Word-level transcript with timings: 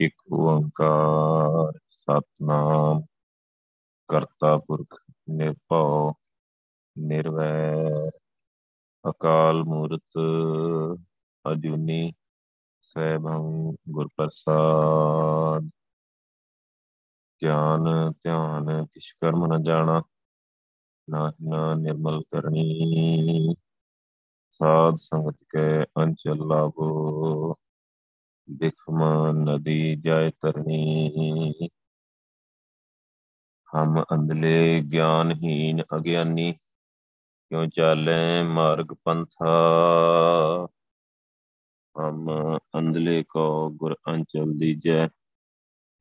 ਇੱਕ 0.00 0.14
ਓੰਕਾਰ 0.32 1.78
ਸਤਨਾਮ, 1.90 3.02
ਕਰਤਾ 4.08 4.56
ਪੁਰਖ 4.58 4.98
ਨਿਰਭਉ, 5.30 6.12
ਨਿਰਵੈਰ, 6.98 8.10
ਅਕਾਲ 9.10 9.62
ਮੂਰਤ, 9.64 10.18
ਅਜੂਨੀ 11.52 12.12
ਸੈਭੰ 12.82 13.72
ਗੁਰ 13.90 14.08
ਪ੍ਰਸਾਦ 14.16 15.68
ਗਿਆਨ, 17.42 18.12
ਧਿਆਨ 18.12 18.86
ਕਿਛ 18.86 19.12
ਕਰਮ 19.20 19.46
ਨ 19.46 19.62
ਜਾਣਾ 19.62 20.02
ਨਾਹਿ 21.10 21.76
ਨਿਰਮਲ 21.76 22.22
ਕਰਨੀ। 22.30 23.54
ਸਾਧ 24.48 24.94
ਸੰਗਤ 24.96 25.36
ਕੇ 25.48 25.82
ਅੰਚਲ 26.02 26.46
ਲਾਭੋ 26.46 27.54
ਦਿਖਮ 28.50 29.02
ਨਦੀ 29.44 29.96
ਜਾਇ 29.96 30.30
ਤਰਨੀ 30.30 31.52
ਹਮ 33.68 34.02
ਅੰਧਲੇ 34.02 34.80
ਗਿਆਨਹੀਨ 34.82 35.82
ਅਗਿਆਨੀ 35.96 36.52
ਕਿਉ 36.52 37.66
ਚਾਲੇ 37.66 38.42
ਮਾਰਗ 38.42 38.92
ਪੰਥਾ 39.04 39.52
ਹਮ 41.96 42.28
ਅੰਧਲੇ 42.78 43.22
ਕੋ 43.22 43.70
ਗੁਰ 43.70 43.96
ਅੰਚਲ 44.08 44.52
ਦੀਜੈ 44.52 45.08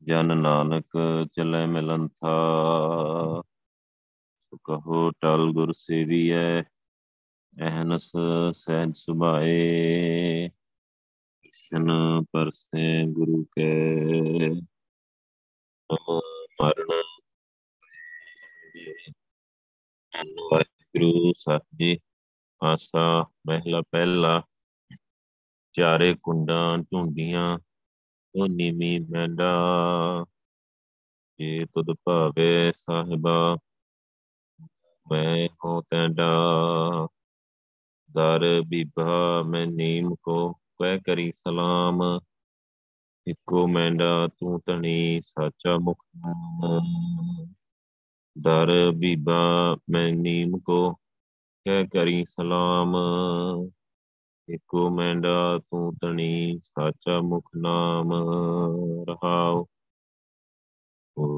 ਜਨ 0.01 0.37
ਨਾਨਕ 0.37 0.97
ਚਲੇ 1.33 1.65
ਮਿਲੰਥਾ 1.65 2.33
ਕਹੋ 4.65 5.11
ਟਲ 5.11 5.51
ਗੁਰ 5.53 5.73
ਸੇਵੀਐ 5.73 6.61
ਅਹਨਸ 7.57 8.11
ਸਹਿਜ 8.53 8.95
ਸੁਭਾਏ 8.95 10.49
ਕ੍ਰਿਸ਼ਨ 11.59 11.87
ਪਰਸੇ 12.31 13.05
ਗੁਰੂ 13.05 13.43
ਕੇ। 13.43 13.69
ਨਮੋ 15.89 16.21
ਮਰਨ 16.61 17.01
ਵਾਹਿਗੁਰੂ 20.51 21.33
ਸਾਹਿਬ 21.35 21.97
ਆਸਾ। 22.63 23.25
ਮਹਿਲਾ 23.47 23.81
ਪਹਿਲਾ, 23.81 24.41
ਚਾਰੇ 25.73 26.15
ਕੁੰਡਾਂ 26.23 26.77
ਢੂੰਡੀਆਂ 26.77 27.59
ਉਹ 28.35 28.47
ਨੀਵੀ 28.47 28.99
ਮੈਂਡਾ 28.99 29.53
ਜੇ 31.39 31.65
ਤੁਧ 31.65 31.85
ਭਾਵੇ 32.05 32.71
ਸਾਹਿਬਾ, 32.75 33.57
ਮੈਂ 35.11 35.49
ਹੋ 35.65 35.81
ਤੈਂਡਾ। 35.81 36.31
ਦਰ 38.11 38.61
ਬੀਬਾ, 38.67 39.43
ਮੈਂ 39.43 39.67
ਨੀਮ 39.67 40.15
ਕੋ 40.23 40.59
ਕਹਿ 40.83 40.99
ਕਰੀ 40.99 41.31
ਸਲਾਮ। 41.31 42.19
ਇੱਕੋ 43.27 43.67
ਮੈਂਡਾ 43.67 44.27
ਤੂੰ 44.27 44.61
ਤਣੀ 44.61 45.21
ਸਾਚਾ 45.21 45.77
ਮੁਖ 45.77 46.05
ਦਰ 48.41 48.91
ਬੀਬਾ 48.91 49.77
ਮੈਂ 49.89 50.11
ਨੀਮ 50.13 50.59
ਕੋ 50.59 50.93
ਕਹਿ 51.65 51.87
ਕਰੀ 51.87 52.25
ਸਲਾਮ। 52.25 52.95
ਇੱਕੋ 54.49 54.89
ਮੈਂਡਾ 54.89 55.59
ਤੂੰ 55.59 55.93
ਤਣੀ 55.95 56.59
ਸਾਚਾ 56.63 57.21
ਮੁਖ 57.21 57.49
ਨਾਮ। 57.57 58.13
ਰਹਾਉ 59.09 59.65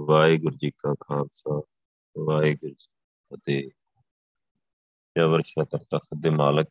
ਵਾਹਿਗੁਰੂ 0.05 0.55
ਜੀ 0.55 0.71
ਕਾ 0.71 0.95
ਖਾਲਸਾ, 0.99 1.61
ਵਾਹਿਗੁਰੂ 2.17 2.73
ਜੀ 2.73 2.87
ਫਤਿਹ। 3.33 3.69
ਜਬਰ 5.17 5.41
ਸ਼ਤਰ 5.41 5.77
ਤਖਤ 5.77 6.09
ਦੇ 6.19 6.29
ਮਾਲਕ 6.29 6.67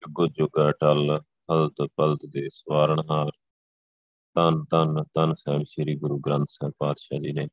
ਜੁਗੋ 0.00 0.26
ਜੁਗ 0.26 0.48
ਅਟਲ, 0.68 1.20
ਹਲਤ 1.52 1.88
ਪਲਤ 1.96 2.20
ਦੇ 2.26 2.48
ਸਵਾਰਨਹਾਰ। 2.48 3.30
ਤਨ 4.34 4.64
ਤਨ 4.64 5.04
ਤਨ 5.14 5.32
ਸਾਹਿਬ 5.32 5.62
ਸ੍ਰੀ 5.66 5.96
ਗੁਰੂ 5.96 6.18
ਗ੍ਰੰਥ 6.18 6.46
ਸਾਹਿਬ 6.48 6.74
ਪਾਤਸ਼ਾਹ 6.78 7.18
ਜੀ 7.18 7.32
ਨੇ 7.32 7.48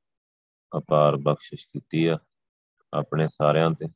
ਅਪਾਰ 0.77 1.15
ਬਖਸ਼ਿਸ਼ 1.15 1.67
ਕੀਤੀ 1.67 2.05
ਆ 2.05 2.17
ਆਪਣੇ 2.93 3.27
ਸਾਰਿਆਂ 3.27 3.71
ਤੇ। 3.71 3.87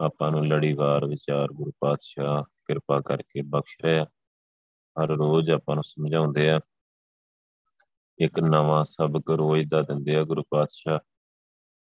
ਆਪਾਂ 0.00 0.30
ਨੂੰ 0.30 0.46
ਲੜੀਵਾਰ, 0.46 1.06
ਵਿਚਾਰ, 1.06 1.48
ਗੁਰੂ 1.52 1.72
ਪਾਤਸ਼ਾਹ 1.80 2.42
ਕਿਰਪਾ 2.42 3.00
ਕਰਕੇ 3.00 3.42
ਬਖਸ਼ 3.42 3.76
ਰਿਹਾ 3.84 4.04
ਹਰ 5.02 5.08
ਰੋਜ਼ 5.08 5.50
ਆਪਾਂ 5.50 5.76
ਨੂੰ 5.76 5.84
ਸਮਝਾਉਂਦੇ 5.84 6.50
ਆ। 6.50 6.60
ਇੱਕ 8.18 8.40
ਨਵਾਂ 8.40 8.84
ਸਬਕ 8.84 9.30
ਰੋਜ਼ 9.30 9.68
ਦਾ 9.68 9.82
ਦਿੰਦੇ 9.82 10.16
ਆ 10.16 10.22
ਗੁਰੂ 10.22 10.42
ਪਾਤਸ਼ਾਹ। 10.50 10.98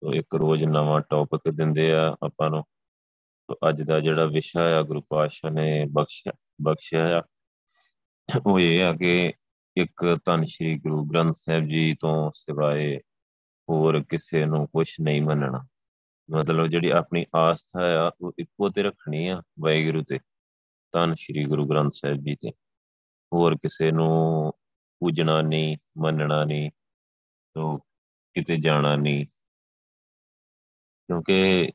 ਤੋਂ 0.01 0.13
ਇੱਕ 0.13 0.35
ਰੋਜ਼ 0.35 0.65
ਨਵਾਂ 0.65 1.01
ਟੌਪਿਕ 1.01 1.51
ਦਿੰਦੇ 1.51 1.93
ਆ 1.93 2.17
ਆਪਾਂ 2.23 2.51
ਨੂੰ। 2.51 2.63
ਤੋਂ 2.63 2.78
ਅੱਜ 3.69 3.83
ਦਾ 3.83 4.01
ਜਿਹੜਾ 4.01 4.25
ਵਿਸ਼ਾ 4.25 4.79
ਆ, 4.79 4.83
ਗੁਰੂ 4.83 5.01
ਪਾਤਸ਼ਾਹ 5.01 5.51
ਨੇ 5.51 5.87
ਬਖਸ਼ਿਆ 5.93 6.33
ਬਖਸ਼ਿਆ 6.63 7.19
ਆ, 7.19 7.23
ਉਹ 8.47 8.61
ਇਹ 8.61 8.85
ਆ 8.85 8.93
ਕਿ 8.93 9.33
ਇੱਕ 9.77 10.19
ਧੰਨ 10.25 10.45
ਸ਼੍ਰੀ 10.45 10.79
ਗੁਰੂ 10.79 11.05
ਗ੍ਰੰਥ 11.05 11.35
ਸਾਹਿਬ 11.37 11.65
ਜੀ 11.65 11.97
ਤੋਂ 12.01 12.31
ਸਿਵਾਏ 12.35 12.99
ਹੋਰ 13.69 14.03
ਕਿਸੇ 14.03 14.45
ਨੂੰ 14.45 14.67
ਕੁਝ 14.67 14.95
ਨਹੀਂ 15.01 15.23
ਮੰਨਣਾ। 15.23 15.67
ਮਤਲਬ 16.31 16.67
ਜਿਹੜੀ 16.67 16.91
ਆਪਣੀ 16.91 17.27
ਆਸਥਾ 17.37 18.07
ਆ, 18.07 18.11
ਉਹ 18.21 18.33
ਇੱਕੋ 18.39 18.69
ਤੇ 18.69 18.83
ਰੱਖਣੀ 18.83 19.29
ਆ 19.29 19.43
ਵਾਹਿਗੁਰੂ 19.61 20.05
ਤੇ, 20.05 20.19
ਧੰਨ 20.93 21.15
ਸ਼੍ਰੀ 21.15 21.45
ਗੁਰੂ 21.45 21.69
ਗ੍ਰੰਥ 21.69 21.93
ਸਾਹਿਬ 21.93 22.17
ਜੀ 22.17 22.35
ਤੇ। 22.35 22.53
ਹੋਰ 23.33 23.55
ਕਿਸੇ 23.55 23.91
ਨੂੰ 23.91 24.53
ਪੂਜਣਾ 25.01 25.43
ਨਹੀਂ, 25.43 25.77
ਮੰਨਣਾ 25.99 26.45
ਨਹੀਂ, 26.45 26.71
ਤੋਂ 27.55 27.79
ਕਿਤੇ 28.35 28.57
ਜਾਣਾ 28.57 28.97
ਨਹੀਂ। 28.97 29.27
ਕਿਉਂਕਿ 31.07 31.71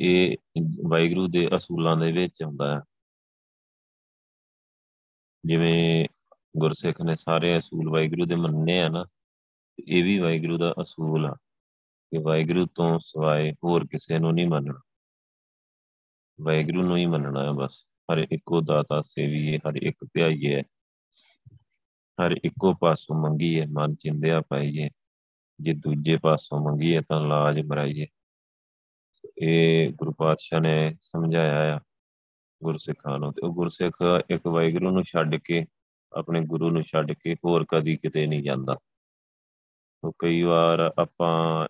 ਇਹ 0.00 0.36
ਵਾਹਿਗੁਰੂ 0.88 1.28
ਦੇ 1.28 1.48
ਅਸੂਲਾਂ 1.56 1.96
ਦੇ 1.96 2.12
ਵਿੱਚ 2.12 2.42
ਹੁੰਦਾ 2.42 2.76
ਹੈ। 2.76 2.80
ਜਿਵੇਂ 5.44 6.06
ਗੁਰਸਿੱਖ 6.58 7.02
ਨੇ 7.02 7.16
ਸਾਰੇ 7.16 7.58
ਅਸੂਲ 7.58 7.90
ਵਾਹਿਗੁਰੂ 7.90 8.26
ਦੇ 8.26 8.34
ਮੰਨੇ 8.34 8.80
ਆ 8.80 8.88
ਨਾ 8.88 9.06
ਇਹ 9.88 10.04
ਵੀ 10.04 10.18
ਵਾਹਿਗੁਰੂ 10.18 10.58
ਦਾ 10.58 10.74
ਅਸੂਲ 10.82 11.26
ਆ 11.26 11.34
ਕਿ 12.10 12.18
ਵਾਹਿਗੁਰੂ 12.18 12.66
ਤੋਂ 12.66 12.98
ਸਿਵਾਏ 12.98 13.52
ਹੋਰ 13.52 13.86
ਕਿਸੇ 13.86 14.18
ਨੂੰ 14.18 14.32
ਨਹੀਂ 14.32 14.46
ਮੰਨਣਾ। 14.46 14.80
ਵਾਹਿਗੁਰੂ 16.40 16.82
ਨੂੰ 16.82 16.96
ਹੀ 16.96 17.06
ਮੰਨਣਾ 17.06 17.44
ਹੈ 17.44 17.50
ਬਸ। 17.50 17.86
ਹਰ 18.12 18.18
ਇੱਕੋ 18.18 18.60
ਦਾਤਾ 18.60 19.02
ਸੇਵੀਏ 19.02 19.58
ਹਰ 19.58 19.76
ਇੱਕ 19.76 20.04
ਧਿਆਈਏ 20.04 20.62
ਹਰ 22.22 22.32
ਇੱਕੋ 22.44 22.74
ਪਾਸੋਂ 22.74 23.16
ਮੰਗੀਏ 23.16 23.66
ਮਨ 23.66 23.94
ਚਿੰਦਿਆ 23.94 24.40
ਪਾਈਏ 24.40 24.90
ਜੇ 25.60 25.72
ਦੂਜੇ 25.72 26.16
ਪਾਸੋਂ 26.16 26.58
ਮੰਗੀਏ 26.60 27.00
ਤਾਂ 27.00 27.26
ਲਾਜ 27.26 27.60
ਮਰਾਈਏ 27.60 28.06
ਇਹ 29.42 29.92
ਗੁਰੂ 29.92 30.12
ਪਾਤਸ਼ਾਹ 30.12 30.60
ਨੇ 30.60 30.96
ਸਮਝਾਇਆ 31.00 31.76
ਆ 31.76 31.80
ਗੁਰਸਿੱਖਾਂ 32.62 33.18
ਨੂੰ 33.18 33.32
ਤੇ 33.32 33.46
ਉਹ 33.46 33.54
ਗੁਰਸਿੱਖ 33.54 33.96
ਇੱਕ 34.30 34.46
ਵਾਹਿਗੁਰੂ 34.46 34.90
ਨੂੰ 34.90 35.02
ਛੱਡ 35.02 35.36
ਕੇ 35.36 35.66
ਆਪਣੇ 36.16 36.40
ਗੁਰੂ 36.40 36.70
ਨੂੰ 36.70 36.82
ਛੱਡ 36.82 37.12
ਕੇ 37.12 37.34
ਹੋਰ 37.34 37.64
ਕਦੀ 37.68 37.96
ਕਿਤੇ 37.96 38.26
ਨਹੀਂ 38.26 38.42
ਜਾਂਦਾ। 38.42 38.76
ਉਹ 40.04 40.12
ਕਈ 40.18 40.42
ਵਾਰ 40.42 40.92
ਆਪਾਂ 40.98 41.68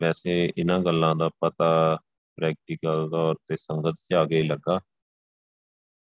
ਵੈਸੇ 0.00 0.52
ਇਹਨਾਂ 0.58 0.80
ਗੱਲਾਂ 0.80 1.16
ਦਾ 1.16 1.30
ਪਤਾ 1.40 1.98
ਪ੍ਰੈਕਟੀਕਲ 2.36 3.10
ਤੌਰ 3.10 3.34
ਤੇ 3.46 3.56
ਸੰਗਤ 3.56 3.94
'ਚ 3.94 4.12
ਆ 4.12 4.24
ਕੇ 4.24 4.42
ਲੱਗਾ। 4.42 4.78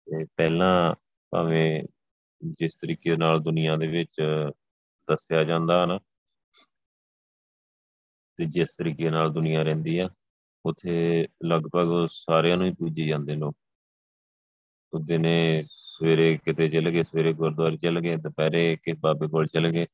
ਤੇ 0.06 0.26
ਪਹਿਲਾਂ 0.26 0.96
ਭਾਵੇਂ 1.32 1.84
ਜਿਸ 2.44 2.76
ਤਰੀਕੇ 2.76 3.16
ਨਾਲ 3.16 3.40
ਦੁਨੀਆ 3.40 3.76
ਦੇ 3.76 3.88
ਵਿੱਚ 3.88 4.22
ਦੱਸਿਆ 5.10 5.44
ਜਾਂਦਾ 5.44 5.86
ਨਾ, 5.86 6.00
ਤੇ 8.38 8.46
ਜਿਸ 8.46 8.76
ਤਰੀਕੇ 8.76 9.10
ਨਾਲ 9.10 9.32
ਦੁਨੀਆ 9.34 9.64
ਰਹਿੰਦੀ 9.64 10.00
ਆ 10.00 10.10
ਉਥੇ 10.66 11.28
ਲਗਭਗ 11.46 12.08
ਸਾਰਿਆਂ 12.12 12.58
ਨੂੰ 12.58 12.68
ਹੀ 12.68 12.72
ਪੂਜੀ 12.72 13.08
ਜਾਂਦੇ 13.08 13.36
ਲੋਕ। 13.36 13.58
ਉਹ 14.94 15.00
ਦਿਨੇ 15.00 15.64
ਸਵੇਰੇ 15.68 16.38
ਕਿਤੇ 16.46 16.70
ਚਲੇ 16.70 16.92
ਗਏ, 16.92 17.04
ਸਵੇਰੇ 17.04 17.34
ਗੁਰਦੁਆਰੇ 17.34 17.78
ਚਲੇ 17.78 18.02
ਗਏ, 18.02 18.16
ਦੁਪਹਿਰੇ 18.16 18.78
ਕਿ 18.84 18.94
ਬਾਬੇ 18.94 19.28
ਕੋਲ 19.28 19.46
ਚਲੇ 19.46 19.72
ਗਏ। 19.72 19.88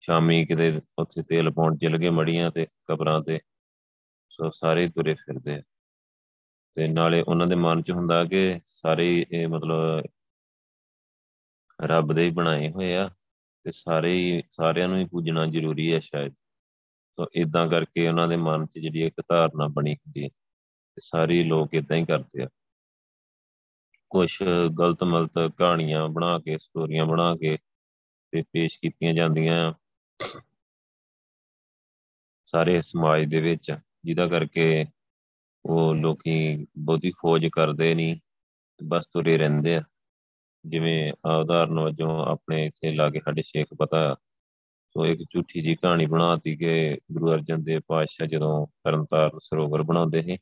ਸ਼ਾਮੀ 0.00 0.46
ਕਿਤੇ 0.46 0.80
ਉੱਥੇ 0.98 1.22
ਤੇਲ 1.22 1.50
ਪਾਉਣ 1.50 1.76
ਚਲੇ 1.76 1.98
ਗਏ 1.98 2.10
ਮੜੀਆਂ 2.10 2.50
ਤੇ, 2.50 2.66
ਕਬਰਾਂ 2.86 3.20
ਤੇ। 3.20 3.40
ਸੋ 4.30 4.50
ਸਾਰੇ 4.50 4.88
ਤੁਰੇ 4.88 5.14
ਫਿਰਦੇ 5.14 5.62
ਤੇ 6.74 6.88
ਨਾਲੇ 6.88 7.20
ਉਹਨਾਂ 7.20 7.46
ਦੇ 7.46 7.54
ਮਨ 7.54 7.82
'ਚ 7.82 7.90
ਹੁੰਦਾ 7.90 8.24
ਕਿ 8.24 8.60
ਸਾਰੇ 8.66 9.26
ਇਹ 9.30 9.48
ਮਤਲਬ 9.48 10.02
ਰੱਬ 11.82 12.12
ਦੇ 12.12 12.24
ਹੀ 12.24 12.30
ਬਣਾਏ 12.30 12.70
ਹੋਏ 12.70 12.94
ਆ। 12.94 13.10
ਤੇ 13.64 13.70
ਸਾਰੇ 13.70 14.12
ਹੀ, 14.14 14.42
ਸਾਰਿਆਂ 14.50 14.88
ਨੂੰ 14.88 14.98
ਹੀ 14.98 15.04
ਪੂਜਣਾ 15.04 15.46
ਜ਼ਰੂਰੀ 15.46 15.94
ਹੈ 15.94 16.00
ਸ਼ਾਇਦ। 16.00 16.34
ਸੋ 17.18 17.26
ਇਦਾਂ 17.34 17.66
ਕਰਕੇ 17.68 18.08
ਉਹਨਾਂ 18.08 18.28
ਦੇ 18.28 18.36
ਮਨ 18.36 18.66
'ਚ 18.66 18.78
ਜਿਹੜੀ 18.78 19.02
ਇੱਕ 19.02 19.20
ਧਾਰਨਾ 19.28 19.66
ਬਣੀ 19.68 19.94
ਹੁੰਦੀ 19.94 20.24
ਹੈ 20.24 20.28
ਤੇ 20.28 21.00
ਸਾਰੇ 21.00 21.42
ਲੋਕ 21.44 21.74
ਇਦਾਂ 21.74 21.96
ਹੀ 21.96 22.04
ਕਰਦੇ 22.04 22.42
ਆ। 22.42 22.48
ਕੁਝ 24.10 24.30
ਗਲਤ 24.78 25.02
ਮਲਤ 25.04 25.38
ਕਹਾਣੀਆਂ 25.58 26.08
ਬਣਾ 26.08 26.38
ਕੇ, 26.38 26.58
ਸਟੋਰੀਆਂ 26.58 27.06
ਬਣਾ 27.06 27.34
ਕੇ 27.36 27.56
ਤੇ 28.32 28.42
ਪੇਸ਼ 28.42 28.78
ਕੀਤੀਆਂ 28.78 29.14
ਜਾਂਦੀਆਂ 29.14 29.72
ਸਾਰੇ 32.48 32.80
ਸਮਾਜ 32.82 33.24
ਦੇ 33.24 33.40
ਵਿੱਚ, 33.40 33.72
ਜਿਹਦਾ 34.04 34.26
ਕਰਕੇ 34.28 34.86
ਉਹ 35.64 35.94
ਲੋਕੀ 35.94 36.66
ਬਹੁਤੀ 36.78 37.10
ਖੋਜ 37.10 37.46
ਕਰਦੇ 37.46 37.94
ਨਹੀਂ 37.94 38.16
ਬਸ 38.84 39.06
ਤੁਰੇ 39.06 39.36
ਰਹਿੰਦੇ 39.38 39.76
ਆ। 39.76 39.82
ਜਿਵੇਂ 40.64 41.12
ਉਦਾਹਰਨ 41.28 41.80
ਵਜੋਂ 41.80 42.24
ਆਪਣੇ 42.26 42.64
ਇੱਥੇ 42.66 42.94
ਲਾਗੇ 42.94 43.20
ਸਾਡੇ 43.24 43.42
ਸ਼ੇਖ 43.42 43.66
ਪਤਾ 43.78 44.16
ਸੋ 44.96 45.06
ਇੱਕ 45.06 45.20
ਝੂਠੀ 45.30 45.60
ਜੀ 45.60 45.74
ਕਹਾਣੀ 45.74 46.06
ਬਣਾਤੀ 46.06 46.56
ਕਿ 46.56 46.98
ਗੁਰੂ 47.12 47.32
ਅਰਜਨ 47.32 47.62
ਦੇਵ 47.62 47.80
ਪਾਤਸ਼ਾਹ 47.86 48.26
ਜਦੋਂ 48.26 48.66
ਤਰਨਤਾਰਨ 48.66 49.38
ਸਰੋਵਰ 49.42 49.82
ਬਣਾਉਂਦੇ 49.82 50.22
ਸੀ 50.22 50.38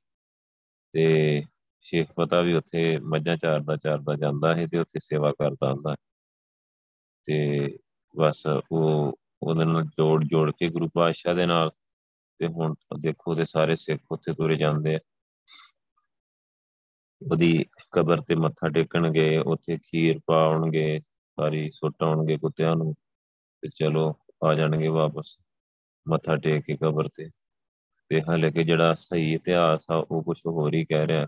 ਤੇ 0.93 1.43
ਸ਼ੇਖ 1.81 2.12
ਪਤਾ 2.12 2.40
ਵੀ 2.40 2.54
ਉੱਥੇ 2.54 2.99
ਮੱਝਾਂ 2.99 3.37
ਚਾਰਦਾ 3.37 3.76
ਚਾਰਦਾ 3.76 4.16
ਜਾਂਦਾ 4.16 4.54
ਹੈ 4.54 4.66
ਤੇ 4.66 4.78
ਉੱਥੇ 4.78 4.99
ਸੇਵਾ 5.00 5.32
ਕਰਦਾ 5.32 5.72
ਹੁੰਦਾ 5.72 5.94
ਤੇ 7.25 7.69
ਬਸ 8.19 8.43
ਉਹ 8.72 9.19
ਉਹਦੇ 9.43 9.64
ਨਾਲ 9.64 9.84
ਜੋੜ 9.84 10.25
ਜੋੜ 10.25 10.52
ਕੇ 10.58 10.69
ਗੁਰੂ 10.69 10.88
ਪਾਤਸ਼ਾਹ 10.94 11.34
ਦੇ 11.34 11.46
ਨਾਲ 11.46 11.70
ਤੇ 12.38 12.46
ਹੁਣ 12.46 12.75
ਦੇਖੋ 13.00 13.34
ਤੇ 13.34 13.44
ਸਾਰੇ 13.44 13.76
ਸਿੱਖ 13.76 14.02
ਉੱਥੇ 14.10 14.32
ਤੁਰੇ 14.32 14.56
ਜਾਂਦੇ 14.56 14.94
ਆ। 14.94 14.99
ਉਹਦੀ 17.31 17.64
ਕਬਰ 17.93 18.20
ਤੇ 18.20 18.34
ਮੱਥਾ 18.34 18.69
ਟੇਕਣਗੇ, 18.69 19.38
ਉੱਥੇ 19.38 19.76
ਖੀਰ 19.76 20.20
ਪਾਉਣਗੇ, 20.26 21.00
ਸਾਰੀ 21.37 21.70
ਸੁੱਟਾਉਣਗੇ 21.70 22.37
ਕੁੱਤਿਆਂ 22.37 22.76
ਨੂੰ 22.76 22.94
ਤੇ 23.62 23.69
ਚਲੋ 23.75 24.19
ਆ 24.44 24.55
ਜਾਣਗੇ 24.55 24.89
ਵਾਪਸ। 24.89 25.39
ਮੱਥਾ 26.09 26.37
ਟੇਕ 26.37 26.65
ਕੇ 26.65 26.77
ਕਬਰ 26.77 27.09
ਤੇ। 27.09 27.31
ਤੇ 28.09 28.23
ਹਾਲੇ 28.23 28.50
ਕਿ 28.50 28.65
ਜਿਹੜਾ 28.65 28.94
ਸਹੀ 28.94 29.35
ਇਤਿਹਾਸ 29.35 29.87
ਆ, 29.91 30.06
ਉਹ 30.11 30.25
ਕੁਝ 30.25 30.41
ਹੋਰ 30.47 30.75
ਹੀ 30.75 30.85
ਕਹਿ 30.85 31.06
ਰਿਹਾ। 31.06 31.27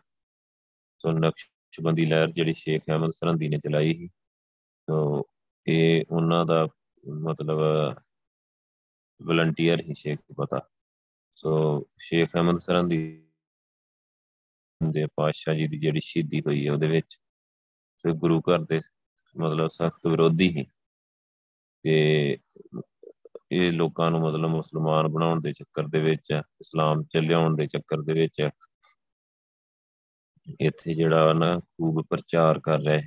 ਸੋ 0.99 1.13
ਨਕਸ਼ਬੰਦੀ 1.13 2.07
ਲਹਿਰ 2.07 2.31
ਜਿਹੜੀ 2.31 2.55
ਸ਼ੇਖ 2.55 2.83
ਅਹਿਮਦ 2.89 3.11
ਸਰਹੰਦੀ 3.11 3.49
ਨੇ 3.49 3.59
ਚਲਾਈ 3.59 3.95
ਸੀ। 3.95 4.09
ਸੋ 4.91 5.25
ਇਹ 5.67 6.05
ਉਹਨਾਂ 6.11 6.47
ਦਾ 6.47 6.69
ਮਤਲਬ 7.09 7.59
ਵਲੰਟੀਅਰ 9.23 9.81
ਹੀ 9.81 9.95
ਸ਼ੇਖ 9.95 10.19
ਪਤਾ। 10.37 10.61
ਸੋ 11.35 11.83
ਸ਼ੇਖ 11.99 12.35
ਅਹਿਮਦ 12.35 12.59
ਸਰਹੰਦੀ 12.59 13.27
ਦੇ 14.93 15.07
ਪਾਤਸ਼ਾਹ 15.07 15.55
ਜੀ 15.55 15.67
ਦੀ 15.67 15.79
ਜਿਹੜੀ 15.79 16.01
ਸ਼ਹੀਦੀ 16.01 16.41
ਹੋਈ 16.41 16.67
ਹੈ, 16.67 16.73
ਉਹਦੇ 16.73 16.87
ਵਿੱਚ 16.87 17.19
ਤੇ 18.03 18.13
ਗੁਰੂ 18.13 18.41
ਘਰ 18.41 18.59
ਦੇ 18.59 18.81
ਮਤਲਬ 19.37 19.69
ਸਖਤ 19.69 20.07
ਵਿਰੋਧੀ 20.07 20.49
ਹੀ 20.49 20.67
ਤੇ 21.83 22.39
ਇਹ 23.55 23.73
ਲੋਕਾਂ 23.73 24.11
ਨੂੰ 24.11 24.21
ਮਤਲਬ 24.21 24.51
ਮੁਸਲਮਾਨ 24.51 25.09
ਬਣਾਉਣ 25.09 25.41
ਦੇ 25.41 25.53
ਚੱਕਰ 25.53 25.87
ਦੇ 25.89 26.01
ਵਿੱਚ, 26.01 26.41
ਇਸਲਾਮ 26.61 27.03
ਚ 27.03 27.17
ਲਿਆਉਣ 27.17 27.57
ਦੇ 27.57 27.67
ਚੱਕਰ 27.67 28.03
ਦੇ 28.03 28.13
ਵਿੱਚ 28.13 28.49
ਇੱਥੇ 30.61 30.95
ਜਿਹੜਾ 30.95 31.33
ਨਾ 31.33 31.59
ਖੂਬ 31.59 32.07
ਪ੍ਰਚਾਰ 32.11 32.61
ਕਰ 32.61 32.79
ਰਹੇ 32.79 33.03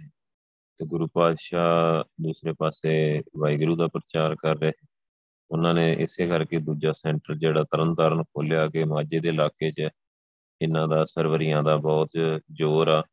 ਤੇ 0.77 0.85
ਗੁਰੂ 0.85 1.07
ਪਾਤਸ਼ਾਹ 1.07 2.03
ਦੂਸਰੇ 2.23 2.53
ਪਾਸੇ 2.59 3.21
ਵਾਹਿਗੁਰੂ 3.38 3.75
ਦਾ 3.75 3.88
ਪ੍ਰਚਾਰ 3.88 4.35
ਕਰ 4.35 4.55
ਰਹੇ 4.55 4.71
ਉਹਨਾਂ 5.51 5.73
ਨੇ 5.73 5.94
ਇਸੇ 5.94 6.27
ਕਰਕੇ 6.27 6.59
ਦੂਜਾ 6.59 6.91
ਸੈਂਟਰ 6.91 7.35
ਜਿਹੜਾ 7.35 7.63
ਤਰਨਤਾਰਨ 7.63 8.23
ਖੋਲਿਆ 8.23 8.67
ਕਿ 8.67 8.83
ਮਾਝੇ 8.83 9.19
ਦੇ 9.19 9.29
ਇਲਾਕੇ 9.29 9.71
'ਚ 9.71 9.89
ਇਹਨਾਂ 10.61 10.88
ਦਾ 10.88 11.05
ਸਰਵਰੀਆਂ 11.05 11.63
ਦਾ 11.63 11.75
ਬਹੁਤ 11.77 12.09
ਜ਼ੋਰ 12.51 12.88
ਆ 12.88 13.03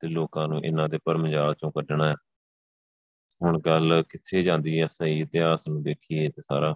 ਤੇ 0.00 0.08
ਲੋਕਾਂ 0.08 0.48
ਨੂੰ 0.48 0.64
ਇਹਨਾਂ 0.64 0.88
ਦੇ 0.88 0.98
ਪਰਮਜਾਲ 1.04 1.54
ਚੋਂ 1.54 1.70
ਕੱਢਣਾ 1.70 2.08
ਹੈ। 2.08 2.14
ਹੁਣ 3.40 3.58
ਗੱਲ 3.60 4.02
ਕਿੱਥੇ 4.02 4.42
ਜਾਂਦੀ 4.42 4.80
ਹੈ 4.80 4.86
ਸਹੀ 4.86 5.20
ਇਤਿਹਾਸ 5.20 5.68
ਨੂੰ 5.68 5.82
ਦੇਖੀਏ 5.82 6.28
ਤੇ 6.28 6.42
ਸਾਰਾ, 6.42 6.74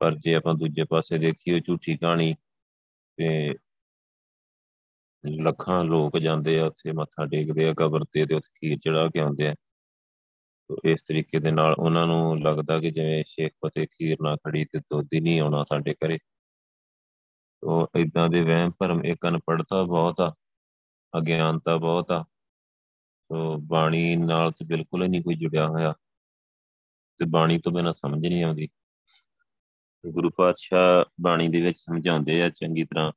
ਪਰ 0.00 0.14
ਜੇ 0.14 0.34
ਆਪਾਂ 0.34 0.54
ਦੂਜੇ 0.54 0.84
ਪਾਸੇ 0.84 1.18
ਦੇਖੀਏ 1.18 1.60
ਝੂਠੀ 1.60 1.96
ਕਹਾਣੀ 1.96 2.34
ਤੇ 3.18 3.54
ਲੱਖਾਂ 5.24 5.84
ਲੋਕ 5.84 6.18
ਜਾਂਦੇ 6.18 6.58
ਆ, 6.60 6.66
ਉੱਥੇ 6.66 6.92
ਮੱਥਾ 6.92 7.26
ਟੇਕਦੇ 7.26 7.68
ਆ, 7.68 7.74
ਕਬਰ 7.78 8.04
ਤੇ 8.12 8.26
ਤੇ 8.26 8.34
ਉੱਥੇ 8.34 8.50
ਖੀਰ 8.60 8.78
ਚੜਾ 8.78 9.08
ਕੇ 9.08 9.20
ਆਉਂਦੇ 9.20 9.48
ਆ। 9.48 9.54
ਤੋ 10.70 10.76
ਇਸ 10.84 11.02
ਤਰੀਕੇ 11.02 11.38
ਦੇ 11.38 11.50
ਨਾਲ 11.50 11.74
ਉਹਨਾਂ 11.78 12.06
ਨੂੰ 12.06 12.40
ਲੱਗਦਾ 12.42 12.78
ਕਿ 12.80 12.90
ਜਿਵੇਂ 12.90 13.24
ਸ਼ੇਖ 13.28 13.52
ਫਤਿਹ 13.66 13.86
ਖੀਰ 13.86 14.16
ਨਾ 14.22 14.36
ਖੜੀ 14.36 14.64
ਤੇ 14.64 14.78
ਦੁੱਧ 14.80 15.08
ਹੀ 15.14 15.20
ਨਹੀਂ 15.20 15.40
ਆਉਣਾ 15.40 15.64
ਸਾਡੇ 15.64 15.94
ਘਰੇ। 15.94 16.18
ਤੋ 17.62 17.86
ਇਦਾਂ 17.98 18.28
ਦੇ 18.28 18.40
ਵਹਿਮ 18.42 18.70
ਭਰਮ 18.78 19.04
ਇੱਕ 19.04 19.26
ਅਨਪੜਤਾ 19.28 19.82
ਬਹੁਤ 19.82 20.20
ਆ, 20.20 20.32
ਅਗਿਆਨਤਾ 21.14 21.76
ਬਹੁਤ 21.76 22.10
ਆ। 22.12 22.24
ਸੋ 23.32 23.56
ਬਾਣੀ 23.56 24.16
ਨਾਲ 24.16 24.52
ਤੇ 24.52 24.64
ਬਿਲਕੁਲ 24.64 25.02
ਹੀ 25.02 25.08
ਨਹੀਂ 25.08 25.22
ਕੋਈ 25.22 25.34
ਜੁੜਿਆ 25.34 25.68
ਹੋਇਆ। 25.68 25.94
ਤੇ 27.18 27.24
ਬਾਣੀ 27.28 27.58
ਤੋਂ 27.58 27.72
ਬਿਨਾ 27.72 27.92
ਸਮਝ 27.92 28.26
ਨਹੀਂ 28.26 28.44
ਆਉਂਦੀ। 28.44 28.68
ਗੁਰੂ 30.06 30.30
ਪਾਤਸ਼ਾਹ 30.30 31.04
ਬਾਣੀ 31.20 31.48
ਦੇ 31.48 31.60
ਵਿੱਚ 31.60 31.78
ਸਮਝਾਉਂਦੇ 31.78 32.42
ਆ, 32.42 32.48
ਚੰਗੀ 32.48 32.84
ਤਰ੍ਹਾਂ 32.84 33.12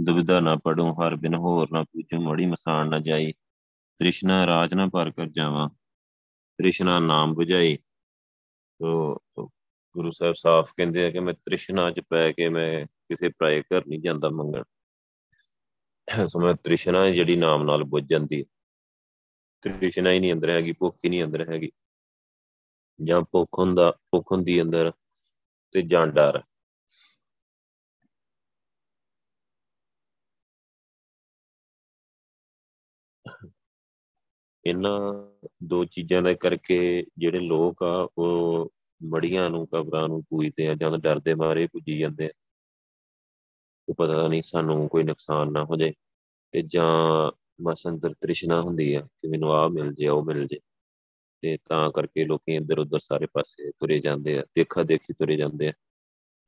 ਦੁਬਿਧਾ 0.00 0.40
ਨਾ 0.40 0.56
ਪੜੂ 0.56 0.92
ਹਰ 0.92 1.16
ਬਿਨ 1.16 1.34
ਹੋਰ 1.34 1.68
ਨਾ 1.72 1.82
ਪੂਜੂ 1.82 2.20
ਮੜੀ 2.20 2.46
ਮਸਾਨ 2.46 2.88
ਨਾ 2.88 2.98
ਜਾਈ, 2.98 3.32
ਤ੍ਰਿਸ਼ਨਾ 3.98 4.46
ਰਾਜ 4.46 4.74
ਨਾ 4.74 4.86
ਪਰ 4.86 5.10
ਕਰ 5.10 5.26
ਜਾਵਾਂ, 5.26 5.68
ਤ੍ਰਿਸ਼ਨਾ 6.58 6.98
ਨਾਮ 6.98 7.30
부ਝਾਈ 7.30 7.78
ਤੋ 8.80 9.16
ਗੁਰੂ 9.94 10.10
ਸਾਹਿਬ 10.10 10.34
ਸਾਫ਼ 10.34 10.72
ਕਹਿੰਦੇ 10.76 11.06
ਆ 11.06 11.10
ਕਿ 11.10 11.20
ਮੈਂ 11.20 11.34
ਤ੍ਰਿਸ਼ਨਾ 11.34 11.90
'ਚ 11.90 12.00
ਪੈ 12.00 12.32
ਕੇ 12.32 12.48
ਮੈਂ 12.48 12.86
ਕਿਸੇ 12.86 13.28
ਪ੍ਰਾਇ 13.28 13.60
ਘਰ 13.60 13.86
ਨਹੀਂ 13.86 14.00
ਜਾਂਦਾ 14.00 14.28
ਮੰਗਣ। 14.28 14.62
ਸੋ 16.26 16.40
ਮੈਂ 16.40 16.54
ਤ੍ਰਿਸ਼ਨਾ 16.54 17.10
ਜਿਹੜੀ 17.10 17.36
ਨਾਮ 17.36 17.62
ਨਾਲ 17.62 17.84
ਬੁੱਝ 17.84 18.04
ਜਾਂਦੀ 18.10 18.44
ਤ੍ਰਿਸ਼ਨਾ 19.72 20.10
ਹੀ 20.10 20.20
ਨਹੀਂ 20.20 20.32
ਅੰਦਰ 20.32 20.50
ਹੈਗੀ, 20.50 20.72
ਭੁੱਖ 20.72 20.96
ਹੀ 21.04 21.10
ਨਹੀਂ 21.10 21.24
ਅੰਦਰ 21.24 21.48
ਹੈਗੀ। 21.52 21.70
ਜਾਂ 23.04 23.22
ਭੁੱਖ 23.22 23.58
ਹੁੰਦਾ, 23.58 23.90
ਭੁੱਖ 24.10 24.32
ਹੁੰਦੀ 24.32 24.62
ਅੰਦਰ 24.62 24.92
ਤੇ 25.72 25.82
ਜਾਂ 25.82 26.06
ਡਰ। 26.06 26.42
ਇਹਨਾਂ 34.66 34.98
ਦੋ 35.64 35.84
ਚੀਜ਼ਾਂ 35.84 36.22
ਦਾ 36.22 36.32
ਕਰਕੇ 36.34 37.06
ਜਿਹੜੇ 37.18 37.38
ਲੋਕ 37.38 37.82
ਆ, 37.82 38.08
ਉਹ 38.18 38.72
ਮੜੀਆਂ 39.02 39.50
ਨੂੰ, 39.50 39.66
ਕਬਰਾਂ 39.66 40.08
ਨੂੰ 40.08 40.22
ਪੂਜਦੇ 40.24 40.68
ਆ, 40.68 40.74
ਜਾਂ 40.74 40.98
ਡਰਦੇ 40.98 41.34
ਮਾਰੇ 41.34 41.66
ਪੂਜੀ 41.66 41.98
ਜਾਂਦੇ 41.98 42.26
ਆ। 42.26 42.30
ਉਹ 43.88 43.94
ਪਤਾ 43.94 44.28
ਨਹੀਂ 44.28 44.42
ਸਾਨੂੰ 44.42 44.88
ਕੋਈ 44.88 45.02
ਨੁਕਸਾਨ 45.02 45.52
ਨਾ 45.52 45.64
ਹੋ 45.64 45.76
ਜਾਏ, 45.76 45.92
ਤੇ 46.52 46.62
ਜਾਂ 46.62 47.30
ਬਸ 47.60 47.86
ਅੰਦਰ 47.88 48.14
ਤ੍ਰਿਸ਼ਨਾ 48.20 48.60
ਹੁੰਦੀ 48.62 48.94
ਆ 48.94 49.00
ਕਿ 49.00 49.28
ਮੈਨੂੰ 49.28 49.52
ਆ 49.52 49.68
ਮਿਲ 49.68 49.94
ਜੇ, 49.94 50.08
ਉਹ 50.08 50.24
ਮਿਲ 50.24 50.46
ਜੇ। 50.46 50.58
ਤੇ 51.42 51.58
ਤਾਂ 51.68 51.92
ਕਰਕੇ 51.92 52.24
ਲੋਕੀ 52.24 52.54
ਇੱਧਰ 52.54 52.78
ਉੱਧਰ 52.78 52.98
ਸਾਰੇ 52.98 53.26
ਪਾਸੇ 53.26 53.70
ਤੁਰੇ 53.70 53.98
ਜਾਂਦੇ 53.98 54.38
ਆ, 54.38 54.42
ਦੇਖਾ 54.54 54.82
ਦੇਖੀ 54.82 55.12
ਤੁਰੇ 55.12 55.36
ਜਾਂਦੇ 55.36 55.68
ਆ। 55.68 55.72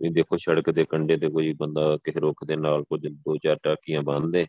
ਵੀ 0.02 0.08
ਦੇਖੋ 0.08 0.36
ਸੜਕ 0.36 0.70
ਦੇ 0.70 0.84
ਕੰਢੇ 0.84 1.16
ਤੇ 1.16 1.28
ਕੋਈ 1.28 1.52
ਬੰਦਾ 1.52 1.96
ਕਿਸੇ 1.96 2.20
ਰੁੱਖ 2.20 2.44
ਦੇ 2.44 2.56
ਨਾਲ 2.56 2.84
ਕੁਝ 2.84 3.06
ਦੋ 3.06 3.36
ਚਾਰ 3.36 3.56
ਟਾਕੀਆਂ 3.62 4.02
ਬੰਨਦੇ 4.02 4.46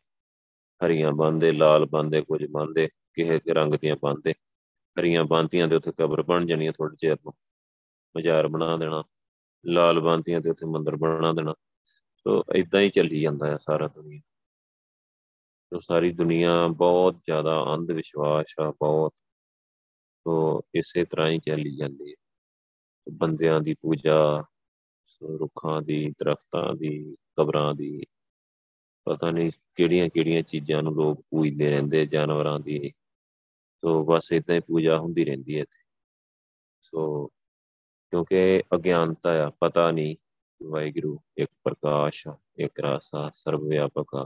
ਹਰੀਆਂ 0.86 1.12
ਬੰਨਦੇ 1.12 1.52
ਲਾਲ 1.52 1.86
ਬੰਨਦੇ 1.86 2.22
ਕੁਝ 2.22 2.46
ਬੰਨਦੇ 2.52 2.88
ਕਿਸੇ 2.88 3.40
ਰੰਗ 3.50 3.74
ਦੀਆਂ 3.74 3.96
ਬੰਨਦੇ 4.04 4.34
ਹਰੀਆਂ 5.00 5.24
ਬੰਨਤੀਆਂ 5.24 5.68
ਤੇ 5.68 5.76
ਉੱਥੇ 5.76 5.92
ਕਬਰ 5.92 6.22
ਬਣ 6.22 6.46
ਜਾਣੀਆਂ 6.46 6.72
ਥੋੜੇ 6.72 6.96
ਚਿਰ 6.96 7.14
ਨੂੰ 7.14 7.34
ਬਾਜ਼ਾਰ 8.16 8.48
ਬਣਾ 8.48 8.78
ਦੇਣਾ। 8.78 9.04
ਲਾਲ 9.66 10.00
ਬੰਨਤੀਆਂ 10.00 10.42
ਤੇ 10.42 10.50
ਉੱਥੇ 10.50 10.66
ਮੰਦਰ 10.66 10.96
ਬਣਾ 10.96 11.34
ਦੇਣਾ। 11.34 11.54
ਸੋ 12.18 12.44
ਇਦਾਂ 12.56 12.82
ਹੀ 12.82 12.90
ਚੱਲੀ 12.90 13.22
ਜਾਂਦਾ 13.22 13.48
ਹੈ 13.48 13.58
ਸਾਰਾ 13.58 13.88
ਦੁਨੀਆ। 13.88 14.20
ਸੋ 15.74 15.80
ਸਾਰੀ 15.80 16.12
ਦੁਨੀਆ 16.12 16.68
ਬਹੁਤ 16.68 17.16
ਜ਼ਿਆਦਾ 17.16 17.74
ਅੰਧ 17.74 17.92
ਵਿਸ਼ਵਾਸ 17.92 18.45
ਆ, 18.62 18.71
ਬਹੁਤ 18.71 19.13
ਸੋ 20.18 20.62
ਇਸੇ 20.75 21.06
ਤਰ੍ਹਾਂ 21.06 21.30
ਹੀ 21.30 21.39
ਚੱਲੀ 21.39 21.75
ਜਾਂਦੀ 21.75 22.10
ਹੈ। 22.10 22.16
ਬੰਦਿਆਂ 23.12 23.62
ਦੀ 23.62 23.74
ਪੂਜਾ 23.74 24.44
ਰੁੱਖਾਂ 25.39 25.81
ਦੀ, 25.81 26.10
ਦਰਖਤਾਂ 26.10 26.74
ਦੀ, 26.74 27.16
ਕਬਰਾਂ 27.38 27.75
ਦੀ, 27.75 28.06
ਪਤਾ 29.06 29.31
ਨਹੀਂ 29.31 29.51
ਕਿਹੜੀਆਂ 29.75 30.10
ਕਿਹੜੀਆਂ 30.10 30.42
ਚੀਜ਼ਾਂ 30.42 30.83
ਨੂੰ 30.83 30.94
ਲੋਕ 30.94 31.21
ਪੂਜਦੇ 31.21 31.69
ਰਹਿੰਦੇ 31.69 32.06
ਜਾਨਵਰਾਂ 32.06 32.60
ਦੀ। 32.60 32.92
ਸੋ 33.81 34.04
ਬਸ 34.04 34.31
ਇਦਾਂ 34.31 34.56
ਹੀ 34.56 34.60
ਪੂਜਾ 34.60 35.00
ਹੁੰਦੀ 35.00 35.25
ਰਹਿੰਦੀ 35.25 35.56
ਹੈ 35.56 35.62
ਇੱਥੇ। 35.62 35.83
ਸੋ 36.82 37.27
ਕਿਉਂਕਿ 38.10 38.63
ਅਗਿਆਨਤਾ 38.75 39.48
ਆ, 39.48 39.51
ਪਤਾ 39.60 39.91
ਨਹੀਂ 39.91 40.15
ਵਾਹਿਗੁਰੂ 40.63 41.20
ਇੱਕ 41.38 41.51
ਪ੍ਰਕਾਸ਼ 41.63 42.27
ਆ, 42.27 42.38
ਇੱਕ 42.58 42.79
ਰਾਸਾ 42.79 43.32
ਸਰਵ 43.34 43.67
ਵਿਆਪਕ 43.67 44.15
ਆ। 44.15 44.25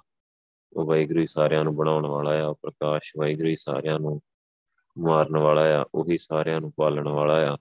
ਉਹ 0.74 0.86
ਵਾਹਿਗੁਰੂ 0.86 1.20
ਹੀ 1.20 1.27
ਸਾਰਿਆਂ 1.27 1.63
ਨੂੰ 1.63 1.75
ਬਣਾਉਣ 1.75 2.06
ਵਾਲਾ 2.06 2.44
ਆ 2.44 2.48
ਉਹ 2.48 2.56
ਪ੍ਰਕਾਸ਼ 2.56 3.13
ਵਾਹਿਗੁਰੂ 3.18 3.50
ਹੀ 3.50 3.56
ਸਾਰਿਆਂ 3.56 4.00
ਨੂੰ 4.00 4.22
ਮਾਰਨ 4.98 5.38
ਵਾਲਾ 5.38 5.82
ਆ, 5.82 5.86
ਉਹੀ 5.96 6.18
ਸਾਰਿਆਂ 6.18 6.62
ਨੂੰ 6.62 6.74
ਪਾਲਣ 6.77 7.08
ਵਾਲਾ 7.08 7.53
ਆ। 7.53 7.58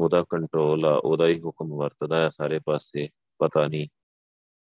ਉਹਦਾ 0.00 0.24
ਕੰਟਰੋਲ 0.30 0.86
ਆ, 0.86 1.00
ਉਹਦਾ 1.04 1.26
ਹੀ 1.26 1.40
ਹੁਕਮ 1.40 1.76
ਵਰਤਦਾ 1.76 2.26
ਆ 2.26 2.28
ਸਾਰੇ 2.28 2.60
ਪਾਸੇ, 2.66 3.08
ਪਤਾ 3.38 3.66
ਨਹੀਂ, 3.66 3.88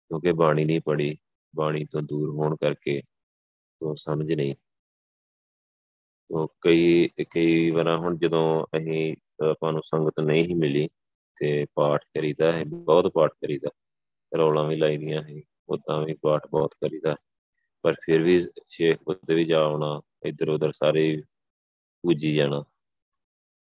ਕਿਉਂਕਿ 0.08 0.32
ਬਾਣੀ 0.32 0.66
ਨਹੀਂ 0.66 0.82
ਪੜੀ 0.86 1.18
ਬਾਣੀ 1.56 1.86
ਤੋਂ 1.86 2.02
ਦੂਰ 2.02 2.30
ਹੋਣ 2.30 2.56
ਕਰਕੇ 2.56 3.02
ਉਹ 3.82 3.96
ਸਮਝ 3.96 4.34
ਨਹੀਂ। 4.34 4.56
ਉਹ 6.32 6.56
ਕਈ 6.62 7.08
ਕਈ 7.08 7.72
ਵਾਰ 7.72 7.96
ਹੁਣ 7.96 8.18
ਜਦੋਂ 8.18 8.66
ਅਸੀਂ, 8.78 9.16
ਆਪਾਂ 9.50 9.74
ਨੂੰ 9.74 9.82
ਸੰਗਤ 9.84 10.20
ਨਹੀਂ 10.20 10.46
ਹੀ 10.46 10.54
ਮਿਲੀ 10.54 10.90
ਤੇ 11.40 11.66
ਪਾਠ 11.74 12.04
ਕਰੀਦਾ 12.04 12.52
ਹੈ 12.52 12.64
ਬਹੁਤ 12.66 13.08
ਪਾਠ 13.08 13.32
ਕਰੀਦਾ। 13.32 13.70
ਰੌਲਾ 14.38 14.64
ਵੀ 14.64 14.76
ਲਾਈਦੀਆਂ 14.76 15.24
ਹੈ 15.24 15.42
ਉਦਾਂ 15.70 16.06
ਵੀ 16.06 16.14
ਪਾਠ 16.22 16.48
ਬਹੁਤ 16.48 16.74
ਕਰੀਦਾ। 16.74 17.16
ਪਰ 17.82 17.94
ਫਿਰ 17.94 18.22
ਵੀ 18.22 18.48
ਸ਼ੇਖ 18.68 18.98
ਉੱਤੇ 19.08 19.36
ਵੀ 19.36 19.46
ਜਾ 19.46 19.60
ਆਉਣਾ, 19.60 20.02
ਇੱਧਰ 20.26 20.50
ਉੱਧਰ 20.50 20.72
ਸਾਰੇ 20.72 21.24
ਪੂਜੀ 22.04 22.36
ਜਾਣਾ। 22.36 22.64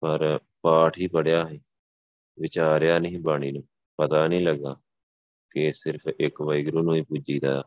ਪਰ 0.01 0.39
ਪਾਠ 0.63 0.99
ਹੀ 0.99 1.07
ਪੜਿਆ 1.07 1.45
ਹੈ 1.49 1.59
ਵਿਚਾਰਿਆ 2.41 2.99
ਨਹੀਂ 2.99 3.19
ਬਾਣੀ 3.19 3.53
ਨੂੰ, 3.53 3.63
ਪਤਾ 3.97 4.27
ਨਹੀਂ 4.29 4.41
ਲੱਗਾ 4.41 4.77
ਕਿ 5.51 5.73
ਸਿਰਫ 5.73 6.09
ਇੱਕ 6.21 6.43
ਵੈਗਰੂ 6.43 6.83
ਨੂੰ 6.83 6.95
ਹੀ 6.95 7.01
ਪੂਜੀਦਾ। 7.01 7.63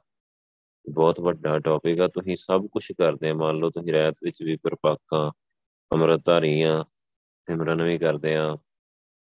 ਬਹੁਤ 0.90 1.20
ਵੱਡਾ 1.20 1.60
ਟੌਪਿਕ 1.60 2.00
ਆ, 2.00 2.08
ਤੁਸੀਂ 2.08 2.36
ਸਭ 2.36 2.68
ਕੁਝ 2.68 2.92
ਕਰਦੇ 2.92 3.30
ਆ, 3.30 3.34
ਮੰਨ 3.34 3.58
ਲਓ 3.58 3.70
ਤੁਸੀਂ 3.70 3.94
ਰਾਤ 3.94 4.16
ਵਿੱਚ 4.24 4.44
ਵੀ 4.44 4.56
ਪਰਪਾਕਾਂ 4.56 5.32
ਅੰਮ੍ਰਿਤ 5.92 6.26
ਧਾਰੀਆਂ 6.26 6.84
ਸਿਮਰਨ 7.48 7.82
ਵੀ 7.82 7.98
ਕਰਦੇ 7.98 8.36
ਆ, 8.36 8.58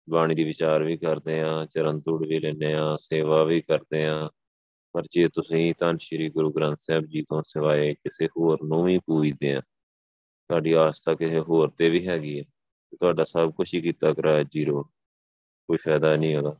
ਬਾਣੀ 0.09 0.35
ਦੀ 0.35 0.43
ਵਿਚਾਰ 0.43 0.83
ਵੀ 0.83 0.97
ਕਰਦੇ 0.97 1.41
ਆ 1.41 1.65
ਚਰਨ 1.65 1.99
ਧੂੜ 1.99 2.27
ਵੀ 2.27 2.39
ਲੈਂਦੇ 2.39 2.73
ਆ, 2.73 2.95
ਸੇਵਾ 2.99 3.43
ਵੀ 3.43 3.61
ਕਰਦੇ 3.61 4.05
ਆ। 4.05 4.29
ਪਰ 4.95 5.03
ਜੇ 5.11 5.27
ਤੁਸੀਂ 5.27 5.73
ਤਾਂ 5.77 5.93
ਸ੍ਰੀ 6.01 6.29
ਗੁਰੂ 6.29 6.51
ਗ੍ਰੰਥ 6.53 6.77
ਸਾਹਿਬ 6.79 7.05
ਜੀ 7.05 7.21
ਤੋਂ 7.21 7.41
ਸਿਵਾਏ 7.41 7.93
ਕਿਸੇ 7.93 8.27
ਹੋਰ 8.37 8.59
ਨੂੰ 8.63 8.83
ਵੀ 8.83 8.97
ਪੂਜਦੇ 8.97 9.55
ਆ। 9.55 9.61
ਤੁਹਾਡੀ 10.49 10.71
ਆਸਥਾ 10.71 11.15
ਕਿਸੇ 11.15 11.39
ਹੋਰ 11.39 11.69
ਤੇ 11.69 11.89
ਵੀ 11.89 12.07
ਹੈਗੀ 12.07 12.39
ਹੈ 12.39 12.43
ਤੁਹਾਡਾ 12.99 13.23
ਸਭ 13.23 13.51
ਕੁਝ 13.51 13.73
ਹੀ 13.73 13.81
ਕੀਤਾ 13.81 14.13
ਕਰਾਇਆ 14.13 14.43
ਜ਼ੀਰੋ, 14.43 14.83
ਕੋਈ 15.67 15.77
ਫਾਇਦਾ 15.77 16.15
ਨਹੀਂ 16.15 16.37
ਉਹਦਾ। 16.37 16.51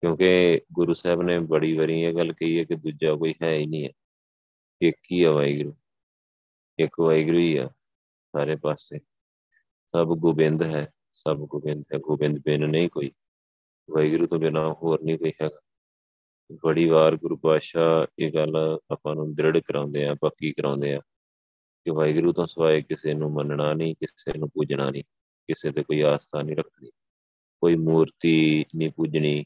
ਕਿਉਂਕਿ 0.00 0.60
ਗੁਰੂ 0.72 0.94
ਸਾਹਿਬ 0.94 1.22
ਨੇ 1.22 1.38
ਬੜੀ 1.38 1.76
ਵਾਰੀ 1.76 2.00
ਇਹ 2.00 2.14
ਗੱਲ 2.14 2.32
ਕਹੀ 2.32 2.58
ਹੈ 2.58 2.64
ਕਿ 2.64 2.74
ਦੂਜਾ 2.74 3.14
ਕੋਈ 3.14 3.34
ਹੈ 3.42 3.54
ਹੀ 3.54 3.66
ਨਹੀਂ 3.66 3.84
ਹੈ 3.84 3.90
ਇੱਕ 4.80 4.96
ਹੀ 5.12 5.24
ਹੈ 5.24 5.30
ਵਾਹਿਗੁਰੂ, 5.30 5.74
ਇੱਕ 6.78 7.00
ਵਾਹਿਗੁਰੂ 7.00 7.38
ਹੀ 7.38 7.56
ਆ 7.56 7.66
ਸਾਰੇ 8.32 8.56
ਪਾਸੇ। 8.56 8.98
ਸਭ 9.86 10.06
ਗੋਬਿੰਦ 10.06 10.62
ਹੈ, 10.62 10.92
ਸਭ 11.12 11.36
ਗੋਬਿੰਦ 11.36 11.84
ਹੈ। 11.94 11.98
ਗੋਬਿੰਦ 11.98 12.38
ਬਿਨ 12.38 12.66
ਨਹੀਂ 12.66 12.88
ਕੋਈ। 12.88 13.10
ਵਾਹਿਗੁਰੂ 13.90 14.26
ਤੋਂ 14.26 14.38
ਬਿਨਾ 14.38 14.72
ਹੋਰ 14.72 15.02
ਨਹੀਂ 15.02 15.18
ਕੋਈ 15.18 15.32
ਹੈਗਾ। 15.42 15.63
ਬੜੀ 16.52 16.88
ਵਾਰ 16.88 17.16
ਗੁਰੂ 17.16 17.36
ਪਾਤਸ਼ਾਹ 17.36 18.06
ਇਹ 18.18 18.32
ਗੱਲ 18.32 18.78
ਆਪਾਂ 18.90 19.14
ਨੂੰ 19.14 19.34
ਦ੍ਰਿੜ 19.34 19.58
ਕਰਾਉਂਦੇ 19.58 20.06
ਆ 20.06 20.14
ਪੱਕੀ 20.14 20.52
ਕਰਾਉਂਦੇ 20.52 20.94
ਆ 20.94 21.00
ਕਿ 21.84 21.90
ਵਾਹਿਗੁਰੂ 21.90 22.32
ਤੋਂ 22.32 22.46
ਸਿਵਾਏ 22.46 22.82
ਕਿਸੇ 22.82 23.14
ਨੂੰ 23.14 23.32
ਮੰਨਣਾ 23.32 23.72
ਨਹੀਂ, 23.74 23.94
ਕਿਸੇ 23.94 24.38
ਨੂੰ 24.38 24.48
ਪੂਜਣਾ 24.48 24.90
ਨਹੀਂ, 24.90 25.02
ਕਿਸੇ 25.48 25.70
ਤੇ 25.70 25.82
ਕੋਈ 25.82 26.00
ਆਸਥਾ 26.00 26.42
ਨਹੀਂ 26.42 26.56
ਰੱਖਣੀ, 26.56 26.90
ਕੋਈ 27.60 27.76
ਮੂਰਤੀ 27.76 28.64
ਨਹੀਂ 28.76 28.90
ਪੂਜਣੀ, 28.90 29.44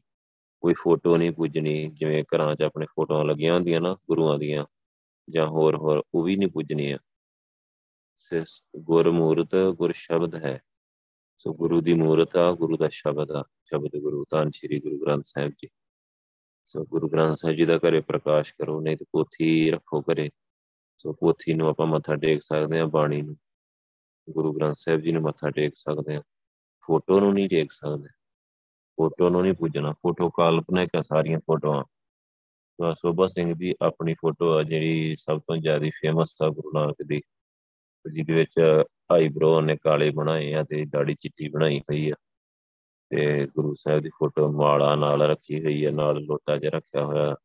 ਕੋਈ 0.60 0.74
ਫੋਟੋ 0.74 1.16
ਨਹੀਂ 1.16 1.32
ਪੂਜਣੀ, 1.32 1.90
ਜਿਵੇਂ 1.90 2.24
ਘਰਾਂ 2.36 2.54
'ਚ 2.54 2.62
ਆਪਣੇ 2.62 2.86
ਫੋਟੋਆਂ 2.86 3.24
ਲੱਗੀਆਂ 3.24 3.54
ਹੁੰਦੀਆਂ 3.54 3.80
ਨਾ 3.80 3.96
ਗੁਰੂਆਂ 4.08 4.38
ਦੀਆਂ 4.38 4.64
ਜਾਂ 5.30 5.46
ਹੋਰ 5.46 5.76
ਹੋਰ 5.76 6.02
ਉਹ 6.14 6.22
ਵੀ 6.22 6.36
ਨਹੀਂ 6.36 6.48
ਪੂਜਣੀ 6.48 6.92
ਆ। 6.92 6.98
ਸਿਸ 8.16 8.62
ਗੁਰਮੂਰਤ 8.76 9.56
ਗੁਰ 9.72 9.92
ਸ਼ਬਦ 9.92 10.34
ਹੈ, 10.34 10.60
ਸੋ 11.38 11.54
ਗੁਰੂ 11.54 11.80
ਦੀ 11.80 11.94
ਮੂਰਤ 11.94 12.36
ਆ, 12.36 12.52
ਗੁਰੂ 12.52 12.76
ਦਾ 12.76 12.88
ਸ਼ਬਦ 12.92 13.30
ਆ, 13.30 13.44
ਸ਼ਬਦ 13.64 13.98
ਗੁਰੂ 14.00 14.24
ਤਾਂ 14.30 14.50
ਸ੍ਰੀ 14.50 14.80
ਗੁਰੂ 14.80 14.98
ਗ੍ਰੰਥ 14.98 15.24
ਸਾਹਿਬ 15.24 15.50
ਜੀ। 15.50 15.68
ਸੋ 16.68 16.84
ਗੁਰੂ 16.84 17.08
ਗ੍ਰੰਥ 17.08 17.36
ਸਾਹਿਬ 17.36 17.56
ਜੀ 17.56 17.64
ਦਾ 17.64 17.78
ਘਰੇ 17.78 18.00
ਪ੍ਰਕਾਸ਼ 18.00 18.54
ਕਰੋ, 18.54 18.80
ਨਹੀਂ 18.80 18.96
ਤੇ 18.96 19.04
ਪੋਥੀ 19.12 19.70
ਰੱਖੋ 19.70 20.00
ਘਰੇ। 20.00 20.30
ਸੋ 20.98 21.12
ਪੋਥੀ 21.12 21.54
ਨੂੰ 21.54 21.68
ਆਪਾਂ 21.68 21.86
ਮੱਥਾ 21.86 22.16
ਟੇਕ 22.16 22.42
ਸਕਦੇ 22.42 22.80
ਆ 22.80 22.86
ਬਾਣੀ 22.86 23.22
ਨੂੰ। 23.22 23.36
ਗੁਰੂ 24.30 24.52
ਗ੍ਰੰਥ 24.52 24.74
ਸਾਹਿਬ 24.78 25.00
ਜੀ 25.00 25.12
ਨੂੰ 25.12 25.22
ਮੱਥਾ 25.22 25.50
ਟੇਕ 25.50 25.72
ਸਕਦੇ 25.74 26.16
ਆ 26.16 26.22
ਫੋਟੋ 26.86 27.20
ਨੂੰ 27.20 27.34
ਨਹੀਂ 27.34 27.48
ਟੇਕ 27.48 27.72
ਸਕਦੇ। 27.72 28.08
ਫੋਟੋ 28.96 29.28
ਨੂੰ 29.28 29.42
ਨਹੀਂ 29.42 29.54
ਪੂਜਣਾ। 29.54 29.92
ਫੋਟੋ 29.92 30.30
ਕਾਲਪਨਿਕ 30.30 30.90
ਆ 30.96 31.02
ਸਾਰੀਆਂ 31.02 31.38
ਫੋਟੋਆਂ। 31.38 31.84
ਸੋ 32.72 32.94
ਸੋਭਾ 32.94 33.26
ਸਿੰਘ 33.26 33.54
ਦੀ 33.54 33.74
ਆਪਣੀ 33.82 34.14
ਫੋਟੋ 34.14 34.58
ਆ 34.58 34.62
ਜਿਹੜੀ 34.62 35.16
ਸਭ 35.16 35.40
ਤੋਂ 35.40 35.56
ਜ਼ਿਆਦਾ 35.56 35.88
ਫੇਮਸ 35.88 36.36
ਆ 36.42 36.48
ਗੁਰੂ 36.48 36.72
ਨਾਨਕ 36.74 36.96
ਦੀ। 37.06 37.22
ਜਿਹਦੇ 38.12 38.32
ਵਿੱਚ 38.32 38.84
ਆਈਬ੍ਰੋ 39.12 39.60
ਨੇ 39.60 39.76
ਕਾਲੇ 39.76 40.10
ਬਣਾਏ 40.10 40.54
ਆ 40.54 40.62
ਤੇ 40.62 40.84
ਦਾੜੀ 40.84 41.14
ਚਿੱਟੀ 41.14 41.48
ਬਣਾਈ 41.48 41.80
ਹੋਈ 41.80 42.10
ਆ। 42.10 42.14
ਤੇ 43.10 43.46
ਗੁਰੂ 43.46 43.74
ਸਾਹਿਬ 43.74 44.02
ਦੀ 44.02 44.08
ਫੋਟੋ 44.08 44.52
ਮਾਲਾ 44.52 44.96
ਨਾਲ 44.96 45.22
ਰੱਖੀ 45.22 45.64
ਹੋਈ 45.64 45.84
ਆ 45.84 45.90
ਨਾਲ 45.90 46.20
ਲੋਟਾ 46.20 46.56
ਜਿਹਾ 46.56 46.70
ਰੱਖਿਆ 46.70 47.04
ਹੋਇਆ। 47.04 47.36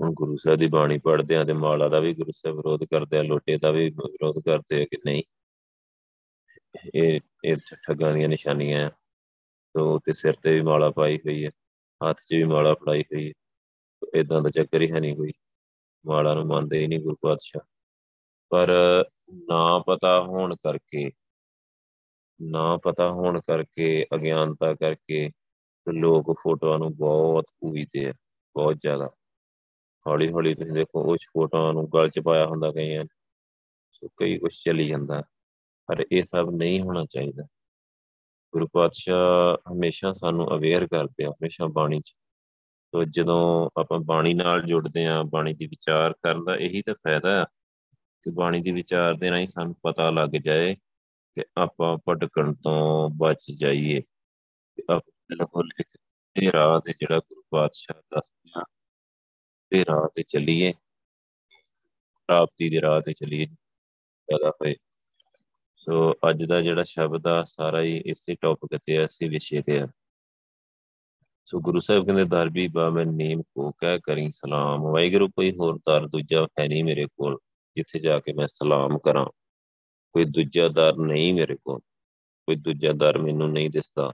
ਹੁਣ 0.00 0.12
ਗੁਰੂ 0.12 0.36
ਸਾਹਿਬ 0.36 0.58
ਦੀ 0.58 0.66
ਬਾਣੀ 0.66 0.98
ਪੜ੍ਹਦੇ 0.98 1.36
ਆ 1.36 1.44
ਤੇ 1.44 1.52
ਮਾਲਾ 1.52 1.88
ਦਾ 1.88 2.00
ਵੀ 2.00 2.14
ਗੁਰੂ 2.14 2.30
ਸਾਹਿਬ 2.30 2.56
ਵਿਰੋਧ 2.56 2.84
ਕਰਦੇ 2.84 3.18
ਆ, 3.18 3.22
ਲੋਟੇ 3.22 3.58
ਦਾ 3.58 3.70
ਵੀ 3.70 3.90
ਵਿਰੋਧ 3.90 4.38
ਕਰਦੇ 4.44 4.82
ਆ 4.82 4.84
ਕਿ 4.84 4.96
ਨਹੀਂ? 5.06 5.22
ਇਹ 6.94 7.20
ਇਹ 7.44 7.56
ਠੱਗਾਂ 7.56 8.12
ਦੀਆਂ 8.12 8.28
ਨਿਸ਼ਾਨੀਆਂ 8.28 8.86
ਆ। 8.86 8.90
ਤੋਂ 9.74 10.00
ਤੇ 10.04 10.12
ਸਿਰ 10.12 10.32
ਤੇ 10.32 10.54
ਵੀ 10.54 10.60
ਮਾਲਾ 10.60 10.90
ਪਾਈ 10.90 11.16
ਹੋਈ 11.16 11.44
ਹੈ, 11.44 11.50
ਹੱਥ 12.08 12.20
'ਚ 12.20 12.34
ਵੀ 12.34 12.44
ਮਾਲਾ 12.44 12.74
ਫੜਾਈ 12.74 13.02
ਹੋਈ 13.02 13.28
ਹੈ। 13.28 13.32
ਇਦਾਂ 14.14 14.42
ਦਾ 14.42 14.50
ਚੱਕਰ 14.50 14.82
ਹੀ 14.82 14.92
ਹੈ 14.92 15.00
ਨਹੀਂ 15.00 15.16
ਕੋਈ। 15.16 15.32
ਮਾਲਾ 16.06 16.34
ਨੂੰ 16.34 16.46
ਮੰਨਦੇ 16.46 16.78
ਹੀ 16.78 16.86
ਨਹੀਂ 16.86 17.00
ਗੁਰੂ 17.00 17.16
ਪਾਤਸ਼ਾਹ। 17.20 17.66
ਪਰ 18.48 18.68
ਨਾ 19.32 19.78
ਪਤਾ 19.86 20.20
ਹੋਣ 20.20 20.56
ਕਰਕੇ 20.56 21.10
ਨਾ 22.42 22.76
ਪਤਾ 22.76 23.10
ਹੋਣ 23.10 23.40
ਕਰਕੇ, 23.40 24.06
ਅਗਿਆਨਤਾ 24.14 24.74
ਕਰਕੇ 24.74 25.30
ਲੋਕ 25.92 26.38
ਫੋਟੋਆਂ 26.42 26.78
ਨੂੰ 26.78 26.96
ਬਹੁਤ 26.96 27.44
ਪੂਜਦੇ 27.60 28.08
ਆ, 28.08 28.12
ਬਹੁਤ 28.54 28.76
ਜ਼ਿਆਦਾ। 28.76 29.10
ਹੌਲੀ 30.06 30.32
ਹੌਲੀ 30.32 30.54
ਤੁਸੀਂ 30.54 30.72
ਦੇਖੋ, 30.72 31.12
ਉਸ 31.12 31.18
ਫੋਟੋਆਂ 31.22 31.72
ਨੂੰ 31.72 31.88
ਗਲ 31.94 32.10
'ਚ 32.10 32.18
ਪਾਇਆ 32.18 32.46
ਹੁੰਦਾ 32.46 32.72
ਕਈਆਂ 32.72 33.04
ਸੋ 33.92 34.08
ਕਈ 34.08 34.38
ਕੁਝ 34.38 34.54
ਚੱਲੀ 34.64 34.88
ਜਾਂਦਾ। 34.88 35.22
ਪਰ 35.86 36.04
ਇਹ 36.12 36.22
ਸਭ 36.22 36.50
ਨਹੀਂ 36.50 36.82
ਹੋਣਾ 36.82 37.04
ਚਾਹੀਦਾ। 37.10 37.42
ਗੁਰੂ 38.52 38.68
ਪਾਤਸ਼ਾਹ 38.72 39.72
ਹਮੇਸ਼ਾ 39.72 40.12
ਸਾਨੂੰ 40.12 40.54
ਅਵੇਅਰ 40.54 40.86
ਕਰਦੇ 40.86 41.24
ਆ, 41.24 41.28
ਹਮੇਸ਼ਾ 41.30 41.66
ਬਾਣੀ 41.66 42.00
'ਚ। 42.00 42.12
ਤੋ 42.92 43.04
ਜਦੋਂ 43.04 43.70
ਆਪਾਂ 43.80 44.00
ਬਾਣੀ 44.00 44.34
ਨਾਲ 44.34 44.62
ਜੁੜਦੇ 44.62 45.06
ਆ, 45.06 45.22
ਬਾਣੀ 45.22 45.54
ਦੀ 45.54 45.66
ਵਿਚਾਰ 45.66 46.12
ਕਰਨ 46.12 46.44
ਦਾ 46.44 46.56
ਇਹੀ 46.56 46.82
ਤਾਂ 46.82 46.94
ਫਾਇਦਾ 46.94 47.42
ਆ 47.42 47.44
ਕਿ 48.22 48.30
ਬਾਣੀ 48.30 48.60
ਦੀ 48.60 48.70
ਵਿਚਾਰ 48.70 49.14
ਦੇ 49.14 49.30
ਰਾਹੀਂ 49.30 49.46
ਸਾਨੂੰ 49.46 49.74
ਪਤਾ 49.82 50.10
ਲੱਗ 50.10 50.28
ਜਾਏ 50.28 50.76
ਕਿ 51.36 51.44
ਆਪਾਂ 51.56 51.98
ਭਟਕਣ 52.08 52.54
ਤੋਂ 52.54 53.10
ਬਚ 53.10 53.52
ਜਾਈਏ। 53.58 54.00
ਤੇ 54.74 54.82
ਆਪਾਂ 54.90 55.12
ਬਿਲਕੁਲ 55.30 55.68
ਇੱਕ 55.80 55.98
ਇਹ 56.36 56.52
ਰਾਹ 56.52 56.80
ਤੇ 56.80 56.92
ਜਿਹੜਾ 56.92 57.18
ਗੁਰੂ 57.18 57.42
ਪਾਤਸ਼ਾਹ 57.50 58.00
ਦੱਸਦੇ 58.00 58.50
ਆ 58.56 58.64
ਤੇ 59.70 59.84
ਰਾਹ 59.84 60.08
ਤੇ 60.14 60.22
ਚੱਲੀਏ। 60.22 60.72
ਪ੍ਰਾਪਤੀ 62.26 62.70
ਦੇ 62.70 62.80
ਰਾਹ 62.80 63.00
ਤੇ 63.00 63.12
ਚੱਲੀਏ, 63.12 63.46
ਜ਼ਿਆਦਾ 63.46 64.50
ਹੋਏ। 64.50 64.74
ਸੋ 65.76 66.12
ਅੱਜ 66.12 66.44
ਦਾ 66.44 66.62
ਜਿਹੜਾ 66.62 66.82
ਸ਼ਬਦ 66.82 67.26
ਆ, 67.26 67.44
ਸਾਰਾ 67.44 67.82
ਹੀ 67.82 68.02
ਇਸੇ 68.06 68.34
ਟੌਪਿਕ 68.34 68.80
ਤੇ 68.86 68.98
ਆ, 68.98 69.02
ਇਸੇ 69.02 69.28
ਵਿਸ਼ੇ 69.28 69.62
ਤੇ 69.62 69.80
ਆ। 69.80 69.88
ਸੋ 71.44 71.60
ਗੁਰੂ 71.60 71.80
ਸਾਹਿਬ 71.80 72.06
ਕਹਿੰਦੇ 72.06 72.24
ਦਰਬੀ 72.24 72.68
ਬਾ 72.68 72.90
ਮੈਂ 72.90 73.06
ਨੀਮ 73.06 73.42
ਕੋ 73.42 73.70
ਕਹਿ 73.70 74.00
ਕਰੀ 74.00 74.30
ਸਲਾਮ। 74.30 74.80
ਵਾਹਿਗੁਰੂ, 74.80 75.28
ਕੋਈ 75.28 75.56
ਹੋਰ 75.56 75.78
ਦਰ 75.78 76.08
ਦੂਜਾ 76.08 76.46
ਹੈ 76.60 76.68
ਨਹੀਂ 76.68 76.84
ਮੇਰੇ 76.84 77.06
ਕੋਲ, 77.06 77.38
ਜਿੱਥੇ 77.76 77.98
ਜਾ 77.98 78.20
ਕੇ 78.20 78.32
ਮੈਂ 78.32 78.46
ਸਲਾਮ 78.46 78.98
ਕਰਾਂ। 78.98 79.26
ਕੋਈ 80.16 80.24
ਦੂਜਾ 80.24 80.68
ਦਰ 80.68 80.96
ਨਹੀਂ 80.96 81.34
ਮੇਰੇ 81.34 81.56
ਕੋਲ, 81.56 81.78
ਕੋਈ 82.46 82.56
ਦੂਜਾ 82.56 82.92
ਦਰ 82.92 83.18
ਮੈਨੂੰ 83.18 83.52
ਨਹੀਂ 83.52 83.70
ਦਿਸਦਾ। 83.70 84.12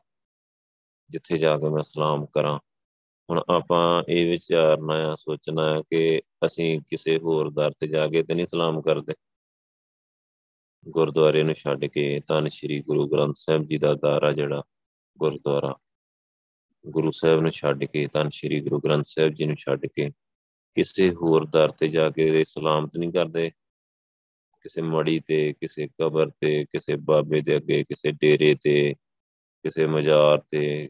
ਜਿੱਥੇ 1.10 1.38
ਜਾ 1.38 1.58
ਕੇ 1.58 1.68
ਮੈਂ 1.68 1.82
ਸਲਾਮ 1.82 2.26
ਕਰਾਂ। 2.26 2.58
ਹੁਣ 3.30 3.42
ਆਪਾਂ 3.48 4.02
ਇਹ 4.08 4.30
ਵਿਚਾਰਨਾ 4.30 5.12
ਆ, 5.12 5.14
ਸੋਚਣਾ 5.14 5.76
ਹੈ 5.76 5.82
ਕਿ 5.90 6.22
ਅਸੀਂ 6.46 6.80
ਕਿਸੇ 6.88 7.18
ਹੋਰ 7.18 7.50
ਦਰ 7.50 7.70
ਤੇ 7.70 7.86
ਜਾ 7.86 8.08
ਕੇ 8.08 8.22
ਤੇ 8.22 8.34
ਨਹੀਂ 8.34 8.46
ਸਲਾਮ 8.46 8.82
ਕਰਦੇ। 8.82 9.14
ਗੁਰਦੁਆਰੇ 10.88 11.42
ਨੂੰ 11.42 11.54
ਛੱਡ 11.54 11.84
ਕੇ 11.84 12.20
ਤਾਂ 12.20 12.48
ਸ੍ਰੀ 12.48 12.82
ਗੁਰੂ 12.82 13.08
ਗ੍ਰੰਥ 13.08 13.34
ਸਾਹਿਬ 13.36 13.62
ਜੀ 13.62 13.78
ਦਾ 13.78 13.94
ਦਾਰਾ 13.94 14.32
ਜਿਹੜਾ 14.32 14.62
ਗੁਰਦੁਆਰਾ। 15.18 15.76
ਗੁਰੂ 16.88 17.10
ਸਾਹਿਬ 17.10 17.40
ਨੂੰ 17.40 17.50
ਛੱਡ 17.50 17.84
ਕੇ 17.84 18.06
ਤਾਂ 18.06 18.30
ਸ੍ਰੀ 18.30 18.60
ਗੁਰੂ 18.60 18.80
ਗ੍ਰੰਥ 18.80 19.04
ਸਾਹਿਬ 19.04 19.32
ਜੀ 19.32 19.44
ਨੂੰ 19.44 19.56
ਛੱਡ 19.56 19.86
ਕੇ 19.86 20.10
ਕਿਸੇ 20.74 21.10
ਹੋਰ 21.10 21.46
ਦਰ 21.46 21.72
ਤੇ 21.72 21.88
ਜਾ 21.88 22.10
ਕੇ 22.10 22.44
ਸਲਾਮਤ 22.44 22.96
ਨਹੀਂ 22.96 23.12
ਕਰਦੇ। 23.12 23.50
ਕਿਸੇ 24.62 24.82
ਮੜੀ 24.82 25.20
ਤੇ, 25.20 25.52
ਕਿਸੇ 25.52 25.86
ਕਬਰ 25.86 26.30
ਤੇ, 26.40 26.64
ਕਿਸੇ 26.64 26.96
ਬਾਬੇ 26.96 27.40
ਦੇ 27.40 27.56
ਅੱਗੇ, 27.56 27.84
ਕਿਸੇ 27.84 28.10
ਡੇਰੇ 28.10 28.56
ਤੇ, 28.62 28.94
ਕਿਸੇ 29.62 29.86
ਮਜ਼ਾਰ 29.86 30.42
ਤੇ, 30.50 30.88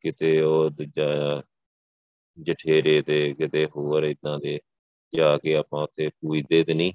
ਕਿਤੇ 0.00 0.40
ਉਹ 0.40 0.70
ਦੂਜਾ 0.70 1.42
ਜਠੇਰੇ 2.42 3.02
ਤੇ, 3.02 3.34
ਕਿਤੇ 3.34 3.66
ਹੋਰ 3.66 4.02
ਇਦਾਂ 4.02 4.38
ਦੇ 4.38 4.60
ਜਾ 5.16 5.38
ਕੇ 5.38 5.56
ਆਪਾਂ 5.56 5.82
ਉੱਥੇ 5.82 6.08
ਪੂਜਦੇ 6.08 6.64
ਤੇ 6.64 6.74
ਨਹੀਂ। 6.74 6.92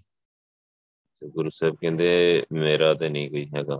ਗੁਰੂ 1.26 1.50
ਸਾਹਿਬ 1.50 1.76
ਕਹਿੰਦੇ, 1.76 2.44
ਮੇਰਾ 2.52 2.94
ਤੇ 2.94 3.10
ਨਹੀਂ 3.10 3.30
ਕੋਈ 3.30 3.48
ਹੈਗਾ। 3.56 3.78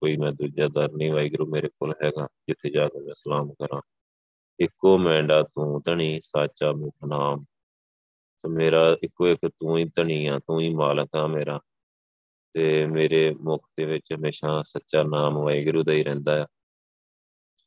ਕੋਈ 0.00 0.16
ਮੈਂ 0.16 0.32
ਦੂਜਾ 0.32 0.68
ਦਰ 0.68 0.92
ਨਹੀਂ, 0.92 1.12
ਵਾਹਿਗੁਰੂ 1.12 1.46
ਮੇਰੇ 1.46 1.68
ਕੋਲ 1.68 1.94
ਹੈਗਾ। 2.04 2.28
ਜਿੱਥੇ 2.48 2.70
ਜਾ 2.70 2.88
ਕੇ 2.88 3.00
ਮੈਂ 3.00 3.14
ਸਲਾਮ 3.14 3.52
ਕਰਾਂ। 3.52 3.80
ਇੱਕੋ 4.60 4.98
ਮੈਂਡਾ 4.98 5.42
ਤੂੰ 5.42 5.82
ਧਣੀ, 5.84 6.20
ਸਾਚਾ 6.22 6.72
ਮੁਖ 6.72 6.94
ਨਾਮ। 7.08 7.44
ਸੋ 8.46 8.50
ਮੇਰਾ 8.50 8.96
ਇੱਕੋ 9.02 9.28
ਇੱਕ 9.28 9.46
ਤੂੰ 9.46 9.78
ਹੀ 9.78 9.84
ਧਣੀ 9.84 10.26
ਆ, 10.26 10.38
ਤੂੰ 10.38 10.60
ਹੀ 10.60 10.74
ਮਾਲਕ 10.74 11.16
ਆ 11.16 11.26
ਮੇਰਾ। 11.26 11.60
ਤੇ 12.52 12.86
ਮੇਰੇ 12.86 13.34
ਮੁਖ 13.34 13.66
ਦੇ 13.78 13.84
ਵਿੱਚ 13.84 14.12
ਹਮੇਸ਼ਾ 14.14 14.62
ਸੱਚਾ 14.62 15.02
ਨਾਮ 15.02 15.34
ਵਾਹਿਗੁਰੂ 15.34 15.82
ਦਾ 15.82 15.92
ਹੀ 15.92 16.02
ਰਹਿੰਦਾ 16.02 16.42
ਆ। 16.42 16.46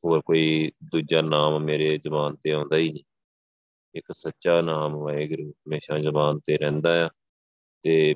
ਹੋਰ 0.06 0.22
ਕੋਈ 0.22 0.72
ਦੂਜਾ 0.84 1.22
ਨਾਮ 1.22 1.60
ਮੇਰੇ 1.60 1.98
ਜ਼ੁਬਾਨ 1.98 2.36
ਤੇ 2.36 2.52
ਆਉਂਦਾ 2.52 2.78
ਹੀ 2.78 2.92
ਨਹੀਂ। 2.92 3.04
ਇੱਕ 3.96 4.06
ਸੱਚਾ 4.12 4.62
ਨਾਮ 4.62 4.94
ਵਾਹਿਗੁਰੂ 4.94 5.52
ਹਮੇਸ਼ਾ 5.52 6.00
ਜ਼ੁਬਾਨ 6.00 6.40
ਤੇ 6.40 6.58
ਰਹਿੰਦਾ 6.58 7.06
ਆ 7.06 7.10
ਤੇ 7.84 8.16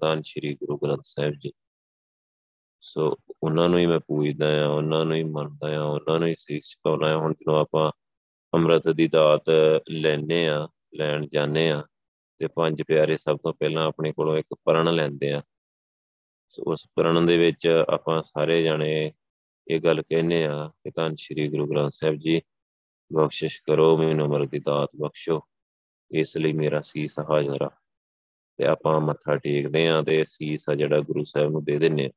ਤਾਂ 0.00 0.22
ਸ੍ਰੀ 0.22 0.54
ਗੁਰੂ 0.54 0.78
ਗ੍ਰੰਥ 0.78 1.02
ਸਾਹਿਬ 1.04 1.34
ਜੀ। 1.34 1.52
ਸੋ 2.80 3.16
ਉਹਨਾਂ 3.42 3.68
ਨੂੰ 3.68 3.78
ਹੀ 3.78 3.86
ਮੈਂ 3.86 4.00
ਪੂਜਦਾ 4.00 4.64
ਆ, 4.64 4.68
ਉਹਨਾਂ 4.68 5.04
ਨੂੰ 5.04 5.16
ਹੀ 5.16 5.24
ਮੰਨਦਾ 5.24 5.76
ਆ, 5.76 5.82
ਉਹਨਾਂ 5.82 6.18
ਨੂੰ 6.18 6.28
ਹੀ 6.28 6.34
ਸੀਸ 6.38 6.70
ਝੁਕਾਉਣਾ 6.70 7.14
ਆ। 7.14 7.16
ਹੁਣ 7.16 7.32
ਜਦੋਂ 7.32 7.60
ਆਪਾਂ 7.60 7.92
ਅੰਮ੍ਰਿਤ 8.54 8.88
ਦੀ 8.88 9.08
ਦਾਤ 9.08 9.44
ਲੈਨੇ 9.90 10.48
ਆ 10.48 10.68
ਲੈਣ 10.94 11.26
ਜਾਂਦੇ 11.32 11.70
ਆ 11.70 11.84
ਤੇ 12.38 12.46
ਪੰਜ 12.46 12.82
ਪਿਆਰੇ 12.82 13.18
ਸਭ 13.18 13.36
ਤੋਂ 13.36 13.52
ਪਹਿਲਾਂ 13.52 13.86
ਆਪਣੇ 13.86 14.12
ਕੋਲੋਂ 14.12 14.36
ਇੱਕ 14.36 14.54
ਪਰਣ 14.64 14.94
ਲੈਂਦੇ 14.94 15.32
ਆ 15.32 15.42
ਸੋ 16.48 16.62
ਉਸ 16.66 16.86
ਪਰਣ 16.94 17.26
ਦੇ 17.26 17.38
ਵਿੱਚ 17.38 17.66
ਆਪਾਂ 17.88 18.22
ਸਾਰੇ 18.22 18.62
ਜਾਣੇ 18.62 19.12
ਇਹ 19.68 19.80
ਗੱਲ 19.80 20.02
ਕਹਿੰਨੇ 20.02 20.44
ਆ 20.44 20.68
ਕਿ 20.68 20.90
ਤਾਂ 20.90 21.10
ਸ੍ਰੀ 21.16 21.48
ਗੁਰੂ 21.48 21.66
ਗ੍ਰੰਥ 21.66 21.92
ਸਾਹਿਬ 21.94 22.14
ਜੀ, 22.14 22.42
ਬਖਸ਼ਿਸ਼ 23.12 23.62
ਕਰੋ, 23.62 23.96
ਮੈਨੂੰ 23.96 24.26
ਅੰਮ੍ਰਿਤ 24.26 24.50
ਦੀ 24.50 24.58
ਦਾਤ 24.58 24.90
ਬਖਸ਼ੋ, 24.96 25.40
ਇਸ 26.10 26.36
ਲਈ 26.36 26.52
ਮੇਰਾ 26.52 26.80
ਸੀਸ 26.80 27.18
ਹਾਜ਼ਰ 27.30 27.62
ਆ। 27.62 27.70
ਤੇ 28.56 28.66
ਆਪਾਂ 28.66 29.00
ਮੱਥਾ 29.00 29.36
ਟੇਕਦੇ 29.36 29.88
ਆ 29.88 30.02
ਤੇ 30.02 30.24
ਸੀਸ 30.24 30.68
ਆ 30.68 30.74
ਜਿਹੜਾ 30.74 31.00
ਗੁਰੂ 31.00 31.24
ਸਾਹਿਬ 31.24 31.50
ਨੂੰ 31.50 31.64
ਦੇ 31.64 31.78
ਦਿੰਨੇ 31.78 32.06
ਆ 32.06 32.10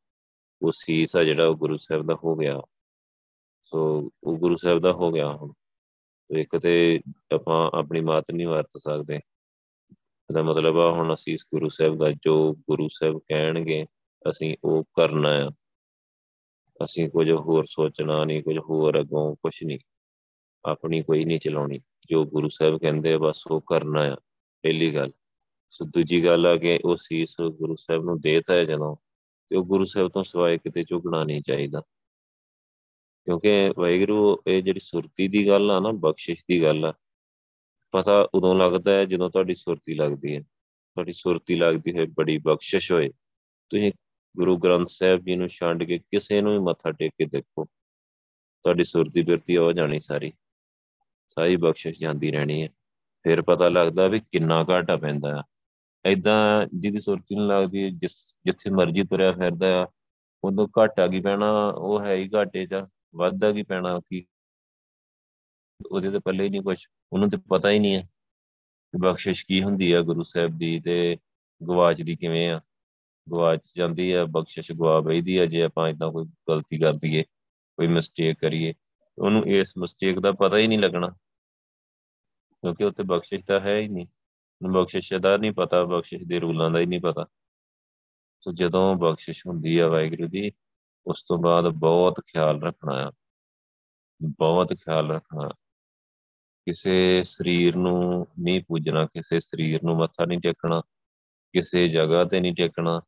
ਉਹ 0.62 0.72
ਸੀਸ 0.72 1.15
ਆ 1.15 1.24
ਜਿਹੜਾ 1.24 1.48
ਉਹ 1.48 1.56
ਗੁਰੂ 1.56 1.77
ਸਾਹਿਬ 1.77 2.08
ਦਾ 2.08 2.15
ਹੋ 2.24 2.36
ਗਿਆ। 2.36 2.62
ਸੋ 3.65 4.10
ਉਹ 4.24 4.38
ਗੁਰੂ 4.38 4.56
ਸਾਹਿਬ 4.56 4.80
ਦਾ 4.80 4.92
ਹੋ 4.92 5.12
ਗਿਆ 5.12 5.30
ਹੁਣ। 5.30 5.51
ਇੱਕ 6.32 6.58
ਤੇ 6.58 7.00
ਆਪਾਂ 7.36 7.72
ਆਪਣੀ 7.74 8.01
ਮਾਤ 8.01 8.25
ਨਹੀਂ 8.34 8.48
ਵਰਤ 8.48 8.70
ਸਕਦੇ। 8.77 9.15
ਇਹਦਾ 9.96 10.44
ਮਤਲਬ 10.44 10.79
ਆ 10.79 10.91
ਹੁਣ 10.91 11.13
ਅਸੀਂ 11.13 11.38
ਗੁਰੂ 11.53 11.70
ਸਾਹਿਬ 11.70 11.98
ਦਾ 11.98 12.12
ਜੋ 12.12 12.53
ਗੁਰੂ 12.53 12.88
ਸਾਹਿਬ 12.91 13.17
ਕਹਿਣਗੇ, 13.17 13.86
ਅਸੀਂ 14.29 14.58
ਉਹ 14.63 14.84
ਕਰਨਾ 14.84 15.29
ਆ। 15.29 15.51
ਅਸੀਂ 16.84 17.10
ਕੁਝ 17.10 17.32
ਹੋਰ 17.32 17.65
ਸੋਚਣਾ 17.65 18.25
ਨਹੀਂ, 18.25 18.44
ਕੁਝ 18.44 18.58
ਹੋਰ 18.58 19.00
ਅਗੋਂ 19.00 19.36
ਕੁਝ 19.36 19.63
ਨਹੀਂ। 19.63 19.79
ਆਪਣੀ 20.65 21.03
ਕੋਈ 21.03 21.25
ਨਹੀਂ 21.25 21.39
ਚਲਾਉਣੀ। 21.39 21.79
ਜੋ 22.10 22.25
ਗੁਰੂ 22.25 22.50
ਸਾਹਿਬ 22.50 22.79
ਕਹਿੰਦੇ 22.79 23.17
ਬਸ 23.17 23.44
ਉਹ 23.51 23.62
ਕਰਨਾ 23.62 24.01
ਆ। 24.01 24.15
ਪਹਿਲੀ 24.62 24.96
ਗੱਲ। 24.96 25.12
ਸੋ 25.70 25.86
ਦੂਜੀ 25.86 26.25
ਗੱਲ 26.25 26.46
ਆ 26.46 26.55
ਕਿ 26.55 26.79
ਉਹ 26.86 26.96
ਸੀਸ 26.96 27.36
ਗੁਰੂ 27.41 27.75
ਸਾਹਿਬ 27.75 28.03
ਨੂੰ 28.03 28.20
ਦੇਤਾ 28.20 28.53
ਹੈ 28.53 28.65
ਜਦੋਂ, 28.65 28.96
ਤੇ 29.50 29.58
ਉਹ 29.58 29.65
ਗੁਰੂ 29.65 29.86
ਸਾਹਿਬ 29.86 30.10
ਤੋਂ 30.10 30.24
ਸਿਵਾਏ 30.24 30.58
ਕਿਤੇ 30.58 30.84
ਝੁਕਣਾ 30.84 31.24
ਨਹੀਂ 31.24 31.41
ਚਾਹੀਦਾ। 31.41 31.82
ਕਿਉਂਕਿ 33.25 33.74
ਵਾਹਿਗੁਰੂ 33.77 34.38
ਇਹ 34.48 34.62
ਜਿਹੜੀ 34.63 34.79
ਸੁਰਤੀ 34.79 35.27
ਦੀ 35.27 35.48
ਗੱਲ 35.48 35.72
ਆ 35.72 35.79
ਨਾ, 35.79 35.91
ਬਖਸ਼ਿਸ਼ 35.91 36.44
ਦੀ 36.50 36.63
ਗੱਲ 36.63 36.86
ਆ, 36.86 36.94
ਪਤਾ 37.91 38.27
ਉਦੋਂ 38.34 38.55
ਲੱਗਦਾ 38.55 38.94
ਹੈ 38.94 39.05
ਜਦੋਂ 39.05 39.29
ਤੁਹਾਡੀ 39.29 39.55
ਸੁਰਤੀ 39.55 39.94
ਲੱਗਦੀ 39.94 40.36
ਹੈ। 40.36 40.41
ਤੁਹਾਡੀ 40.41 41.13
ਸੁਰਤੀ 41.13 41.55
ਲੱਗਦੀ 41.55 41.98
ਹੈ 41.98 42.05
ਬੜੀ 42.05 42.38
ਬਖਸ਼ਿਸ਼ 42.38 42.91
ਹੋਏ। 42.91 43.10
ਤੁਸੀਂ 43.70 43.91
ਗੁਰੂ 44.38 44.58
ਗ੍ਰੰਥ 44.58 44.88
ਸਾਹਿਬ 44.89 45.22
ਜੀ 45.22 45.36
ਨੂੰ 45.36 45.48
ਛੱਡ 45.48 45.84
ਕੇ 45.84 45.98
ਕਿਸੇ 45.98 46.41
ਨੂੰ 46.41 46.51
ਵੀ 46.53 46.60
ਮੱਥਾ 46.60 46.91
ਟੇਕ 46.91 47.12
ਕੇ 47.17 47.25
ਦੇਖੋ, 47.25 47.65
ਤੁਹਾਡੀ 48.65 48.84
ਸੁਰਤੀ 48.84 49.22
ਬਿਰਤੀ 49.22 49.58
ਹੋ 49.58 49.72
ਜਾਣੀ 49.72 50.00
ਸਾਰੀ। 50.00 50.32
ਸਾਰੀ 51.29 51.55
ਬਖਸ਼ਿਸ਼ 51.55 52.00
ਜਾਂਦੀ 52.00 52.32
ਰਹਿਣੀ 52.32 52.62
ਹੈ। 52.63 52.70
ਫਿਰ 53.24 53.41
ਪਤਾ 53.41 53.70
ਲੱਗਦਾ 53.70 54.08
ਵੀ 54.08 54.20
ਕਿੰਨਾ 54.32 54.65
ਘਾਟਾ 54.70 54.96
ਪੈਂਦਾ 54.98 55.39
ਆ। 55.39 55.44
ਐਦਾਂ 56.05 56.67
ਜਿਹਦੀ 56.74 57.00
ਸੁਰਤੀ 57.00 57.36
ਨੂੰ 57.36 57.48
ਲੱਗਦੀ 57.48 57.89
ਜਿਸ, 57.91 58.38
ਜਿੱਥੇ 58.46 58.70
ਮਰਜ਼ੀ 58.70 59.03
ਤੁਰਿਆ 59.03 59.32
ਫਿਰਦਾ 59.32 59.84
ਆ 59.84 59.88
ਉਦੋਂ 60.44 60.67
ਘਾਟਾ 60.79 61.08
ਕੀ 61.08 61.22
ਪੈਣਾ, 61.22 61.67
ਉਹ 61.67 62.01
ਹੈ 62.01 62.15
ਹੀ 62.15 62.29
ਘਾਟੇ 62.36 62.65
'ਚ 62.65 62.74
ਵਾਧਾ 63.15 63.51
ਕੀ 63.51 63.63
ਪੈਣਾ 63.63 64.00
ਕੀ? 64.00 64.25
ਉਹਦੇ 65.91 66.12
ਤੇ 66.12 66.19
ਪੱਲੇ 66.19 66.43
ਹੀ 66.43 66.50
ਨਹੀਂ 66.50 66.62
ਕੁਝ 66.62 66.86
ਉਹਨੂੰ 67.13 67.29
ਤੇ 67.29 67.38
ਪਤਾ 67.38 67.69
ਹੀ 67.69 67.79
ਨਹੀਂ 67.79 67.95
ਹੈ 67.95 68.01
ਕਿ 68.91 68.98
ਬਖਸ਼ਿਸ਼ 68.98 69.45
ਕੀ 69.45 69.63
ਹੁੰਦੀ 69.63 69.91
ਆ 69.91 70.01
ਗੁਰੂ 70.01 70.24
ਸਾਹਿਬ 70.24 70.57
ਦੀ 70.57 70.79
ਤੇ 70.79 71.17
ਗਵਾਚ 71.67 72.01
ਦੀ 72.01 72.15
ਕਿਵੇਂ 72.15 72.51
ਆ। 72.51 72.62
ਗਵਾਚ 73.31 73.72
ਜਾਂਦੀ 73.77 74.12
ਆ, 74.12 74.25
ਬਖਸ਼ਿਸ਼ 74.25 74.72
ਗਵਾ 74.72 75.00
ਬੈਦੀ 75.00 75.38
ਆ, 75.38 75.45
ਜੇ 75.45 75.63
ਆਪਾਂ 75.63 75.89
ਇਦਾਂ 75.89 76.12
ਕੋਈ 76.12 76.25
ਗਲਤੀ 76.25 76.77
ਕਰ 76.77 76.93
ਦਈਏ, 76.93 77.24
ਕੋਈ 77.77 77.88
ਮਿਸਟੇਕ 77.88 78.39
ਕਰੀਏ, 78.39 78.74
ਉਹਨੂੰ 79.17 79.48
ਇਸ 79.48 79.74
ਮਿਸਟੇਕ 79.77 80.19
ਦਾ 80.19 80.31
ਪਤਾ 80.31 80.57
ਹੀ 80.57 80.67
ਨਹੀਂ 80.67 80.79
ਲੱਗਣਾ। 80.79 81.07
ਕਿਉਂਕਿ 82.62 82.84
ਉੱਤੇ 82.84 83.03
ਬਖਸ਼ਿਸ਼ 83.03 83.45
ਤਾਂ 83.45 83.60
ਹੈ 83.60 83.79
ਹੀ 83.79 83.88
ਨਹੀਂ। 83.88 84.07
ਬਖਸ਼ਿਸ਼ 84.72 85.13
ਦਾ 85.13 85.38
ਨਹੀਂ 85.38 85.51
ਪਤਾ, 85.51 85.84
ਬਖਸ਼ਿਸ਼ 85.84 86.24
ਦੇ 86.24 86.39
ਰੂਲਾਂ 86.39 86.72
ਦਾ 86.72 86.79
ਹੀ 86.79 86.86
ਨਹੀਂ 86.86 87.01
ਪਤਾ। 87.01 87.25
ਸੋ 88.41 88.51
ਜਦੋਂ 88.51 88.95
ਬਖਸ਼ਿਸ਼ 88.95 89.48
ਹੁੰਦੀ 89.48 89.77
ਆ 89.77 89.88
ਵਾਹਿਗੁਰੂ 89.88 90.27
ਦੀ 90.27 90.51
ਉਸ 91.07 91.24
ਤੋਂ 91.24 91.38
ਬਾਅਦ 91.38 91.67
ਬਹੁਤ 91.67 92.21
ਖਿਆਲ 92.27 92.62
ਰੱਖਣਾ 92.63 93.07
ਆ। 93.07 93.12
ਬਹੁਤ 94.24 94.74
ਖਿਆਲ 94.74 95.12
ਰੱਖਣਾ। 95.12 95.50
ਕਿਸੇ 96.65 97.24
ਸਰੀਰ 97.24 97.75
ਨੂੰ 97.75 98.27
ਨਹੀਂ 98.39 98.63
ਪੂਜਣਾ, 98.67 99.05
ਕਿਸੇ 99.05 99.39
ਸਰੀਰ 99.39 99.83
ਨੂੰ 99.83 99.97
ਮੱਥਾ 99.97 100.25
ਨਹੀਂ 100.25 100.39
ਟੇਕਣਾ, 100.39 100.81
ਕਿਸੇ 101.53 101.88
ਜਗ੍ਹਾ 101.89 102.25
ਤੇ 102.25 102.39
ਨਹੀਂ 102.39 102.53
ਟੇਕਣਾ, 102.53 103.00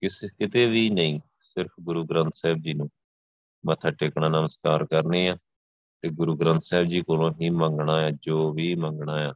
ਕਿਸੇ, 0.00 0.28
ਕਿਤੇ 0.28 0.66
ਵੀ 0.66 0.90
ਨਹੀਂ, 0.90 1.20
ਸਿਰਫ 1.40 1.70
ਗੁਰੂ 1.80 2.04
ਗ੍ਰੰਥ 2.04 2.32
ਸਾਹਿਬ 2.34 2.58
ਜੀ 2.58 2.74
ਨੂੰ 2.74 2.90
ਮੱਥਾ 3.66 3.90
ਟੇਕਣਾ, 3.90 4.28
ਨਮਸਕਾਰ 4.28 4.86
ਕਰਨੇ 4.86 5.28
ਆ 5.28 5.36
ਤੇ 6.02 6.08
ਗੁਰੂ 6.08 6.36
ਗ੍ਰੰਥ 6.36 6.60
ਸਾਹਿਬ 6.64 6.86
ਜੀ 6.86 7.02
ਕੋਲੋਂ 7.02 7.32
ਹੀ 7.40 7.50
ਮੰਗਣਾ 7.50 8.00
ਹੈ 8.00 8.10
ਜੋ 8.10 8.52
ਵੀ 8.52 8.74
ਮੰਗਣਾ 8.74 9.18
ਹੈ 9.18 9.32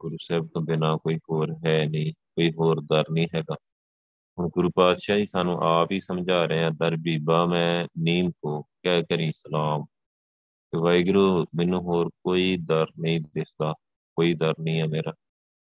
ਗੁਰੂ 0.00 0.16
ਸਾਹਿਬ 0.20 0.48
ਤੋਂ 0.54 0.62
ਬਿਨਾ 0.62 0.96
ਕੋਈ 0.96 1.16
ਹੋਰ 1.16 1.54
ਹੈ 1.66 1.86
ਨਹੀਂ, 1.86 2.12
ਕੋਈ 2.12 2.52
ਹੋਰ 2.52 2.80
ਦਰ 2.80 3.04
ਨਹੀਂ 3.10 3.28
ਹੈਗਾ। 3.34 3.56
ਹੁਣ 4.38 4.48
ਗੁਰੂ 4.48 4.70
ਪਾਤਸ਼ਾਹ 4.74 5.16
ਜੀ 5.16 5.24
ਸਾਨੂੰ 5.24 5.60
ਆਪ 5.62 5.92
ਹੀ 5.92 6.00
ਸਮਝਾ 6.00 6.44
ਰਹੇ 6.44 6.64
ਆ, 6.64 6.70
ਦਰ 6.70 6.96
ਬੀਬਾ, 6.96 7.46
ਮੈਂ 7.46 7.88
ਨੀਮ 7.98 8.30
ਕੋ 8.30 8.62
ਕਹਿ 8.62 9.02
ਕਰੀ 9.02 9.32
ਸਲਾਮ। 9.32 9.84
ਤੇ 10.72 10.78
ਵਾਹਿਗੁਰੂ, 10.78 11.46
ਮੈਨੂੰ 11.54 11.82
ਹੋਰ 11.82 12.08
ਕੋਈ 12.08 12.58
ਦਰ 12.64 12.86
ਨਹੀਂ 13.00 13.20
ਦਿਸਦਾ, 13.20 13.74
ਕੋਈ 14.16 14.34
ਦਰ 14.34 14.54
ਨਹੀਂ 14.60 14.80
ਹੈ 14.80 14.86
ਮੇਰਾ, 14.86 15.12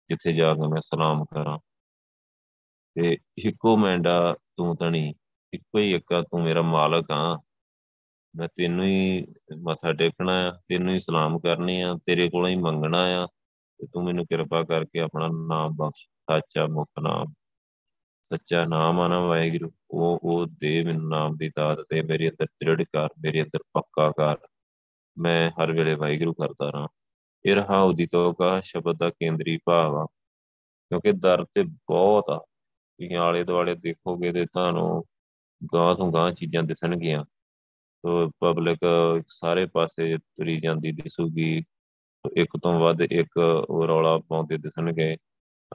ਜਿੱਥੇ 0.09 0.33
ਜਾ 0.33 0.53
ਕੇ 0.53 0.67
ਮੈਂ 0.67 0.81
ਸਲਾਮ 0.81 1.25
ਕਰਾਂ। 1.25 1.59
ਤੇ 2.95 3.17
ਇੱਕੋ 3.38 3.77
ਮੈਂਡਾ 3.77 4.35
ਤੂੰ 4.57 4.77
ਤਣੀ 4.77 5.13
ਇੱਕੋ 5.53 5.79
ਹੀ 5.79 5.95
ਇੱਕ 5.95 6.21
ਤੂੰ 6.21 6.43
ਮੇਰਾ 6.43 6.62
ਮਾਲਕ 6.62 7.12
ਆ। 7.12 7.41
ਮੈਂ 8.35 8.47
ਤੈਨੂੰ 8.47 8.85
ਹੀ 8.85 9.25
ਮੱਥਾ 9.62 9.93
ਟੇਕਣਾ 9.93 10.50
ਆ, 10.50 10.51
ਤੈਨੂੰ 10.51 10.93
ਹੀ 10.93 11.00
ਸਲਾਮ 11.00 11.39
ਕਰਨੀ 11.39 11.81
ਆ, 11.81 11.95
ਤੇਰੇ 12.05 12.29
ਕੋਲੋਂ 12.29 12.50
ਹੀ 12.50 12.55
ਮੰਗਣਾ 12.55 13.24
ਆ। 13.24 13.27
ਤੇ 13.77 13.88
ਤੂੰ 13.88 14.03
ਮੈਨੂੰ 14.03 14.25
ਕਿਰਪਾ 14.25 14.63
ਕਰਕੇ 14.63 15.00
ਆਪਣਾ 15.00 15.27
ਨਾਮ 15.27 15.71
ਬਖਸ਼, 15.75 16.03
ਸੱਚਾ 16.05 16.67
ਮੁਖ 16.67 16.89
ਨਾਮ। 17.01 17.33
ਸੱਚਾ 18.29 18.65
ਨਾਮ 18.65 19.00
ਆ 19.00 19.08
ਨਾ 19.08 19.20
ਵਾਹਿਗੁਰੂ, 19.20 19.72
ਉਹ 19.91 20.20
ਉਹ 20.24 20.46
ਦੇ 20.46 20.84
ਮੈਨੂੰ 20.84 21.10
ਨਾਮ 21.10 21.38
ਦੀ 21.38 21.50
ਦਾਤ 21.50 21.77
ਤੇ 21.89 22.01
ਮੇਰੇ 22.01 22.29
ਅੰਦਰ 22.29 22.46
ਦ੍ਰਿੜ 22.46 22.84
ਕਰ, 22.84 23.08
ਮੇਰੇ 23.20 23.41
ਅੰਦਰ 23.41 23.60
ਪੱਕਾ 23.74 24.12
ਕਰ। 24.12 24.48
ਮੈਂ 25.17 25.51
ਹਰ 25.51 25.72
ਵੇਲੇ 25.72 25.96
ਵਾਹਿਗੁਰੂ 25.96 26.34
ਕਰਦਾ 26.34 26.70
ਰਹਾ। 26.70 26.88
ਇਹ 27.46 27.55
ਰਹਾਉ 27.55 27.94
ਦੀ 27.94 28.05
ਤੋਕਾ, 28.05 28.62
ਸ਼ਬਦ 28.62 28.98
ਦਾ 28.98 29.10
ਕੇਂਦਰੀ 29.10 29.60
ਭਾਵ 29.65 29.96
ਆ। 29.96 30.05
ਕਿਉਂਕਿ 30.89 31.12
ਦਰ 31.12 31.46
ਤੇ 31.46 31.63
ਬਹੁਤ 31.63 32.24
ਆ। 32.29 32.38
ਤੁਸੀਂ 32.38 33.15
ਆਲੇ 33.15 33.44
ਦੁਆਲੇ 33.44 33.75
ਦੇਖੋਗੇ 33.75 34.34
ਤੇ 34.34 34.46
ਤੁਹਾਨੂੰ 34.46 35.03
ਗਾਂ 35.74 35.96
ਤੋਂ 35.96 36.14
ਗਾਂ 36.14 36.31
ਚੀਜ਼ਾਂ 36.31 36.64
ਦਿਸਣਗੀਆਂ। 36.64 37.25
ਤੋ 38.03 38.31
ਪਬਲਿਕ 38.40 38.79
ਸਾਰੇ 39.27 39.66
ਪਾਸੇ 39.66 40.18
ਤੁਰੀ 40.18 40.59
ਜਾਂਦੀ 40.59 40.92
ਦਿਸੂਗੀ। 40.92 41.64
ਇੱਕ 42.38 42.57
ਤੋਂ 42.64 42.79
ਵੱਧ 42.79 43.01
ਇੱਕ 43.01 43.66
ਉਹ 43.70 43.88
ਰੌਲਾ 43.88 44.18
ਪਾਉਂਦੇ 44.18 44.57
ਦਿਸਣਗੇ। 44.57 45.18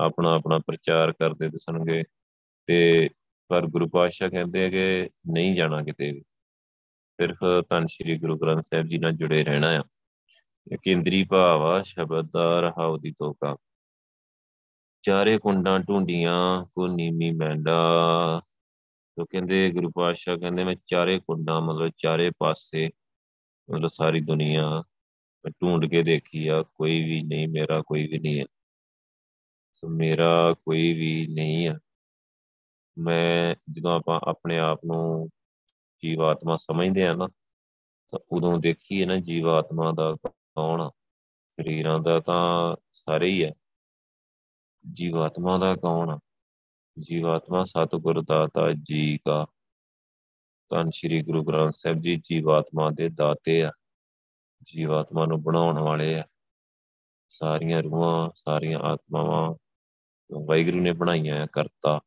ਆਪਣਾ 0.00 0.34
ਆਪਣਾ 0.34 0.58
ਪ੍ਰਚਾਰ 0.58 1.12
ਕਰਦੇ 1.12 1.48
ਦਿਸਣਗੇ। 1.48 2.02
ਤੇ 2.66 3.08
ਪਰ 3.48 3.66
ਗੁਰੂ 3.66 3.88
ਪਾਤਸ਼ਾਹ 3.88 4.28
ਕਹਿੰਦੇ 4.28 4.66
ਆ 4.66 4.68
ਕਿ 4.68 5.10
ਨਹੀਂ 5.32 5.56
ਜਾਣਾ 5.56 5.82
ਕਿਤੇ 5.82 6.12
ਵੀ। 6.12 6.20
ਸਿਰਫ 7.20 7.38
ਧੰਨ 7.70 7.86
ਸ਼੍ਰੀ 7.86 8.18
ਗੁਰੂ 8.18 8.38
ਗ੍ਰੰਥ 8.38 8.62
ਸਾਹਿਬ 8.62 8.86
ਜੀ 8.86 8.98
ਨਾਲ 8.98 9.12
ਜੁੜੇ 9.12 9.44
ਰਹਿਣਾ 9.44 9.68
ਆ। 9.68 9.82
ਕੇਂਦਰੀ 10.82 11.24
ਭਾਵ 11.24 11.62
ਆ, 11.62 11.82
ਸ਼ਬਦ 11.82 12.28
ਦਾ 12.32 12.60
ਰਹਾਉ 12.60 12.98
ਦੀ 12.98 13.12
ਤੋਕਾ। 13.12 13.56
ਚਾਰੇ 15.02 15.38
ਕੁੰਡਾਂ 15.38 15.80
ਢੂੰਡੀਆਂ, 15.80 16.64
ਕੋ 16.64 16.88
ਨੀਮੀ 16.88 17.30
ਮੈਂਡਾ। 17.30 17.80
ਤੋ 19.16 19.24
ਕਹਿੰਦੇ, 19.24 19.70
ਗੁਰੂ 19.70 19.90
ਪਾਤਸ਼ਾਹ 19.94 20.36
ਕਹਿੰਦੇ, 20.36 20.64
ਮੈਂ 20.64 20.76
ਚਾਰੇ 20.86 21.18
ਕੁੰਡਾਂ, 21.18 21.60
ਮਤਲਬ 21.60 21.92
ਚਾਰੇ 21.96 22.30
ਪਾਸੇ, 22.38 22.90
ਮਤਲਬ 23.70 23.88
ਸਾਰੀ 23.88 24.20
ਦੁਨੀਆ, 24.20 24.82
ਮੈਂ 25.44 25.52
ਢੂੰਡ 25.62 25.86
ਕੇ 25.86 26.02
ਦੇਖੀ 26.02 26.48
ਆ, 26.48 26.62
ਕੋਈ 26.62 27.04
ਵੀ 27.04 27.22
ਨਹੀਂ, 27.22 27.48
ਮੇਰਾ 27.48 27.82
ਕੋਈ 27.86 28.06
ਵੀ 28.06 28.18
ਨਹੀਂ 28.18 28.40
ਹੈ 28.40 28.44
ਸੋ 29.72 29.88
ਮੇਰਾ 29.88 30.52
ਕੋਈ 30.52 30.92
ਵੀ 30.92 31.26
ਨਹੀਂ 31.26 31.68
ਹੈ 31.68 31.78
ਮੈਂ 33.00 33.54
ਜਦੋਂ 33.70 33.96
ਆਪਾਂ 33.96 34.20
ਆਪਣੇ 34.28 34.58
ਆਪ 34.58 34.80
ਨੂੰ 34.84 35.28
ਜੀਵਾਤਮਾ 36.02 36.56
ਸਮਝਦੇ 36.56 37.06
ਆ 37.06 37.14
ਨਾ, 37.14 37.28
ਤਾਂ 38.10 38.18
ਉਦੋਂ 38.32 38.58
ਦੇਖੀਏ 38.58 39.04
ਨਾ 39.04 39.16
ਜੀਵਾਤਮਾ 39.16 39.92
ਦਾ 39.92 40.16
ਕੌਣ 40.24 40.88
ਸਰੀਰਾਂ 41.50 41.98
ਦਾ 41.98 42.20
ਤਾਂ 42.20 42.76
ਸਾਰੇ 42.92 43.30
ਹੀ 43.30 43.44
ਹੈ 43.44 43.52
ਜੀਵਾਤਮਾ 44.92 45.58
ਦਾ 45.58 45.74
ਕੌਣ 45.74 46.18
ਜੀਵਾਤਮਾ 47.00 47.64
ਸਤਿਗੁਰ 47.64 48.22
ਦਾਤਾ 48.22 48.72
ਜੀ 48.72 49.18
ਕਾ। 49.18 49.46
ਧੰਨ 50.70 50.90
ਸ਼੍ਰੀ 50.90 51.22
ਗੁਰੂ 51.22 51.44
ਗ੍ਰੰਥ 51.44 51.72
ਸਾਹਿਬ 51.72 51.98
ਜੀ 52.00 52.16
ਜੀਵਾਤਮਾ 52.16 52.90
ਦੇ 52.90 53.08
ਦਾਤੇ 53.08 53.62
ਆ। 53.62 53.72
ਜੀਵਾਤਮਾ 54.62 55.26
ਨੂੰ 55.26 55.42
ਬਣਾਉਣ 55.42 55.78
ਵਾਲੇ 55.78 56.14
ਆ। 56.18 56.24
ਸਾਰੀਆਂ 57.28 57.82
ਰੂਹਾਂ, 57.82 58.30
ਸਾਰੀਆਂ 58.34 58.78
ਆਤਮਾਵਾਂ 58.78 59.54
ਵਾਹਿਗੁਰੂ 60.46 60.80
ਨੇ 60.80 60.92
ਬਣਾਈਆਂ 60.92 61.42
ਆ, 61.42 61.46
ਕਰਤਾ। 61.52 62.00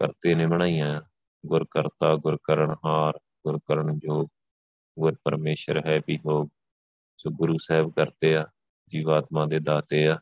ਕਰਤੇ 0.00 0.34
ਨੇ 0.34 0.46
ਬਣਾਈਆਂ। 0.46 1.02
ਗੁਰ 1.46 1.64
ਕਰਤਾ 1.70 2.16
ਗੁਰ 2.16 2.38
ਕਰਨਹਾਰ 2.44 3.12
ਗੁਰ 3.16 3.58
ਕਰਨ 3.58 3.98
ਜੋਗ, 3.98 4.28
ਗੁਰ 4.98 5.14
ਪਰਮੇਸ਼ਰ 5.24 5.86
ਹੈ 5.86 6.00
ਵੀ 6.08 6.18
ਹੋਗ। 6.18 6.48
ਸੋ 7.18 7.30
ਗੁਰੂ 7.30 7.56
ਸਾਹਿਬ 7.60 7.92
ਕਰਤੇ 7.96 8.36
ਆ, 8.36 8.46
ਜੀਵਾਤਮਾ 8.88 9.46
ਦੇ 9.46 9.60
ਦਾਤੇ 9.60 10.08
ਆ। 10.08 10.18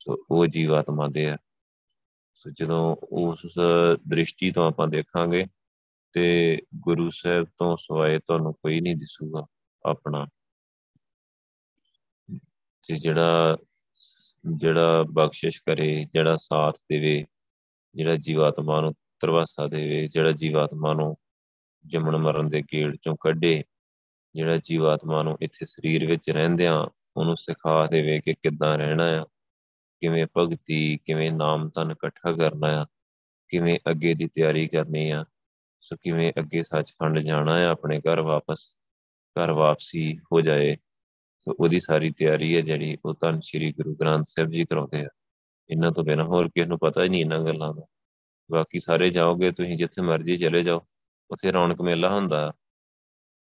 ਸੋ 0.00 0.24
ਉਹ 0.30 0.46
ਜੀਵਾਤਮਾ 0.46 1.08
ਦੇ 1.08 1.30
ਆ। 1.30 1.36
ਸੋ 2.34 2.50
ਜਦੋਂ 2.50 2.96
ਉਸ 3.12 3.46
ਦ੍ਰਿਸ਼ਟੀ 4.08 4.50
ਤੋਂ 4.50 4.66
ਆਪਾਂ 4.66 4.88
ਦੇਖਾਂਗੇ 4.88 5.46
ਤੇ 6.12 6.58
ਗੁਰੂ 6.74 7.10
ਸਾਹਿਬ 7.10 7.44
ਤੋਂ 7.44 7.76
ਸਵਾਏ 7.76 8.18
ਤੁਹਾਨੂੰ 8.18 8.52
ਕੋਈ 8.52 8.80
ਨਹੀਂ 8.80 8.96
ਦਿਸੂਗਾ 8.96 9.46
ਆਪਣਾ। 9.86 10.26
ਤੇ 12.88 12.98
ਜਿਹੜਾ 12.98 13.56
ਜਿਹੜਾ 14.56 15.04
ਬਖਸ਼ਿਸ਼ 15.12 15.60
ਕਰੇ, 15.60 16.06
ਜਿਹੜਾ 16.12 16.36
ਸਾਥ 16.36 16.74
ਦੇਵੇ 16.76 17.24
ਜਿਹੜਾ 17.94 18.16
ਜੀਵਾਤਮਾ 18.16 18.80
ਨੂੰ 18.80 18.94
ਤਰਵਾਸਾ 19.20 19.66
ਦੇਵੇ, 19.66 20.08
ਜਿਹੜਾ 20.08 20.32
ਜੀਵਾਤਮਾ 20.32 20.94
ਨੂੰ 20.94 21.16
ਜੰਮਣ 21.86 22.16
ਮਰਨ 22.16 22.48
ਦੇ 22.48 22.62
ਗੇੜ 22.62 22.96
ਚੋਂ 22.96 23.16
ਕੱਢੇ, 23.20 23.64
ਜਿਹੜਾ 24.34 24.56
ਜੀਵਾਤਮਾ 24.56 25.22
ਨੂੰ 25.22 25.38
ਇੱਥੇ 25.42 25.64
ਸਰੀਰ 25.64 26.06
ਵਿੱਚ 26.06 26.30
ਰਹਿੰਦਿਆਂ 26.30 26.86
ਉਹਨੂੰ 27.16 27.36
ਸਿਖਾ 27.36 27.86
ਦੇਵੇ 27.86 28.20
ਕਿ 28.20 28.34
ਕਿੱਦਾਂ 28.34 28.78
ਰਹਿਣਾ 28.78 29.04
ਆ, 29.04 29.24
ਕਿਵੇਂ 30.00 30.26
ਭਗਤੀ, 30.36 30.98
ਕਿਵੇਂ 31.04 31.32
ਨਾਮ 31.32 31.68
ਤਨ 31.68 31.90
ਇਕੱਠਾ 31.90 32.32
ਕਰਨਾ 32.32 32.82
ਆ, 32.82 32.86
ਕਿਵੇਂ 33.48 33.78
ਅੱਗੇ 33.90 34.14
ਦੀ 34.14 34.26
ਤਿਆਰੀ 34.26 34.68
ਕਰਨੀ 34.68 35.10
ਆ, 35.10 35.24
ਸੋ 35.80 35.96
ਕਿਵੇਂ 35.96 36.32
ਅੱਗੇ 36.38 36.62
ਸੱਚਖੰਡ 36.62 37.18
ਜਾਣਾ 37.18 37.52
ਆ, 37.52 37.70
ਆਪਣੇ 37.70 38.00
ਘਰ 38.00 38.20
ਵਾਪਸ, 38.20 38.78
ਘਰ 39.36 39.50
ਵਾਪਸੀ 39.50 40.18
ਹੋ 40.18 40.40
ਜਾਏ, 40.40 40.76
ਸੋ 41.44 41.54
ਉਹਦੀ 41.60 41.80
ਸਾਰੀ 41.80 42.10
ਤਿਆਰੀ 42.10 42.56
ਹੈ 42.56 42.60
ਜਿਹੜੀ 42.60 42.96
ਉਹ 43.04 43.14
ਤਾਂ 43.14 43.40
ਸ੍ਰੀ 43.40 43.72
ਗੁਰੂ 43.72 43.94
ਗ੍ਰੰਥ 43.94 44.24
ਸਾਹਿਬ 44.28 44.50
ਜੀ 44.50 44.64
ਕਰਾਉਂਦੇ 44.64 45.04
ਆ। 45.04 45.08
ਇਹਨਾਂ 45.70 45.90
ਤੋਂ 45.92 46.04
ਬਿਨਾਂ 46.04 46.24
ਹੋਰ 46.24 46.48
ਕਿਸ 46.48 46.66
ਨੂੰ 46.68 46.78
ਪਤਾ 46.78 47.02
ਹੀ 47.04 47.08
ਨਹੀਂ 47.08 47.20
ਇਹਨਾਂ 47.20 47.40
ਗੱਲਾਂ 47.44 47.72
ਦਾ। 47.74 47.82
ਬਾਕੀ 48.50 48.78
ਸਾਰੇ 48.80 49.10
ਜਾਓਗੇ 49.10 49.50
ਤੁਸੀਂ 49.52 49.76
ਜਿੱਥੇ 49.78 50.02
ਮਰਜ਼ੀ 50.02 50.36
ਚਲੇ 50.38 50.62
ਜਾਓ, 50.62 50.80
ਉੱਥੇ 51.30 51.52
ਰੌਣਕ 51.52 51.80
ਮੇਲਾ 51.82 52.08
ਹੁੰਦਾ। 52.10 52.52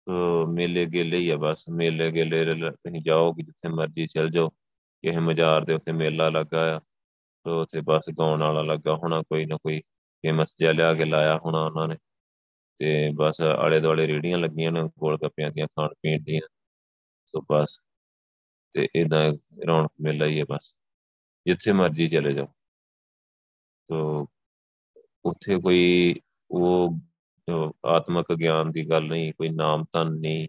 ਸੋ 0.06 0.46
ਮੇਲੇ 0.46 0.84
ਗੇਲੇ 0.86 1.18
ਹੀ 1.18 1.28
ਆ 1.30 1.36
ਬਸ, 1.36 1.64
ਮੇਲੇ 1.70 2.10
ਗੇਲੇ 2.12 2.44
ਤੁਸੀਂ 2.70 3.02
ਜਾਓਗੇ 3.02 3.42
ਜਿੱਥੇ 3.42 3.68
ਮਰਜ਼ੀ 3.68 4.06
ਚਲ 4.06 4.30
ਜਾਓ। 4.30 4.48
ਕਿਸੇ 5.04 5.20
ਮਜ਼ਾਰ 5.20 5.64
ਦੇ 5.64 5.74
ਉੱਤੇ 5.74 5.92
ਮੇਲਾ 5.92 6.28
ਲੱਗਾ 6.30 6.60
ਆ 6.76 6.78
ਸੋ 7.46 7.60
ਉੱਥੇ 7.62 7.80
ਬਸ 7.86 8.10
ਗਾਉਣ 8.18 8.42
ਵਾਲਾ 8.42 8.62
ਲੱਗਾ 8.62 8.94
ਹੋਣਾ, 8.96 9.22
ਕੋਈ 9.22 9.44
ਨਾ 9.46 9.56
ਕੋਈ 9.56 9.80
ਫੇਮਸ 9.80 10.56
ਜਿਹਾ 10.58 10.72
ਲਿਆ 10.72 10.92
ਕੇ 10.94 11.04
ਲਾਇਆ 11.04 11.36
ਹੋਣਾ 11.44 11.64
ਉਹਨਾਂ 11.66 11.88
ਨੇ। 11.88 11.96
ਤੇ 12.80 13.10
ਬਸ 13.16 13.40
ਆਲੇ 13.42 13.80
ਦੁਆਲੇ 13.80 14.06
ਰੇੜੀਆਂ 14.06 14.38
ਲੱਗੀਆਂ 14.38 14.72
ਨੇ 14.72 14.82
ਗੋਲ 14.98 15.18
ਗੱਪਿਆਂ 15.22 15.50
ਦੀਆਂ 15.50 15.66
ਖਾਣ 15.66 15.88
ਪੀਣ 16.02 16.22
ਦੀਆਂ। 16.22 16.40
ਸੋ 17.34 17.42
ਬਸ, 17.52 17.80
ਤੇ 18.74 18.88
ਇਦਾਂ 18.96 19.24
ਰੌਣਕ 19.68 19.90
ਮੇਲਾ 20.02 20.26
ਹੀ 20.26 20.40
ਹੈ 20.40 20.44
ਬਸ। 20.50 20.74
ਜਿੱਥੇ 21.46 21.72
ਮਰਜ਼ੀ 21.72 22.08
ਚਲੇ 22.08 22.32
ਜਾਓ। 22.32 22.46
ਤੋ 23.88 24.26
ਉੱਥੇ 25.24 25.60
ਕੋਈ 25.60 26.14
ਉਹ 26.50 26.98
ਆਤਮਿਕ 27.86 28.34
ਗਿਆਨ 28.34 28.72
ਦੀ 28.72 28.90
ਗੱਲ 28.90 29.04
ਨਹੀਂ, 29.08 29.32
ਕੋਈ 29.32 29.48
ਨਾਮ 29.48 29.84
ਤਨ 29.84 30.10
ਨਹੀਂ, 30.10 30.48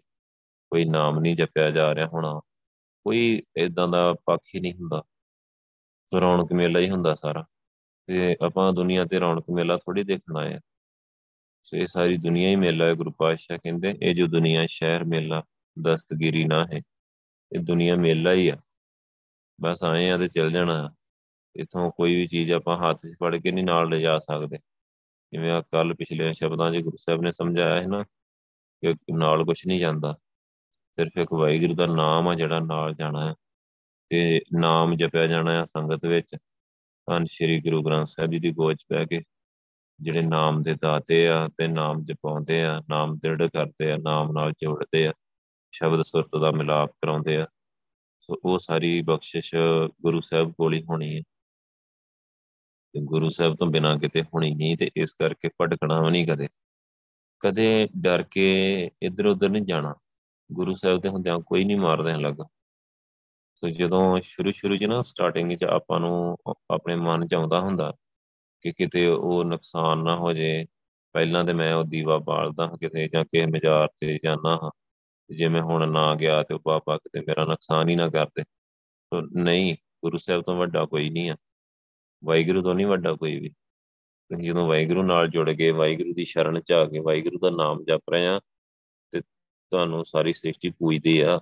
ਕੋਈ 0.70 0.84
ਨਾਮ 0.84 1.18
ਨਹੀਂ 1.18 1.36
ਜਪਿਆ 1.36 1.70
ਜਾ 1.70 1.94
ਰਿਹਾ 1.94 2.06
ਹੋਣਾ। 2.06 2.40
ਕੋਈ 3.04 3.42
ਇਦਾਂ 3.56 3.88
ਦਾ 3.88 4.12
ਪੱਖ 4.12 4.40
ਹੀ 4.54 4.60
ਨਹੀਂ 4.60 4.72
ਹੁੰਦਾ। 4.72 5.02
ਰੌਣਕ 6.20 6.52
ਮੇਲਾ 6.52 6.80
ਹੀ 6.80 6.90
ਹੁੰਦਾ 6.90 7.14
ਸਾਰਾ। 7.14 7.44
ਤੇ 8.06 8.36
ਆਪਾਂ 8.42 8.72
ਦੁਨੀਆ 8.72 9.04
ਤੇ 9.04 9.20
ਰੌਣਕ 9.20 9.44
ਮੇਲਾ 9.54 9.76
ਥੋੜੀ 9.76 10.04
ਦੇਖਣਾ 10.04 10.44
ਹੈ। 10.44 10.60
ਸੋ 11.62 11.76
ਇਹ 11.76 11.86
ਸਾਰੀ 11.86 12.16
ਦੁਨੀਆ 12.16 12.48
ਹੀ 12.48 12.56
ਮੇਲਾ 12.56 12.84
ਹੈ, 12.84 12.94
ਗੁਰੂ 12.94 13.10
ਪਾਤਸ਼ਾਹ 13.10 13.58
ਕਹਿੰਦੇ, 13.58 13.94
ਇਹ 14.02 14.14
ਜੋ 14.14 14.26
ਦੁਨੀਆ 14.26 14.66
ਸ਼ਹਿਰ 14.66 15.04
ਮੇਲਾ, 15.04 15.42
ਦਸਤਗੀਰੀ 15.82 16.44
ਨਾ 16.44 16.66
ਹੈ। 16.66 16.82
ਇਹ 17.52 17.60
ਦੁਨੀਆ 17.60 17.96
ਮੇਲਾ 17.96 18.32
ਹੀ 18.32 18.48
ਆ। 18.48 18.56
ਬਸ 19.60 19.84
ਆਏ 19.84 20.10
ਆ 20.10 20.18
ਤੇ 20.18 20.28
ਚੱਲ 20.28 20.50
ਜਾਣਾ। 20.50 20.94
ਇਥੋਂ 21.56 21.90
ਕੋਈ 21.90 22.14
ਵੀ 22.14 22.26
ਚੀਜ਼ 22.26 22.52
ਆਪਾਂ 22.52 22.78
ਹੱਥ 22.78 22.96
'ਚ 22.96 23.12
ਫੜ 23.14 23.36
ਕੇ 23.36 23.52
ਨਹੀਂ 23.52 23.64
ਨਾਲ 23.64 23.88
ਲੈ 23.88 23.98
ਜਾ 23.98 24.18
ਸਕਦੇ। 24.18 24.58
ਜਿਵੇਂ 25.32 25.50
ਆ 25.50 25.60
ਕੱਲ 25.60 25.94
ਪਿਛਲੇ 25.94 26.34
ਸ਼ਬਦਾਂ 26.34 26.72
'ਚ 26.72 26.76
ਗੁਰੂ 26.76 26.96
ਸਾਹਿਬ 26.96 27.22
ਨੇ 27.22 27.32
ਸਮਝਾਇਆ 27.32 27.82
ਹੈ 27.82 27.86
ਨਾ 27.86 28.02
ਕਿ 28.82 28.94
ਨਾਲ 29.12 29.44
ਕੁਝ 29.44 29.66
ਨਹੀਂ 29.66 29.80
ਜਾਂਦਾ। 29.80 30.12
ਸਿਰਫ 30.96 31.18
ਇੱਕ 31.18 31.32
ਵਾਹਿਗੁਰੂ 31.32 31.74
ਦਾ 31.74 31.86
ਨਾਮ 31.86 32.28
ਆ 32.28 32.34
ਜਿਹੜਾ 32.34 32.60
ਨਾਲ 32.60 32.94
ਜਾਣਾ 32.94 33.30
ਹੈ। 33.30 33.34
ਤੇ 34.10 34.40
ਨਾਮ 34.60 34.96
ਜਪਿਆ 34.96 35.26
ਜਾਣਾ 35.26 35.52
ਹੈ 35.52 35.64
ਸੰਗਤ 35.64 36.06
ਵਿੱਚ। 36.06 36.36
ਧੰਨ 37.06 37.24
ਸ਼੍ਰੀ 37.24 37.60
ਗੁਰੂ 37.60 37.82
ਗ੍ਰੰਥ 37.82 38.06
ਸਾਹਿਬ 38.06 38.30
ਜੀ 38.30 38.38
ਦੀ 38.38 38.50
ਗੋਚ 38.50 38.84
ਪੈ 38.88 39.04
ਕੇ 39.04 39.22
ਜਿਹੜੇ 40.00 40.22
ਨਾਮ 40.22 40.62
ਦੇ 40.62 40.74
ਦਾਤੇ 40.74 41.28
ਆ 41.28 41.48
ਤੇ 41.48 41.68
ਨਾਮ 41.68 42.04
ਜਪਾਉਂਦੇ 42.04 42.62
ਆ, 42.62 42.82
ਨਾਮ 42.90 43.16
ਦ੍ਰਿੜ 43.16 43.42
ਕਰਦੇ 43.46 43.92
ਆ, 43.92 43.96
ਨਾਮ 43.96 44.32
ਨਾਲ 44.32 44.52
ਜੋੜਦੇ 44.52 45.06
ਆ, 45.06 45.12
ਸ਼ਬਦ 45.72 46.02
ਸੁਰਤ 46.02 46.36
ਦਾ 46.40 46.50
ਮਿਲਾਪ 46.50 46.90
ਕਰਾਉਂਦੇ 46.90 47.36
ਆ। 47.36 47.46
ਸੋ 48.28 48.40
ਉਹ 48.44 48.58
ਸਾਰੀ 48.58 49.02
ਬਖਸ਼ਿਸ਼ 49.02 49.54
ਗੁਰੂ 50.02 50.20
ਸਾਹਿਬ 50.20 50.52
ਕੋਲ 50.52 50.74
ਹੀ 50.74 50.82
ਹੋਣੀ 50.82 51.16
ਹੈ। 51.16 51.22
ਤੇ 52.94 53.00
ਗੁਰੂ 53.00 53.30
ਸਾਹਿਬ 53.30 53.56
ਤੋਂ 53.56 53.66
ਬਿਨਾ 53.66 53.98
ਕਿਤੇ 53.98 54.22
ਹੋਣੀ 54.22 54.54
ਨਹੀਂ 54.54 54.76
ਤੇ 54.76 54.90
ਇਸ 54.96 55.14
ਕਰਕੇ 55.14 55.48
ਭਟਕਣਾ 55.62 56.00
ਵੀ 56.00 56.10
ਨਹੀਂ 56.10 56.26
ਕਦੇ। 56.26 56.48
ਕਦੇ 57.40 57.88
ਡਰ 57.98 58.22
ਕੇ 58.22 58.46
ਇੱਧਰ 59.02 59.26
ਉੱਧਰ 59.26 59.48
ਨਹੀਂ 59.48 59.62
ਜਾਣਾ। 59.62 59.94
ਗੁਰੂ 60.52 60.74
ਸਾਹਿਬ 60.74 61.00
ਦੇ 61.00 61.08
ਹੁੰਦਿਆਂ 61.08 61.38
ਕੋਈ 61.40 61.64
ਨਹੀਂ 61.64 61.76
ਮਾਰਦੇ 61.76 62.12
ਲੱਗਾ। 62.12 62.44
ਸੋ 63.54 63.68
ਜਦੋਂ 63.68 64.20
ਸ਼ੁਰੂ 64.20 64.52
ਸ਼ੁਰੂ 64.52 64.76
'ਚ 64.76 64.84
ਨਾ 64.84 65.02
ਸਟਾਰਟਿੰਗ 65.02 65.52
'ਚ 65.52 65.64
ਆਪਾਂ 65.64 66.00
ਨੂੰ 66.00 66.36
ਆਪਣੇ 66.70 66.96
ਮਨ 66.96 67.26
'ਚ 67.26 67.34
ਆਉਂਦਾ 67.34 67.60
ਹੁੰਦਾ 67.60 67.92
ਕਿ 68.60 68.72
ਕਿਤੇ 68.72 69.06
ਉਹ 69.06 69.44
ਨੁਕਸਾਨ 69.44 69.98
ਨਾ 69.98 70.16
ਹੋ 70.16 70.32
ਜੇ 70.32 70.66
ਪਹਿਲਾਂ 71.12 71.44
ਤੇ 71.44 71.52
ਮੈਂ 71.52 71.74
ਉਹ 71.74 71.84
ਦੀਵਾ 71.84 72.18
ਬਾਲਦਾ 72.18 72.66
ਕਿਤੇ 72.66 73.08
ਜਾਂ 73.08 73.24
ਕਿਸੇ 73.24 73.46
ਮਜ਼ਾਰ 73.46 73.88
ਤੇ 74.00 74.18
ਜਾਣਾ 74.24 74.60
ਹਾਂ। 74.62 74.70
ਜੇ 75.36 75.48
ਮੈਂ 75.48 75.62
ਹੁਣ 75.62 75.92
ਨਾ 75.92 76.14
ਗਿਆ 76.14 76.42
ਤੇ 76.42 76.54
ਉਹ 76.54 76.60
ਬਾਬਾ 76.66 76.96
ਕਿਤੇ 76.96 77.20
ਮੇਰਾ 77.20 77.44
ਨੁਕਸਾਨ 77.44 77.88
ਹੀ 77.88 77.96
ਨਾ 77.96 78.08
ਕਰਦੇ। 78.08 78.42
ਸੋ 79.06 79.20
ਨਹੀਂ, 79.20 79.76
ਗੁਰੂ 80.04 80.18
ਸਾਹਿਬ 80.18 80.42
ਤੋਂ 80.42 80.56
ਵੱਡਾ 80.56 80.84
ਕੋਈ 80.84 81.10
ਨਹੀਂ 81.10 81.30
ਆ। 81.30 81.36
ਵਾਹਿਗੁਰੂ 82.24 82.62
ਤੋਂ 82.62 82.74
ਨਹੀਂ 82.74 82.86
ਵੱਡਾ 82.86 83.14
ਕੋਈ 83.14 83.40
ਵੀ। 83.40 83.48
ਤੁਸੀਂ 84.28 84.44
ਜਦੋਂ 84.44 84.68
ਵਾਹਿਗੁਰੂ 84.68 85.02
ਨਾਲ 85.02 85.28
ਜੁੜ 85.28 85.50
ਗਏ, 85.50 85.70
ਵਾਹਿਗੁਰੂ 85.70 86.14
ਦੀ 86.14 86.24
ਸ਼ਰਨ 86.24 86.60
ਚ 86.60 86.72
ਆ 86.72 86.84
ਕੇ 86.84 86.98
ਵਾਹਿਗੁਰੂ 86.98 87.38
ਦਾ 87.38 87.50
ਨਾਮ 87.50 87.84
ਜਪ 87.84 88.10
ਰਹੇ 88.10 88.26
ਆ 88.26 88.40
ਤੇ 89.10 89.20
ਤੁਹਾਨੂੰ 89.70 90.04
ਸਾਰੀ 90.04 90.32
ਸ੍ਰਿਸ਼ਟੀ 90.32 90.70
ਪੂਜਦੀ 90.70 91.20
ਆ। 91.20 91.40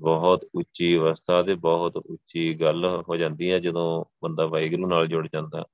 ਬਹੁਤ 0.00 0.44
ਉੱਚੀ 0.54 0.96
ਅਵਸਥਾ 0.96 1.42
ਤੇ 1.42 1.54
ਬਹੁਤ 1.54 1.96
ਉੱਚੀ 1.96 2.54
ਗੱਲ 2.54 3.02
ਹੋ 3.08 3.16
ਜਾਂਦੀ 3.16 3.52
ਹੈ 3.52 3.58
ਜਦੋਂ 3.58 4.04
ਬੰਦਾ 4.22 4.46
ਵਾਹਿਗੁਰੂ 4.46 4.86
ਨਾਲ 4.86 5.06
ਜੁੜ 5.06 5.28
ਜਾਂਦਾ। 5.32 5.64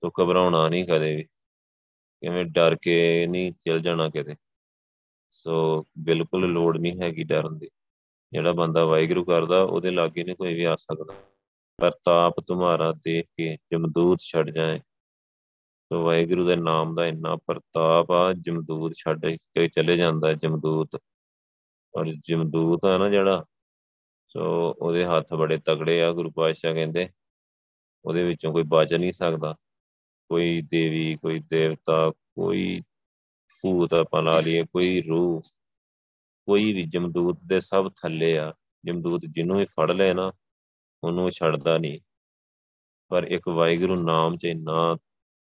ਤੋ 0.00 0.12
ਘਬਰਾਉਣਾ 0.22 0.68
ਨਹੀਂ 0.68 0.84
ਕਦੇ 0.84 1.16
ਵੀ। 1.16 1.24
ਕਿਵੇਂ 2.20 2.44
ਡਰ 2.44 2.76
ਕੇ 2.82 3.26
ਨਹੀਂ 3.26 3.52
ਚਲ 3.52 3.80
ਜਾਣਾ 3.80 4.08
ਕਿਤੇ। 4.08 4.34
ਸੋ 5.34 5.86
ਬਿਲਕੁਲ 5.98 6.52
ਲੋੜ 6.52 6.78
ਨਹੀਂ 6.78 7.00
ਹੈਗੀ 7.02 7.22
ਡਰਨ 7.22 7.58
ਦੀ। 7.58 7.70
ਜਿਹੜਾ 8.32 8.52
ਬੰਦਾ 8.52 8.84
ਵਾਹਿਗੁਰੂ 8.84 9.24
ਕਰਦਾ, 9.24 9.62
ਉਹਦੇ 9.62 9.90
ਲਾਗੇ 9.90 10.24
ਨਹੀਂ 10.24 10.36
ਕੋਈ 10.36 10.54
ਵੀ 10.54 10.64
ਆ 10.64 10.76
ਸਕਦਾ। 10.76 11.14
ਪ੍ਰਤਾਪ 11.76 12.40
ਤੁਮਾਰਾ 12.40 12.92
ਦੇਖ 12.92 13.26
ਕੇ 13.36 13.56
ਜਮਦੂਤ 13.72 14.20
ਛੱਡ 14.20 14.50
ਜਾਏ। 14.50 14.78
ਤੋ 15.90 16.04
ਵਾਹਿਗੁਰੂ 16.04 16.46
ਦੇ 16.46 16.56
ਨਾਮ 16.56 16.94
ਦਾ 16.94 17.06
ਇੰਨਾ 17.06 17.36
ਪ੍ਰਤਾਪ 17.36 18.10
ਆ, 18.10 18.32
ਜਮਦੂਤ 18.32 18.92
ਛੱਡ 18.92 19.26
ਕੇ 19.26 19.68
ਚਲੇ 19.68 19.96
ਜਾਂਦਾ 19.96 20.32
ਜਮਦੂਤ। 20.32 20.98
ਔਰ 21.96 22.06
ਜਮਦੂਤ 22.28 22.84
ਆ 22.84 22.98
ਨਾ 22.98 23.08
ਜਿਹੜਾ 23.08 23.44
ਸੋ 24.28 24.74
ਉਹਦੇ 24.78 25.04
ਹੱਥ 25.04 25.34
ਬੜੇ 25.34 25.58
ਤਗੜੇ 25.58 26.02
ਆ, 26.02 26.12
ਗੁਰੂ 26.12 26.30
ਪਾਤਸ਼ਾਹ 26.30 26.74
ਕਹਿੰਦੇ। 26.74 27.08
ਉਹਦੇ 28.04 28.24
ਵਿੱਚੋਂ 28.24 28.52
ਕੋਈ 28.52 28.62
ਬਚ 28.66 28.94
ਨਹੀਂ 28.94 29.12
ਸਕਦਾ। 29.12 29.54
ਕੋਈ 30.28 30.62
ਦੇਵੀ, 30.62 31.16
ਕੋਈ 31.16 31.38
ਦੇਵਤਾ, 31.38 32.10
ਕੋਈ 32.10 32.80
ਭੂਤ 33.64 33.94
ਆਪਾਂ 33.94 34.22
ਲਾ 34.22 34.40
ਲਈਏ 34.40 34.62
ਕੋਈ 34.62 35.02
ਰੂਹ, 35.02 35.42
ਕੋਈ 36.46 36.72
ਵੀ 36.72 36.82
ਜਮਦੂਤ 36.82 37.38
ਦੇ 37.46 37.60
ਸਭ 37.60 37.90
ਥੱਲੇ 37.90 38.38
ਆ। 38.38 38.54
ਜਮਦੂਤ 38.86 39.20
ਜਿਹਨੂੰ 39.30 39.58
ਵੀ 39.58 39.64
ਫੜ 39.64 39.90
ਲੈ 39.90 40.14
ਨਾ, 40.14 40.32
ਉਹਨੂੰ 41.04 41.30
ਛੱਡਦਾ 41.30 41.78
ਨਹੀਂ। 41.78 42.00
ਪਰ 43.08 43.24
ਇੱਕ 43.24 43.48
ਵਾਹਿਗੁਰੂ 43.48 44.02
ਨਾਮ 44.02 44.36
'ਚ 44.36 44.44
ਇੰਨਾ 44.44 44.94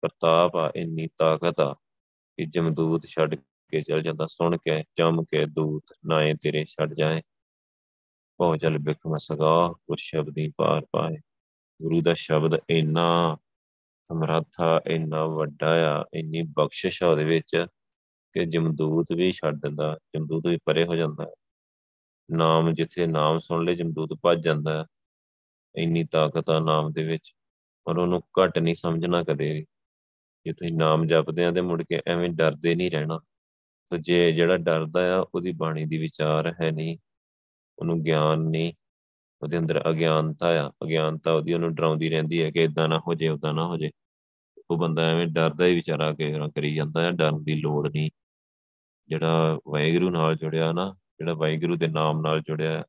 ਪ੍ਰਤਾਪ 0.00 0.56
ਆ, 0.56 0.72
ਇੰਨੀ 0.76 1.08
ਤਾਕਤ 1.18 1.60
ਆ 1.60 1.74
ਕਿ 2.36 2.44
ਜਮਦੂਤ 2.44 3.06
ਛੱਡ 3.06 3.34
ਕੇ 3.70 3.80
ਚਲ 3.80 4.02
ਜਾਂਦਾ। 4.02 4.26
ਸੁਣ 4.26 4.56
ਕੇ, 4.56 4.84
ਜਮ 4.98 5.24
ਕੇ 5.24 5.46
ਦੂਤ 5.46 5.92
ਨਾਏ 6.06 6.34
ਤੇਰੇ 6.34 6.64
ਛੱਡ 6.64 6.94
ਜਾਏ। 6.94 7.22
ਪਹੁ 8.38 8.56
ਚਲ 8.56 8.78
ਬਿਖਮ 8.78 9.16
ਸਗਾ 9.18 9.68
ਕੁਰ 9.68 9.96
ਸ਼ਬਦੀ 9.96 10.52
ਪਾਰ 10.56 10.86
ਪਾਏ। 10.90 11.16
ਗੁਰੂ 11.82 12.02
ਦਾ 12.02 12.14
ਸ਼ਬਦ 12.14 12.60
ਇੰਨਾ 12.70 13.36
ਸਮਰੱਥਾ, 14.08 14.80
ਇੰਨਾ 14.86 15.26
ਵੱਡਾ 15.26 16.00
ਆ, 16.00 16.04
ਇੰਨੀ 16.14 16.42
ਬਖਸ਼ਿਸ਼ 16.42 17.02
ਆ 17.02 17.06
ਉਹਦੇ 17.06 17.24
ਵਿੱਚ। 17.24 17.66
ਕਿ 18.32 18.44
ਜਮਦੂਤ 18.46 19.06
ਵੀ 19.12 19.32
ਛੱਡ 19.32 19.54
ਦਿੰਦਾ, 19.54 19.98
ਜਮਦੂਤ 20.16 20.46
ਵੀ 20.46 20.58
ਪਰੇ 20.64 20.84
ਹੋ 20.84 20.94
ਜਾਂਦਾ। 20.94 21.34
ਨਾਮ 22.30 22.72
ਜਿੱਥੇ 22.72 23.06
ਨਾਮ 23.06 23.38
ਸੁਣ 23.38 23.64
ਲੈ 23.64 23.74
ਜਮਦੂਤ 23.74 24.18
ਭੱਜ 24.22 24.44
ਜਾਂਦਾ। 24.44 24.86
ਇੰਨੀ 25.76 26.04
ਤਾਕਤ 26.04 26.50
ਆ 26.50 26.60
ਨਾਮ 26.60 26.92
ਦੇ 26.92 27.04
ਵਿੱਚ, 27.04 27.32
ਪਰ 27.84 27.98
ਉਹਨੂੰ 27.98 28.20
ਘਟ 28.20 28.58
ਨਹੀਂ 28.58 28.74
ਸਮਝਣਾ 28.74 29.22
ਕਦੇ 29.22 29.52
ਵੀ। 29.52 29.66
ਜੇ 30.46 30.52
ਤੁਸੀਂ 30.52 30.72
ਨਾਮ 30.72 31.06
ਜਪਦੇ 31.06 31.44
ਆ 31.44 31.50
ਤੇ 31.50 31.60
ਮੁੜ 31.60 31.82
ਕੇ 31.82 32.00
ਐਵੇਂ 32.06 32.30
ਡਰਦੇ 32.30 32.74
ਨਹੀਂ 32.74 32.90
ਰਹਿਣਾ। 32.90 33.20
ਤੇ 33.90 33.98
ਜੇ 33.98 34.32
ਜਿਹੜਾ 34.32 34.56
ਡਰਦਾ 34.56 35.18
ਆ, 35.18 35.26
ਉਹਦੀ 35.34 35.52
ਬਾਣੀ 35.52 35.84
ਦੀ 35.84 35.98
ਵਿਚਾਰ 35.98 36.54
ਹੈ 36.60 36.70
ਨਹੀਂ। 36.70 36.98
ਉਹਨੂੰ 37.78 38.02
ਗਿਆਨ 38.02 38.38
ਨਹੀਂ। 38.38 38.72
ਉਹਦੇ 39.42 39.58
ਅੰਦਰ 39.58 39.90
ਅਗਿਆਨਤਾ 39.90 40.66
ਆ। 40.66 40.68
ਅਗਿਆਨਤਾ 40.68 41.32
ਉਹਦੀ 41.32 41.52
ਉਹਨੂੰ 41.52 41.74
ਡਰਾਉਂਦੀ 41.74 42.10
ਰਹਿੰਦੀ 42.10 42.42
ਹੈ 42.42 42.50
ਕਿ 42.50 42.62
ਇਦਾਂ 42.62 42.88
ਨਾ 42.88 42.98
ਹੋ 42.98 43.14
ਜੇ 43.14 43.28
ਉਦਾਂ 43.28 43.54
ਨਾ 43.54 43.66
ਹੋ 43.66 43.76
ਜੇ 43.76 43.90
ਉਹ 44.70 44.76
ਬੰਦਾ 44.76 45.10
ਐਵੇਂ 45.10 45.26
ਡਰਦਾ 45.26 45.66
ਹੀ 45.66 45.74
ਵਿਚਾਰਾ 45.74 46.12
ਕੇ 46.12 46.34
ਕਰੀ 46.54 46.74
ਜਾਂਦਾ 46.74 47.02
ਹੈ 47.02 47.10
ਡਰਨ 47.10 47.44
ਦੀ 47.44 47.60
ਲੋੜ 47.60 47.88
ਨਹੀਂ। 47.88 48.10
ਜਿਹੜਾ 49.08 49.58
ਵਾਹਿਗੁਰੂ 49.68 50.10
ਨਾਲ 50.10 50.36
ਜੁੜਿਆ 50.36 50.72
ਨਾ, 50.72 50.96
ਜਿਹੜਾ 51.18 51.34
ਵਾਹਿਗੁਰੂ 51.34 51.76
ਦੇ 51.76 51.86
ਨਾਮ 51.88 52.20
ਨਾਲ 52.20 52.40
ਜੁੜਿਆ, 52.40 52.84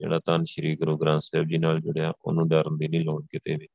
ਜਿਹੜਾ 0.00 0.20
ਤਾਂ 0.24 0.38
ਸ੍ਰੀ 0.44 0.76
ਗੁਰੂ 0.76 0.98
ਗ੍ਰੰਥ 0.98 1.22
ਸਾਹਿਬ 1.22 1.48
ਜੀ 1.48 1.58
ਨਾਲ 1.58 1.80
ਜੁੜਿਆ, 1.80 2.12
ਉਹਨੂੰ 2.24 2.48
ਡਰਨ 2.48 2.78
ਦੀ 2.78 2.88
ਨਹੀਂ 2.88 3.00
ਲੋੜ 3.00 3.24
ਕਿਤੇ 3.30 3.56
ਵੀ। 3.56 3.68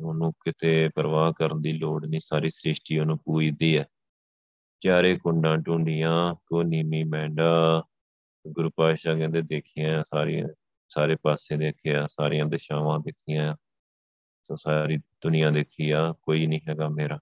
ਉਹਨੂੰ 0.00 0.32
ਕਿਤੇ 0.32 0.88
ਪਰਵਾਹ 0.88 1.32
ਕਰਨ 1.32 1.62
ਦੀ 1.62 1.72
ਲੋੜ 1.72 2.06
ਨਹੀਂ, 2.06 2.20
ਸਾਰੀ 2.20 2.50
ਸ੍ਰਿਸ਼ਟੀ 2.50 2.98
ਉਹਨੂੰ 2.98 3.18
ਪੂਜਦੀ 3.18 3.78
ਹੈ। 3.78 3.84
ਚਾਰੇ 4.80 5.16
ਕੁੰਡਾਂ 5.16 5.58
ਟੁੰਡੀਆਂ 5.58 6.34
ਕੋ 6.46 6.62
ਨੀਮੀ 6.62 7.04
ਮੈਂਡਾ, 7.04 7.82
ਗੁਰੂ 8.48 8.70
ਪਾਤਸ਼ਾਹ 8.76 9.16
ਕਹਿੰਦੇ 9.16 9.42
ਦੇਖੀਆਂ, 9.42 10.04
ਸਾਰੀਆਂ, 10.10 10.48
ਸਾਰੇ 10.88 11.16
ਪਾਸੇ 11.22 11.56
ਦੇਖਿਆ, 11.56 12.06
ਸਾਰੀਆਂ 12.06 12.46
ਦਿਸ਼ਾਵਾਂ 12.46 12.98
ਦੇਖੀਆਂ 12.98 13.56
ਸੋ 14.42 14.56
ਸਾਰੀ 14.56 14.96
ਦੁਨੀਆ 14.96 15.50
ਦੇਖੀ 15.50 15.90
ਆ, 15.90 16.14
ਕੋਈ 16.22 16.46
ਨਹੀਂ 16.46 16.60
ਹੈਗਾ 16.68 16.88
ਮੇਰਾ। 16.88 17.18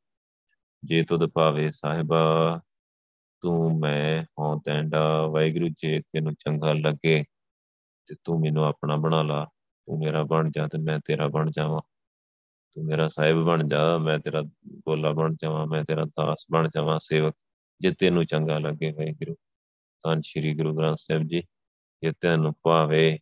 ਜੇ 0.85 1.03
ਤੁਧ 1.03 1.27
ਭਾਵੇ 1.27 1.71
ਸਾਹਿਬਾ 1.71 2.61
ਤੂੰ, 3.41 3.79
ਮੈਂ, 3.79 4.23
ਹਾਂ, 4.23 4.61
ਤੈਂਡਾ, 4.65 5.27
ਵਾਹਿਗੁਰੂ 5.27 5.69
ਜੇ, 5.69 6.01
ਤੈਨੂੰ 6.01 6.35
ਚੰਗਾ 6.35 6.73
ਲੱਗੇ 6.73 7.25
ਤੇ 8.07 8.15
ਤੂੰ 8.25 8.41
ਮੈਨੂੰ 8.41 8.65
ਆਪਣਾ 8.65 8.97
ਬਣਾ 8.97 9.23
ਲਾ। 9.23 9.45
ਤੂੰ 9.87 9.99
ਮੇਰਾ 9.99 10.23
ਬਣ 10.23 10.51
ਜਾ 10.51 10.67
ਤੇ 10.67 10.79
ਮੈਂ 10.79 11.01
ਤੇਰਾ 11.05 11.29
ਬਣ 11.29 11.51
ਜਾਵਾਂ। 11.51 11.81
ਤੂੰ 12.75 12.85
ਮੇਰਾ 12.85 13.09
ਸਾਹਿਬ 13.09 13.45
ਬਣ 13.45 13.69
ਜਾ, 13.69 13.99
ਮੈਂ 13.99 14.19
ਤੇਰਾ 14.19 14.43
ਗੋਲਾ 14.67 15.13
ਬਣ 15.13 15.35
ਜਾਵਾਂ, 15.35 15.67
ਮੈਂ 15.67 15.85
ਤੇਰਾ 15.85 16.05
ਦਾਸ 16.05 16.45
ਬਣ 16.53 16.69
ਜਾਵਾਂ, 16.69 16.99
ਸੇਵਕ, 17.03 17.35
ਜੇ 17.81 17.91
ਤੈਨੂੰ 17.91 18.27
ਚੰਗਾ 18.27 18.59
ਲੱਗੇ 18.59 18.93
ਵਾਹਿਗੁਰੂ। 18.93 19.35
ਤਾਂ 20.03 20.17
ਸ੍ਰੀ 20.25 20.55
ਗੁਰੂ 20.55 20.77
ਗ੍ਰੰਥ 20.77 20.97
ਸਾਹਿਬ 20.97 21.23
ਜੀ, 21.23 21.43
ਜੇ 22.03 22.13
ਤੈਨੂੰ 22.21 22.55
ਭਾਵੇ, 22.63 23.19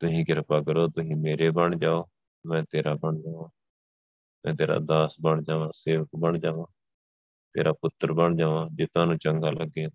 ਤੁਸੀਂ 0.00 0.26
ਕਿਰਪਾ 0.26 0.60
ਕਰੋ, 0.60 0.88
ਤੁਸੀਂ 0.88 1.16
ਮੇਰੇ 1.16 1.50
ਬਣ 1.50 1.78
ਜਾਓ, 1.78 2.08
ਮੈਂ 2.46 2.62
ਤੇਰਾ 2.70 2.94
ਬਣ 2.94 3.16
ਜਾਵਾਂ, 3.18 3.48
ਮੈਂ 4.46 4.54
ਤੇਰਾ 4.54 4.78
ਦਾਸ 4.78 5.16
ਬਣ 5.20 5.42
ਜਾਵਾਂ, 5.42 5.70
ਸੇਵਕ 5.74 6.08
ਬਣ 6.18 6.38
ਜਾਵਾਂ। 6.38 6.66
ਤੇਰਾ 7.56 7.72
ਪੁੱਤਰ 7.72 8.12
ਬਣ 8.12 8.36
ਜਾਵਾਂ, 8.36 8.68
ਜੇ 8.72 8.86
ਤੁਹਾਨੂੰ 8.86 9.18
ਚੰਗਾ 9.18 9.50
ਲੱਗੇ। 9.50 9.86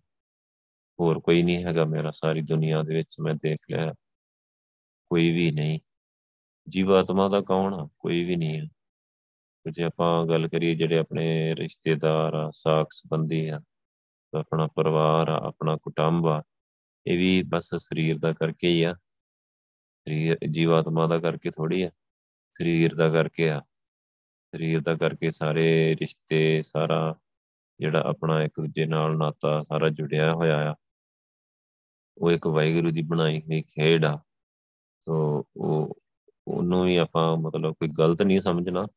ਹੋਰ 1.00 1.19
ਕੋਈ 1.19 1.43
ਨਹੀਂ 1.43 1.65
ਹੈਗਾ 1.65 1.86
ਮੇਰਾ, 1.86 2.12
ਸਾਰੀ 2.12 2.41
ਦੁਨੀਆ 2.41 2.84
ਦੇ 2.84 2.95
ਵਿੱਚ 2.95 3.15
ਮੈਂ 3.19 3.34
ਦੇਖ 3.34 3.60
ਲਿਆ। 3.71 3.93
ਕੋਈ 5.10 5.32
ਵੀ 5.32 5.52
ਨਹੀਂ। 5.52 5.80
ਜੀਵਾਤਮਾ 6.69 7.30
ਦਾ 7.30 7.41
ਕੌਣ 7.41 7.74
ਆ? 7.74 7.89
ਕੋਈ 8.00 8.24
ਵੀ 8.24 8.36
ਨਹੀਂ 8.36 8.60
ਹੈ 8.60 8.65
ਜੇ 9.71 9.84
ਆਪਾਂ 9.84 10.28
ਗੱਲ 10.28 10.47
ਕਰੀਏ 10.47 10.76
ਜਿਹੜੇ 10.76 10.97
ਆਪਣੇ 10.97 11.56
ਰਿਸ਼ਤੇਦਾਰ 11.56 12.34
ਆ 12.34 12.52
ਸਾਖ 12.54 12.88
ਸੰਬੰਧੀ 12.91 13.47
ਆ, 13.47 13.62
ਆਪਣਾ 14.34 14.67
ਪਰਿਵਾਰ 14.67 15.30
ਆ, 15.30 15.47
ਆਪਣਾ 15.47 15.78
ਕੁਟੰਬ 15.78 16.28
ਆ, 16.28 16.43
ਇਹ 17.08 17.17
ਵੀ 17.17 17.43
ਬਸ 17.43 17.69
ਸਰੀਰ 17.76 18.17
ਦਾ 18.17 18.34
ਕਰਕੇ 18.34 18.67
ਹੀ 18.67 18.84
ਆ। 18.84 18.93
ਸਰੀਰ, 20.02 20.38
ਜੀਵਾਤਮਾ 20.50 21.08
ਦਾ 21.08 21.19
ਕਰਕੇ 21.19 21.52
ਥੋੜੀ 21.52 21.82
ਆ। 21.82 21.89
ਸਰੀਰ 22.58 22.95
ਦਾ 22.95 23.10
ਕਰਕੇ 23.10 23.50
ਆ। 23.50 23.60
ਸਰੀਰ 24.56 24.82
ਦਾ 24.82 24.95
ਕਰਕੇ 24.95 25.32
ਸਾਰੇ 25.32 25.95
ਰਿਸ਼ਤੇ, 26.02 26.62
ਸਾਰਾ 26.62 27.15
ਜਿਹੜਾ 27.79 28.01
ਆਪਣਾ 28.01 28.43
ਇੱਕ 28.43 28.62
ਦੂਜੇ 28.62 28.86
ਨਾਲ 28.86 29.17
ਨਾਤਾ 29.17 29.63
ਸਾਰਾ 29.63 29.89
ਜੁੜਿਆ 29.89 30.34
ਹੋਇਆ 30.34 30.71
ਆ। 30.71 30.75
ਉਹ 32.17 32.31
ਇੱਕ 32.31 32.47
ਵਾਹਿਗੁਰੂ 32.47 32.91
ਦੀ 32.91 33.01
ਬਣਾਈ 33.01 33.39
ਹੋਈ 33.39 33.62
ਖੇਡ 33.62 34.05
ਆ। 34.05 34.19
ਸੋ 35.05 35.45
ਉਹ, 35.57 35.97
ਉਹਨੂੰ 36.47 36.86
ਵੀ 36.86 36.95
ਆਪਾਂ 36.95 37.38
ਮਤਲਬ 37.38 37.73
ਕੋਈ 37.73 37.88
ਗਲਤ 37.88 38.21
ਨਹੀਂ 38.21 38.41
ਸਮਝਣਾ। 38.41 38.88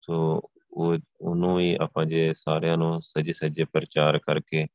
ਸੋ 0.00 0.42
ਉਹ, 0.72 0.98
ਉਹਨੂੰ 1.20 1.56
ਵੀ 1.56 1.74
ਆਪਾਂ 1.80 2.06
ਜੇ 2.06 2.34
ਸਾਰਿਆਂ 2.36 2.76
ਨੂੰ 2.76 3.02
ਸਜੇ 3.02 3.32
ਸਜੇ 3.32 3.64
ਪ੍ਰਚਾਰ 3.64 4.18
ਕਰਕੇ 4.18 4.66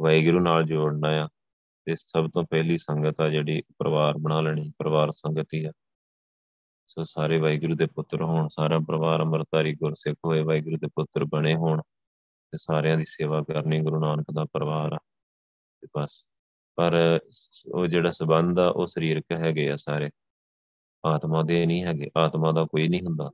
ਵਾਹਿਗੁਰੂ 0.00 0.40
ਨਾਲ 0.40 0.64
ਜੋੜਨਾ 0.64 1.08
ਆ, 1.08 1.28
ਤੇ 1.84 1.96
ਸਭ 1.96 2.30
ਤੋਂ 2.30 2.44
ਪਹਿਲੀ 2.44 2.78
ਸੰਗਤ 2.78 3.20
ਆ 3.20 3.28
ਜਿਹੜੀ 3.28 3.62
ਪਰਿਵਾਰ 3.78 4.18
ਬਣਾ 4.18 4.40
ਲੈਣੀ, 4.40 4.72
ਪਰਿਵਾਰ 4.78 5.10
ਸੰਗਤ 5.10 5.46
ਹੀ 5.54 5.64
ਆ। 5.64 5.72
ਸੋ 6.86 7.04
ਸਾਰੇ 7.04 7.38
ਵਾਹਿਗੁਰੂ 7.38 7.76
ਦੇ 7.76 7.86
ਪੁੱਤਰ 7.86 8.22
ਹੋਣ, 8.22 8.48
ਸਾਰਾ 8.48 8.78
ਪਰਿਵਾਰ 8.78 9.20
ਅੰਮ੍ਰਿਤਧਾਰੀ 9.20 9.74
ਗੁਰਸਿੱਖ 9.74 10.16
ਹੋਏ, 10.24 10.42
ਵਾਹਿਗੁਰੂ 10.42 10.76
ਦੇ 10.76 10.86
ਪੁੱਤਰ 10.86 11.24
ਬਣੇ 11.24 11.54
ਹੋਣ। 11.54 11.82
ਤੇ 12.52 12.58
ਸਾਰਿਆਂ 12.58 12.98
ਦੀ 12.98 13.04
ਸੇਵਾ 13.04 13.40
ਕਰਨੀ, 13.42 13.80
ਗੁਰੂ 13.80 14.00
ਨਾਨਕ 14.00 14.26
ਦਾ 14.34 14.44
ਪਰਿਵਾਰ 14.44 14.92
ਆ। 14.92 14.98
ਤੇ 15.80 15.88
ਬਸ। 15.98 16.24
ਪਰ 16.76 17.20
ਉਹ 17.74 17.86
ਜਿਹੜਾ 17.86 18.10
ਸਬੰਧ 18.10 18.58
ਆ, 18.58 18.68
ਉਹ 18.68 18.86
ਸਰੀਰਕ 18.86 19.24
ਹੈਗੇ 19.32 19.72
ਆ 19.72 19.76
ਸਾਰੇ। 19.76 20.10
ਆਤਮਾ 21.04 21.42
ਦੇ 21.42 21.66
ਨਹੀਂ 21.66 21.84
ਹੈਗੇ। 21.84 22.10
ਆਤਮਾ 22.16 22.52
ਦਾ 22.52 22.64
ਕੋਈ 22.64 22.88
ਨਹੀਂ 22.88 23.00
ਹੁੰਦਾ। 23.00 23.30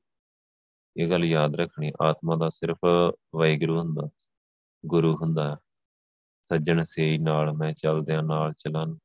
ਇਹ 0.97 1.11
ਗੱਲ 1.11 1.25
ਯਾਦ 1.25 1.55
ਰੱਖਣੀ। 1.55 1.93
ਆਤਮਾ 2.03 2.37
ਦਾ 2.37 2.49
ਸਿਰਫ 2.49 2.79
ਵਾਹਿਗੁਰੂ 3.35 3.79
ਹੁੰਦਾ। 3.79 4.09
ਗੁਰੂ 4.87 5.17
ਹੁੰਦਾ। 5.17 5.57
ਸੱਜਣ 6.43 6.83
ਸੇ 6.83 7.19
ਨਾਲ 7.19 7.53
ਮੈਂ 7.53 7.73
ਚੱਲਦਿਆਂ 7.73 8.23
ਨਾਲ 8.23 8.53
ਚਲਨ। 8.53 8.99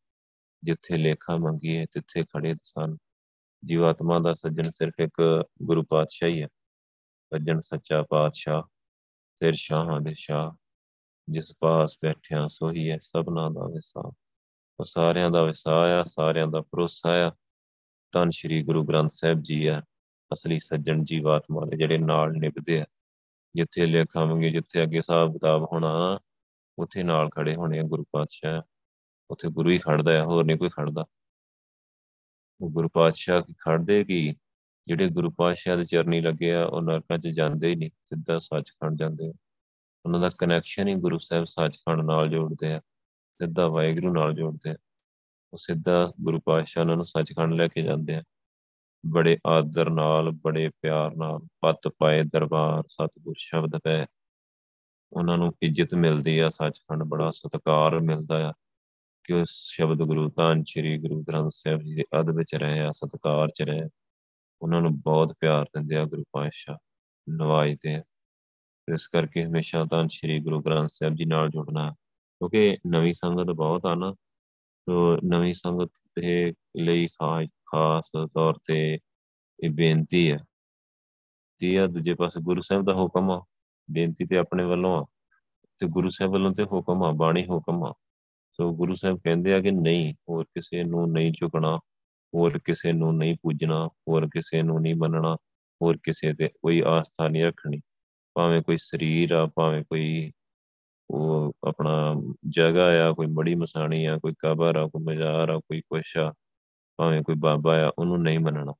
ਜਿੱਥੇ 0.64 0.98
ਲੇਖਾ 0.98 1.36
ਮੰਗੀਏ, 1.36 1.86
ਤਿੱਥੇ 1.86 2.24
ਖੜੇ 2.24 2.56
ਸਨ। 2.64 2.98
ਜੀਵਾਤਮਾ 3.66 4.20
ਦਾ 4.20 4.34
ਸੱਜਣ 4.34 4.64
ਸਿਰਫ 4.64 4.94
ਇੱਕ 5.00 5.44
ਗੁਰੂ 5.64 5.84
ਪਾਤਸ਼ਾਹ 5.90 6.30
ਹੀ 6.30 6.42
ਹੈ 6.42 6.48
ਸੱਜਣ 7.34 7.60
ਸੱਚਾ 7.60 8.04
ਪਾਤਸ਼ਾਹ। 8.10 8.64
ਫਿਰ 9.44 9.54
ਸ਼ਾਹਾਂ 9.54 10.02
ਦੇ 10.02 10.14
ਸ਼ਾਹ 10.14 10.52
ਜਿਸ 11.30 11.54
ਪਾਸ 11.60 12.00
ਬੈਠਿਆ 12.04 12.48
ਸੋਹੀ 12.48 12.92
ਹੈ 12.92 12.98
ਸਭਨਾ 13.02 13.50
ਦਾ 13.50 13.66
ਵਿਸਾ 13.66 14.12
ਉਹ 14.80 14.86
ਸਾਰਿਆਂ 14.86 15.32
ਦਾ 15.32 15.44
ਵਿਸਾ 15.44 16.00
ਆ, 16.00 16.04
ਸਾਰਿਆਂ 16.04 16.48
ਦਾ 16.48 16.62
ਭਰੋਸਾ 16.62 17.28
ਆ। 17.28 17.32
ਤਨ 18.12 18.30
ਸ਼੍ਰੀ 18.30 18.64
ਗੁਰੂ 18.64 18.84
ਗ੍ਰੰਥ 18.84 19.10
ਸਾਹਿਬ 19.10 19.42
ਜੀ 19.42 19.68
ਆ, 19.68 19.82
ਅਸਲੀ 20.34 20.60
ਸੱਜਣ 20.60 21.04
ਜੀਵਾਤਮਾ 21.04 21.66
ਦੇ 21.66 21.78
ਜਿਹੜੇ 21.78 21.98
ਨਾਲ 21.98 22.32
ਨਿਭਦੇ 22.32 22.82
ਆ। 22.82 22.86
ਜਿੱਥੇ 23.56 23.86
ਲੇਖਾ 23.86 24.26
ਮੰਗੇ 24.26 24.50
ਜਿੱਥੇ 24.50 24.84
ਅੱਗੇ 24.84 24.98
ਹਿਸਾਬ 24.98 25.34
ਕਿਤਾਬ 25.34 25.62
ਹੋਣਾ, 25.72 26.20
ਉੱਥੇ 26.78 27.04
ਨਾਲ 27.04 27.30
ਖੜੇ 27.30 27.56
ਹੋਣੇ 27.56 27.80
ਆ 27.80 27.84
ਗੁਰੂ 27.84 28.04
ਪਾਤਸ਼ਾਹ। 28.12 28.62
ਉੱਥੇ 29.32 29.50
ਗੁਰੂ 29.50 29.70
ਹੀ 29.70 29.78
ਖੜਦਾ 29.78 30.22
ਆ, 30.22 30.26
ਹੋਰ 30.26 30.46
ਨਹੀਂ 30.46 30.58
ਕੋਈ 30.58 30.70
ਖੜਦਾ 30.70 31.06
ਉਹ 32.62 32.70
ਗੁਰੂ 32.72 32.90
ਪਾਤਸ਼ਾਹ 32.90 33.42
ਕੀ 33.42 33.54
ਖੜਦੇ 33.54 34.04
ਕੀ? 34.04 34.36
ਜਿਹੜੇ 34.88 35.10
ਗੁਰੂ 35.10 35.32
ਪਾਤਸ਼ਾਹ 35.32 35.78
ਦੇ 35.78 35.86
ਚਰਨੀ 35.86 36.22
ਲੱਗੇ 36.22 36.54
ਆ, 36.54 36.66
ਉਹ 36.66 36.82
ਨਰਕਾਂ 36.82 37.18
'ਚ 37.18 37.28
ਜਾਂਦੇ 37.28 37.70
ਹੀ 37.70 37.76
ਨਹੀਂ, 37.76 37.90
ਸਿੱਧਾ 37.90 38.40
ਸੱਚਖੰਡ 38.40 39.00
ਜਾਂਦੇ 39.00 39.30
ਆ। 39.30 39.34
ਉਹਨਾਂ 40.06 40.20
ਦਾ 40.20 40.30
ਕਨੈਕਸ਼ਨ 40.38 40.88
ਹੀ 40.88 40.96
ਗੁਰੂ 40.96 41.18
ਸਾਹਿਬ 41.18 41.46
ਸੱਚਖੰਡ 41.46 42.02
ਨਾਲ 42.02 42.30
ਜੋੜਦੇ 42.30 42.74
ਆ, 42.74 42.80
ਸਿੱਧਾ 43.42 43.68
ਵਾਹਿਗੁਰੂ 43.68 44.14
ਨਾਲ 44.14 44.34
ਜੋੜਦੇ 44.34 44.70
ਆ। 44.70 44.76
ਉਹ 45.54 45.58
ਸਿੱਧਾ 45.58 46.14
ਗੁਰੂ 46.22 46.40
ਪਾਤਸ਼ਾਹ 46.46 46.84
ਉਹਨਾਂ 46.84 46.96
ਨੂੰ 46.96 47.06
ਸੱਚਖੰਡ 47.06 47.54
ਲੈ 47.54 47.68
ਕੇ 47.68 47.82
ਜਾਂਦੇ 47.82 48.16
ਆ। 48.16 48.24
ਬੜੇ 49.06 49.38
ਆਦਰ 49.48 49.90
ਨਾਲ, 49.90 50.32
ਬੜੇ 50.32 50.70
ਪਿਆਰ 50.82 51.16
ਨਾਲ, 51.16 51.40
ਪੱਤ 51.62 51.88
ਪਾਏ 51.88 52.24
ਦਰਬਾਰ, 52.24 52.84
ਸਤਿਗੁਰ 52.90 53.36
ਸ਼ਬਦ 53.38 53.80
ਪੈ 53.84 54.06
ਉਹਨਾਂ 55.14 55.38
ਨੂੰ 55.38 55.54
ਇੱਜ਼ਤ 55.62 55.96
ਮਿਲਦੀ 55.96 56.40
ਆ, 56.40 56.50
ਸੱਚਖੰਡ 56.50 57.04
ਬੜਾ 57.04 57.32
ਸਤਿਕਾਰ 57.32 58.00
ਮਿਲਦਾ 58.00 58.50
ਆ 58.50 58.54
ਕਿ 59.24 59.34
ਉਸ 59.34 59.50
ਸ਼ਬਦ 59.52 59.98
ਗੁਰੂ 59.98 60.30
ਤਾਂ 60.30 60.56
ਸ੍ਰੀ 60.68 60.98
ਗੁਰੂ 60.98 61.24
ਗ੍ਰੰਥ 61.24 61.52
ਸਾਹਿਬ 61.54 61.82
ਜੀ 61.82 61.96
ਦੇ 61.96 62.04
ਅਦ 62.20 62.30
ਵਿੱਚ 62.30 62.56
ਰਹੇ 62.56 62.80
ਆ, 62.80 62.92
ਸਤਿਕਾਰ 62.92 63.50
ਚ 63.50 63.62
ਰਹੇ 63.62 63.82
ਉਹਨਾਂ 64.64 64.82
ਨੂੰ 64.82 65.00
ਬਹੁਤ 65.00 65.36
ਪਿਆਰ 65.40 65.66
ਦਿੰਦੇ 65.66 65.96
ਆ 65.96 66.06
ਗੁਰੂ 66.06 66.24
ਪਾਤਸ਼ਾਹ 66.32 66.78
ਨਵਾਜਦੇ 67.30 67.96
ਆ 67.96 68.04
ਇਸ 68.94 69.08
ਕਰਕੇ 69.08 69.46
ਹਮੇਸ਼ਾ 69.46 69.86
ਤਾਂ 69.92 70.08
ਸ੍ਰੀ 70.08 70.40
ਗੁਰੂ 70.40 70.62
ਗ੍ਰੰਥ 70.62 70.90
ਸਾਹਿਬ 70.90 71.16
ਜੀ 71.16 71.26
ਨਾਲ 71.26 71.50
ਜੁੜਨਾ 71.50 71.92
ਕਿਉਂਕਿ 71.92 72.78
ਨਵੀਂ 72.88 73.14
ਸੰਗਤ 73.14 73.44
ਬਹੁਤ 73.44 73.86
ਆ 73.86 73.96
ਨਾ। 73.96 74.16
ਤੋ 74.86 75.18
ਨਵੀਂ 75.26 75.54
ਸੰਗਤ 75.54 75.92
ਦੇ 76.20 76.54
ਲਈ 76.78 77.08
ਖਾਸ 77.08 77.48
ਖਾਸ 77.48 78.12
ਤੌਰ 78.34 78.54
ਤੇ 78.68 79.00
ਇਹ 79.64 79.70
ਬੇਨਤੀ 79.70 80.32
ਹੈ 80.32 80.38
ਤੇ 81.60 81.80
ਆ 81.80 81.88
ਦੂਜੇ 81.88 82.14
ਪਾਸੇ 82.14 82.42
ਗੁਰੂ 82.42 82.62
ਸਾਹਿਬ 82.62 82.86
ਦਾ 82.86 82.94
ਹੁਕਮ 82.94 83.32
ਆ, 83.32 83.46
ਬੇਨਤੀ 83.92 84.26
ਤੇ 84.26 84.38
ਆਪਣੇ 84.38 84.64
ਵੱਲੋਂ 84.64 85.04
ਆ। 85.04 85.06
ਤੇ 85.80 85.88
ਗੁਰੂ 85.88 86.10
ਸਾਹਿਬ 86.10 86.32
ਵੱਲੋਂ 86.32 86.52
ਤੇ 86.52 86.64
ਹੁਕਮ 86.64 87.04
ਆ, 87.04 87.12
ਬਾਣੀ 87.12 87.46
ਹੁਕਮ 87.46 87.84
ਆ। 87.84 87.94
ਸੋ 88.52 88.76
ਗੁਰੂ 88.76 88.96
ਸਾਹਿਬ 88.96 89.18
ਕਹਿੰਦੇ 89.18 89.54
ਆ 89.54 89.60
ਕਿ 89.60 89.72
ਨਹੀਂ, 89.72 90.14
ਹੋਰ 90.30 90.44
ਕਿਸੇ 90.44 90.84
ਨੂੰ 90.84 91.12
ਨਹੀਂ 91.12 91.32
ਝੁਕਣਾ। 91.32 91.80
ਹੋਰ 92.36 92.60
ਕਿਸੇ 92.66 92.92
ਨੂੰ 92.92 93.18
ਨਹੀਂ 93.18 93.36
ਪੂਜਣਾ, 93.42 93.88
ਹੋਰ 93.88 94.28
ਕਿਸੇ 94.28 94.62
ਨੂੰ 94.62 94.82
ਨਹੀਂ 94.82 94.96
ਮੰਨਣਾ, 94.96 95.38
ਹੋਰ 95.82 95.98
ਕਿਸੇ 96.04 96.34
ਤੇ 96.34 96.48
ਕੋਈ 96.48 96.84
ਆਸਥਾ 96.86 97.28
ਨਹੀਂ 97.28 97.46
ਰੱਖਣੀ। 97.46 97.82
ਭਾਵੇਂ 98.36 98.62
ਕੋਈ 98.62 98.78
ਸਰੀਰ 98.78 99.32
ਆ, 99.32 99.50
ਭਾਵੇਂ 99.56 99.84
ਕੋਈ 99.84 100.32
ਉਹ 101.10 101.54
ਆਪਣਾ 101.68 102.16
ਜਗ੍ਹਾ 102.50 103.10
ਆ, 103.10 103.12
ਕੋਈ 103.12 103.26
ਮੜੀ 103.26 103.56
ਮਸਾਣੀ 103.56 104.06
ਆ, 104.06 104.18
ਕੋਈ 104.18 104.34
ਕਬਰ 104.40 104.76
ਆ, 104.76 104.88
ਕੋਈ 104.88 105.04
ਮਜ਼ਾਰ 105.04 105.50
ਆ, 105.50 105.58
ਕੋਈ 105.58 105.82
ਕੁਛ 105.82 106.18
ਆ, 106.18 106.34
ਭਾਵੇਂ 106.98 107.24
ਕੋਈ 107.24 107.36
ਬਾਬਾ 107.38 107.88
ਆ, 107.88 107.92
ਉਹਨੂੰ 108.00 108.22
ਨਹੀਂ 108.22 108.40
ਮੰਨਣਾ। 108.40 108.74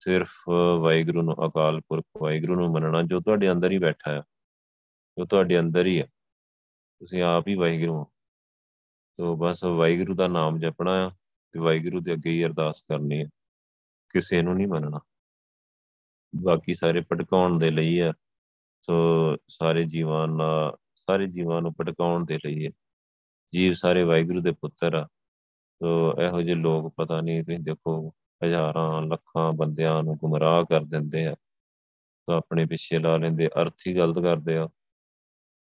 ਸਿਰਫ 0.00 0.30
ਵਾਹਿਗੁਰੂ 0.78 1.22
ਨੂੰ, 1.22 1.48
ਅਕਾਲ 1.48 1.80
ਪੁਰਖ 1.80 2.04
ਵਾਹਿਗੁਰੂ 2.22 2.54
ਨੂੰ 2.54 2.72
ਮੰਨਣਾ, 2.72 3.02
ਜੋ 3.02 3.20
ਤੁਹਾਡੇ 3.20 3.52
ਅੰਦਰ 3.52 3.70
ਹੀ 3.70 3.78
ਬੈਠਾ 3.78 4.18
ਆ, 4.18 4.22
ਜੋ 5.18 5.24
ਤੁਹਾਡੇ 5.24 5.60
ਅੰਦਰ 5.60 5.86
ਹੀ 5.86 5.98
ਆ। 5.98 6.04
ਤੁਸੀਂ 6.98 7.22
ਆਪ 7.22 7.48
ਹੀ 7.48 7.54
ਵਾਹਿਗੁਰੂ 7.54 7.94
ਹੋ। 7.94 8.04
ਤੋ 9.16 9.36
ਬਸ 9.36 9.64
ਵਾਹਿਗੁਰੂ 9.64 10.14
ਦਾ 10.14 10.28
ਨਾਮ 10.28 10.58
ਜਪਣਾ 10.58 11.08
ਆ। 11.08 11.10
ਤੇ 11.52 11.60
ਵਾਹਿਗੁਰੂ 11.60 12.00
ਦੇ 12.00 12.12
ਅੱਗੇ 12.12 12.30
ਹੀ 12.30 12.44
ਅਰਦਾਸ 12.44 12.82
ਕਰਨੀ 12.82 13.20
ਹੈ। 13.20 13.26
ਕਿਸੇ 14.08 14.42
ਨੂੰ 14.42 14.54
ਨਹੀਂ 14.54 14.66
ਮੰਨਣਾ। 14.66 15.00
ਬਾਕੀ 16.42 16.74
ਸਾਰੇ 16.74 17.00
ਭਟਕਾਉਣ 17.00 17.58
ਦੇ 17.58 17.70
ਲਈ 17.70 17.98
ਆ 17.98 18.12
ਸੋ 18.82 18.92
ਸਾਰੇ 19.48 19.84
ਜੀਵਾਂ 19.84 20.28
ਨਾਲ, 20.28 20.76
ਸਾਰੇ 20.94 21.26
ਜੀਵਾਂ 21.26 21.62
ਨੂੰ 21.62 21.74
ਭਟਕਾਉਣ 21.80 22.24
ਦੇ 22.24 22.38
ਲਈ 22.46 22.66
ਹੈ। 22.66 22.70
ਜੀਵ 23.54 23.72
ਸਾਰੇ 23.72 24.02
ਵਾਹਿਗੁਰੂ 24.02 24.42
ਦੇ 24.42 24.50
ਪੁੱਤਰ 24.50 24.94
ਆ। 24.94 25.04
ਸੋ 25.82 26.14
ਇਹੋ 26.22 26.42
ਜਿਹੇ 26.42 26.54
ਲੋਕ 26.54 26.94
ਪਤਾ 26.96 27.20
ਨਹੀਂ, 27.20 27.44
ਤੁਸੀਂ 27.44 27.58
ਦੇਖੋ, 27.58 28.14
ਹਜ਼ਾਰਾਂ, 28.44 29.02
ਲੱਖਾਂ 29.02 29.52
ਬੰਦਿਆਂ 29.52 30.02
ਨੂੰ 30.02 30.16
ਗੁੰਮਰਾਹ 30.16 30.64
ਕਰ 30.64 30.84
ਦਿੰਦੇ 30.84 31.26
ਆ। 31.26 31.34
ਤਾਂ 32.26 32.36
ਆਪਣੇ 32.36 32.66
ਪਿੱਛੇ 32.66 32.98
ਲਾ 32.98 33.16
ਲੈਂਦੇ, 33.16 33.46
ਅਰਥ 33.46 33.74
ਹੀ 33.86 33.96
ਗਲਤ 33.96 34.18
ਕਰਦੇ 34.18 34.56
ਆ। 34.56 34.66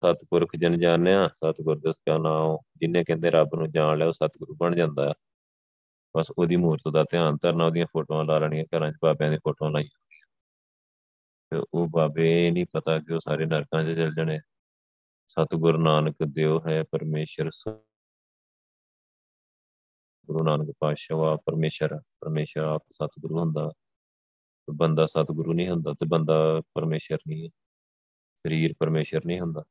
ਸਤਿਪੁਰਖ 0.06 0.56
ਜਨ 0.56 0.80
ਜਾਣਿਆ 0.80 1.28
ਸਤਿਗੁਰ 1.28 1.80
ਦਾ 1.80 1.92
ਕਾ 1.92 2.18
ਨਾਮ 2.18 2.58
ਜਿਨੇ 2.78 3.04
ਕਹਿੰਦੇ 3.04 3.32
ਰੱਬ 3.32 3.50
ਨੂੰ 3.56 3.72
ਜਾਣ 3.72 3.98
ਲਿਆ, 3.98 4.08
ਉਹ 4.08 4.12
ਸਤਿਗੁਰੂ 4.12 4.56
ਬਣ 4.56 4.76
ਜਾਂਦਾ 4.76 5.06
ਹੈ 5.06 5.12
ਬਸ 6.18 6.32
ਉਹਦੀ 6.38 6.56
ਮੂਰਤ 6.56 6.94
ਦਾ 6.94 7.04
ਧਿਆਨ 7.04 7.38
ਧਰਨਾ, 7.42 7.66
ਉਹਦੀਆਂ 7.66 7.86
ਫੋਟੋਆਂ 7.86 8.26
ਲਾ 8.26 8.40
ਲੈਣੀਆਂ, 8.40 8.66
ਘਰਾਂ 8.66 8.92
'ਚ 8.92 8.96
ਬਾਬਿਆਂ 9.04 9.32
ਦੀ 9.32 9.38
ਫੋਟੋਆਂ 9.38 9.72
ਲਾਈ 9.72 9.90
ਤੇ 11.50 11.64
ਉਹ 11.74 11.88
ਬਾਬੇ 11.88 12.52
ਨਹੀਂ 12.52 12.66
ਪਤਾ 12.74 13.00
ਕਿ 13.00 13.14
ਉਹ 13.14 13.20
ਸਾਰੇ 13.20 13.46
ਨਰਕਾਂ 13.46 13.84
'ਚ 13.84 13.88
ਚਲ 13.88 14.16
ਜਾਣੇ। 14.16 14.40
ਸਤਿਗੁਰ 15.28 15.78
ਨਾਨਕ 15.78 16.16
ਦਿਓ 16.28 16.62
ਹੈ 16.68 16.84
ਪਰਮੇਸ਼ਰ 16.84 17.50
ਗੁਰੂ 20.26 20.44
ਨਾਨਕ 20.44 20.74
ਪਾਤਸ਼ਾਹ 20.80 21.20
ਆ 21.20 21.36
ਪਰਮੇਸ਼ਰ। 21.46 22.00
ਪਰਮੇਸ਼ਰ 22.00 22.62
ਆਪ 22.62 22.84
ਸਤਿਗੁਰੂ 22.94 23.40
ਹੁੰਦਾ। 23.40 23.72
ਬੰਦਾ 24.74 25.06
ਸਤਿਗੁਰੂ 25.06 25.54
ਨਹੀਂ 25.54 25.70
ਹੁੰਦਾ 25.70 25.94
ਤੇ 25.94 26.06
ਬੰਦਾ 26.06 26.62
ਪਰਮੇਸ਼ਰ 26.74 27.18
ਨਹੀਂ 27.28 27.44
ਹੈ। 27.44 27.50
ਸਰੀਰ 28.34 28.76
ਪਰਮੇਸ਼ਰ 28.80 29.22
ਨਹੀਂ 29.26 29.40
ਹੁੰਦਾ। 29.40 29.64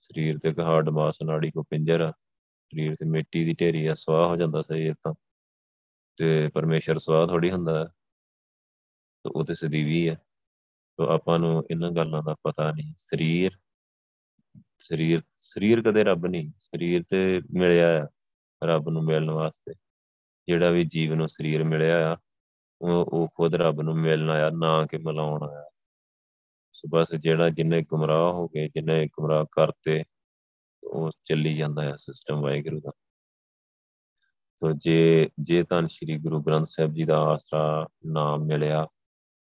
ਸਰੀਰ 0.00 0.38
ਤੇ 0.38 0.52
ਕਹਾੜ 0.52 0.88
ਮਾਸ 0.88 1.18
ਨਾੜੀ 1.22 1.50
ਕੋ 1.50 1.62
ਪਿੰਜਰ 1.62 2.00
ਆ। 2.00 2.10
ਸਰੀਰ 2.64 2.94
ਤੇ 2.94 3.06
ਮਿੱਟੀ 3.06 3.44
ਦੀ 3.44 3.52
ਢੇਰੀ 3.60 3.86
ਆ, 3.86 3.94
ਸਵਾਹ 3.94 4.28
ਹੋ 4.28 4.36
ਜਾਂਦਾ 4.36 4.62
ਸਰੀਰ 4.62 4.94
ਤਾਂ। 5.02 5.14
ਤੇ 6.16 6.48
ਪਰਮੇਸ਼ਰ 6.48 6.98
ਸਵਾਹ 6.98 7.26
ਥੋੜੀ 7.26 7.50
ਹੁੰਦਾ 7.50 7.84
ਤੇ 9.24 9.30
ਉਹ 9.36 9.44
ਤੇ 9.44 9.54
ਸਦੀਵੀ 9.54 10.08
ਹੈ। 10.08 10.14
ਤੋ 10.96 11.08
ਆਪਾਂ 11.08 11.38
ਨੂੰ 11.38 11.64
ਇਹਨਾਂ 11.70 11.90
ਗੱਲਾਂ 11.90 12.22
ਦਾ 12.22 12.34
ਪਤਾ 12.34 12.70
ਨਹੀਂ। 12.70 12.94
ਸਰੀਰ 12.98 13.50
ਸਰੀਰ 14.78 15.22
ਸਰੀਰ 15.38 15.82
ਕਦੇ 15.82 16.04
ਰੱਬ 16.04 16.26
ਨਹੀਂ। 16.26 16.52
ਸਰੀਰ 16.60 17.04
ਤੇ 17.08 17.40
ਮਿਲਿਆ 17.54 18.04
ਆ 18.04 18.08
ਰੱਬ 18.64 18.88
ਨੂੰ 18.88 19.04
ਮਿਲਣ 19.04 19.30
ਵਾਸਤੇ। 19.30 19.74
ਜਿਹੜਾ 20.48 20.70
ਵੀ 20.70 20.84
ਜੀਵ 20.84 21.14
ਨੂੰ 21.14 21.28
ਸਰੀਰ 21.28 21.64
ਮਿਲਿਆ 21.64 22.12
ਆ, 22.12 22.16
ਉਹ 22.80 23.04
ਉਹ 23.08 23.28
ਖੁਦ 23.28 23.54
ਰੱਬ 23.54 23.80
ਨੂੰ 23.80 23.96
ਮਿਲਣ 23.96 24.30
ਆਇਆ, 24.30 24.50
ਨਾ 24.50 24.86
ਕਿ 24.86 24.96
ਮਿਲਾਉਣ 24.96 25.42
ਆਇਆ। 25.42 25.70
ਸੋ 26.72 26.88
ਬਸ 26.88 27.14
ਜਿਹੜਾ 27.14 27.50
ਜਿੰਨੇ 27.50 27.82
ਗੁੰਮਰਾਹ 27.82 28.32
ਹੋ 28.32 28.48
ਗਏ, 28.48 28.68
ਜਿੰਨੇ 28.68 29.06
ਗੁੰਮਰਾਹ 29.06 29.44
ਕਰਤੇ, 29.52 30.04
ਉਹ 30.84 31.10
ਚੱਲੀ 31.24 31.56
ਜਾਂਦਾ 31.56 31.82
ਹੈ 31.82 31.96
ਸਿਸਟਮ 31.96 32.40
ਵਾਹਿਗੁਰੂ 32.40 32.80
ਦਾ। 32.80 32.90
ਤੋ 34.62 34.72
ਜੇ 34.72 35.28
ਜੇ 35.40 35.62
ਤਾਂ 35.62 35.88
ਸ੍ਰੀ 35.88 36.18
ਗੁਰੂ 36.18 36.42
ਗ੍ਰੰਥ 36.42 36.66
ਸਾਹਿਬ 36.66 36.92
ਜੀ 36.92 37.04
ਦਾ 37.04 37.18
ਆਸਰਾ 37.18 37.86
ਨਾਮ 38.06 38.44
ਮਿਲਿਆ, 38.44 38.86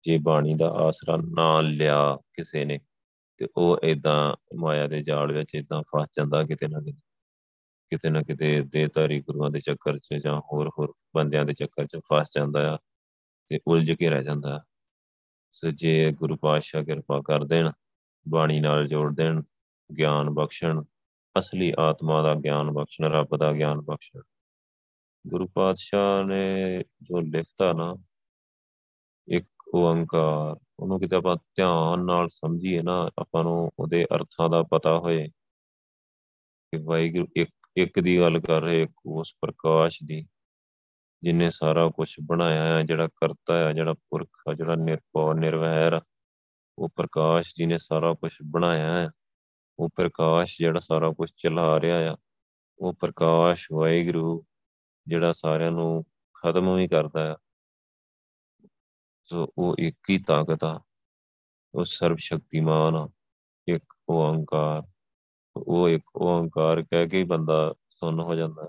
ਜੇ 0.04 0.18
ਬਾਣੀ 0.18 0.54
ਦਾ 0.54 0.68
ਆਸਰਾ 0.68 1.16
ਨਾ 1.16 1.60
ਲਿਆ 1.60 2.18
ਕਿਸੇ 2.32 2.64
ਨੇ, 2.64 2.78
ਤੇ 3.38 3.48
ਉਹ 3.56 3.78
ਇਦਾਂ 3.82 4.36
ਮਾਇਆ 4.56 4.86
ਦੇ 4.86 5.02
ਜਾਲ 5.02 5.32
ਵਿੱਚ 5.32 5.54
ਇਦਾਂ 5.54 5.82
ਫਸ 5.82 6.08
ਜਾਂਦਾ 6.16 6.44
ਕਿਤੇ 6.44 6.68
ਨਾ 6.68 6.80
ਕਿਤੇ। 6.80 6.98
ਕਿਤੇ 7.90 8.10
ਨਾ 8.10 8.22
ਕਿਤੇ 8.22 8.60
ਦੇਹਧਾਰੀ 8.60 9.20
ਗੁਰੂਆਂ 9.20 9.50
ਦੇ 9.50 9.60
ਚੱਕਰ 9.60 9.98
'ਚ 9.98 10.14
ਜਾਂ 10.14 10.40
ਹੋਰ 10.40 10.70
ਹੋਰ 10.78 10.94
ਬੰਦਿਆਂ 11.14 11.44
ਦੇ 11.44 11.52
ਚੱਕਰ 11.52 11.86
'ਚ 11.86 11.96
ਫਸ 11.96 12.30
ਜਾਂਦਾ 12.36 12.74
ਆ 12.74 12.78
ਤੇ 13.48 13.60
ਉਲਝ 13.66 13.90
ਕੇ 13.90 14.10
ਰਹਿ 14.10 14.24
ਜਾਂਦਾ 14.24 14.64
ਸੋ 15.52 15.70
ਜੇ 15.70 16.12
ਗੁਰੂ 16.12 16.36
ਪਾਤਸ਼ਾਹ 16.36 16.84
ਕਿਰਪਾ 16.84 17.22
ਕਰ 17.24 17.44
ਦੇਣ, 17.44 17.70
ਬਾਣੀ 18.28 18.60
ਨਾਲ 18.60 18.88
ਜੋੜ 18.88 19.14
ਦੇਣ, 19.14 19.42
ਗਿਆਨ 19.98 20.30
ਬਖਸ਼ਣ, 20.30 20.82
ਅਸਲੀ 21.38 21.72
ਆਤਮਾ 21.78 22.22
ਦਾ 22.22 22.34
ਗਿਆਨ 22.34 22.70
ਬਖਸ਼ਣ, 22.70 23.04
ਰੱਬ 23.04 23.36
ਦਾ 23.36 23.52
ਗਿਆਨ 23.52 23.80
ਬਖਸ਼ਣ। 23.80 24.20
ਗੁਰੂ 25.26 25.46
ਪਾਤਸ਼ਾਹ 25.46 26.24
ਨੇ 26.24 26.82
ਜੋ 27.02 27.20
ਲਿਖਤਾ 27.20 27.72
ਨਾ, 27.72 27.96
ਇੱਕ 29.28 29.46
ਓੰਕਾਰ, 29.74 30.56
ਉਹਨੂੰ 30.78 31.00
ਕਿਤੇ 31.00 31.16
ਆਪਾਂ 31.16 31.36
ਧਿਆਨ 31.36 32.04
ਨਾਲ 32.04 32.28
ਸਮਝੀਏ 32.28 32.82
ਨਾ, 32.82 33.10
ਆਪਾਂ 33.18 33.44
ਨੂੰ 33.44 33.70
ਉਹਦੇ 33.78 34.04
ਅਰਥਾਂ 34.04 34.50
ਦਾ 34.50 34.62
ਪਤਾ 34.62 34.98
ਹੋਏ 34.98 35.28
ਕਿ 36.72 36.78
ਵਾਹਿਗੁਰੂ 36.84 37.26
ਇੱਕ 37.36 37.50
ਇੱਕ 37.76 38.00
ਦੀ 38.00 38.18
ਗੱਲ 38.18 38.40
ਕਰ 38.40 38.62
ਰਹੇ, 38.62 38.82
ਇੱਕ 38.82 38.92
ਉਸ 39.06 39.34
ਪ੍ਰਕਾਸ਼ 39.40 39.98
ਦੀ, 40.04 40.26
ਜਿਨੇ 41.22 41.50
ਸਾਰਾ 41.50 41.88
ਕੁਝ 41.88 42.14
ਬਣਾਇਆ 42.22 42.78
ਹੈ 42.78 42.82
ਜਿਹੜਾ 42.82 43.08
ਕਰਤਾ 43.08 43.58
ਹੈ 43.58 43.72
ਜਿਹੜਾ 43.72 43.92
ਪੁਰਖ 43.92 44.28
ਹੈ 44.48 44.54
ਜਿਹੜਾ 44.54 44.74
ਨਿਰਭਉ, 44.74 45.32
ਨਿਰਵੈਰ 45.32 46.00
ਉਹ 46.78 46.88
ਪ੍ਰਕਾਸ਼ 46.96 47.54
ਜੀ 47.58 47.66
ਨੇ 47.66 47.78
ਸਾਰਾ 47.78 48.14
ਕੁਝ 48.14 48.32
ਬਣਾਇਆ 48.44 48.92
ਹੈ 48.92 49.10
ਉਹ 49.78 49.88
ਪ੍ਰਕਾਸ਼ 49.96 50.56
ਜਿਹੜਾ 50.58 50.80
ਸਾਰਾ 50.80 51.10
ਕੁਝ 51.10 51.30
ਚਲਾ 51.36 51.80
ਰਿਹਾ 51.80 52.12
ਆ, 52.12 52.16
ਉਹ 52.78 52.94
ਪ੍ਰਕਾਸ਼ 52.94 53.66
ਵਾਹਿਗੁਰੂ 53.72 54.44
ਜਿਹੜਾ 55.06 55.32
ਸਾਰਿਆਂ 55.32 55.70
ਨੂੰ 55.70 56.04
ਖਤਮ 56.34 56.74
ਵੀ 56.76 56.88
ਕਰਦਾ 56.88 57.24
ਹੈ, 57.26 57.36
ਸੋ 59.24 59.46
ਉਹ 59.58 59.76
ਇੱਕ 59.78 60.10
ਹੀ 60.10 60.18
ਤਾਕਤ 60.18 60.64
ਆ, 60.64 60.80
ਉਹ 61.74 61.84
ਸਰਵ 61.84 62.16
ਸ਼ਕਤੀਮਾਨ 62.16 62.96
ਆ, 62.96 63.08
ਇੱਕ 63.68 63.94
ਓੰਕਾਰ 64.08 64.82
ਉਹ 65.56 65.88
ਇੱਕ 65.88 66.16
ਓੰਕਾਰ 66.16 66.82
ਕਹਿ 66.82 67.08
ਕੇ 67.08 67.24
ਬੰਦਾ 67.24 67.74
ਸੁਣ 67.90 68.20
ਹੋ 68.20 68.34
ਜਾਂਦਾ 68.34 68.66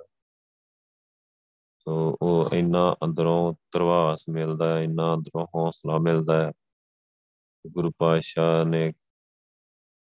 ਸੋ 1.80 2.18
ਉਹ 2.22 2.56
ਇੰਨਾ 2.56 2.96
ਅੰਦਰੋਂ 3.04 3.54
ਤਰਵਾਸ 3.72 4.26
ਮਿਲਦਾ 4.30 4.78
ਹੈ, 4.78 4.84
ਇੰਨਾ 4.84 5.14
ਅੰਦਰੋਂ 5.14 5.46
ਹੌਸਲਾ 5.46 5.98
ਮਿਲਦਾ 5.98 6.42
ਹੈ, 6.42 6.52
ਗੁਰੂ 7.66 7.92
ਪਾਤਸ਼ਾਹ 7.98 8.66
ਨੇ 8.66 8.92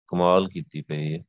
ਕਮਾਲ 0.07 0.47
ਕੀਤੀ 0.47 0.81
ਪਈ 0.81 1.13
ਹੈ। 1.13 1.19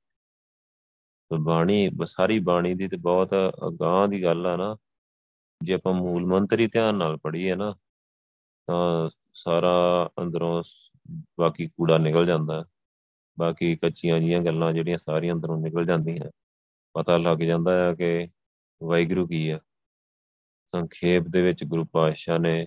ਬਾਣੀ, 1.31 1.91
ਸਾਰੀ 2.07 2.39
ਬਾਣੀ 2.39 2.75
ਦੀ 2.75 2.89
ਤੇ 2.89 2.97
ਬਹੁਤ 2.97 3.35
ਅਗਾਹ 3.69 4.07
ਦੀ 4.09 4.23
ਗੱਲ 4.23 4.47
ਆ 4.47 4.57
ਨਾ 4.57 4.77
ਜੇ 5.63 5.75
ਆਪਾਂ 5.75 5.93
ਮੂਲ 5.93 6.27
ਮੰਤਰ 6.27 6.61
ਹੀ 6.61 6.67
ਧਿਆਨ 6.67 6.95
ਨਾਲ 6.95 7.17
ਪੜ੍ਹੀਏ 7.17 7.55
ਨਾ, 7.55 7.75
ਤਾਂ 8.67 9.11
ਸਾਰਾ 9.35 10.11
ਅੰਦਰੋਂ 10.23 10.63
ਬਾਕੀ 11.41 11.67
ਕੂੜਾ 11.67 11.99
ਨਿਕਲ 11.99 12.27
ਜਾਂਦਾ। 12.27 12.65
ਬਾਕੀ 13.39 13.77
ਕੱਚੀਆਂ 13.77 14.21
ਜੀਆਂ 14.21 14.41
ਗੱਲਾਂ 14.41 14.73
ਜਿਹੜੀਆਂ 14.73 14.99
ਸਾਰੀਆਂ 14.99 15.35
ਅੰਦਰੋਂ 15.35 15.57
ਨਿਕਲ 15.57 15.85
ਜਾਂਦੀਆਂ। 15.85 16.31
ਪਤਾ 16.93 17.19
ਲੱਗ 17.19 17.39
ਜਾਂਦਾ 17.39 17.73
ਹੈ 17.73 17.95
ਕਿ 17.95 18.29
ਵਾਹਿਗੁਰੂ 18.83 19.27
ਕੀ 19.27 19.51
ਹੈ 19.51 19.59
ਸੰਖੇਪ 20.75 21.23
ਦੇ 21.23 21.43
ਵਿੱਚ 21.43 21.65
ਗੁਰੂ 21.65 21.85
ਪਾਤਸ਼ਾਹ 21.85 22.39
ਨੇ 22.39 22.67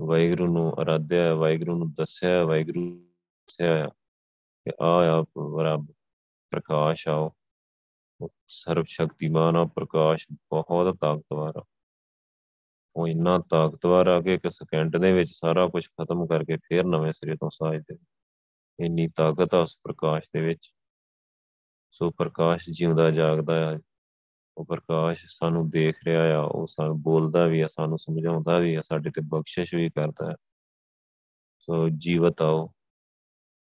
ਵਾਹਿਗੁਰੂ 0.00 0.52
ਨੂੰ 0.52 0.82
ਅਰਾਧਿਆ, 0.82 1.34
ਵਾਹਿਗੁਰੂ 1.34 1.78
ਨੂੰ 1.78 1.92
ਦੱਸਿਆ, 1.92 2.44
ਵਾਹਿਗੁਰੂ 2.44 2.98
ਦੱਸਿਆ 2.98 3.86
ਕਿ 4.64 4.72
ਆ 4.80 4.86
ਆ 4.86 5.24
ਰੱਬ, 5.62 5.86
ਪ੍ਰਕਾਸ਼ 6.50 7.08
ਆਓ 7.08 7.32
ਸਰਵ 8.48 8.84
ਸ਼ਕਤੀਮਾਨ 8.88 9.56
ਆ, 9.56 9.64
ਪ੍ਰਕਾਸ਼ 9.64 10.26
ਬਹੁਤ 10.32 10.96
ਤਾਕਤਵਰ 11.00 11.52
ਆ। 11.56 11.64
ਉਹ 12.96 13.08
ਇੰਨਾ 13.08 13.38
ਤਾਕਤਵਰ 13.38 14.06
ਆ 14.06 14.20
ਕਿ 14.20 14.34
ਇੱਕ 14.34 14.48
ਸਕਿੰਟ 14.48 14.96
ਦੇ 14.96 15.12
ਵਿੱਚ 15.12 15.30
ਸਾਰਾ 15.32 15.66
ਕੁਝ 15.66 15.86
ਖਤਮ 15.86 16.26
ਕਰਕੇ 16.26 16.56
ਫੇਰ 16.56 16.84
ਨਵੇਂ 16.84 17.12
ਸਿਰੇ 17.12 17.36
ਤੋਂ 17.36 17.50
ਸਾਜਦੇ 17.50 17.96
ਇੰਨੀ 18.80 19.08
ਤਾਕਤ 19.16 19.54
ਆ 19.54 19.58
ਉਸ 19.58 19.78
ਪ੍ਰਕਾਸ਼ 19.84 20.28
ਦੇ 20.34 20.40
ਵਿੱਚ। 20.40 20.70
ਸੋ 21.90 22.10
ਪ੍ਰਕਾਸ਼ 22.10 22.70
ਜਿਉਂਦਾ 22.70 23.10
ਜਾਗਦਾ 23.10 23.76
ਆ। 23.76 23.78
ਉਹ 24.56 24.64
ਪ੍ਰਕਾਸ਼ 24.64 25.24
ਸਾਨੂੰ 25.28 25.70
ਦੇਖ 25.70 25.96
ਰਿਹਾ 26.04 26.38
ਆ। 26.38 26.42
ਉਹ 26.42 26.66
ਸਾਨੂੰ 26.66 27.02
ਬੋਲਦਾ 27.02 27.46
ਵੀ 27.46 27.60
ਆ, 27.60 27.66
ਸਾਨੂੰ 27.66 27.98
ਸਮਝਾਉਂਦਾ 27.98 28.58
ਵੀ 28.58 28.74
ਆ, 28.74 28.80
ਸਾਡੇ 28.80 29.10
ਤੇ 29.10 29.20
ਬਖਸ਼ਿਸ਼ 29.24 29.74
ਵੀ 29.74 29.90
ਕਰਦਾ 29.90 30.30
ਹੈ 30.30 30.36
ਸੋ 31.58 31.88
ਜੀਵਤ 31.88 32.42
ਆਓ। 32.42 32.72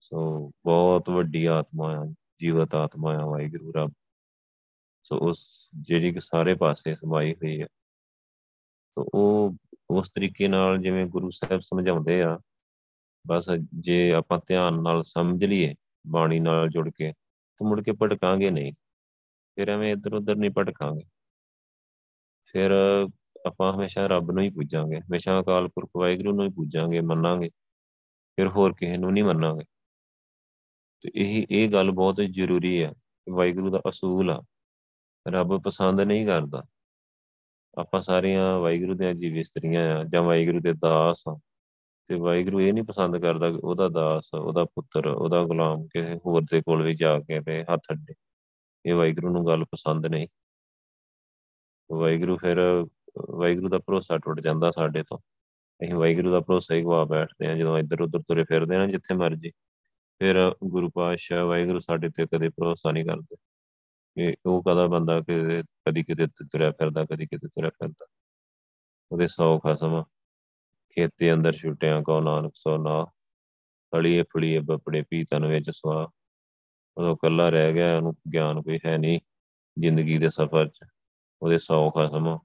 ਸੋ 0.01 0.49
ਬਹੁਤ 0.49 1.11
ਵੱਡੀ 1.11 1.45
ਆਤਮਾ 1.45 1.97
ਆ, 1.97 2.15
ਜੀਵਤ 2.41 2.75
ਆਤਮਾ 2.75 3.15
ਆ 3.15 3.27
ਵਾਹਿਗੁਰੂ 3.27 3.73
ਰੱਬ। 3.73 3.93
ਸੋ 5.03 5.19
ਉਸ 5.19 5.69
ਜਿਹੜੀ 5.81 6.13
ਕਿ 6.13 6.21
ਸਾਰੇ 6.21 6.55
ਪਾਸੇ 6.55 6.95
ਸਮਾਈ 6.95 7.33
ਹੋਈ 7.33 7.63
ਹੈ 7.63 7.67
ਸੋ 8.99 9.11
ਉਹ 9.15 9.55
ਉਸ 9.91 10.11
ਤਰੀਕੇ 10.11 10.49
ਨਾਲ 10.49 10.79
ਜਿਵੇਂ 10.79 11.07
ਗੁਰੂ 11.07 11.31
ਸਾਹਿਬ 11.31 11.61
ਸਮਝਾਉਂਦੇ 11.61 12.23
ਆ, 12.23 12.39
ਬਸ 13.27 13.51
ਜੇ 13.75 14.13
ਆਪਾਂ 14.13 14.41
ਧਿਆਨ 14.47 14.83
ਨਾਲ 14.83 15.03
ਸਮਝ 15.03 15.45
ਲਈਏ, 15.45 15.75
ਬਾਣੀ 16.07 16.41
ਨਾਲ 16.41 16.69
ਜੁੜ 16.69 16.91
ਕੇ, 16.97 17.13
ਤਾਂ 17.59 17.69
ਮੁੜ 17.69 17.83
ਕੇ 17.83 17.93
ਭਟਕਾਂਗੇ 17.93 18.51
ਨਹੀਂ। 18.51 18.73
ਫਿਰ 19.55 19.69
ਐਵੇਂ 19.69 19.93
ਇੱਧਰ 19.93 20.15
ਉੱਧਰ 20.15 20.37
ਨਹੀਂ 20.37 20.51
ਭਟਕਾਂਗੇ। 20.51 21.05
ਫਿਰ 22.53 22.71
ਆਪਾਂ 23.47 23.73
ਹਮੇਸ਼ਾ 23.73 24.07
ਰੱਬ 24.07 24.31
ਨੂੰ 24.31 24.43
ਹੀ 24.43 24.51
ਪੂਜਾਂਗੇ, 24.51 24.97
ਹਮੇਸ਼ਾ 24.97 25.41
ਅਕਾਲ 25.41 25.69
ਪੁਰਖ 25.69 25.91
ਵਾਹਿਗੁਰੂ 25.97 26.33
ਨੂੰ 26.33 26.45
ਹੀ 26.45 26.51
ਪੂਜਾਂਗੇ, 26.51 27.01
ਮੰਨਾਂਗੇ। 27.01 27.49
ਫਿਰ 28.37 28.49
ਹੋਰ 28.49 28.75
ਕਿਸੇ 28.75 28.97
ਨੂੰ 28.97 29.13
ਨਹੀਂ 29.13 29.25
ਮੰਨਾਂਗੇ। 29.25 29.65
ਤੇ 31.01 31.11
ਇਹ 31.15 31.47
ਇਹ 31.51 31.69
ਗੱਲ 31.69 31.91
ਬਹੁਤ 31.91 32.17
ਜ਼ਰੂਰੀ 32.17 32.83
ਹੈ 32.83 32.93
ਵਾਹਿਗੁਰੂ 33.31 33.71
ਦਾ 33.71 33.83
ਅਸੂਲ 33.89 34.31
ਆ। 34.31 34.43
ਰੱਬ 35.29 35.63
ਪਸੰਦ 35.65 36.01
ਨਹੀਂ 36.01 36.27
ਕਰਦਾ। 36.27 36.63
ਆਪਾਂ 37.79 38.01
ਸਾਰੀਆਂ 38.01 38.59
ਵਾਹਿਗੁਰੂ 38.59 38.95
ਦੀਆਂ 38.95 39.15
ਜੀਵ 39.15 39.37
ਇਸਤਰੀਆਂ 39.37 39.99
ਆ, 39.99 40.05
ਜਾਂ 40.05 40.23
ਵਾਹਿਗੁਰੂ 40.23 40.61
ਦੇ 40.61 40.73
ਦਾਸ 40.73 41.23
ਆ। 41.29 41.41
ਤੇ 42.09 42.15
ਵਾਹਿਗੁਰੂ 42.15 42.61
ਇਹ 42.61 42.73
ਨਹੀਂ 42.73 42.85
ਪਸੰਦ 42.85 43.17
ਕਰਦਾ 43.17 43.51
ਕਿ 43.51 43.57
ਉਹਦਾ 43.65 43.89
ਦਾਸ, 43.89 44.31
ਉਹਦਾ 44.35 44.65
ਪੁੱਤਰ, 44.65 45.07
ਉਹਦਾ 45.07 45.45
ਗੁਲਾਮ 45.45 45.87
ਕਿਸੇ 45.87 46.21
ਹੋਰ 46.27 46.43
ਦੇ 46.43 46.61
ਕੋਲ 46.61 46.83
ਵੀ 46.83 46.95
ਜਾ 46.95 47.19
ਕੇ 47.19 47.41
ਤੇ 47.41 47.63
ਹੱਥ 47.63 47.81
ਅੱਡੇ। 47.93 48.15
ਇਹ 48.87 48.95
ਵਾਹਿਗੁਰੂ 48.95 49.33
ਨੂੰ 49.33 49.47
ਗੱਲ 49.47 49.65
ਪਸੰਦ 49.65 50.07
ਨਹੀਂ। 50.07 50.29
ਵਾਹਿਗੁਰੂ 51.93 52.37
ਫਿਰ, 52.37 52.87
ਵਾਹਿਗੁਰੂ 53.31 53.69
ਦਾ 53.69 53.79
ਭਰੋਸਾ 53.79 54.19
ਟੁੱਟ 54.19 54.41
ਜਾਂਦਾ 54.41 54.71
ਸਾਡੇ 54.71 55.03
ਤੋਂ। 55.03 55.19
ਅਸੀਂ 55.85 55.95
ਵਾਹਿਗੁਰੂ 55.95 56.31
ਦਾ 56.31 56.41
ਭਰੋਸਾ 56.41 56.75
ਹੀ 56.75 56.83
ਗਵਾ 56.83 57.05
ਬੈਠਦੇ 57.05 57.47
ਆ 57.47 57.55
ਜਦੋਂ 57.55 57.79
ਇੱਧਰ 57.79 58.01
ਉੱਧਰ 58.01 58.19
ਤੁਰੇ 58.19 58.45
ਫਿਰਦੇ 58.45 58.77
ਆ 58.77 58.87
ਜਿੱਥੇ 58.87 59.15
ਮਰਜ਼ੀ। 59.15 59.51
ਫਿਰ 60.19 60.55
ਗੁਰੂ 60.65 60.91
ਪਾਤਸ਼ਾਹ 60.95 61.45
ਵਾਹਿਗੁਰੂ 61.45 61.79
ਸਾਡੇ 61.79 62.09
ਤੇ 62.09 62.27
ਕਦੇ 62.27 62.49
ਭਰੋਸਾ 62.49 62.93
ਨਹੀਂ 62.93 63.05
ਕਰਦੇ। 63.05 63.37
ਕਿ 64.19 64.35
ਉਹ 64.47 64.63
ਕਦਾ 64.63 64.87
ਬੰਦਾ 64.87 65.21
ਕਿ 65.21 65.63
ਕਦੀ 65.63 66.03
ਕਿਤੇ 66.03 66.27
ਤੁਰਿਆ 66.27 66.71
ਫਿਰਦਾ, 66.71 67.05
ਕਦੀ 67.05 67.27
ਕਿਤੇ 67.27 67.49
ਤੁਰਿਆ 67.49 67.71
ਫਿਰਦਾ। 67.71 68.07
ਉਹਦੇ 69.13 69.27
ਸੌ 69.27 69.59
ਖਸਮ 69.59 70.03
ਖੇਤੇ 70.91 71.33
ਅੰਦਰ 71.33 71.53
ਛੁੱਟਿਆ 71.53 72.03
ਕੋ 72.03 72.21
ਨਾਨਕ 72.21 72.53
ਸੋ 72.55 72.77
ਨਾ। 72.77 73.05
ਫੜੀਏ 73.95 74.23
ਫੜੀਏ 74.23 74.59
ਬਪੜੇ 74.59 75.03
ਪੀ 75.11 75.25
ਤਨ 75.25 75.47
ਵਿੱਚ 75.47 75.71
ਸਵਾ। 75.71 76.09
ਉਹ 76.97 77.17
ਕੱਲਾ 77.17 77.49
ਰਹਿ 77.49 77.73
ਗਿਆ, 77.73 77.97
ਉਹਨੂੰ 77.97 78.15
ਗਿਆਨ 78.33 78.63
ਕੋਈ 78.63 78.79
ਹੈ 78.87 78.99
ਨਹੀਂ 78.99 79.21
ਜ਼ਿੰਦਗੀ 79.79 80.19
ਦੇ 80.19 80.29
ਸਫ਼ਰ 80.29 80.69
'ਚ। 80.69 80.79
ਉਹਦੇ 81.43 81.59
ਸੌ 81.59 81.91
ਖਸਮ 81.91 82.39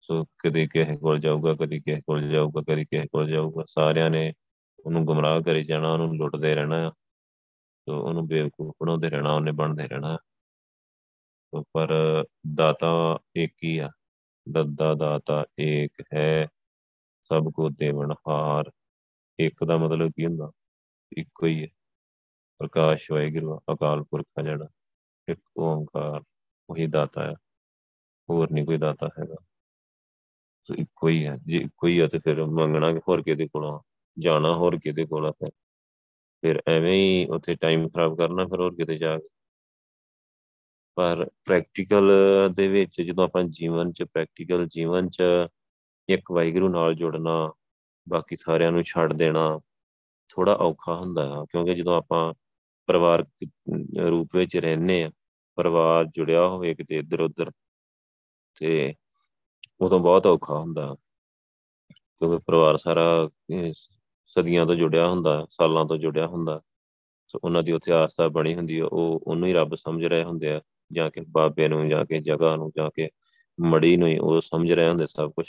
ਸੋ 0.00 0.24
ਕਦੇ 0.24 0.66
ਕਿਸੇ 0.66 0.96
ਕੋਲ 0.96 1.18
ਜਾਊਗਾ, 1.18 1.54
ਕਦੀ 1.54 1.80
ਕਿਸੇ 1.80 2.00
ਕੋਲ 2.00 2.28
ਜਾਊਗਾ, 2.28 2.62
ਕਦੀ 2.72 2.84
ਕਿਸੇ 2.84 3.06
ਕੋਲ 3.06 3.28
ਜਾਊਗਾ। 3.28 3.64
ਸਾਰਿਆਂ 3.66 4.10
ਨੇ 4.10 4.32
ਉਹਨੂੰ 4.86 5.04
ਗੁੰਮਰਾਹ 5.04 5.40
ਕਰੀ 5.40 5.64
ਜਾਣਾ, 5.64 5.92
ਉਹਨੂੰ 5.92 6.16
ਲੁੱਟਦੇ 6.16 6.54
ਰਹਿਣਾ। 6.54 6.90
ਸੋ 7.88 8.08
ਉਹਨੂੰ 8.08 8.26
ਬੇਵਕੂਫ 8.26 8.74
ਬਣਾਉਂਦੇ 8.82 9.10
ਰਹਿਣਾ, 9.10 9.32
ਉਹਨੇ 9.32 9.52
ਬਣਦੇ 9.52 9.88
ਰਹਿਣਾ। 9.88 10.18
ਪਰ 11.72 12.24
ਦਾਤਾ 12.54 13.18
ਇੱਕ 13.36 13.52
ਹੀ 13.64 13.78
ਆ। 13.78 13.90
ਦੱਦਾ 14.48 14.94
ਦਾਤਾ 14.94 15.44
ਇੱਕ 15.58 16.02
ਹੈ, 16.14 16.48
ਸਭ 17.22 17.52
ਕੋ 17.54 17.68
ਦੇਵਨ 17.68 18.12
ਹਾਰ। 18.12 18.70
ਇੱਕ 19.38 19.64
ਦਾ 19.64 19.76
ਮਤਲਬ 19.76 20.10
ਕੀ 20.16 20.26
ਹੁੰਦਾ? 20.26 20.50
ਇੱਕੋ 21.16 21.46
ਹੀ 21.46 21.62
ਹੈ। 21.62 21.68
ਪ੍ਰਕਾਸ਼, 22.58 23.10
ਵਾਹਿਗੁਰੂ, 23.10 23.60
ਅਕਾਲ 23.72 24.02
ਪੁਰਖ 24.02 24.42
ਜਿਹੜਾ 24.44 24.68
ਇੱਕ 25.28 25.40
ਓੰਕਾਰ, 25.56 26.22
ਉਹੀ 26.70 26.86
ਦਾਤਾ 26.86 27.24
ਹੈ 27.24 27.34
ਹੋਰ 28.30 28.50
ਨਹੀਂ 28.50 28.66
ਕੋਈ 28.66 28.78
ਦਾਤਾ 28.78 29.06
ਹੈਗਾ। 29.06 29.34
ਸੋ 30.64 30.74
ਇੱਕੋ 30.74 31.08
ਹੀ 31.08 31.26
ਹੈ। 31.26 31.36
ਜੇ 31.46 31.56
ਇੱਕੋ 31.58 31.86
ਹੀ 31.86 32.00
ਹੈ 32.00 32.06
ਤੇ 32.06 32.18
ਫਿਰ 32.18 32.44
ਮੰਗਣਾ 32.44 32.92
ਹੋਰ 33.08 33.22
ਕਿਹਦੇ 33.22 33.46
ਕੋਲੋਂ 33.46 33.80
ਜਾਣਾ 34.18 34.54
ਹੋਰ 34.54 34.78
ਕਿਹਦੇ 34.78 35.06
ਕੋਲ 35.06 35.26
ਹੈ 35.26 35.48
ਫਿਰ? 36.40 36.62
ਐਵੇਂ 36.68 36.92
ਹੀ 36.92 37.26
ਉੱਥੇ 37.26 37.54
ਟਾਈਮ 37.54 37.88
ਖਰਾਬ 37.88 38.18
ਕਰਨਾ, 38.18 38.44
ਫਿਰ 38.44 38.60
ਹੋਰ 38.60 38.74
ਕਿਤੇ 38.74 38.98
ਜਾ 38.98 39.18
ਕੇ। 39.18 39.28
ਪਰ 40.96 41.30
ਪ੍ਰੈਕਟੀਕਲ 41.44 42.10
ਦੇ 42.56 42.68
ਵਿੱਚ 42.68 43.00
ਜਦੋਂ 43.02 43.24
ਆਪਾਂ 43.24 43.42
ਜੀਵਨ 43.44 43.92
'ਚ 43.92 44.02
ਪ੍ਰੈਕਟੀਕਲ 44.02 44.66
ਜੀਵਨ 44.66 45.08
'ਚ 45.08 45.22
ਇੱਕ 46.08 46.30
ਵਾਹਿਗੁਰੂ 46.32 46.68
ਨਾਲ 46.68 46.94
ਜੁੜਨਾ, 46.94 47.52
ਬਾਕੀ 48.08 48.36
ਸਾਰਿਆਂ 48.36 48.72
ਨੂੰ 48.72 48.82
ਛੱਡ 48.82 49.12
ਦੇਣਾ 49.12 49.60
ਥੋੜਾ 50.28 50.54
ਔਖਾ 50.54 50.94
ਹੁੰਦਾ 50.94 51.24
ਹੈ 51.26 51.44
ਕਿਉਂਕਿ 51.52 51.74
ਜਦੋਂ 51.74 51.96
ਆਪਾਂ 51.96 52.34
ਪਰਿਵਾਰਕ 52.88 53.28
ਰੂਪ 54.10 54.36
ਵਿੱਚ 54.36 54.56
ਰਹਿੰਦੇ 54.56 55.02
ਆ, 55.04 55.10
ਪਰਿਵਾਰ 55.58 56.04
ਜੁੜਿਆ 56.04 56.46
ਹੋਵੇ 56.48 56.74
ਕਿਤੇ 56.74 56.98
ਇੱਧਰ 56.98 57.20
ਉੱਧਰ 57.20 57.50
ਤੇ 58.56 58.94
ਉਦੋਂ 59.80 60.00
ਬਹੁਤ 60.00 60.26
ਔਖਾ 60.26 60.58
ਹੁੰਦਾ 60.58 60.94
ਕਿਉਂਕਿ 61.90 62.38
ਪਰਿਵਾਰ 62.46 62.76
ਸਾਰਾ 62.76 63.28
ਸਦੀਆਂ 64.26 64.66
ਤੋਂ 64.66 64.74
ਜੁੜਿਆ 64.74 65.08
ਹੁੰਦਾ, 65.08 65.46
ਸਾਲਾਂ 65.50 65.84
ਤੋਂ 65.86 65.96
ਜੁੜਿਆ 65.96 66.26
ਹੁੰਦਾ, 66.26 66.60
ਸੋ 67.28 67.38
ਉਹਨਾਂ 67.44 67.62
ਦੀ 67.62 67.72
ਉੱਥੇ 67.72 67.92
ਆਸਥਾ 67.92 68.28
ਬਣੀ 68.28 68.54
ਹੁੰਦੀ 68.54 68.78
ਹੈ 68.80 68.84
ਉਹ 68.84 69.20
ਉਹਨੂੰ 69.26 69.48
ਹੀ 69.48 69.52
ਰੱਬ 69.54 69.74
ਸਮਝ 69.74 70.04
ਰਹੇ 70.04 70.24
ਹੁੰਦੇ 70.24 70.52
ਆ 70.52 70.60
ਜਾਂ 70.92 71.10
ਕਿ 71.10 71.20
ਬਾਬੇ 71.28 71.68
ਨੂੰ, 71.68 71.88
ਜਾਂ 71.88 72.04
ਕਿ 72.04 72.18
ਜਗ੍ਹਾ 72.18 72.56
ਨੂੰ, 72.56 72.72
ਜਾਂ 72.76 72.90
ਕਿ 72.94 73.08
ਮੜੀ 73.60 73.96
ਨੂੰ 73.96 74.08
ਹੀ 74.08 74.18
ਉਹ 74.18 74.40
ਸਮਝ 74.40 74.72
ਰਹੇ 74.72 74.88
ਹੁੰਦੇ 74.88 75.06
ਸਭ 75.06 75.30
ਕੁਝ 75.30 75.46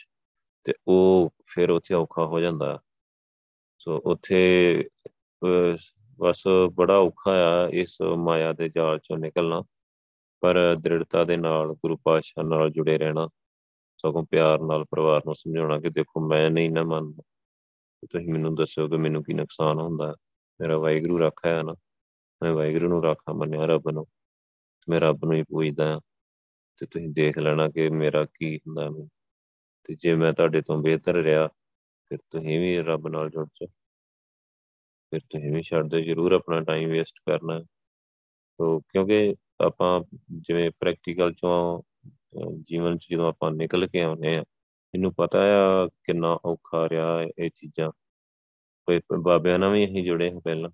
ਤੇ 0.64 0.74
ਉਹ 0.88 1.34
ਫਿਰ 1.48 1.70
ਉੱਥੇ 1.70 1.94
ਔਖਾ 1.94 2.26
ਹੋ 2.26 2.40
ਜਾਂਦਾ। 2.40 2.80
ਸੋ 3.78 4.02
ਉੱਥੇ 4.06 4.88
ਬਸ 6.20 6.44
ਬੜਾ 6.74 6.98
ਔਖਾ 6.98 7.32
ਆ 7.32 7.70
ਇਸ 7.70 8.02
ਮਾਇਆ 8.02 8.54
ਦੇ 8.54 8.70
ਜਾਲ 8.70 9.00
ਚੋਂ 9.00 9.18
ਨਿਕਲਣਾ। 9.18 9.64
ਪਰ 10.40 10.76
ਦ੍ਰਿੜਤਾ 10.80 11.24
ਦੇ 11.24 11.38
ਨਾਲ, 11.38 11.68
ਗੁਰੂ 11.68 11.98
ਪਾਤਸ਼ਾਹ 12.04 12.44
ਨਾਲ 12.44 12.70
ਜੁੜੇ 12.70 12.98
ਰਹਿਣਾ, 12.98 13.30
ਸਗੋਂ 13.98 14.26
ਪਿਆਰ 14.32 14.60
ਨਾਲ 14.60 14.84
ਪਰਿਵਾਰ 14.84 15.22
ਨੂੰ 15.26 15.36
ਸਮਝਾਉਣਾ 15.36 15.80
ਕਿ 15.80 15.90
ਦੇਖੋ 15.90 16.28
ਮੈਂ 16.28 16.50
ਨਹੀਂ 16.50 16.72
ਨਾ 16.72 16.84
ਮੰਨਦਾ। 16.84 17.24
ਤੁਸੀਂ 18.12 18.34
ਮੈਨੂੰ 18.34 18.56
ਦੱਸੋ 18.56 18.88
ਕਿ 18.88 18.98
ਮੈਨੂੰ 18.98 19.24
ਕੀ 19.24 19.34
ਨੁਕਸਾਨ 19.34 19.80
ਹੁੰਦਾ। 19.80 20.16
ਮੇਰਾ 20.62 20.78
ਵਾਹਿਗੁਰੂ 20.78 21.18
ਰੱਖਾ 21.18 21.50
ਹੈ 21.50 21.64
ਨਾ। 21.64 21.76
ਮੈਂ 22.44 22.54
ਵਾਹਿਗੁਰੂ 22.54 22.90
ਨੂੰ 22.90 23.04
ਰੱਖਾ, 23.04 23.34
ਮੰਨਿਆ 23.34 23.66
ਰੱਬ 23.66 23.90
ਨੂੰ। 23.90 24.06
ਮੈਂ 24.88 25.00
ਰੱਬ 25.02 25.26
ਨੂੰ 25.26 25.34
ਹੀ 25.34 25.44
ਪੁੱਛਦਾ 25.44 26.00
ਤੇ 26.82 26.86
ਤੁਸੀਂ 26.86 27.10
ਦੇਖ 27.10 27.38
ਲੈਣਾ 27.38 27.68
ਕਿ 27.70 27.90
ਮੇਰਾ 27.90 28.26
ਕੀ 28.36 28.56
ਹੁੰਦਾ 28.58 28.90
ਮੈਂ 28.90 29.06
ਤੇ 29.86 29.96
ਜੇ 30.00 30.14
ਮੈਂ 30.16 30.32
ਤੁਹਾਡੇ 30.34 30.62
ਤੋਂ 30.62 30.78
ਬਿਹਤਰ 30.84 31.16
ਰਿਹਾ, 31.16 31.48
ਫਿਰ 32.12 32.18
ਤੁਸੀਂ 32.32 32.60
ਵੀ 32.60 32.78
ਰੱਬ 32.82 33.08
ਨਾਲ 33.08 33.30
ਜੁੜ 33.30 33.46
ਜਾਓ। 33.48 33.68
ਫਿਰ 35.12 35.20
ਤੁਸੀਂ 35.30 35.52
ਵੀ 35.52 35.62
ਛੱਡ 35.62 35.90
ਦਿਓ, 35.90 36.00
ਜ਼ਰੂਰ 36.02 36.32
ਆਪਣਾ 36.34 36.60
ਟਾਈਮ 36.62 36.90
ਵੇਸਟ 36.92 37.20
ਕਰਨਾ 37.26 37.60
ਤੋ 38.60 38.80
ਕਿਉਂਕਿ 38.80 39.36
ਆਪਾਂ 39.66 40.02
ਜਿਵੇਂ 40.48 40.70
ਪ੍ਰੈਕਟੀਕਲ 40.80 41.34
ਚੋਂ 41.34 41.82
ਜੀਵਨ 42.70 42.98
ਚ 42.98 43.08
ਜਦੋਂ 43.12 43.28
ਆਪਾਂ 43.30 43.52
ਨਿਕਲ 43.52 43.88
ਕੇ 43.88 44.02
ਆਉਂਦੇ 44.02 44.36
ਆ 44.38 44.44
ਇਹਨੂੰ 44.94 45.14
ਪਤਾ 45.14 45.40
ਆ 45.58 45.88
ਕਿੰਨਾ 46.06 46.38
ਔਖਾ 46.46 46.88
ਰਿਹਾ 46.90 47.22
ਇਹ 47.40 47.50
ਚੀਜ਼ਾਂ। 47.56 47.92
ਕੋਈ 48.88 49.00
ਬਾਬਿਆਂ 49.24 49.60
ਨਾਲ 49.60 49.72
ਵੀ 49.74 49.86
ਅਸੀਂ 49.86 50.04
ਜੁੜੇ 50.06 50.32
ਹਾਂ 50.32 50.42
ਪਹਿਲਾਂ 50.42 50.70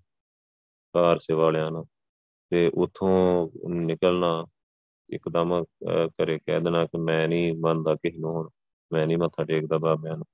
ਕਾਰ 0.94 1.18
ਸੇ 1.18 1.34
ਵਾਲਿਆਂ 1.34 1.70
ਨਾਲ। 1.70 1.84
ਤੇ 2.52 2.70
ਉਥੋਂ 2.74 3.48
ਨਿਕਲਣਾ 3.68 4.46
ਇੱਕਦਮ 5.10 5.64
ਕਰੇ 6.06 6.38
ਕਹਿ 6.38 6.60
ਦੇਣਾ 6.60 6.84
ਕਿ 6.84 6.98
ਮੈਂ 6.98 7.28
ਨਹੀਂ 7.28 7.52
ਮੰਨਦਾ 7.60 7.94
ਕਿਸੇ 7.94 8.18
ਨੂੰ 8.18 8.32
ਹੁਣ, 8.32 8.48
ਮੈਂ 8.92 9.06
ਨਹੀਂ 9.06 9.18
ਮੱਥਾ 9.18 9.44
ਟੇਕਦਾ 9.44 9.78
ਬਾਬਿਆਂ 9.78 10.16
ਨੂੰ। 10.16 10.26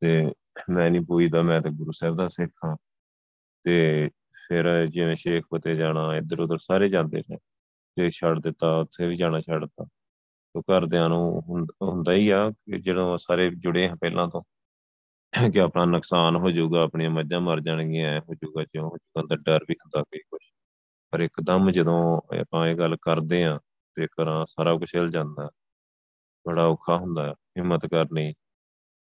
ਤੇ 0.00 0.32
ਮੈਂ 0.70 0.90
ਨਹੀਂ 0.90 1.02
ਪੁੱਛਦਾ 1.02 1.42
ਮੈਂ 1.42 1.60
ਤਾਂ 1.60 1.70
ਗੁਰੂ 1.70 1.92
ਸਾਹਿਬ 1.92 2.16
ਦਾ 2.16 2.28
ਸਿੱਖ 2.28 2.52
ਹਾਂ। 2.64 2.76
ਤੇ 3.64 4.08
ਫਿਰ 4.48 4.86
ਜਿਵੇਂ 4.86 5.16
ਸ਼ੇਖ 5.16 5.44
ਫਤੇ 5.54 5.74
ਜਾਣਾ 5.74 6.16
ਇੱਧਰ 6.16 6.40
ਉੱਧਰ 6.40 6.58
ਸਾਰੇ 6.58 6.88
ਜਾਂਦੇ 6.88 7.22
ਨੇ। 7.30 7.36
ਤੇ 7.96 8.10
ਛੱਡ 8.10 8.38
ਦਿੱਤਾ, 8.38 8.78
ਉੱਥੇ 8.78 9.06
ਵੀ 9.06 9.16
ਜਾਣਾ 9.16 9.40
ਛੱਡਤਾ 9.40 9.84
ਤੋ 10.54 10.60
ਘਰਦਿਆਂ 10.60 11.08
ਨੂੰ 11.08 11.42
ਹੁੰਦਾ 11.82 12.12
ਹੀ 12.12 12.30
ਆ 12.30 12.50
ਕਿ 12.50 12.78
ਜਦੋਂ 12.78 13.18
ਸਾਰੇ 13.18 13.50
ਜੁੜੇ 13.50 13.88
ਆ 13.88 13.94
ਪਹਿਲਾਂ 13.94 14.28
ਤੋਂ, 14.28 14.42
ਕਿ 15.52 15.60
ਆਪਣਾ 15.60 15.84
ਨੁਕਸਾਨ 15.84 16.36
ਹੋ 16.36 16.50
ਜਾਊਗਾ, 16.50 16.82
ਆਪਣੀਆਂ 16.82 17.10
ਮੱਝਾਂ 17.10 17.40
ਮਰ 17.40 17.60
ਜਾਣਗੀਆਂ 17.60 18.20
ਹੋ 18.20 18.34
ਜਾਊਗਾ, 18.34 18.64
ਜਿਉਂ 18.64 18.84
ਹੋ 18.84 18.96
ਜਾਊਗਾ, 18.96 19.20
ਅੰਦਰ 19.20 19.36
ਡਰ 19.36 19.64
ਵੀ 19.68 19.74
ਹੁੰਦਾ 19.74 20.02
ਕਈ। 20.02 20.18
ਕੁਝ 20.18 20.31
ਪਰ 21.12 21.20
ਇੱਕਦਮ 21.20 21.70
ਜਦੋਂ 21.70 21.96
ਆਪਾਂ 22.40 22.66
ਇਹ 22.68 22.76
ਗੱਲ 22.76 22.96
ਕਰਦੇ 23.02 23.42
ਆ 23.44 23.58
ਤੇ 23.96 24.06
ਕਰਾਂ 24.06 24.44
ਸਾਰਾ 24.46 24.74
ਕੁਝ 24.76 24.94
ਹਿਲ 24.96 25.10
ਜਾਂਦਾ, 25.10 25.48
ਬੜਾ 26.46 26.64
ਔਖਾ 26.66 26.96
ਹੁੰਦਾ 26.96 27.32
ਹਿੰਮਤ 27.58 27.86
ਕਰਨੀ 27.86 28.32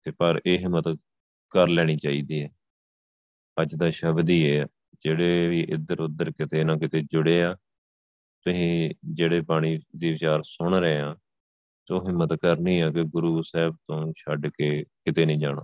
ਤੇ 0.06 0.10
ਪਰ 0.10 0.40
ਇਹ 0.46 0.58
ਹਿੰਮਤ 0.58 0.88
ਕਰ 1.52 1.68
ਲੈਣੀ 1.68 1.96
ਚਾਹੀਦੀ 1.96 2.42
ਹੈ। 2.42 2.48
ਅੱਜ 3.56 3.74
ਦਾ 3.74 3.90
ਸ਼ਬਦ 3.90 4.30
ਹੀ 4.30 4.50
ਹੈ, 4.50 4.66
ਜਿਹੜੇ 5.00 5.48
ਵੀ 5.48 5.60
ਇੱਧਰ 5.70 6.00
ਉੱਧਰ 6.00 6.30
ਕਿਤੇ 6.30 6.64
ਨਾ 6.64 6.76
ਕਿਤੇ 6.76 7.02
ਜੁੜੇ 7.12 7.42
ਆ, 7.42 7.54
ਤੁਸੀਂ 8.46 8.90
ਜਿਹੜੇ 9.14 9.40
ਬਾਣੀ 9.40 9.76
ਦੀ 9.96 10.12
ਵਿਚਾਰ 10.12 10.42
ਸੁਣ 10.42 10.74
ਰਹੇ 10.74 11.00
ਆ, 11.00 11.14
ਤੋ 11.88 12.06
ਹਿੰਮਤ 12.08 12.32
ਕਰਨੀ 12.34 12.80
ਆ 12.80 12.90
ਕਿ 12.90 13.04
ਗੁਰੂ 13.04 13.42
ਸਾਹਿਬ 13.42 13.74
ਤੋਂ 13.88 14.12
ਛੱਡ 14.18 14.46
ਕੇ 14.46 14.84
ਕਿਤੇ 14.84 15.26
ਨਹੀਂ 15.26 15.38
ਜਾਣਾ। 15.38 15.62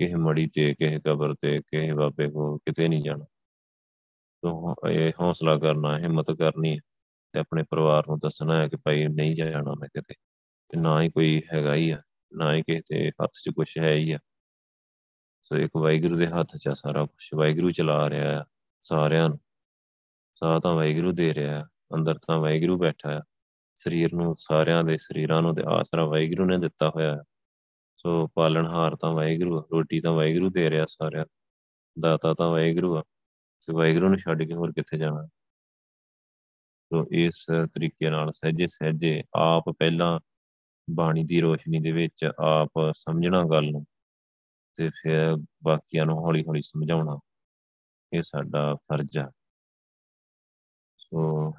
ਕਿਸੇ 0.00 0.14
ਮੜੀ 0.14 0.46
ਤੇ, 0.46 0.74
ਕਿਸੇ 0.74 1.00
ਕਬਰ 1.06 1.34
ਤੇ, 1.34 1.58
ਕਿਸੇ 1.60 1.92
ਬਾਬੇ 1.92 2.30
ਕੋ 2.30 2.56
ਕਿਤੇ 2.58 2.88
ਨਹੀਂ 2.88 3.02
ਜਾਣਾ। 3.04 3.24
ਤੋ 4.42 4.74
ਇਹ 4.90 5.12
ਹੌਸਲਾ 5.20 5.58
ਕਰਨਾ, 5.58 5.98
ਹਿੰਮਤ 5.98 6.30
ਕਰਨੀ 6.30 6.78
ਤੇ 7.32 7.38
ਆਪਣੇ 7.38 7.62
ਪਰਿਵਾਰ 7.70 8.04
ਨੂੰ 8.08 8.18
ਦੱਸਣਾ 8.18 8.62
ਹੈ 8.62 8.68
ਕਿ 8.68 8.76
ਭਾਈ 8.76 9.06
ਨਹੀਂ 9.06 9.36
ਜਾਣਾ 9.36 9.74
ਮੈਂ 9.74 9.88
ਕਿਤੇ 9.88 10.14
ਤੇ 10.68 10.80
ਨਾ 10.80 11.02
ਹੀ 11.02 11.08
ਕੋਈ 11.08 11.42
ਹੈਗਾ 11.54 11.74
ਹੀ 11.74 11.90
ਆ, 11.90 12.02
ਨਾ 12.32 12.54
ਹੀ 12.54 12.62
ਕਿਸੇ 12.62 12.80
ਦੇ 12.80 13.10
ਹੱਥ 13.10 13.30
'ਚ 13.44 13.50
ਕੁਝ 13.50 13.78
ਹੈ 13.78 13.92
ਹੀ 13.92 14.12
ਆ। 14.12 14.18
ਸੋ 15.44 15.56
ਇੱਕ 15.56 15.76
ਵਾਹਿਗੁਰੂ 15.76 16.16
ਦੇ 16.16 16.26
ਹੱਥ 16.26 16.56
'ਚ 16.56 16.68
ਆ 16.68 16.74
ਸਾਰਾ 16.74 17.04
ਕੁਝ 17.04 17.28
ਵਾਹਿਗੁਰੂ 17.34 17.70
ਚਲਾ 17.70 18.10
ਰਿਹਾ 18.10 18.40
ਆ 18.40 18.44
ਸਾਰਿਆਂ 18.82 19.28
ਨੂੰ। 19.28 19.38
ਸਾਹ 20.34 20.60
ਤਾਂ 20.60 20.74
ਵਾਹਿਗੁਰੂ 20.74 21.12
ਦੇ 21.12 21.34
ਰਿਹਾ 21.34 21.68
ਅੰਦਰ 21.94 22.14
ਤਾਂ 22.14 22.38
ਵਾਹਿਗੁਰੂ 22.38 22.78
ਬੈਠਾ 22.78 23.18
ਆ। 23.18 23.22
ਸਰੀਰ 23.74 24.14
ਨੂੰ 24.14 24.34
ਸਾਰਿਆਂ 24.38 24.84
ਦੇ 24.84 24.98
ਸਰੀਰਾਂ 24.98 25.42
ਨੂੰ 25.42 25.54
ਤੇ 25.54 25.62
ਆਸਰਾ 25.66 26.04
ਵਾਹਿਗੁਰੂ 26.04 26.44
ਨੇ 26.44 26.58
ਦਿੱਤਾ 26.58 26.88
ਹੋਇਆ 26.88 27.16
ਹੈ 27.16 27.22
ਸੋ 27.96 28.26
ਪਾਲਣਹਾਰ 28.26 28.96
ਤਾਂ 28.96 29.12
ਵਾਹਿਗੁਰੂ 29.12 29.60
ਰੋਟੀ 29.60 30.00
ਤਾਂ 30.00 30.12
ਵਾਹਿਗੁਰੂ 30.12 30.50
ਦੇ 30.50 30.70
ਰਿਹਾ 30.70 30.86
ਸਾਰਿਆਂ 30.88 31.24
ਦਾਤਾ 32.00 32.34
ਤਾਂ 32.34 32.48
ਵਾਹਿਗੁਰੂ 32.50 32.96
ਆ। 32.96 33.02
ਤੇ 33.68 33.72
ਵਾਹਿਗੁਰੂ 33.72 34.08
ਨੂੰ 34.08 34.18
ਛੱਡ 34.18 34.42
ਕੇ 34.42 34.54
ਹੋਰ 34.54 34.72
ਕਿੱਥੇ 34.72 34.98
ਜਾਣਾ? 34.98 35.26
ਸੋ 36.90 37.06
ਇਸ 37.10 37.46
ਤਰੀਕੇ 37.74 38.10
ਨਾਲ 38.10 38.32
ਸਹਜੇ 38.32 38.66
ਸਹਜੇ 38.66 39.22
ਆਪ 39.36 39.70
ਪਹਿਲਾਂ 39.70 40.20
ਬਾਣੀ 40.90 41.24
ਦੀ 41.24 41.40
ਰੋਸ਼ਨੀ 41.40 41.78
ਦੇ 41.78 41.92
ਵਿੱਚ 41.92 42.24
ਆਪ 42.24 42.92
ਸਮਝਣਾ 42.96 43.42
ਗੱਲ 43.44 43.70
ਨੂੰ 43.70 43.84
ਤੇ 44.76 44.88
ਫਿਰ 44.88 45.36
ਬਾਕੀਆਂ 45.64 46.06
ਨੂੰ 46.06 46.18
ਹੌਲੀ 46.18 46.42
ਹੌਲੀ 46.42 46.62
ਸਮਝਾਉਣਾ, 46.62 47.18
ਇਹ 48.12 48.22
ਸਾਡਾ 48.22 48.74
ਫਰਜ਼ 48.74 49.18
ਹੈ 49.18 49.28
ਸੋ 50.96 51.52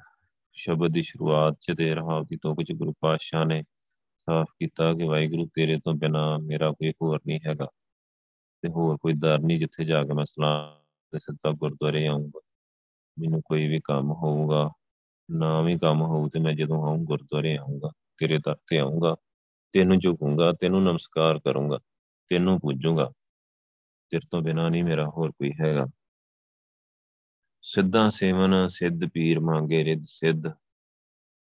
ਸ਼ਬਦ 0.52 0.92
ਦੀ 0.92 1.02
ਸ਼ੁਰੂਆਤ 1.02 1.56
ਚ 1.60 1.72
ਤੇ 1.78 1.94
ਰਹਾ 1.94 2.20
ਦੀ 2.20 2.36
ਤੋਂ 2.36 2.54
ਕੁਝ 2.56 2.72
ਗੁਰੂ 2.72 2.92
ਪਾਤਸ਼ਾਹ 3.00 3.44
ਨੇ 3.44 3.62
ਸਾਫ਼ 4.28 4.50
ਕੀਤਾ 4.58 4.92
ਕਿ 4.92 5.04
ਵਾਹਿਗੁਰੂ 5.04 5.48
ਤੇਰੇ 5.54 5.78
ਤੋਂ 5.84 5.94
ਬਿਨਾ 5.94 6.38
ਮੇਰਾ 6.38 6.70
ਕੋਈ 6.72 6.90
ਹੋਰ 7.02 7.20
ਨਹੀਂ 7.26 7.40
ਹੈਗਾ 7.46 7.66
ਤੇ 8.62 8.68
ਹੋਰ 8.68 8.96
ਕੋਈ 8.96 9.12
ਦਰ 9.12 9.38
ਨਹੀਂ 9.38 9.58
ਜਿੱਥੇ 9.58 9.84
ਜਾ 9.84 10.04
ਕੇ 10.04 10.14
ਮੈਂ 10.14 10.24
ਸਲਾਮ 10.24 10.83
ਤੇ 11.14 11.18
ਸਿੱਧਾ 11.18 11.50
ਗੁਰਦੁਆਰੇ 11.50 12.06
ਆਉਂਗਾ 12.06 12.40
ਮੈਨੂੰ 13.18 13.42
ਕੋਈ 13.44 13.68
ਵੀ 13.68 13.80
ਕੰਮ 13.84 14.12
ਹੋਊਗਾ, 14.12 14.70
ਨਾ 15.30 15.62
ਵੀ 15.62 15.78
ਕੰਮ 15.78 16.02
ਹੋਊ 16.02 16.28
ਤੇ 16.28 16.40
ਮੈਂ 16.40 16.52
ਜਦੋਂ 16.52 16.84
ਆਉਂ 16.86 16.98
ਗੁਰਦੁਆਰੇ 16.98 17.56
ਆਉਂਗਾ 17.56 17.88
ਤੇਰੇ 18.18 18.38
ਦਰ 18.38 18.54
ਤੇ 18.54 18.78
ਆਉਂਗਾ 18.78 19.16
ਤੈਨੂੰ 19.72 19.98
ਝੁਕੂੰਗਾ, 19.98 20.52
ਤੈਨੂੰ 20.52 20.82
ਨਮਸਕਾਰ 20.82 21.38
ਕਰੂੰਗਾ, 21.38 21.78
ਤੈਨੂੰ 22.30 22.60
ਪੂਜੂੰਗਾ। 22.60 23.12
ਤੇਰੇ 24.10 24.26
ਤੋਂ 24.30 24.42
ਬਿਨਾ 24.42 24.68
ਨਹੀਂ 24.68 24.84
ਮੇਰਾ 24.84 25.08
ਹੋਰ 25.08 25.30
ਕੋਈ 25.30 25.52
ਹੈਗਾ। 25.60 25.86
ਸਿੱਧਾ 27.62 28.08
ਸੇਵਨ, 28.08 28.66
ਸਿੱਧ 28.68 29.00
ਪੀਰ 29.14 29.40
ਮੰਗੇ 29.40 29.84
ਰਿੱਧ 29.84 30.02
ਸਿੱਧ। 30.04 30.42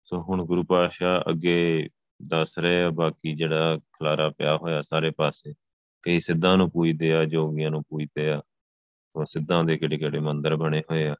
ਸੋ 0.05 0.21
ਹੁਣ 0.21 0.45
ਗੁਰੂ 0.45 0.63
ਪਾਸ਼ਾ 0.63 1.23
ਅੱਗੇ 1.29 1.89
ਦੱਸ 2.27 2.59
ਰਹੇ 2.59 2.83
ਆ, 2.83 2.89
ਬਾਕੀ 2.89 3.35
ਜਿਹੜਾ 3.35 3.77
ਖਲਾਰਾ 3.77 4.29
ਪਿਆ 4.29 4.57
ਹੋਇਆ 4.57 4.81
ਸਾਰੇ 4.81 5.11
ਪਾਸੇ, 5.11 5.53
ਕਈ 6.03 6.19
ਸਿੱਧਾਂ 6.19 6.57
ਨੂੰ 6.57 6.71
ਪੂਜਦੇ 6.71 7.13
ਆ, 7.13 7.25
ਜੋਗੀਆਂ 7.25 7.71
ਨੂੰ 7.71 7.83
ਪੂਜਦੇ 7.83 8.31
ਆ। 8.31 8.41
ਉਹ 9.15 9.25
ਸਿੱਧਾਂ 9.25 9.63
ਦੇ 9.63 9.77
ਕਿਹੜੇ 9.77 9.97
ਕਿਹੜੇ 9.97 10.19
ਮੰਦਰ 10.19 10.55
ਬਣੇ 10.55 10.81
ਹੋਏ 10.91 11.07
ਆ 11.07 11.15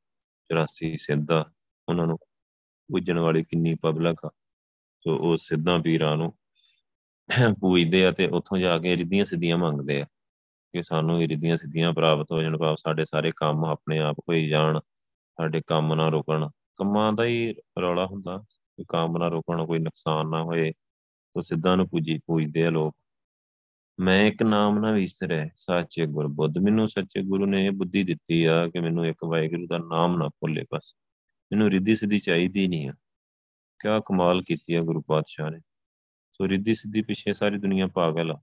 84 0.49 0.97
ਸਿੱਧਾ, 0.97 1.45
ਉਹਨਾਂ 1.89 2.07
ਨੂੰ 2.07 2.17
ਪੂਜਣ 2.89 3.19
ਵਾਲੀ 3.19 3.43
ਕਿੰਨੀ 3.43 3.75
ਪਬਲਿਕ 3.75 4.25
ਆ। 4.25 4.29
ਸੋ 4.99 5.17
ਉਹ 5.17 5.37
ਸਿੱਧਾਂ 5.37 5.79
ਪੀਰਾਂ 5.79 6.17
ਨੂੰ 6.17 6.33
ਪੂਜਦੇ 7.59 8.05
ਆ 8.05 8.11
ਤੇ 8.11 8.27
ਉੱਥੋਂ 8.27 8.57
ਜਾ 8.57 8.77
ਕੇ 8.79 8.97
ਰਿੱਧੀਆਂ 8.97 9.25
ਸਿੱਧੀਆਂ 9.25 9.57
ਮੰਗਦੇ 9.57 10.01
ਆ 10.01 10.05
ਕਿ 10.73 10.83
ਸਾਨੂੰ 10.83 11.21
ਇਹ 11.21 11.27
ਰਿੱਧੀਆਂ 11.27 11.57
ਸਿੱਧੀਆਂ 11.57 11.93
ਪ੍ਰਾਪਤ 11.93 12.31
ਹੋ 12.31 12.41
ਜਾਣ, 12.41 12.57
ਭਾਵ 12.57 12.75
ਸਾਡੇ 12.75 13.05
ਸਾਰੇ 13.05 13.31
ਕੰਮ 13.35 13.65
ਆਪਣੇ 13.65 13.99
ਆਪ 13.99 14.19
ਹੋਈ 14.19 14.47
ਜਾਣ, 14.47 14.79
ਸਾਡੇ 15.37 15.61
ਕੰਮ 15.67 15.93
ਨਾ 15.93 16.09
ਰੁਕਣ। 16.09 16.49
ਕੰਮਾਂ 16.77 17.13
ਦਾ 17.13 17.25
ਹੀ 17.25 17.55
ਰੌਲਾ 17.81 18.05
ਹੁੰਦਾ 18.05 18.37
ਕਿ 18.77 18.83
ਕੰਮ 18.89 19.17
ਨਾ 19.17 19.27
ਰੁਕਣ, 19.27 19.65
ਕੋਈ 19.65 19.79
ਨੁਕਸਾਨ 19.79 20.29
ਨਾ 20.29 20.43
ਹੋਏ। 20.43 20.71
ਤੋ 21.33 21.41
ਸਿੱਧਾਂ 21.41 21.77
ਨੂੰ 21.77 21.87
ਪੂਜੀ, 21.89 22.17
ਪੂਜਦੇ 22.17 22.65
ਆ 22.65 22.69
ਲੋਕ। 22.69 22.95
ਮੈਂ 23.99 24.25
ਇੱਕ 24.25 24.43
ਨਾਮ 24.43 24.79
ਨਾ 24.79 24.91
ਵਿਸਰੇ 24.91 25.49
ਸੱਚੇ 25.55 26.05
ਗੁਰ 26.05 26.27
ਬੁੱਧ। 26.27 26.57
ਮੈਨੂੰ 26.57 26.89
ਸੱਚੇ 26.89 27.23
ਗੁਰੂ 27.23 27.45
ਨੇ 27.45 27.65
ਇਹ 27.65 27.71
ਬੁੱਧੀ 27.71 28.03
ਦਿੱਤੀ 28.03 28.45
ਆ 28.45 28.67
ਕਿ 28.67 28.79
ਮੈਨੂੰ 28.79 29.05
ਇੱਕ 29.05 29.23
ਵਾਹਿਗੁਰੂ 29.25 29.67
ਦਾ 29.67 29.77
ਨਾਮ 29.77 30.17
ਨਾ 30.17 30.27
ਭੁੱਲੇ 30.27 30.65
ਬਸ। 30.73 30.95
ਮੈਨੂੰ 31.51 31.69
ਰਿੱਧੀ 31.69 31.95
ਸਿੱਧੀ 31.95 32.19
ਚਾਹੀਦੀ 32.19 32.67
ਨਹੀਂ 32.67 32.89
ਆ। 32.89 32.93
ਕਿਆ 33.79 33.99
ਕਮਾਲ 33.99 34.41
ਕੀਤੀ 34.41 34.73
ਆ 34.73 34.81
ਗੁਰੂ 34.81 35.01
ਪਾਤਸ਼ਾਹ 35.01 35.51
ਨੇ। 35.51 35.59
ਸੋ 36.33 36.47
ਰਿੱਧੀ 36.47 36.73
ਸਿੱਧੀ 36.73 37.01
ਪਿੱਛੇ 37.01 37.33
ਸਾਰੀ 37.33 37.57
ਦੁਨੀਆ 37.57 37.87
ਪਾਗਲ 37.87 38.31
ਆ। 38.31 38.41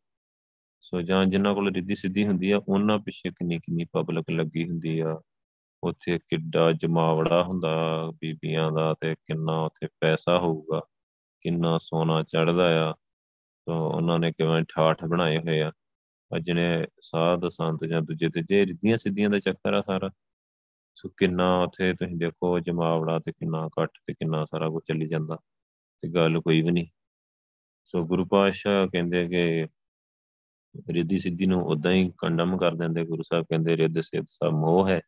ਸੋ 0.80 1.02
ਜਾਂ 1.02 1.26
ਜਿਨ੍ਹਾਂ 1.26 1.54
ਕੋਲ 1.54 1.74
ਰਿੱਧੀ 1.74 1.94
ਸਿੱਧੀ 1.94 2.26
ਹੁੰਦੀ 2.26 2.50
ਆ, 2.50 2.60
ਉਹਨਾਂ 2.68 2.98
ਪਿੱਛੇ 2.98 3.30
ਕਿੰਨੀ 3.30 3.58
ਕਿੰਨੀ 3.58 3.84
ਪਬਲਿਕ 3.92 4.30
ਲੱਗੀ 4.30 4.68
ਹੁੰਦੀ 4.68 4.98
ਆ। 4.98 5.20
ਉੱਥੇ 5.82 6.18
ਕਿੱਡਾ 6.18 6.72
ਜਮਾਵੜਾ 6.72 7.42
ਹੁੰਦਾ 7.42 8.06
ਬੀਬੀਆਂ 8.20 8.72
ਦਾ 8.72 8.94
ਤੇ 9.00 9.14
ਕਿੰਨਾ 9.14 9.64
ਉੱਥੇ 9.64 9.88
ਪੈਸਾ 10.00 10.38
ਹੋਊਗਾ, 10.38 10.80
ਕਿੰਨਾ 11.40 11.78
ਸੋਨਾ 11.78 12.22
ਚੜਦਾ 12.22 12.90
ਆ। 12.90 12.94
ਤਾਂ 13.68 13.76
ਉਹਨਾਂ 13.76 14.18
ਨੇ 14.18 14.32
ਕਿਵੇਂ 14.32 14.64
ਠਾਠ 14.68 15.04
ਬਣਾਏ 15.04 15.38
ਹੋਏ 15.38 15.60
ਆ। 15.60 15.72
ਅਜਨੇ 16.36 16.86
ਸਾਧ 17.00 17.48
ਸੰਤ 17.48 17.84
ਜਾਂ 17.84 18.02
ਦੂਜੇ 18.02 18.28
ਤੇ 18.28 18.42
ਜੇ 18.42 18.66
ਰਿੱਧੀਆਂ 18.66 18.96
ਸਿੱਧੀਆਂ 18.96 19.30
ਦਾ 19.30 19.38
ਚੱਕਰ 19.38 19.74
ਆ 19.74 19.82
ਸਾਰਾ। 19.82 20.10
ਸੋ 20.94 21.08
ਕਿੰਨਾ 21.16 21.62
ਉੱਥੇ 21.62 21.94
ਤੁਸੀਂ 21.94 22.16
ਦੇਖੋ 22.16 22.60
ਜਮਾਵੜਾ 22.60 23.18
ਤੇ 23.18 23.32
ਕਿੰਨਾ 23.32 23.68
ਘੱਟ 23.68 23.90
ਤੇ 24.06 24.14
ਕਿੰਨਾ 24.14 24.44
ਸਾਰਾ 24.44 24.68
ਕੁਝ 24.68 24.82
ਚੱਲੀ 24.88 25.08
ਜਾਂਦਾ 25.08 25.36
ਤੇ 26.02 26.08
ਗੱਲ 26.08 26.40
ਕੋਈ 26.40 26.62
ਵੀ 26.62 26.70
ਨਹੀਂ। 26.70 26.86
ਸੋ 27.84 28.06
ਗੁਰੂ 28.06 28.24
ਪਾਤਸ਼ਾਹ 28.24 28.86
ਕਹਿੰਦੇ 28.86 29.28
ਕਿ 29.28 29.66
ਰਿੱਧੀ 30.90 31.18
ਸਿੱਧੀ 31.18 31.46
ਨੂੰ 31.46 31.62
ਉਦਾਂ 31.62 31.92
ਹੀ 31.92 32.12
ਕੰਡਮ 32.18 32.56
ਕਰ 32.56 32.74
ਦਿੰਦੇ। 32.74 33.04
ਗੁਰੂ 33.04 33.22
ਸਾਹਿਬ 33.22 33.44
ਕਹਿੰਦੇ, 33.44 33.76
ਰਿੱਧ 33.76 34.00
ਸਿੱਧ 34.00 34.26
ਸਭ 34.28 34.50
ਮੋਹ 34.52 34.88
ਹੈ, 34.88 35.00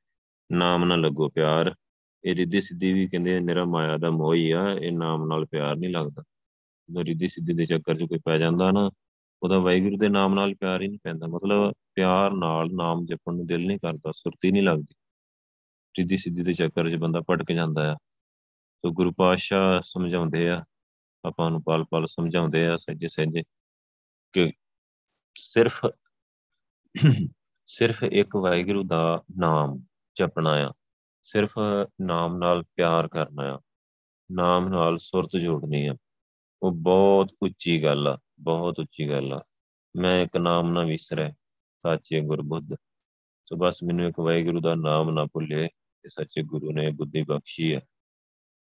ਨਾਮ 0.53 0.85
ਨਾਲ 0.85 1.01
ਲੱਗੋ 1.01 1.29
ਪਿਆਰ। 1.29 1.75
ਇਹ 2.25 2.35
ਰਿੱਧੀ 2.35 2.61
ਸਿੱਧੀ 2.61 2.93
ਵੀ 2.93 3.09
ਕਹਿੰਦੇ 3.09 3.41
ਨਿਰਾ 3.41 3.65
ਮਾਇਆ 3.65 3.97
ਦਾ 3.97 4.11
ਮੋਹ 4.11 4.35
ਹੀ 4.35 4.51
ਆ, 4.51 4.73
ਇਹ 4.73 4.93
ਨਾਮ 4.93 5.27
ਨਾਲ 5.27 5.47
ਪਿਆਰ 5.47 5.77
ਨਹੀਂ 5.77 5.91
ਲੱਗਦਾ। 5.91 6.23
ਜਦੋਂ 6.23 6.40
ਰਿੱਧੀ 6.99 7.29
ਸਿੱਧੀ 7.29 7.53
ਦੇ 7.53 7.65
ਚੱਕਰ 7.65 7.97
'ਚ 7.97 8.03
ਕੋਈ 8.03 8.19
ਪੈ 8.25 8.39
ਜਾਂਦਾ 8.39 8.71
ਨਾ, 8.71 8.91
ਉਹਦਾ 9.43 9.59
ਵਾਹਿਗੁਰੂ 9.59 9.97
ਦੇ 9.97 10.09
ਨਾਮ 10.09 10.35
ਨਾਲ 10.35 10.55
ਪਿਆਰ 10.55 10.83
ਹੀ 10.83 10.89
ਨਹੀਂ 10.89 10.99
ਪੈਂਦਾ। 11.05 11.27
ਮਤਲਬ 11.27 11.73
ਪਿਆਰ 11.95 12.31
ਨਾਲ 12.31 12.69
ਨਾਮ 12.73 13.07
ਜਪਣ 13.07 13.35
ਨੂੰ 13.35 13.47
ਦਿਲ 13.47 13.67
ਨਹੀਂ 13.67 13.79
ਕਰਦਾ, 13.79 14.13
ਸੁਰਤੀ 14.13 14.51
ਨਹੀਂ 14.51 14.63
ਲੱਗਦੀ। 14.63 14.95
ਰਿੱਧੀ 15.99 16.17
ਸਿੱਧੀ 16.17 16.43
ਦੇ 16.43 16.53
ਚੱਕਰ 16.53 16.91
'ਚ 16.91 16.95
ਬੰਦਾ 16.95 17.21
ਭਟਕ 17.21 17.53
ਜਾਂਦਾ 17.53 17.93
ਆ। 17.93 17.95
ਸੋ 18.77 18.91
ਗੁਰੂ 18.91 19.13
ਪਾਤਸ਼ਾਹ 19.13 19.81
ਸਮਝਾਉਂਦੇ 19.85 20.51
ਆ, 20.51 20.65
ਆਪਾਂ 21.25 21.51
ਨੂੰ 21.51 21.63
ਪਲ 21.63 21.85
ਪਲ 21.85 22.07
ਸਮਝਾਉਂਦੇ 22.07 22.67
ਆ 22.67 22.77
ਸੱਜੇ 22.77 23.09
ਸੱਜੇ 23.09 23.43
ਕਿ 24.33 24.53
ਸਿਰਫ 25.35 25.87
ਸਿਰਫ 27.67 28.05
ਇੱਕ 28.05 28.37
ਵਾਹਿਗੁਰੂ 28.37 28.83
ਦਾ 28.83 29.23
ਨਾਮ 29.39 29.85
ਜਪਣਾ 30.19 30.51
ਆ। 30.51 30.73
ਸਿਰਫ 31.23 31.59
ਨਾਮ 32.01 32.37
ਨਾਲ 32.37 32.63
ਪਿਆਰ 32.63 33.09
ਕਰਨਾ 33.09 33.55
ਆ। 33.55 33.61
ਨਾਮ 34.33 34.69
ਨਾਲ 34.69 34.99
ਸੁਰਤ 34.99 35.37
ਜੋੜਨੀ 35.37 35.87
ਆ। 35.87 35.95
ਉਹ 36.63 36.73
ਬਹੁਤ 36.73 37.33
ਉੱਚੀ 37.43 37.83
ਗੱਲ 37.83 38.09
ਆ, 38.09 38.19
ਬਹੁਤ 38.41 38.79
ਉੱਚੀ 38.79 39.09
ਗੱਲ 39.09 39.33
ਆ। 39.33 39.43
ਮੈਂ 39.95 40.21
ਇੱਕ 40.23 40.37
ਨਾਮ 40.37 40.73
ਨਾ 40.73 40.83
ਵਿਸਰੇ, 40.85 41.31
ਸਾਚੇ 41.85 42.21
ਗੁਰਬੁੱਧ। 42.21 42.75
ਸੋ 43.47 43.57
ਬਸ 43.57 43.83
ਮੈਨੂੰ 43.83 44.09
ਇੱਕ 44.09 44.21
ਵਾਹਿਗੁਰੂ 44.21 44.61
ਦਾ 44.61 44.75
ਨਾਮ 44.75 45.11
ਨਾ 45.11 45.25
ਭੁੱਲੇ, 45.25 45.67
ਤੇ 46.05 46.09
ਸੱਚੇ 46.09 46.43
ਗੁਰੂ 46.43 46.73
ਨੇ 46.73 46.91
ਬੁੱਧੀ 46.91 47.23
ਬਖਸ਼ੀ 47.23 47.73
ਆ। 47.73 47.81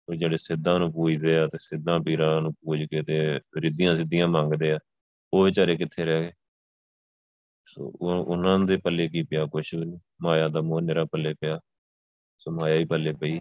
ਉਹ 0.08 0.14
ਜਿਹੜੇ 0.14 0.36
ਸਿੱਧਾਂ 0.36 0.78
ਨੂੰ 0.78 0.92
ਪੂਜਦੇ 0.92 1.36
ਆ, 1.38 1.46
ਤੇ 1.46 1.58
ਸਿੱਧਾਂ 1.60 1.98
ਪੀਰਾਂ 2.00 2.40
ਨੂੰ 2.42 2.52
ਪੂਜ 2.54 2.82
ਕੇ 2.82 3.02
ਤੇ 3.02 3.18
ਰਿੱਧੀਆਂ 3.60 3.96
ਸਿੱਧੀਆਂ 3.96 4.28
ਮੰਗਦੇ 4.28 4.72
ਆ, 4.72 4.78
ਉਹ 5.32 5.44
ਵਿਚਾਰੇ 5.44 5.76
ਕਿੱਥੇ 5.76 6.04
ਰਹਿ 6.04 6.22
ਗਏ? 6.22 6.32
ਸੋ 7.68 7.92
ਉਹਨਾਂ 8.00 8.58
ਦੇ 8.58 8.76
ਪੱਲੇ 8.76 9.08
ਕੀ 9.08 9.22
ਪਿਆ 9.22 9.44
ਕੁਛ 9.46 9.74
ਵੀ 9.74 9.84
ਨਹੀਂ। 9.84 9.98
ਮਾਇਆ 10.22 10.48
ਦਾ 10.48 10.60
ਮੋਹ 10.60 10.80
ਨਿਰਾ 10.80 11.04
ਪੱਲੇ 11.04 11.34
ਪਿਆ, 11.40 11.58
ਸੋ 12.40 12.50
ਮਾਇਆ 12.50 12.76
ਹੀ 12.76 12.84
ਪੱਲੇ 12.84 13.12
ਪਈ। 13.12 13.38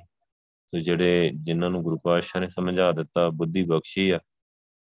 ਸੋ 0.67 0.79
ਜਿਹੜੇ 0.79 1.31
ਜਿਨ੍ਹਾਂ 1.35 1.69
ਨੂੰ 1.69 1.81
ਗੁਰੂ 1.83 1.97
ਪਾਤਸ਼ਾਹ 2.03 2.41
ਨੇ 2.41 2.49
ਸਮਝਾ 2.49 2.91
ਦਿੱਤਾ, 2.91 3.29
ਬੁੱਧੀ 3.29 3.63
ਬਖਸ਼ੀ 3.63 4.09
ਆ 4.09 4.19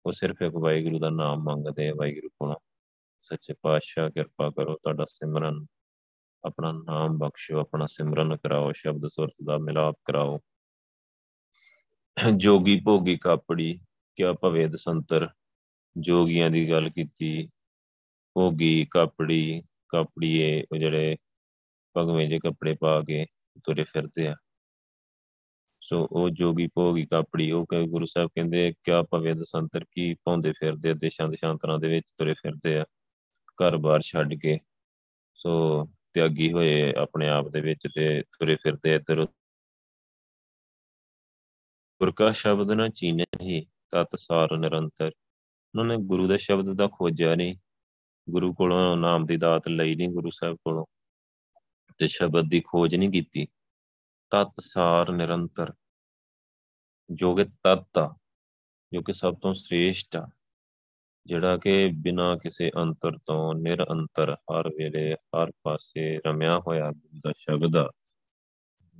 ਉਹ 0.08 0.12
ਸਿਰਫ 0.12 0.36
ਇੱਕ 0.42 0.54
ਵਾਹਿਗੁਰੂ 0.54 0.98
ਦਾ 0.98 1.10
ਨਾਮ 1.10 1.42
ਮੰਗਦੇ 1.42 1.88
ਆ, 1.88 1.92
ਵਾਹਿਗੁਰੂ 1.96 2.28
ਕੋਲੋਂ 2.28 2.56
ਸੱਚੇ 3.20 3.54
ਪਾਤਸ਼ਾਹ 3.62 4.10
ਕਿਰਪਾ 4.10 4.50
ਕਰੋ, 4.50 4.74
ਤੁਹਾਡਾ 4.74 5.04
ਸਿਮਰਨ, 5.04 5.66
ਆਪਣਾ 6.44 6.72
ਨਾਮ 6.72 7.18
ਬਖਸ਼ੋ, 7.18 7.60
ਆਪਣਾ 7.60 7.86
ਸਿਮਰਨ 7.86 8.36
ਕਰਾਓ, 8.36 8.72
ਸ਼ਬਦ 8.72 9.06
ਸੁਰਤ 9.06 9.34
ਦਾ 9.44 9.58
ਮਿਲਾਪ 9.58 9.96
ਕਰਾਓ। 10.04 10.40
ਜੋਗੀ 12.36 12.80
ਭੋਗੀ 12.80 13.16
ਕਾਪੜੀ, 13.16 13.80
ਕਿਆ 14.16 14.32
ਭਵੇਦ 14.32 14.74
ਸੰਤਰ, 14.74 15.28
ਜੋਗੀਆਂ 15.98 16.50
ਦੀ 16.50 16.70
ਗੱਲ 16.70 16.90
ਕੀਤੀ, 16.90 17.48
ਭੋਗੀ 18.34 18.86
ਕਾਪੜੀ, 18.90 19.62
ਕਾਪੜੀਏ, 19.88 20.64
ਉਹ 20.72 20.76
ਜਿਹੜੇ 20.76 21.16
ਭਗਵੇਂ 21.96 22.28
ਜੇ 22.28 22.38
ਕੱਪੜੇ 22.38 22.76
ਪਾ 22.80 23.00
ਕੇ 23.00 23.26
ਤੁਰੇ 23.64 23.84
ਫਿਰਦੇ 23.84 24.28
ਆ। 24.28 24.36
ਸੋ 25.88 26.08
ਉਹ 26.12 26.30
ਜੋਗੀ 26.30 26.66
ਭੋਗੀ 26.66 27.06
ਕਾਪੜੀ, 27.06 27.50
ਉਹ 27.50 27.66
ਕਹੇ 27.66 27.86
ਗੁਰੂ 27.86 28.06
ਸਾਹਿਬ 28.06 28.28
ਕਹਿੰਦੇ 28.28 28.74
ਕਿਆ 28.84 29.02
ਭਵੇ 29.02 29.34
ਦਸੰਤਰ 29.34 29.84
ਕੀ 29.92 30.14
ਪਾਉਂਦੇ 30.14 30.52
ਫਿਰਦੇ 30.52 30.94
ਦੇਸ਼ਾਂ 30.94 31.28
ਦੇਸ਼ਾਂਤਰਾਂ 31.28 31.78
ਦੇ 31.78 31.88
ਵਿੱਚ 31.88 32.06
ਤੁਰੇ 32.16 32.34
ਫਿਰਦੇ 32.34 32.78
ਆ 32.78 32.84
ਘਰ-ਬਾਰ 33.62 34.00
ਛੱਡ 34.00 34.34
ਕੇ। 34.34 34.58
ਸੋ 35.34 35.84
ਤਿਆਗੀ 36.12 36.52
ਹੋਏ 36.52 36.92
ਆਪਣੇ 36.92 37.28
ਆਪ 37.28 37.48
ਦੇ 37.48 37.60
ਵਿੱਚ 37.60 37.88
ਤੇ 37.94 38.22
ਤੁਰੇ 38.22 38.56
ਫਿਰਦੇ 38.56 38.94
ਇੱਧਰ 38.94 39.24
ਗੁਰ 42.00 42.12
ਕਾ 42.12 42.30
ਸ਼ਬਦ 42.30 42.70
ਨਾ 42.70 42.88
ਚੀਨੇ 42.88 43.24
ਹੀ, 43.42 43.64
ਤਤ 43.64 44.08
ਸਾਰ 44.16 44.58
ਨਿਰੰਤਰ। 44.58 45.06
ਉਹਨਾਂ 45.06 45.84
ਨੇ 45.84 45.96
ਗੁਰੂ 45.96 46.28
ਦੇ 46.28 46.38
ਸ਼ਬਦ 46.38 46.76
ਦਾ 46.76 46.88
ਖੋਜਿਆ 46.92 47.34
ਨਹੀਂ 47.34 47.56
ਗੁਰੂ 48.30 48.54
ਕੋਲੋਂ 48.54 48.96
ਨਾਮ 48.96 49.26
ਦੀ 49.26 49.36
ਦਾਤ 49.36 49.68
ਲਈ 49.68 49.94
ਨਹੀਂ 49.94 50.08
ਗੁਰੂ 50.08 50.30
ਸਾਹਿਬ 50.30 50.56
ਕੋਲੋਂ। 50.56 50.86
ਤੇ 51.98 52.06
ਸ਼ਬਦ 52.06 52.44
ਦੀ 52.48 52.60
ਖੋਜ 52.60 52.94
ਨਹੀਂ 52.94 53.10
ਕੀਤੀ। 53.10 53.46
ਤਤ 54.30 54.52
ਸਾਰ 54.60 55.12
ਨਿਰੰਤਰ, 55.12 55.72
ਜੋ 57.10 57.34
ਕਿ 57.34 57.44
ਤਤ 57.44 57.98
ਆ, 57.98 58.16
ਜੋ 58.92 59.02
ਕਿ 59.02 59.12
ਸਭ 59.12 59.34
ਤੋਂ 59.42 59.54
ਸ੍ਰੇਸ਼ਟ 59.54 60.16
ਆ, 60.16 60.28
ਜਿਹੜਾ 61.26 61.56
ਕਿ 61.56 61.92
ਬਿਨਾ 61.94 62.36
ਕਿਸੇ 62.36 62.70
ਅੰਤਰ 62.76 63.18
ਤੋਂ 63.26 63.54
ਨਿਰੰਤਰ 63.54 64.34
ਹਰ 64.34 64.68
ਵੇਲੇ 64.68 65.14
ਹਰ 65.14 65.52
ਪਾਸੇ 65.62 66.20
ਰਮਿਆ 66.26 66.58
ਹੋਇਆ 66.58 66.90
ਗੁਰੂ 66.90 67.20
ਦਾ 67.24 67.32
ਸ਼ਬਦ 67.36 67.76
ਆ। 67.76 67.90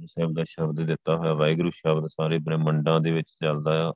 ਸਾਹਿਬ 0.07 0.35
ਦਾ 0.35 0.45
ਸ਼ਬਦ 0.49 0.87
ਦਿੱਤਾ 0.87 1.17
ਹੋਇਆ, 1.17 1.35
ਵਾਹਿਗੁਰੂ 1.35 1.71
ਸ਼ਬਦ 1.71 2.07
ਸਾਰੇ 2.07 2.39
ਬ੍ਰਹਮੰਡਾਂ 2.39 3.01
ਦੇ 3.01 3.11
ਵਿੱਚ 3.11 3.31
ਚੱਲਦਾ 3.31 3.89
ਆ। 3.89 3.93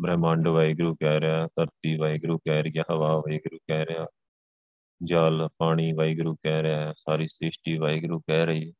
ਬ੍ਰਹਮੰਡ 0.00 0.48
ਵਾਹਿਗੁਰੂ 0.48 0.94
ਕਹਿ 0.94 1.20
ਰਿਹਾ, 1.20 1.46
ਧਰਤੀ 1.46 1.96
ਵਾਹਿਗੁਰੂ 1.96 2.38
ਕਹਿ 2.38 2.62
ਰਹੀ 2.62 2.72
ਹੈ 2.78 2.82
ਹਵਾ 2.90 3.16
ਵਾਹਿਗੁਰੂ 3.16 3.58
ਕਹਿ 3.58 3.86
ਰਿਹਾ, 3.86 4.06
ਜਲ 5.04 5.48
ਪਾਣੀ 5.58 5.92
ਵਾਹਿਗੁਰੂ 5.92 6.34
ਕਹਿ 6.34 6.62
ਰਿਹਾ 6.62 6.80
ਹੈ 6.80 6.92
ਸਾਰੀ 6.96 7.28
ਸ੍ਰਿਸ਼ਟੀ 7.28 7.78
ਵਾਹਿਗੁਰੂ 7.78 8.20
ਕਹਿ 8.20 8.46
ਰਹੀ 8.46 8.72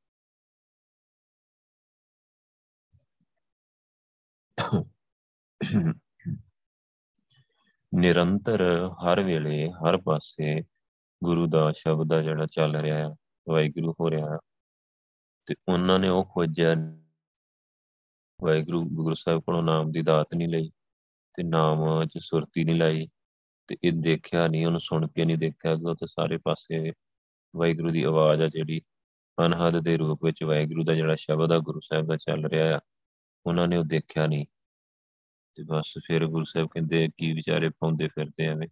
ਨਿਰੰਤਰ 7.95 8.89
ਹਰ 8.89 9.23
ਵੇਲੇ, 9.23 9.71
ਹਰ 9.71 9.97
ਪਾਸੇ 9.97 10.63
ਗੁਰੂ 11.25 11.47
ਦਾ 11.47 11.73
ਸ਼ਬਦ 11.73 12.13
ਆ 12.13 12.23
ਜਿਹੜਾ 12.23 12.47
ਚੱਲ 12.47 12.77
ਰਿਹਾ 12.77 12.99
ਹੈ 12.99 13.09
ਵਾਹਿਗੁਰੂ 13.49 13.95
ਹੋ 14.01 14.11
ਰਿਹਾ 14.11 14.39
ਤੇ 15.47 15.55
ਉਹਨਾਂ 15.69 15.99
ਨੇ 15.99 16.09
ਉਹ 16.09 16.25
ਖੋਜਿਆ 16.25 16.75
ਵਾਹਿਗੁਰੂ, 18.43 18.85
ਗੁਰੂ 18.85 19.15
ਸਾਹਿਬ 19.15 19.41
ਕੋਲੋਂ 19.41 19.63
ਨਾਮ 19.63 19.93
ਦੀ 19.93 20.03
ਦਾਤ 20.03 20.35
ਨਹੀਂ 20.35 20.49
ਲਈ 20.49 20.71
ਤੇ 21.35 21.43
ਨਾਮ 21.43 22.05
ਚ 22.05 22.19
ਸੁਰਤੀ 22.19 22.65
ਨਹੀਂ 22.65 22.77
ਲਾਈ 22.77 23.09
ਤੇ 23.67 23.77
ਇਹ 23.85 23.93
ਦੇਖਿਆ 23.93 24.47
ਨਹੀਂ, 24.47 24.67
ਉਹਨੂੰ 24.67 24.81
ਸੁਣ 24.81 25.09
ਕੇ 25.09 25.25
ਨਹੀਂ 25.25 25.39
ਦੇਖਿਆ 25.39 25.75
ਕਿ 25.75 25.91
ਉੱਥੇ 25.91 26.07
ਸਾਰੇ 26.07 26.39
ਪਾਸੇ 26.39 26.93
ਵਾਹਿਗੁਰੂ 27.57 27.91
ਦੀ 27.91 28.03
ਆਵਾਜ਼ 28.03 28.43
ਆ 28.43 28.49
ਜਿਹੜੀ 28.49 28.83
ਅਨਹਦ 29.47 29.79
ਦੇ 29.79 29.97
ਰੂਪ 29.97 30.25
ਵਿੱਚ 30.25 30.43
ਵਾਹਿਗੁਰੂ 30.43 30.85
ਦਾ 30.85 30.95
ਜਿਹੜਾ 30.95 31.15
ਸ਼ਬਦ 31.15 31.53
ਆ, 31.53 31.59
ਗੁਰੂ 31.59 31.81
ਸਾਹਿਬ 31.81 32.07
ਦਾ 32.07 32.17
ਚੱਲ 32.17 32.47
ਰਿਹਾ 32.47 32.77
ਆ। 32.77 32.81
ਉਹਨਾਂ 33.47 33.69
ਨੇ 33.69 33.77
ਉਹ 33.77 33.85
ਦੇਖਿਆ 33.85 34.27
ਨਹੀਂ। 34.27 34.47
ਤੇ 35.55 35.63
ਬਸ 35.63 35.95
ਫਿਰ 36.07 36.27
ਗੁਰੂ 36.27 36.45
ਸਾਹਿਬ 36.45 36.69
ਕਹਿੰਦੇ 36.69 37.09
ਕੀ 37.19 37.33
ਵਿਚਾਰੇ 37.33 37.69
ਪਾਉਂਦੇ 37.69 38.09
ਫਿਰਦੇ 38.09 38.47
ਐਵੇਂ 38.47 38.69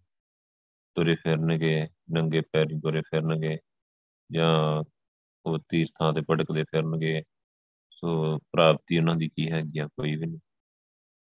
ਤੁਰੇ 0.95 1.15
ਫਿਰਨਗੇ, 1.15 1.89
ਨੰਗੇ 2.13 2.41
ਪੈਰੀ 2.41 2.81
ਤੁਰੇ 2.81 3.01
ਫਿਰਨਗੇ, 3.01 3.59
ਜਾਂ 4.33 4.85
ਉਹ 5.47 5.59
ਤੀਰਥਾਂ 5.69 6.13
ਤੇ 6.13 6.21
ਭਟਕਦੇ 6.31 6.65
ਫਿਰਨਗੇ, 6.65 7.23
ਸੋ 7.91 8.39
ਪ੍ਰਾਪਤੀ 8.39 8.99
ਉਹਨਾਂ 8.99 9.17
ਦੀ 9.17 9.29
ਕੀ 9.29 9.51
ਹੈਗੀ 9.51 9.79
ਆ, 9.79 9.87
ਕੋਈ 9.87 10.17
ਵੀ 10.17 10.27
ਨਹੀਂ। 10.27 10.39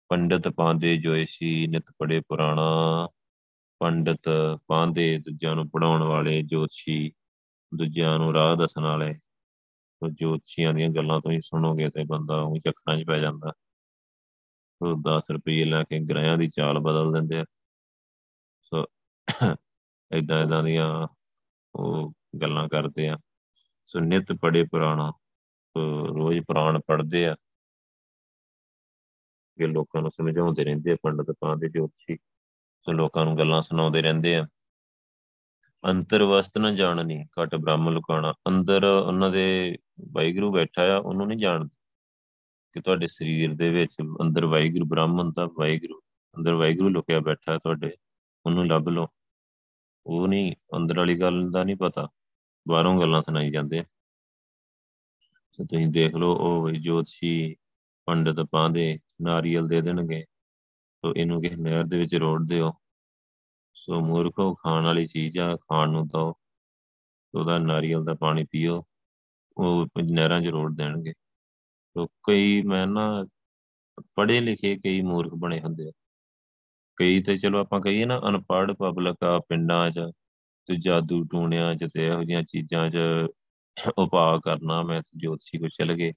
ਪੰਡਤ 0.09 0.47
ਪਾਉਂਦੇ 0.47 0.97
ਜੋਇਸ਼ੀ 0.97 1.67
ਨਿਤ 1.67 1.83
ਪੜੇ 1.99 2.19
ਪੁਰਾਣਾ। 2.19 3.07
ਪੰਡਤ 3.79 4.21
ਪਾਉਂਦੇ 4.67 5.17
ਦੂਜਿਆਂ 5.17 5.55
ਨੂੰ 5.55 5.69
ਪੜਾਉਣ 5.69 6.03
ਵਾਲੇ, 6.03 6.41
ਜੋਤਸ਼ੀ 6.41 7.11
ਦੂਜਿਆਂ 7.75 8.19
ਨੂੰ 8.19 8.33
ਰਾਹ 8.33 8.55
ਦੱਸਣ 8.55 8.81
ਵਾਲੇ। 8.81 9.13
ਸੋ 9.93 10.09
ਜੋਤਸ਼ੀਆਂ 10.09 10.73
ਦੀਆਂ 10.73 10.89
ਗੱਲਾਂ 10.89 11.21
ਤੋਂ 11.21 11.31
ਹੀ 11.31 11.41
ਸੁਣੋਗੇ 11.41 11.89
ਤੇ 11.89 12.03
ਬੰਦਾ 12.03 12.41
ਉਹ 12.41 12.57
ਚੱਕਰਾਂ 12.57 12.97
'ਚ 12.97 13.03
ਪੈ 13.03 13.19
ਜਾਂਦਾ। 13.19 13.53
ਸੋ 14.81 14.95
10 14.95 15.27
ਰੁਪਏ 15.31 15.63
ਲੈ 15.65 15.83
ਕੇ 15.83 15.99
ਗ੍ਰਹਿਆਂ 15.99 16.37
ਦੀ 16.37 16.47
ਚਾਲ 16.47 16.79
ਬਦਲ 16.79 17.11
ਦਿੰਦੇ 17.11 17.39
ਆ। 17.39 17.45
ਸੋ 18.61 18.85
ਇਦਾਂ 20.11 20.43
ਇਦਾਂ 20.43 20.63
ਦੀਆਂ 20.63 21.07
ਉਹ 21.75 22.13
ਗੱਲਾਂ 22.41 22.69
ਕਰਦੇ 22.69 23.07
ਆ। 23.09 23.17
ਸੋ 23.85 23.99
ਨਿਤ 23.99 24.33
ਪੜੇ 24.33 24.63
ਪੁਰਾਣਾ 24.63 25.13
ਰੋਜ਼ 26.07 26.39
ਪੁਰਾਣ 26.39 26.79
ਪੜਦੇ 26.87 27.27
ਆ। 27.27 27.35
ਕਿ 29.57 29.67
ਲੋਕਾਂ 29.67 30.01
ਨੂੰ 30.01 30.11
ਸਮਝਾਉਂਦੇ 30.11 30.63
ਰਹਿੰਦੇ 30.63 30.91
ਆ, 30.91 30.95
ਪੰਡਤ 31.03 31.35
ਪਾਉਂਦੇ 31.39 31.69
ਜੋਤਸ਼ੀ। 31.69 32.17
ਸੋ 32.81 32.91
ਲੋਕਾਂ 32.91 33.25
ਨੂੰ 33.25 33.37
ਗੱਲਾਂ 33.37 33.61
ਸੁਣਾਉਂਦੇ 33.61 34.01
ਰਹਿੰਦੇ 34.01 34.35
ਆ। 34.35 34.47
ਅੰਤਰ 35.85 36.23
ਵਸਤ 36.23 36.57
ਨਾ 36.57 36.71
ਜਾਣਨੀ, 36.71 37.23
ਘਟ 37.23 37.55
ਬ੍ਰਹਮ 37.55 37.89
ਲੁਕਾਣਾ 37.89 38.33
ਅੰਦਰ 38.47 38.83
ਉਹਨਾਂ 38.83 39.29
ਦੇ 39.29 39.77
ਵਾਹਿਗੁਰੂ 40.11 40.53
ਬੈਠਾ 40.53 40.95
ਆ, 40.95 40.97
ਉਹਨੂੰ 40.97 41.27
ਨਹੀਂ 41.27 41.39
ਜਾਣਦੇ। 41.39 41.80
ਕਿ 42.73 42.81
ਤੁਹਾਡੇ 42.81 43.07
ਸਰੀਰ 43.07 43.55
ਦੇ 43.55 43.69
ਵਿੱਚ 43.69 43.95
ਅੰਦਰ 44.21 44.45
ਵਾਹਿਗੁਰੂ 44.45 44.85
ਬ੍ਰਹਮ 44.85 45.31
ਦਾ 45.31 45.45
ਵਾਹਿਗੁਰੂ 45.45 46.01
ਅੰਦਰ 46.37 46.53
ਵਾਹਿਗੁਰੂ 46.53 46.89
ਲੁਕਿਆ 46.89 47.19
ਬੈਠਾ 47.19 47.57
ਤੁਹਾਡੇ, 47.57 47.91
ਉਹਨੂੰ 48.45 48.67
ਲੱਭ 48.67 48.89
ਲਓ। 48.89 49.07
ਉਹ 50.05 50.27
ਨਹੀਂ, 50.27 50.55
ਅੰਦਰ 50.75 50.97
ਵਾਲੀ 50.97 51.19
ਗੱਲ 51.19 51.51
ਦਾ 51.51 51.63
ਨਹੀਂ 51.63 51.75
ਪਤਾ, 51.75 52.09
ਬਾਹਰੋਂ 52.67 53.01
ਗੱਲਾਂ 53.01 53.21
ਸੁਣਾਈ 53.21 53.51
ਜਾਂਦੇ 53.51 53.81
ਤੇ 55.57 55.65
ਤੁਸੀਂ 55.65 55.87
ਦੇਖ 55.87 56.15
ਲਓ, 56.15 56.35
ਉਹ 56.35 56.71
ਜੋਤਸ਼ੀ 56.71 57.55
ਪੰਡਤ 58.05 58.47
ਪਾਉਂਦੇ 58.51 58.99
ਨਾਰੀਅਲ 59.21 59.67
ਦੇ 59.67 59.81
ਦੇਣਗੇ। 59.81 60.23
ਸੋ 61.01 61.13
ਇਹਨੂੰ 61.17 61.41
ਕਿਸੇ 61.41 61.55
ਨਹਿਰ 61.55 61.83
ਦੇ 61.83 61.97
ਵਿੱਚ 61.97 62.15
ਰੋੜ 62.15 62.41
ਦਿਓ। 62.47 62.71
ਸੋ 63.73 63.99
ਮੂਰਖੋ 63.99 64.55
ਖਾਣ 64.55 64.83
ਵਾਲੀ 64.83 65.05
ਚੀਜ਼ 65.05 65.37
ਆ, 65.37 65.55
ਖਾਣ 65.55 65.89
ਨੂੰ 65.89 66.09
ਤਾਂ 66.09 66.33
ਉਹਦਾ 67.35 67.57
ਨਾਰੀਅਲ 67.57 68.05
ਦਾ 68.05 68.13
ਪਾਣੀ 68.13 68.45
ਪੀਓ। 68.51 68.83
ਉਹ 69.57 69.87
ਨਹਿਰਾਂ 70.11 70.41
'ਚ 70.41 70.47
ਰੋੜ 70.47 70.75
ਦੇਣਗੇ। 70.75 71.13
ਸੋ 71.95 72.05
ਕਈ 72.27 72.61
ਮੈਂ 72.61 72.85
ਨਾ 72.87 73.25
ਪੜ੍ਹੇ 74.15 74.39
ਲਿਖੇ 74.41 74.75
ਕਈ 74.77 75.01
ਮੂਰਖ 75.01 75.33
ਬਣੇ 75.35 75.59
ਹੁੰਦੇ 75.61 75.87
ਆ। 75.87 75.91
ਕਈ 76.97 77.21
ਤੇ 77.23 77.35
ਚਲੋ 77.37 77.59
ਆਪਾਂ 77.59 77.79
ਕਹੀਏ 77.81 78.05
ਨਾ 78.05 78.19
ਅਨਪੜ੍ਹ 78.29 78.73
ਪਬਲਿਕ 78.73 79.23
ਆ 79.23 79.39
ਪਿੰਡਾਂ 79.49 79.89
'ਚ 79.91 79.99
ਤੇ 80.69 80.75
ਜਾਦੂ 80.85 81.23
ਟੂਣਿਆਂ 81.31 81.75
'ਚ 81.75 81.89
ਤੇ 81.93 82.07
ਇਹੋ 82.07 82.23
ਜਿਹੀਆਂ 82.23 82.43
ਚੀਜ਼ਾਂ 82.43 82.89
'ਚ 82.89 82.97
ਉਪਾਅ 83.97 84.39
ਕਰਨਾ। 84.45 84.81
ਮੈਂ 84.83 85.01
ਜੋਤਸ਼ੀ 85.17 85.59
ਕੋ 85.59 85.67
ਚਲ 85.67 85.93
ਗਏ। 85.93 86.13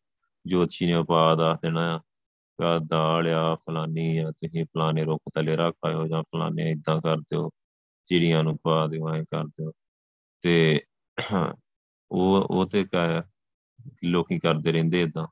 ਜੋਤਸ਼ੀ 0.46 0.86
ਨੇ 0.86 0.94
ਉਪਾਅ 0.94 1.36
ਦੱਸ 1.36 1.60
ਦੇਣਾ 1.62 2.00
ਆ 2.58 2.78
ਦਾਲ 2.78 3.28
ਆ, 3.28 3.54
ਫਲਾਨੀ 3.54 4.18
ਆ, 4.18 4.30
ਤੁਸੀਂ 4.30 4.64
ਫਲਾਣੇ 4.64 5.04
ਰੁੱਖ 5.04 5.22
ਥੱਲੇ 5.34 5.56
ਰੱਖਾਇਓ 5.56 6.06
ਜਾਂ 6.08 6.22
ਫਲਾਣੇ 6.22 6.70
ਇਦਾਂ 6.70 7.00
ਕਰ 7.02 7.16
ਦਿਓ, 7.20 7.50
ਚਿੜੀਆਂ 8.08 8.42
ਨੂੰ 8.44 8.56
ਪਾ 8.62 8.86
ਦਿਓ, 8.86 9.08
ਐ 9.14 9.22
ਕਰ 9.22 9.44
ਦਿਓ। 9.44 9.72
ਤੇ 10.42 10.80
ਉਹ 12.10 12.46
ਉਹ 12.50 12.66
ਤੇ 12.66 12.84
ਲੋਕੀ 14.04 14.38
ਕਰਦੇ 14.38 14.72
ਰਹਿੰਦੇ 14.72 15.02
ਇਦਾਂ 15.02 15.26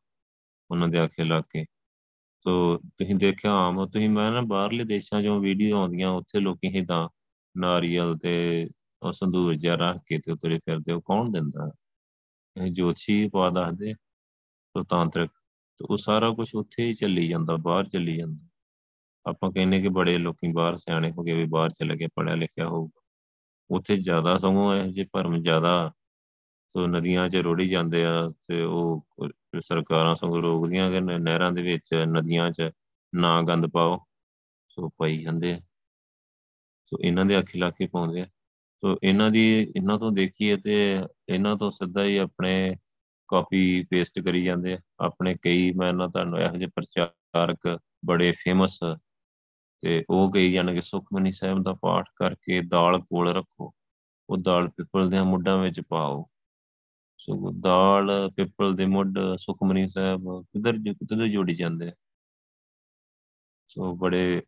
ਉਹਨਾਂ 0.72 0.88
ਦੇ 0.88 0.98
ਆਖੇ 0.98 1.24
ਲਾ 1.24 1.40
ਕੇ। 1.40 1.64
ਸੋ 2.40 2.76
ਤੁਸੀਂ 2.78 3.14
ਦੇਖਿਆ 3.14 3.52
ਆਮ, 3.52 3.86
ਤੁਸੀਂ 3.86 4.10
ਮੈਂ 4.10 4.32
ਨਾ 4.32 4.40
ਬਾਹਰਲੇ 4.40 4.84
ਦੇਸ਼ਾਂ 4.84 5.22
'ਚੋਂ 5.22 5.40
ਵੀਡੀਓ 5.40 5.78
ਆਉਂਦੀਆਂ, 5.78 6.10
ਉੱਥੇ 6.10 6.40
ਲੋਕੀ 6.40 6.68
ਇਦਾਂ 6.78 7.08
ਨਾਰੀਅਲ 7.56 8.18
ਤੇ 8.18 8.68
ਉਹ 9.02 9.12
ਸੰਦੂਰ 9.12 9.54
ਜਿਹਾ 9.54 9.74
ਰੱਖ 9.74 9.98
ਕੇ 10.06 10.18
ਤੇ 10.18 10.32
ਉਤਰੇ 10.32 10.58
ਫਿਰਦੇ, 10.58 10.92
ਉਹ 10.92 11.02
ਕੌਣ 11.02 11.30
ਦਿੰਦਾ? 11.30 11.70
ਇਹ 12.56 12.72
ਜੋਤਸ਼ੀ 12.72 13.28
ਪਾ 13.28 13.50
ਦੱਸਦੇ 13.50 13.94
ਸੋ 13.94 14.84
ਤਾਂਤਰਿਕ 14.84 15.30
ਤੇ 15.80 15.86
ਉਹ 15.90 15.96
ਸਾਰਾ 15.96 16.30
ਕੁਝ 16.30 16.54
ਉੱਥੇ 16.54 16.86
ਹੀ 16.86 16.94
ਚੱਲੀ 16.94 17.28
ਜਾਂਦਾ, 17.28 17.56
ਬਾਹਰ 17.56 17.88
ਚੱਲੀ 17.88 18.16
ਜਾਂਦਾ। 18.16 18.48
ਆਪਾਂ 19.26 19.52
ਕਹਿੰਨੇ 19.52 19.80
ਕਿ 19.82 19.88
ਬੜੇ 19.88 20.18
ਲੋਕੀ 20.18 20.52
ਬਾਹਰ 20.52 20.76
ਸਿਆਣੇ 20.76 21.10
ਹੋ 21.12 21.22
ਗਏ 21.22 21.32
ਵੀ 21.32 21.44
ਬਾਹਰ 21.44 21.70
ਚਲੇ 21.70 21.96
ਗਏ 21.96 22.06
ਪੜਿਆ 22.16 22.34
ਲਿਖਿਆ 22.34 22.68
ਹੋਊਗਾ। 22.68 23.00
ਉੱਥੇ 23.70 23.96
ਜ਼ਿਆਦਾ 23.96 24.38
ਸਗੋਂ 24.38 24.74
ਇਹ 24.76 24.92
ਜੇ 24.92 25.06
ਭਰਮ 25.12 25.42
ਜ਼ਿਆਦਾ 25.42 25.92
ਸੋ 26.72 26.86
ਨਦੀਆਂ 26.86 27.28
'ਚ 27.28 27.36
ਰੋੜੀ 27.36 27.68
ਜਾਂਦੇ 27.68 28.04
ਆ 28.04 28.28
ਤੇ 28.48 28.62
ਉਹ 28.62 29.06
ਸਰਕਾਰਾਂ 29.60 30.14
ਸਗੋਂ 30.14 30.42
ਰੋਕਦੀਆਂ 30.42 30.90
ਕਿ 30.90 31.00
ਨਹਿਰਾਂ 31.00 31.52
ਦੇ 31.52 31.62
ਵਿੱਚ 31.62 31.94
ਨਦੀਆਂ 31.94 32.50
'ਚ 32.50 32.70
ਨਾ 33.14 33.42
ਗੰਦ 33.42 33.66
ਪਾਓ। 33.66 33.98
ਸੋ 34.68 34.88
ਪਈ 34.88 35.18
ਜਾਂਦੇ 35.22 35.58
ਸੋ 36.86 36.98
ਇਹਨਾਂ 37.04 37.24
ਦੇ 37.24 37.38
ਅੱਖੀ 37.38 37.58
ਲਾ 37.58 37.70
ਕੇ 37.70 37.86
ਪਾਉਂਦੇ 37.86 38.20
ਆ। 38.20 38.26
ਸੋ 38.80 38.96
ਇਹਨਾਂ 39.02 39.30
ਦੀ, 39.30 39.72
ਇਹਨਾਂ 39.76 39.98
ਤੋਂ 39.98 40.12
ਦੇਖੀਏ 40.12 40.56
ਤੇ 40.56 40.74
ਇਹਨਾਂ 41.28 41.56
ਤੋਂ 41.56 41.70
ਸਿੱਧਾ 41.70 42.04
ਹੀ 42.04 42.16
ਆਪਣੇ 42.16 42.76
ਕਾਪੀ 43.28 43.84
ਪੇਸਟ 43.90 44.20
ਕਰੀ 44.20 44.44
ਜਾਂਦੇ 44.44 44.72
ਆ। 44.74 44.78
ਆਪਣੇ 45.00 45.36
ਕਈ, 45.42 45.72
ਮੈਂ 45.72 45.92
ਨਾ 45.92 46.06
ਤੁਹਾਨੂੰ 46.06 46.38
ਇਹੋ 46.38 46.56
ਜਿਹੇ 46.56 46.70
ਪ੍ਰਚਾਰਕ 46.76 47.78
ਬੜੇ 48.04 48.32
ਫੇਮਸ 48.32 48.78
ਤੇ 49.80 50.04
ਉਹ 50.10 50.32
ਕਹੀ 50.32 50.52
ਜਾਣਗੇ, 50.52 50.82
ਸੁਖਮਨੀ 50.82 51.32
ਸਾਹਿਬ 51.32 51.62
ਦਾ 51.62 51.72
ਪਾਠ 51.72 52.08
ਕਰਕੇ 52.16 52.60
ਦਾਲ 52.62 53.00
ਕੋਲ 53.00 53.28
ਰੱਖੋ। 53.28 53.72
ਉਹ 54.30 54.36
ਦਾਲ 54.38 54.68
ਪਿੱਪਲ 54.68 55.10
ਦੇ 55.10 55.22
ਮੁੱਢਾਂ 55.22 55.58
ਵਿੱਚ 55.58 55.80
ਪਾਓ। 55.80 56.28
ਸੋ 57.22 57.52
ਦਾਲ, 57.60 58.30
ਪਿੱਪਲ 58.36 58.74
ਦੇ 58.74 58.86
ਮੁੱਢ, 58.86 59.18
ਸੁਖਮਨੀ 59.38 59.88
ਸਾਹਿਬ, 59.88 60.42
ਕਿਧਰ 60.42 60.72
ਕਿਧਰ 60.72 61.26
ਜੋੜੀ 61.28 61.54
ਜਾਂਦੇ 61.54 61.92
ਸੋ 63.68 63.96
ਬੜੇ, 63.96 64.42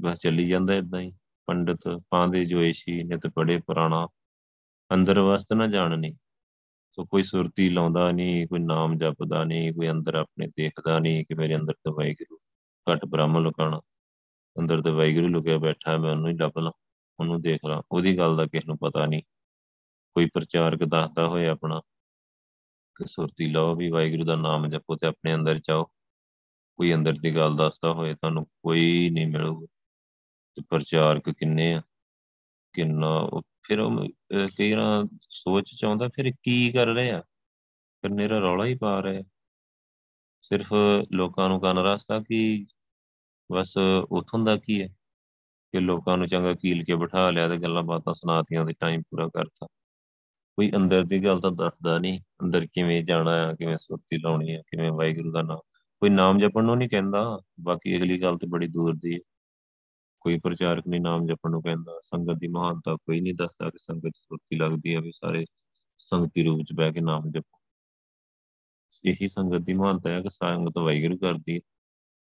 ਬਸ 0.00 0.18
ਚੱਲੀ 0.18 0.48
ਜਾਂਦਾ 0.48 0.74
ਇਦਾਂ 0.74 1.00
ਹੀ। 1.00 1.12
ਪੰਡਤ 1.46 2.00
ਪਾਂਦੇ 2.10 2.44
ਜੋਏਸ਼ੀ 2.44 3.02
ਨਿਤ 3.02 3.26
ਬੜੇ 3.36 3.58
ਪੁਰਾਣਾ, 3.58 4.08
ਅੰਦਰ 4.94 5.20
ਵਸਤ 5.20 5.52
ਨਾ 5.52 5.66
ਜਾਣਨੀ 5.66 6.14
ਸੋ 6.92 7.04
ਕੋਈ 7.04 7.22
ਸੁਰਤੀ 7.22 7.70
ਲਾਉਂਦਾ 7.70 8.10
ਨਹੀਂ 8.10 8.46
ਕੋਈ 8.46 8.58
ਨਾਮ 8.58 8.98
ਜਪਦਾ 8.98 9.44
ਨਹੀਂ 9.44 9.72
ਕੋਈ 9.72 9.90
ਅੰਦਰ 9.90 10.14
ਆਪਣੇ 10.14 10.46
ਦੇਖਦਾ 10.46 10.98
ਨਹੀਂ 10.98 11.24
ਕਿ 11.24 11.34
ਮੇਰੇ 11.34 11.56
ਅੰਦਰ 11.56 11.72
ਤੇ 11.72 11.90
ਵਾਹਿਗੁਰੂ, 11.90 12.38
ਘਟ 12.92 13.04
ਬ੍ਰਹਮ 13.04 13.38
ਲੁਕਾਣਾ 13.38 13.80
ਅੰਦਰ 14.60 14.82
ਤੇ 14.82 14.90
ਵਾਹਿਗੁਰੂ 14.90 15.28
ਲੁਕਿਆ 15.28 15.58
ਬੈਠਾ, 15.58 15.96
ਮੈਂ 15.96 16.10
ਉਹਨੂੰ 16.10 16.28
ਹੀ 16.28 16.34
ਲੱਭ 16.34 16.58
ਲਾਂ, 16.58 16.72
ਉਹਨੂੰ 17.20 17.42
ਦੇਖ 17.42 17.60
ਲਾਂ। 17.68 17.82
ਉਹਦੀ 17.92 18.18
ਗੱਲ 18.18 18.36
ਦਾ 18.36 18.46
ਕਿਸ 18.46 18.66
ਨੂੰ 18.66 18.78
ਪਤਾ 18.78 19.06
ਨਹੀਂ 19.06 19.22
ਕੋਈ 20.14 20.26
ਪ੍ਰਚਾਰਕ 20.34 20.84
ਦੱਸਦਾ 20.84 21.28
ਹੋਏ 21.28 21.46
ਆਪਣਾ। 21.46 21.80
ਕਿ 21.80 21.97
ਸੁਰਤੀ 23.06 23.50
ਲਓ 23.50 23.74
ਵੀ 23.74 23.90
ਵਾਹਿਗੁਰੂ 23.90 24.24
ਦਾ 24.24 24.36
ਨਾਮ 24.36 24.66
ਜਪੋ 24.66 24.96
ਤੇ 24.96 25.06
ਆਪਣੇ 25.06 25.34
ਅੰਦਰ 25.34 25.58
ਚਾਓ 25.58 25.84
ਕੋਈ 26.76 26.94
ਅੰਦਰ 26.94 27.12
ਦੀ 27.12 27.36
ਗੱਲ 27.36 27.56
ਦੱਸਦਾ 27.56 27.92
ਹੋਏ 27.92 28.14
ਤੁਹਾਨੂੰ 28.14 28.44
ਕੋਈ 28.44 29.10
ਨਹੀਂ 29.10 29.26
ਮਿਲੂਗਾ। 29.26 29.66
ਤੇ 30.54 30.62
ਪ੍ਰਚਾਰਕ 30.70 31.30
ਕਿੰਨੇ 31.30 31.74
ਆ? 31.74 31.82
ਕਿੰਨਾ 32.72 33.40
ਫਿਰ 33.62 33.80
ਉਹ 33.80 34.08
ਕਈ 34.58 34.72
ਵਾਰ 34.72 35.18
ਸੋਚ 35.30 35.70
ਚ 35.80 35.84
ਆਉਂਦਾ, 35.84 36.08
ਫਿਰ 36.08 36.32
ਕੀ 36.42 36.72
ਕਰ 36.72 36.86
ਰਹੇ 36.86 37.10
ਆ? 37.10 37.20
ਫਿਰ 38.02 38.10
ਮੇਰਾ 38.10 38.38
ਰੌਲਾ 38.38 38.64
ਹੀ 38.64 38.74
ਪਾ 38.74 39.00
ਰਹੇ 39.00 39.22
ਸਿਰਫ 40.42 40.72
ਲੋਕਾਂ 41.12 41.48
ਨੂੰ 41.48 41.60
ਕੰਨ 41.60 41.78
ਰਸਤਾ 41.78 42.20
ਕਿ 42.20 42.66
ਬਸ 43.52 43.74
ਉਥੋਂ 44.10 44.38
ਦਾ 44.38 44.56
ਕੀ 44.56 44.82
ਹੈ 44.82 44.88
ਕਿ 45.72 45.80
ਲੋਕਾਂ 45.80 46.18
ਨੂੰ 46.18 46.28
ਚੰਗਾ 46.28 46.54
ਕੀਲ 46.54 46.84
ਕੇ 46.84 46.96
ਬਿਠਾ 46.96 47.30
ਲਿਆ 47.30 47.48
ਤੇ 47.48 47.56
ਗੱਲਾਂ 47.56 47.82
ਬਾਤਾਂ 47.82 48.14
ਸੁਣਾਤੀਆਂ 48.14 48.64
ਤੇ 48.64 48.72
ਟਾਈਮ 48.72 49.02
ਪੂਰਾ 49.02 49.28
ਕਰਤਾ। 49.28 49.66
ਕੋਈ 50.58 50.72
ਅੰਦਰ 50.76 51.04
ਦੀ 51.04 51.24
ਗੱਲ 51.24 51.40
ਤਾਂ 51.40 51.50
ਦੱਸਦਾ 51.50 51.98
ਨਹੀਂ 51.98 52.20
ਅੰਦਰ 52.42 52.66
ਕਿਵੇਂ 52.66 53.04
ਜਾਣਾ 53.04 53.30
ਆ, 53.30 53.54
ਕਿਵੇਂ 53.54 53.78
ਸੁਰਤੀ 53.78 54.18
ਲਾਉਣੀ 54.18 54.54
ਆ, 54.54 54.62
ਕਿਵੇਂ 54.62 54.92
ਵਾਹਿਗੁਰੂ 54.92 55.32
ਦਾ 55.32 55.42
ਨਾਮ। 55.42 55.58
ਕੋਈ 56.00 56.10
ਨਾਮ 56.10 56.38
ਜਪਣ 56.38 56.64
ਨੂੰ 56.64 56.76
ਨਹੀਂ 56.76 56.88
ਕਹਿੰਦਾ, 56.88 57.40
ਬਾਕੀ 57.60 57.96
ਅਗਲੀ 57.96 58.22
ਗੱਲ 58.22 58.38
ਤੇ 58.38 58.46
ਬੜੀ 58.46 58.68
ਦੂਰ 58.68 58.94
ਦੀ 58.94 59.14
ਹੈ 59.14 59.18
ਕੋਈ 60.20 60.38
ਪ੍ਰਚਾਰਕ 60.38 60.88
ਨਹੀਂ 60.88 61.00
ਨਾਮ 61.00 61.26
ਜਪਣ 61.26 61.50
ਨੂੰ 61.50 61.62
ਕਹਿੰਦਾ, 61.62 62.00
ਸੰਗਤ 62.04 62.34
ਦੀ 62.38 62.48
ਮਹਾਨਤਾ 62.48 62.96
ਕੋਈ 62.96 63.20
ਨਹੀਂ 63.20 63.34
ਦੱਸਦਾ 63.34 63.70
ਕਿ 63.70 63.78
ਸੰਗਤ 63.78 64.12
ਸੁਰਤੀ 64.16 64.56
ਲੱਗਦੀ 64.56 64.94
ਹੈ 64.94 65.00
ਵੀ 65.00 65.12
ਸਾਰੇ 65.12 65.44
ਸੰਗਤੀ 65.98 66.44
ਰੂਪ 66.44 66.62
ਚ 66.62 66.72
ਬਹਿ 66.74 66.92
ਕੇ 66.92 67.00
ਨਾਮ 67.00 67.30
ਜਪੋ। 67.30 67.58
ਇਹੀ 69.04 69.28
ਸੰਗਤ 69.28 69.58
ਦੀ 69.58 69.72
ਮਹਾਨਤਾ 69.72 70.10
ਹੈ 70.10 70.20
ਕਿ 70.20 70.30
ਸੰਗਤ 70.30 70.78
ਵਾਹਿਗੁਰੂ 70.78 71.18
ਕਰਦੀ 71.18 71.60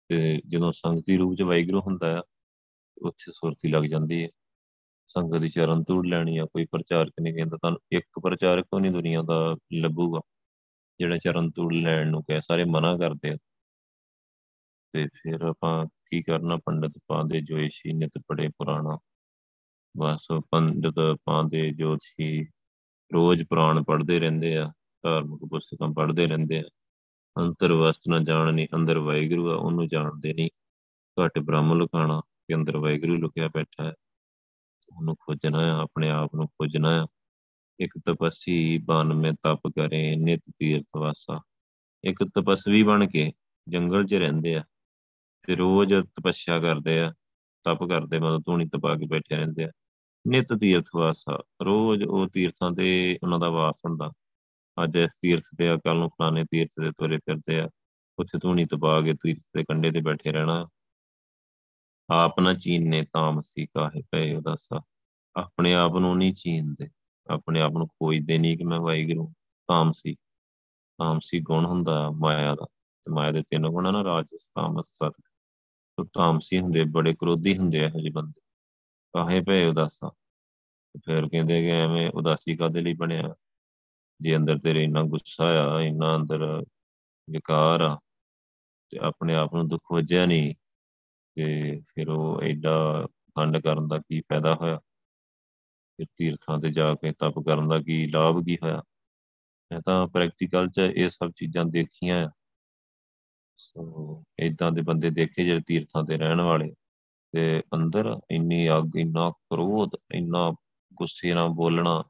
ਤੇ 0.09 0.41
ਜਦੋਂ 0.49 0.73
ਸੰਗਤੀ 0.73 1.17
ਰੂਪ 1.17 1.37
ਚ 1.39 1.43
ਵਾਹਿਗੁਰੂ 1.43 1.81
ਹੁੰਦਾ 1.81 2.19
ਆ, 2.19 2.23
ਉੱਥੇ 3.03 3.33
ਸੁਰਤੀ 3.33 3.69
ਲੱਗ 3.69 3.83
ਜਾਂਦੀ 3.83 4.23
ਹੈ 4.23 4.29
ਸੰਗਤ 5.15 5.39
ਦੀ 5.39 5.49
ਚਰਨ 5.49 5.83
ਧੂੜ 5.83 6.07
ਲੈਣੀ 6.07 6.39
ਆ, 6.39 6.45
ਕੋਈ 6.45 6.65
ਪ੍ਰਚਾਰਕ 6.65 7.13
ਨਹੀਂ 7.23 7.35
ਕਹਿੰਦਾ 7.35 7.57
ਤੁਹਾਨੂੰ, 7.57 7.81
ਇੱਕ 7.93 8.21
ਪ੍ਰਚਾਰਕ 8.23 8.65
ਤੋਂ 8.65 8.81
ਨਹੀਂ 8.81 8.93
ਦੁਨੀਆ 8.93 9.23
ਦਾ 9.23 9.57
ਲੱਭੂਗਾ। 9.73 10.21
ਜਿਹੜਾ 11.01 11.19
ਚਰਨ 11.19 11.51
ਧੂੜ 11.51 11.75
ਲੈਣ 11.75 12.11
ਨੂੰ 12.11 12.23
ਕਹੇ, 12.23 12.41
ਸਾਰੇ 12.41 12.65
ਮਨਾ 12.65 12.97
ਕਰਦੇ 12.97 13.31
ਆ। 13.31 13.37
ਤੇ 14.93 15.07
ਫਿਰ 15.07 15.43
ਆਪਾਂ 15.43 15.87
ਕੀ 15.87 16.23
ਕਰਨਾ? 16.23 16.57
ਪੰਡਤ 16.57 16.93
ਪਾਉਂਦੇ 17.09 17.41
ਜੋਇਸ਼ੀ 17.41 17.93
ਨਿਤ 17.93 18.11
ਪੜੇ 18.29 18.49
ਪੁਰਾਣਾ। 18.49 18.99
ਬਸ 19.97 20.27
ਪੰਡਤ 20.51 21.19
ਪਾਉਂਦੇ 21.25 21.71
ਜੋਸ਼ੀ 21.71 22.45
ਰੋਜ਼ 23.15 23.43
ਪੁਰਾਣ 23.43 23.85
ਪੜ੍ਹਦੇ 23.85 24.21
ਰਹਿੰਦੇ 24.21 24.57
ਆ, 24.57 24.73
ਧਾਰਮਿਕ 25.03 25.41
ਪੁਸਤਕਾਂ 25.51 25.89
ਪੜ੍ਹਦੇ 25.89 26.27
ਰਹਿੰਦੇ 26.27 26.59
ਆ। 26.59 26.65
ਅੰਤਰ 27.39 27.73
ਵਸਤ 27.73 28.01
ਨਾ 28.09 28.19
ਜਾਣਨੀ 28.19 28.69
ਅੰਦਰ 28.75 28.99
ਵਾਹਿਗੁਰੂ 28.99 29.51
ਆ, 29.51 29.55
ਉਹਨੂੰ 29.55 29.89
ਜਾਣਦੇ 29.89 30.35
ਨਹੀਂ 30.35 30.51
ਘਟ 31.21 31.39
ਬ੍ਰਹਮ 31.39 31.75
ਲੁਕਾਣਾ 31.75 32.21
ਕਿ 32.21 32.55
ਅੰਦਰ 32.55 32.77
ਵਾਹਿਗੁਰੂ 32.77 33.17
ਲੁਕਿਆ 33.17 33.49
ਬੈਠਾ 33.49 33.85
ਹੈ। 33.85 33.95
ਉਹਨੂੰ 34.97 35.17
ਖੋਜਣਾ 35.17 35.61
ਹੈ 35.67 35.71
ਆਪਣੇ 35.71 36.11
ਆਪ 36.11 36.35
ਨੂੰ 36.35 36.47
ਖੋਜਣਾ। 36.47 37.01
ਹੈ 37.01 37.07
ਇੱਕ 37.81 37.99
ਤਪਸੀ 38.07 38.79
ਬਨ 38.79 39.15
ਮੇ 39.15 39.33
ਤਪ 39.33 39.61
ਕਰੇ, 39.69 40.15
ਨਿਤ 40.17 40.43
ਤੀਰਥ 40.59 40.87
ਵਾਸਾ। 40.97 41.41
ਇੱਕ 42.05 42.25
ਤਪਸਵੀ 42.25 42.83
ਬਣ 42.83 43.07
ਕੇ 43.07 43.33
ਜੰਗਲ 43.69 44.07
'ਚ 44.07 44.15
ਰਹਿੰਦੇ 44.15 44.55
ਆ। 44.55 44.65
ਤੇ 45.47 45.57
ਰੋਜ਼ 45.57 45.95
ਤਪੱਸਿਆ 45.95 46.59
ਕਰਦੇ 46.59 47.01
ਆ, 47.01 47.13
ਤਪ 47.65 47.85
ਕਰਦੇ 47.85 48.19
ਮਤਲਬ 48.19 48.43
ਧੂਣੀ 48.47 48.69
ਤਪਾ 48.69 48.97
ਕੇ 48.97 49.07
ਬੈਠੇ 49.07 49.37
ਰਹਿੰਦੇ 49.37 49.65
ਆ। 49.65 49.69
ਨਿਤ 50.27 50.47
ਤੀਰਥ 50.61 50.85
ਵਾਸਾ, 50.97 51.43
ਰੋਜ਼ 51.65 52.05
ਉਹ 52.05 52.27
ਤੀਰਥਾਂ 52.29 52.73
ਤੇ 52.73 53.19
ਉਹਨਾਂ 53.23 53.39
ਦਾ 53.39 53.49
ਵਾਸ 53.49 53.81
ਹੁੰਦਾ। 53.87 54.13
ਅੱਜ 54.85 54.97
ਇਸ 54.97 55.17
ਤੀਰਥ 55.23 55.43
ਤੇ 55.59 55.69
ਆ 55.69 55.77
ਕੱਲ 55.77 55.97
ਨੂੰ 55.97 56.09
ਫਲਾਣੇ 56.09 56.45
ਤੀਰਥ 56.45 56.71
ਤੇ 56.71 56.91
ਤੁਰੇ 56.91 57.17
ਫਿਰਦੇ 57.17 57.61
ਆ। 57.61 57.69
ਉੱਥੇ 58.19 58.39
ਧੂਣੀ 58.39 58.65
ਤਪਾ 58.65 59.01
ਕੇ 59.01 59.15
ਤੀਰਥ 59.15 59.43
ਦੇ 59.57 59.65
ਕੰਢੇ 59.65 59.91
ਤੇ 59.91 60.01
ਬੈਠੇ 60.01 60.33
ਰਹਿਣਾ। 60.33 60.69
ਆਪ 62.13 62.41
ਨਾ 62.41 62.55
ਚੀਨਨੇ 62.55 63.03
ਤਾਮਸੀ 63.13 63.67
ਕਾਹੇ 63.67 64.03
ਪਏ 64.11 64.35
ਉਦਾਸਾ 64.35 64.83
ਆਪਣੇ 65.37 65.75
ਆਪ 65.75 65.97
ਨੂੰ 65.97 66.19
ਨਹੀਂ 66.19 66.35
ਚੀਨਦੇ। 66.35 66.89
ਆਪਣੇ 67.31 67.61
ਆਪ 67.61 67.73
ਨੂੰ 67.73 67.87
ਖੋਜਦੇ 67.87 68.39
ਨਹੀਂ 68.39 68.59
ਕਿ 68.59 68.65
ਮੈਂ 68.65 68.81
ਵਾਹਿਗੁਰੂ 68.81 69.33
ਤਾਮਸੀ। 69.69 70.15
ਤਾਮਸੀ 70.99 71.41
ਗੁਣ 71.41 71.67
ਹੁੰਦਾ 71.67 72.11
ਮਾਇਆ 72.11 72.55
ਦਾ। 72.55 72.67
ਤੇ 73.05 73.13
ਮਾਇਆ 73.13 73.33
ਦੇ 73.33 73.43
ਤਿੰਨ 73.43 73.69
ਗੁਣ 73.69 73.93
ਨਾ 73.93 74.05
ਰਾਜਸ 74.05 74.49
ਤਾਮਸ, 74.55 74.87
ਸਤ। 74.87 75.13
ਤੋ 75.97 76.05
ਤਾਮਸੀ 76.05 76.61
ਹੁੰਦੇ, 76.61 76.85
ਬੜੇ 76.85 77.15
ਕ੍ਰੋਧੀ 77.15 77.59
ਹੁੰਦੇ 77.59 77.79
ਇਹੋ 77.79 78.01
ਜਿਹੇ 78.01 78.11
ਬੰਦੇ। 78.11 78.41
ਕਾਹੇ 79.13 79.41
ਪਏ 79.41 79.67
ਉਦਾਸਾ 79.67 80.13
ਫਿਰ 81.05 81.29
ਕਹਿੰਦੇ 81.29 81.63
ਕਿ 81.63 81.71
ਐਵੇਂ 81.71 82.11
ਉਦਾਸੀ 82.11 82.57
ਕਾਦੇ 82.57 82.81
ਲਈ 82.81 82.95
ਬਣਿਆ? 82.95 83.35
ਜੇ 84.21 84.37
ਅੰਦਰ 84.37 84.59
ਤੇਰੇ 84.59 84.85
ਇੰਨਾ 84.85 85.03
ਗੁੱਸਾ 85.03 85.45
ਆ, 85.45 85.81
ਇੰਨਾ 85.81 86.17
ਅੰਦਰ 86.17 86.63
ਵਿਕਾਰ 87.31 87.81
ਆ, 87.81 87.99
ਤੇ 88.91 88.99
ਆਪਣੇ 88.99 89.35
ਆਪ 89.35 89.55
ਨੂੰ 89.55 89.69
ਦੁੱਖ 89.69 89.93
ਵਜਿਆ 89.93 90.27
ਨਹੀਂ। 90.27 90.55
ਤੇ 91.37 91.81
ਫਿਰ 91.81 92.09
ਉਹ 92.09 92.43
ਐਡਾ 92.43 93.07
ਖੰਡ 93.07 93.59
ਕਰਨ 93.59 93.89
ਦਾ 93.89 93.99
ਕੀ 93.99 94.21
ਫਾਇਦਾ 94.21 94.55
ਹੋਇਆ? 94.55 94.79
ਫਿਰ 95.97 96.07
ਤੀਰਥਾਂ 96.17 96.59
ਤੇ 96.59 96.71
ਜਾ 96.71 96.95
ਕੇ 96.95 97.13
ਤਪ 97.13 97.39
ਕਰਨ 97.39 97.69
ਦਾ 97.69 97.79
ਕੀ 97.79 98.07
ਲਾਭ 98.07 98.45
ਕੀ 98.45 98.59
ਹੋਇਆ? 98.63 98.83
ਮੈਂ 99.73 99.81
ਤਾਂ 99.81 100.07
ਪ੍ਰੈਕਟੀਕਲ 100.07 100.69
'ਚ 100.69 100.79
ਇਹ 100.79 101.11
ਸਭ 101.11 101.31
ਚੀਜ਼ਾਂ 101.31 101.65
ਦੇਖੀਆਂ 101.65 102.29
ਆ। 102.29 102.31
ਸੋ 103.57 104.25
ਇਦਾਂ 104.39 104.73
ਦੇ 104.73 104.83
ਬੰਦੇ 104.83 105.11
ਦੇਖੇ 105.11 105.45
ਜਿਹੜੇ 105.45 105.61
ਤੀਰਥਾਂ 105.67 106.05
ਤੇ 106.05 106.19
ਰਹਿਣ 106.19 106.41
ਵਾਲੇ। 106.41 106.75
ਤੇ 107.33 107.63
ਅੰਦਰ 107.75 108.21
ਇੰਨੀ 108.31 108.69
ਅੱਗ, 108.71 108.97
ਇੰਨਾ 108.97 109.31
ਕ੍ਰੋਧ, 109.31 109.91
ਇੰਨਾ 110.15 110.53
ਗੁੱਸੇ 110.95 111.35
ਨਾਲ 111.35 111.49
ਬੋਲਣਾ 111.49 112.05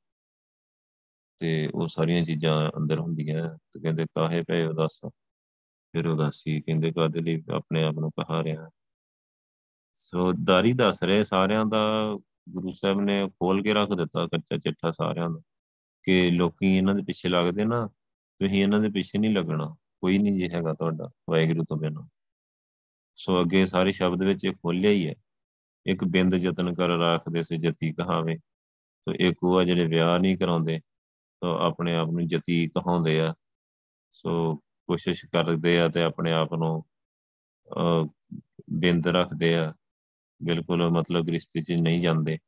ਤੇ 1.38 1.70
ਉਹ 1.74 1.88
ਸਾਰੀਆਂ 1.88 2.24
ਚੀਜ਼ਾਂ 2.24 2.70
ਅੰਦਰ 2.76 2.98
ਹੁੰਦੀਆਂ 2.98 3.58
ਤੇ 3.72 3.80
ਕਹਿੰਦੇ 3.80 4.06
ਕਾਹੇ 4.14 4.42
ਪਏ 4.42 4.64
ਉਦਾਸ? 4.64 5.00
ਫਿਰ 5.92 6.06
ਉਦਾਸੀ 6.06 6.60
ਕਹਿੰਦੇ 6.60 6.92
ਕਾਦੇ 6.92 7.20
ਲਈ? 7.20 7.42
ਆਪਣੇ 7.54 7.82
ਆਪ 7.82 7.94
ਨੂੰ 7.94 8.10
ਕਹਾ 8.10 8.44
ਰਿਹਾ। 8.44 8.70
ਸੋ 9.94 10.32
ਦਾਰੀ 10.44 10.72
ਦੱਸ 10.72 11.02
ਰਹੇ 11.02 11.24
ਸਾਰਿਆਂ 11.24 11.64
ਦਾ, 11.66 12.18
ਗੁਰੂ 12.48 12.72
ਸਾਹਿਬ 12.72 13.00
ਨੇ 13.00 13.28
ਖੋਲ 13.30 13.62
ਕੇ 13.62 13.74
ਰੱਖ 13.74 13.92
ਦਿੱਤਾ 13.92 14.26
ਕੱਚਾ 14.26 14.56
ਚਿੱਠਾ 14.56 14.90
ਸਾਰਿਆਂ 14.90 15.28
ਦਾ 15.30 15.40
ਕਿ 16.04 16.30
ਲੋਕੀ 16.30 16.76
ਇਹਨਾਂ 16.76 16.94
ਦੇ 16.94 17.02
ਪਿੱਛੇ 17.02 17.28
ਲੱਗਦੇ 17.28 17.64
ਨਾ, 17.64 17.86
ਤੁਸੀਂ 17.86 18.62
ਇਹਨਾਂ 18.62 18.80
ਦੇ 18.80 18.88
ਪਿੱਛੇ 18.88 19.18
ਨਹੀਂ 19.18 19.34
ਲੱਗਣਾ, 19.34 19.74
ਕੋਈ 20.00 20.18
ਨਹੀਂ 20.18 20.38
ਜੇ 20.38 20.48
ਹੈਗਾ 20.54 20.72
ਤੁਹਾਡਾ 20.74 21.10
ਵਾਹਿਗੁਰੂ 21.30 21.64
ਤੋਂ 21.64 21.76
ਬਿਨਾਂ। 21.76 22.02
ਸੋ 23.18 23.40
ਅੱਗੇ 23.40 23.66
ਸਾਰੇ 23.66 23.92
ਸ਼ਬਦ 23.92 24.22
ਵਿੱਚ 24.22 24.44
ਇਹ 24.44 24.52
ਖੋਲਿਆ 24.52 24.90
ਹੀ 24.90 25.06
ਹੈ। 25.08 25.14
ਇੱਕ 25.86 26.04
ਬਿੰਦ 26.04 26.34
ਯਤਨ 26.34 26.72
ਕਰ 26.74 26.88
ਰੱਖਦੇ 26.98 27.42
ਸੇ 27.42 27.56
ਜਤੀ 27.56 27.92
ਕਹਾਵੇ। 27.92 28.36
ਸੋ 28.36 29.12
ਇੱਕ 29.14 29.44
ਉਹ 29.44 29.62
ਜਿਹੜੇ 29.62 29.86
ਵਿਆਹ 29.86 30.18
ਨਹੀਂ 30.18 30.36
ਕਰਾਉਂਦੇ, 30.38 30.78
ਸੋ 30.78 31.56
ਆਪਣੇ 31.58 31.94
ਆਪ 31.96 32.10
ਨੂੰ 32.10 32.26
ਜਤੀ 32.28 32.66
ਕਹਾਉਂਦੇ 32.68 33.20
ਆ। 33.20 33.34
ਸੋ 34.12 34.54
ਕੋਸ਼ਿਸ਼ 34.88 35.24
ਕਰਦੇ 35.26 35.78
ਆ 35.80 35.88
ਤੇ 35.88 36.02
ਆਪਣੇ 36.02 36.32
ਆਪ 36.32 36.54
ਨੂੰ 36.54 36.84
ਬਿੰਦ 38.72 39.06
ਰੱਖਦੇ 39.08 39.54
ਆ। 39.56 39.72
ਬਿਲਕੁਲ 40.44 40.90
ਮਤਲਬ 40.90 41.28
ਰਿਸ਼ਤੇ 41.28 41.60
'ਚ 41.60 41.72
ਨਹੀਂ 41.72 42.02
ਜਾਂਦੇ। 42.02 42.38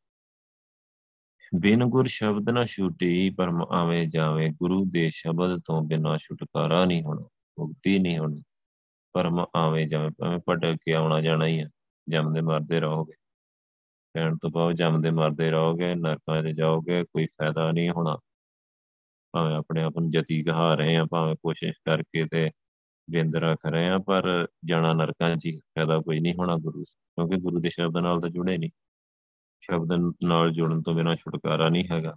ਬਿਨ 1.60 1.84
ਗੁਰ 1.84 2.06
ਸ਼ਬਦ 2.06 2.50
ਨਾ 2.50 2.64
ਛੁਟੀ, 2.64 3.30
ਪਰਮ 3.30 3.62
ਆਵੇਂ 3.62 4.08
ਜਾਵੇਂ। 4.08 4.50
ਗੁਰੂ 4.50 4.84
ਦੇ 4.84 5.10
ਸ਼ਬਦ 5.10 5.60
ਤੋਂ 5.64 5.82
ਬਿਨਾ 5.82 6.16
ਛੁਟਕਾਰਾ 6.16 6.84
ਨਹੀਂ 6.84 7.02
ਹੋਣਾ 7.02 7.28
ਮੁਕਤੀ 7.58 7.98
ਨਹੀਂ 7.98 8.18
ਹੋਣੀ। 8.18 8.42
ਪਰਮ 9.12 9.46
ਆਵੇਂ 9.56 9.88
ਜਾਵੇਂ, 9.88 10.10
ਭਾਵੇਂ 10.10 10.38
ਭਟਕ 10.48 10.74
ਕੇ 10.74 10.94
ਆਉਣਾ 10.94 11.20
ਜਾਣਾ 11.20 11.46
ਹੀ 11.46 11.60
ਆ, 11.60 11.68
ਜੰਮਦੇ 12.08 12.40
ਮਰਦੇ 12.40 12.80
ਰਹੋਗੇ। 12.80 13.12
ਕਹਿਣ 14.14 14.36
ਤੋਂ 14.36 14.50
ਬਾਅਦ 14.50 14.74
ਜੰਮਦੇ 14.74 15.10
ਮਰਦੇ 15.10 15.50
ਰਹੋਗੇ, 15.50 15.94
ਨਰਕਾਂ 15.94 16.42
'ਚ 16.42 16.46
ਜਾਓਗੇ, 16.46 17.04
ਕੋਈ 17.04 17.26
ਫਾਇਦਾ 17.26 17.72
ਨਹੀਂ 17.72 17.90
ਹੋਣਾ। 17.90 18.18
ਭਾਵੇਂ 19.32 19.56
ਆਪਣੇ 19.56 19.82
ਆਪ 19.82 19.98
ਨੂੰ 19.98 20.10
ਜਤੀ 20.10 20.42
ਕਹਾ 20.42 20.74
ਰਹੇ 20.74 20.96
ਆ, 20.96 21.04
ਭਾਵੇਂ 21.04 21.36
ਕੋਸ਼ਿਸ਼ 21.36 21.78
ਕਰਕੇ 21.84 22.26
ਤੇ 22.26 22.50
ਬਿੰਦ 23.08 23.36
ਰੱਖ 23.36 23.66
ਰਹੇ 23.66 23.88
ਆ 23.88 23.98
ਪਰ 23.98 24.46
ਜਾਣਾ 24.64 24.92
ਨਰਕਾਂ 24.92 25.36
'ਚ 25.36 25.50
ਫਾਇਦਾ 25.58 25.98
ਕੋਈ 26.00 26.20
ਨਹੀਂ 26.20 26.34
ਹੋਣਾ 26.34 26.56
ਗੁਰੂ 26.56 26.84
ਕਿਉਂਕਿ 26.84 27.36
ਗੁਰੂ 27.36 27.60
ਦੇ 27.60 27.70
ਸ਼ਬਦ 27.70 27.98
ਨਾਲ 27.98 28.20
ਤਾਂ 28.20 28.30
ਜੁੜੇ 28.30 28.56
ਨਹੀਂ। 28.58 28.70
ਸ਼ਬਦ 29.62 29.92
ਨਾਲ 30.24 30.50
ਜੁੜਨ 30.52 30.82
ਤੋਂ 30.82 30.94
ਬਿਨਾ 30.94 31.14
ਛੁਟਕਾਰਾ 31.14 31.68
ਨਹੀਂ 31.68 31.84
ਹੈਗਾ, 31.90 32.14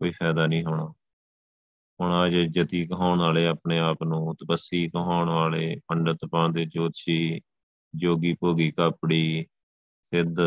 ਕੋਈ 0.00 0.10
ਫਾਇਦਾ 0.10 0.46
ਨਹੀਂ 0.46 0.64
ਹੋਣਾ। 0.64 0.84
ਹੁਣ 2.00 2.12
ਆ 2.12 2.28
ਜੇ 2.28 2.44
ਜਤੀ 2.46 2.84
ਕਹਾਉਣ 2.86 3.18
ਵਾਲੇ 3.18 3.46
ਆਪਣੇ 3.46 3.78
ਆਪ 3.78 4.02
ਨੂੰ, 4.02 4.34
ਤਪੱਸੀ 4.36 4.88
ਕਹਾਉਣ 4.88 5.28
ਵਾਲੇ, 5.28 5.76
ਪੰਡਤ 5.88 6.24
ਪਾਉਂਦੇ 6.32 6.64
ਜੋਤਸ਼ੀ, 6.66 7.40
ਜੋਗੀ 7.94 8.32
ਭੋਗੀ 8.40 8.70
ਕਾਪੜੀ, 8.70 9.46
ਸਿੱਧ, 10.04 10.40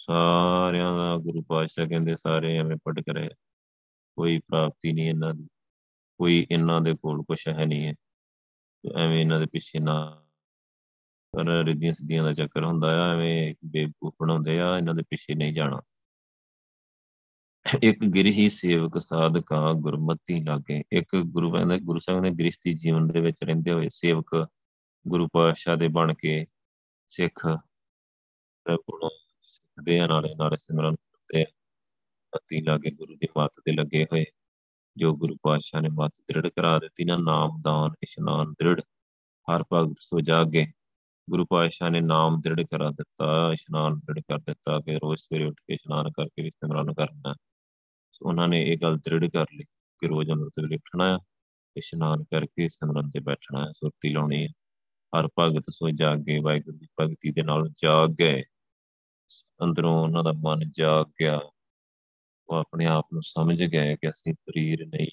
ਸਾਰਿਆਂ 0.00 0.96
ਦਾ 0.96 1.16
ਗੁਰੂ 1.16 1.42
ਪਾਤਸ਼ਾਹ 1.42 1.88
ਕਹਿੰਦੇ 1.88 2.16
ਸਾਰੇ 2.16 2.56
ਐਵੇਂ 2.58 2.76
ਪਟਕ 2.84 3.08
ਰਹੇ। 3.08 3.30
ਕੋਈ 4.18 4.38
ਪ੍ਰਾਪਤੀ 4.38 4.92
ਨਹੀਂ 4.92 5.08
ਇਹਨਾਂ 5.08 5.34
ਦੀ, 5.34 5.46
ਕੋਈ 6.20 6.46
ਇਹਨਾਂ 6.50 6.80
ਦੇ 6.80 6.94
ਕੋਲ 6.94 7.22
ਕੁਛ 7.22 7.48
ਹੈ 7.48 7.66
ਨਹੀਂ 7.66 7.86
ਹੈ। 7.86 7.94
ਐਵੇਂ 8.98 9.20
ਇਹਨਾਂ 9.20 9.40
ਦੇ 9.40 9.46
ਪਿੱਛੇ 9.46 9.78
ਨਾ 9.78 10.26
ਪਰ 11.32 11.64
ਰਿੱਧੀਆਂ 11.64 11.92
ਸਿੱਧੀਆਂ 11.92 12.24
ਦਾ 12.24 12.32
ਚੱਕਰ 12.32 12.64
ਹੁੰਦਾ 12.64 13.10
ਆ, 13.10 13.12
ਐਵੇਂ 13.12 13.54
ਬੇਵਕੂਫ 13.64 14.14
ਬਣਾਉਂਦੇ 14.20 14.60
ਆ, 14.60 14.78
ਇਹਨਾਂ 14.78 14.94
ਦੇ 14.94 15.02
ਪਿੱਛੇ 15.02 15.34
ਨਹੀਂ 15.34 15.54
ਜਾਣਾ। 15.54 15.80
ਇੱਕ 17.82 18.04
ਗਿਰਹੀ 18.04 18.48
ਸੇਵਕ, 18.48 18.98
ਸਾਧਕਾ, 18.98 19.72
ਗੁਰਮਤੀ 19.72 20.44
ਲਾਗੇ। 20.44 20.82
ਇੱਕ 20.92 21.16
ਗੁਰੂ 21.24 21.52
ਕਹਿੰਦੇ 21.52 21.78
ਗੁਰੂ 21.78 21.98
ਸਾਹਿਬ 21.98 22.20
ਨੇ 22.20 22.30
ਗ੍ਰਸਤੀ 22.30 22.72
ਜੀਵਨ 22.72 23.08
ਦੇ 23.08 23.20
ਵਿੱਚ 23.20 23.44
ਰਹਿੰਦੇ 23.44 23.72
ਹੋਏ 23.72 23.88
ਸੇਵਕ 23.90 24.46
ਗੁਰੂ 25.08 25.28
ਪਾਤਸ਼ਾਹ 25.32 25.76
ਦੇ 25.76 25.88
ਬਣ 25.88 26.14
ਕੇ 26.14 26.46
ਸਿੱਖ 27.08 27.46
ਕੋਲੋਂ 28.76 29.10
ਸਿੱਖਦੇ 29.42 29.98
ਆ 29.98 30.06
ਨਾਲੇ 30.06 30.34
ਨਾਲੇ 30.34 30.56
ਸਿਮਰਨ 30.56 30.94
ਕਰਦੇ 30.94 31.44
ਪਤੀ 32.32 32.62
ਲਾਗੇ 32.62 32.90
ਗੁਰੂ 32.90 33.16
ਦੀ 33.16 33.28
ਮੱਤ 33.36 33.52
ਤੇ 33.64 33.72
ਲੱਗੇ 33.72 34.04
ਹੋਏ। 34.04 34.24
ਜੋ 35.00 35.16
ਗੁਰੂ 35.16 35.36
ਪਾਤਸ਼ਾਹ 35.42 35.80
ਨੇ 35.80 35.88
ਮੱਤ 35.88 36.12
ਦ੍ਰਿੜ 36.28 36.48
ਕਰਾ 36.48 36.78
ਦਿੱਤੀ 36.78 37.04
ਨਾ, 37.04 37.16
ਨਾਮ, 37.16 37.50
ਦਾਨ, 37.60 37.90
ਇਸ਼ਨਾਨ 38.02 38.52
ਦ੍ਰਿੜ, 38.52 38.80
ਹਰ 39.48 39.64
ਭਗਤ 39.72 39.96
ਸੋ 39.98 40.20
ਜਾਗੇ। 40.20 40.66
ਗੁਰੂ 41.30 41.46
ਪਾਤਸ਼ਾਹ 41.50 41.90
ਨੇ 41.90 42.00
ਨਾਮ 42.00 42.40
ਦ੍ਰਿੜ 42.40 42.60
ਕਰਾ 42.62 42.90
ਦਿੱਤਾ, 42.90 43.52
ਇਸ਼ਨਾਨ 43.52 43.94
ਦ੍ਰਿੜ 43.94 44.18
ਕਰ 44.18 44.38
ਦਿੱਤਾ 44.38 44.80
ਕਿ 44.80 44.96
ਰੋਜ਼ 44.96 45.20
ਸਵੇਰੇ 45.20 45.44
ਉੱਠ 45.44 45.54
ਕੇ 45.54 45.74
ਇਸ਼ਨਾਨ 45.74 46.10
ਕਰਕੇ 46.10 46.42
ਵੀ 46.42 46.50
ਸਿਮਰਨ 46.50 46.94
ਕਰਨਾ। 46.94 47.34
ਉਹਨਾਂ 48.22 48.48
ਨੇ 48.48 48.62
ਇਹ 48.62 48.78
ਗੱਲ 48.82 48.96
ਦ੍ਰਿੜ 48.96 49.30
ਕਰ 49.30 49.46
ਲਈ 49.54 49.64
ਕਿ 50.00 50.08
ਰੋਜ਼ 50.08 50.30
ਅੰਮ੍ਰਿਤ 50.30 50.52
ਵੇਲੇ 50.62 50.76
ਉੱਠਣਾ 50.76 51.16
ਆ, 51.16 51.18
ਇਸ਼ਨਾਨ 51.76 52.24
ਕਰਕੇ 52.24 52.68
ਸਿਮਰਨ 52.68 53.10
ਤੇ 53.10 53.20
ਬੈਠਣਾ 53.20 53.66
ਹੈ 53.66 53.72
ਸੁਰਤੀ 53.72 54.12
ਲਾਉਣੀ 54.12 54.42
ਹੈ 54.42 54.48
ਹਰ 55.18 55.28
ਭਗਤ 55.38 55.64
ਸੋ 55.70 55.90
ਜਾਗੇ, 55.90 56.38
ਵਾਹਿਗੁਰੂ 56.38 56.78
ਦੀ 56.78 56.86
ਭਗਤੀ 57.00 57.30
ਦੇ 57.30 57.42
ਨਾਲ 57.42 57.68
ਜਾਗ 57.82 58.08
ਗਏ। 58.08 58.42
ਅੰਦਰੋਂ 59.64 60.02
ਉਹਨਾਂ 60.02 60.24
ਦਾ 60.24 60.32
ਮਨ 60.32 60.70
ਜਾਗ 60.70 61.06
ਗਿਆ। 61.20 61.40
ਉਹ 62.50 62.56
ਆਪਣੇ 62.56 62.86
ਆਪ 62.86 63.06
ਨੂੰ 63.12 63.22
ਸਮਝ 63.22 63.62
ਗਏ 63.62 63.96
ਕਿ 63.96 64.10
ਅਸੀਂ 64.10 64.32
ਸਰੀਰ 64.34 64.86
ਨਹੀਂ 64.86 65.08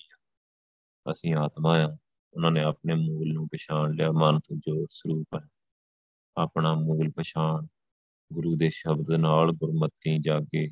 ਅਸੀਂ 1.11 1.35
ਆਤਮਾ 1.35 1.83
ਆ 1.83 1.97
ਉਹਨਾਂ 2.33 2.51
ਨੇ 2.51 2.61
ਆਪਣੇ 2.61 2.93
ਮੂਲ 2.93 3.33
ਨੂੰ 3.33 3.47
ਪਛਾਣ 3.47 3.93
ਲਿਆ। 3.93 4.11
ਮਨ 4.11 4.39
ਤੋਂ 4.39 4.57
ਜੋ 4.57 4.87
ਸਰੂਪ 4.91 5.27
ਹੈ, 5.35 5.47
ਆਪਣਾ 6.37 6.73
ਮੂਲ 6.73 7.11
ਪਛਾਣ 7.11 7.67
ਗੁਰੂ 8.33 8.55
ਦੇ 8.55 8.69
ਸ਼ਬਦ 8.69 9.11
ਨਾਲ 9.11 9.51
ਗੁਰਮਤਿ 9.51 10.17
ਜਾਗੇ। 10.19 10.69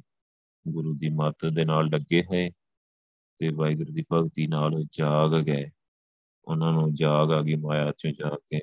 ਗੁਰੂ 0.67 0.93
ਦੀ 0.93 1.09
ਮੱਤ 1.09 1.45
ਦੇ 1.45 1.65
ਨਾਲ 1.65 1.85
ਲੱਗੇ 1.85 2.23
ਹੋਏ 2.23 2.49
ਤੇ 3.39 3.49
ਵਾਹਿਗੁਰੂ 3.49 3.93
ਦੀ 3.93 4.03
ਭਗਤੀ 4.13 4.47
ਨਾਲ 4.47 4.83
ਜਾਗ 4.91 5.41
ਗਏ। 5.41 5.69
ਉਹਨਾਂ 6.47 6.71
ਨੂੰ 6.71 6.95
ਜਾਗ 6.95 7.31
ਆ 7.31 7.41
ਗਈ 7.41 7.55
ਮਾਇਆ 7.55 7.91
ਚੋਂ 7.97 8.11
ਜਾਗ 8.11 8.35
ਕੇ। 8.35 8.61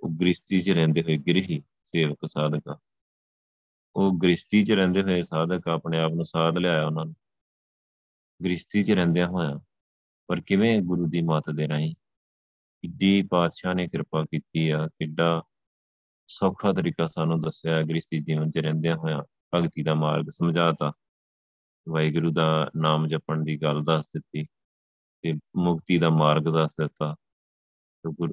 ਉਹ 0.00 0.10
ਗ੍ਰਿਸ਼ਤੀ 0.20 0.62
'ਚ 0.62 0.70
ਰਹਿੰਦੇ 0.70 1.02
ਹੋਏ 1.02 1.16
ਗ੍ਰਹੀ 1.16 1.62
ਸੇਵਕ 1.82 2.18
ਸਾਧਕ 2.26 2.78
ਉਹ 3.96 4.12
ਗ੍ਰਿਸ਼ਤੀ 4.22 4.64
'ਚ 4.64 4.72
ਰਹਿੰਦੇ 4.72 5.02
ਹੋਏ 5.02 5.22
ਸਾਧਕ 5.22 5.68
ਆਪਣੇ 5.68 5.98
ਆਪ 5.98 6.12
ਨੂੰ 6.12 6.24
ਸਾਧ 6.24 6.58
ਲਿਆ 6.58 6.86
ਉਹਨਾਂ 6.86 7.06
ਨੇ। 7.06 7.14
ਗ੍ਰਿਸ਼ਤੀ 8.44 8.82
'ਚ 8.82 8.90
ਰਹਿੰਦਿਆਂ 8.90 9.28
ਹੋਇਆ 9.28 9.58
ਪਰ 10.28 10.40
ਕਿਵੇਂ 10.40 10.80
ਗੁਰੂ 10.82 11.06
ਦੀ 11.06 11.20
ਮੱਤ 11.22 11.50
ਦੇ 11.50 11.68
ਰਾਹੀਂ 11.68 11.94
ਕਿੱਡੀ 12.84 13.22
ਪਾਤਸ਼ਾਹ 13.22 13.74
ਨੇ 13.74 13.86
ਕਿਰਪਾ 13.88 14.24
ਕੀਤੀ 14.24 14.68
ਆ, 14.70 14.86
ਕਿੱਡਾ 14.88 15.42
ਸੌਖਾ 16.28 16.72
ਤਰੀਕਾ 16.72 17.06
ਸਾਨੂੰ 17.06 17.40
ਦੱਸਿਆ 17.42 17.82
ਗ੍ਰਿਸ਼ਤੀ 17.82 18.20
ਜੀਵਨ 18.20 18.50
'ਚ 18.50 18.58
ਰਹਿੰਦਿਆਂ 18.58 18.96
ਹੋਇਆ 18.96 19.22
ਭਗਤੀ 19.54 19.82
ਦਾ 19.82 19.94
ਮਾਰਗ 19.94 20.28
ਸਮਝਾਤਾ। 20.28 20.92
ਵਾਹਿਗੁਰੂ 21.88 22.32
ਦਾ 22.32 22.70
ਨਾਮ 22.76 23.06
ਜਪਣ 23.08 23.44
ਦੀ 23.44 23.56
ਗੱਲ 23.62 23.82
ਦੱਸ 23.84 24.06
ਦਿੱਤੀ 24.06 24.44
ਤੇ 25.24 25.32
ਮੁਕਤੀ 25.56 25.98
ਦਾ 25.98 26.10
ਮਾਰਗ 26.10 26.42
ਦੱਸ 26.42 26.74
ਦਿੱਤਾ। 26.80 27.14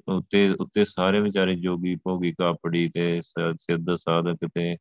ਉੱਤੇ 0.07 0.49
ਉੱਤੇ 0.59 0.85
ਸਾਰੇ 0.85 1.19
ਵਿਚਾਰੇ 1.19 1.55
ਜੋਗੀ 1.55 1.95
ਭੋਗੀ 1.95 2.31
ਕਾਪੜੀ 2.31 2.89
ਤੇ 2.89 3.21
ਸਿੱਧ 3.21 3.95
ਸਾਧਕ 3.95 4.47
ਤੇ 4.55 4.75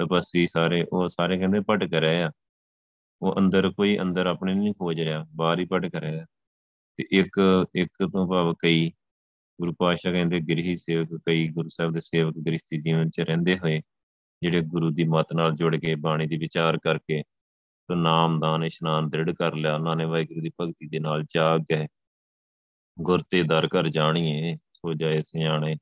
ਤਪਸੀ 0.00 0.46
ਸਾਰੇ, 0.46 0.86
ਉਹ 0.92 1.08
ਸਾਰੇ 1.08 1.38
ਕਹਿੰਦੇ 1.38 1.60
ਭਟਕ 1.70 1.94
ਰਹੇ 1.94 2.22
ਆ। 2.22 2.30
ਉਹ 3.22 3.34
ਅੰਦਰ 3.38 3.70
ਕੋਈ 3.70 3.98
ਅੰਦਰ 3.98 4.26
ਆਪਣੇ 4.26 4.54
ਨਹੀਂ 4.54 4.74
ਖੋਜ 4.74 5.00
ਰਿਹਾ, 5.00 5.26
ਬਾਹਰ 5.36 5.58
ਹੀ 5.58 5.66
ਭਟਕ 5.72 5.94
ਰਿਹਾ 5.94 6.26
ਤੇ 6.96 7.04
ਇੱਕ 7.10 7.66
ਇੱਕ 7.74 8.10
ਤੋਂ 8.12 8.28
ਭਾਵ 8.28 8.54
ਕਈ 8.54 8.90
ਗੁਰੂ 9.60 9.74
ਪਾਤਸ਼ਾਹ 9.78 10.12
ਕਹਿੰਦੇ 10.12 10.40
ਗ੍ਰਹੀ 10.40 10.76
ਸੇਵਕ, 10.76 11.08
ਕਈ 11.26 11.48
ਗੁਰੂ 11.48 11.68
ਸਾਹਿਬ 11.68 11.92
ਦੇ 11.92 12.00
ਸੇਵਕ 12.00 12.34
ਗ੍ਰਸਤੀ 12.46 12.80
ਜੀਵਨ 12.82 13.10
'ਚ 13.10 13.20
ਰਹਿੰਦੇ 13.20 13.58
ਹੋਏ, 13.58 13.82
ਜਿਹੜੇ 14.42 14.60
ਗੁਰੂ 14.60 14.90
ਦੀ 14.90 15.04
ਮੱਤ 15.04 15.32
ਨਾਲ 15.32 15.52
ਜੁੜ 15.52 15.76
ਕੇ, 15.76 15.94
ਬਾਣੀ 15.94 16.26
ਦੀ 16.26 16.36
ਵਿਚਾਰ 16.36 16.78
ਕਰਕੇ, 16.78 17.22
ਤੇ 17.88 17.94
ਨਾਮਦਾਨ 17.94 18.64
ਇਸ਼ਨਾਨ 18.64 19.08
ਦ੍ਰਿੜ 19.08 19.30
ਕਰ 19.30 19.54
ਲਿਆ, 19.54 19.74
ਉਹਨਾਂ 19.74 19.96
ਨੇ 19.96 20.04
ਵਾਹਿਗੁਰੂ 20.04 20.40
ਦੀ 20.40 20.50
ਭਗਤੀ 20.60 20.88
ਦੇ 20.88 20.98
ਨਾਲ 20.98 21.24
ਜਾਗ 21.24 21.60
ਗਏ। 21.60 21.86
ਗੁਰ 23.00 23.22
ਤੇ 23.30 23.42
ਦਰ 23.42 23.68
ਕਰ 23.68 23.88
ਜਾਣੀਏ, 23.88 24.56
ਸੋ 24.56 24.94
ਜਾਏ 24.94 25.22
ਸਿਆਣੇ 25.22 25.76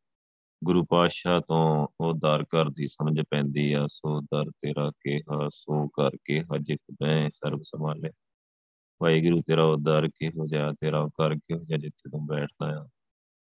ਗੁਰੂ 0.63 0.85
ਪਾਤਸ਼ਾਹ 0.85 1.41
ਤੋਂ 1.41 1.87
ਉਹ 2.01 2.13
ਦਰ 2.15 2.45
ਕਰ 2.45 2.71
ਦੀ 2.71 2.87
ਸਮਝ 2.89 3.21
ਪੈਂਦੀ 3.31 3.73
ਆ, 3.73 3.87
ਸੋ 3.87 4.21
ਦਰ 4.23 4.51
ਤੇਰਾ 4.51 4.91
ਕਿਹਾ 5.01 5.49
ਸੋ 5.49 5.87
ਕਰਕੇ 5.89 6.41
ਹਜ 6.43 6.73
ਮੈਂ 7.03 7.31
ਸਰਬ 7.33 7.63
ਸੰਭਾਲੇ। 7.63 8.11
ਵਾਹਿਗੁਰੂ 9.01 9.41
ਤੇਰਾ 9.47 9.65
ਉਹ 9.65 9.77
ਦਰ 9.77 10.09
ਕੀ 10.09 10.29
ਹੋ 10.29 10.47
ਜਾ 10.47 10.73
ਤੇਰਾ 10.81 11.01
ਉਹ 11.01 11.11
ਕਰ 11.11 11.35
ਕੀ 11.35 11.55
ਹੋ 11.55 11.65
ਜਾ 11.65 11.77
ਜਿੱਥੇ 11.77 12.11
ਤੂੰ 12.11 12.27
ਬੈਠਦਾ 12.27 12.67
ਆ, 12.81 12.87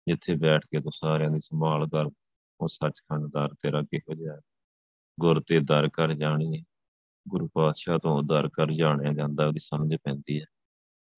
ਜਿੱਥੇ 0.08 0.36
ਬੈਠ 0.36 0.66
ਕੇ 0.72 0.82
ਤੂੰ 0.82 0.92
ਸਾਰਿਆਂ 0.96 1.30
ਦੀ 1.32 1.40
ਸੰਭਾਲ 1.40 1.88
ਕਰ, 1.88 2.10
ਉਹ 2.60 2.68
ਸੱਚਖੰਡ 2.68 3.28
ਦਰ 3.28 3.54
ਤੇਰਾ 3.62 3.82
ਕੀ 3.82 3.98
ਹੋ। 4.00 4.16
ਜਾ 4.16 4.40
ਗੁਰ 5.18 5.42
ਤੇ 5.48 5.60
ਦਰ 5.60 5.90
ਕਰ 5.94 6.14
ਜਾਣੀਏ 6.14 6.64
ਗੁਰੂ 7.26 7.48
ਪਾਤਸ਼ਾਹ 7.54 7.98
ਤੋਂ 8.00 8.22
ਦਰ 8.24 8.50
ਕਰ 8.54 8.72
ਜਾਣਿਆ 8.74 9.14
ਜਾਂਦਾ, 9.14 9.48
ਉਹਦੀ 9.48 9.60
ਸਮਝ 9.60 9.96
ਪੈਂਦੀ 10.04 10.40
ਹੈ 10.40 10.46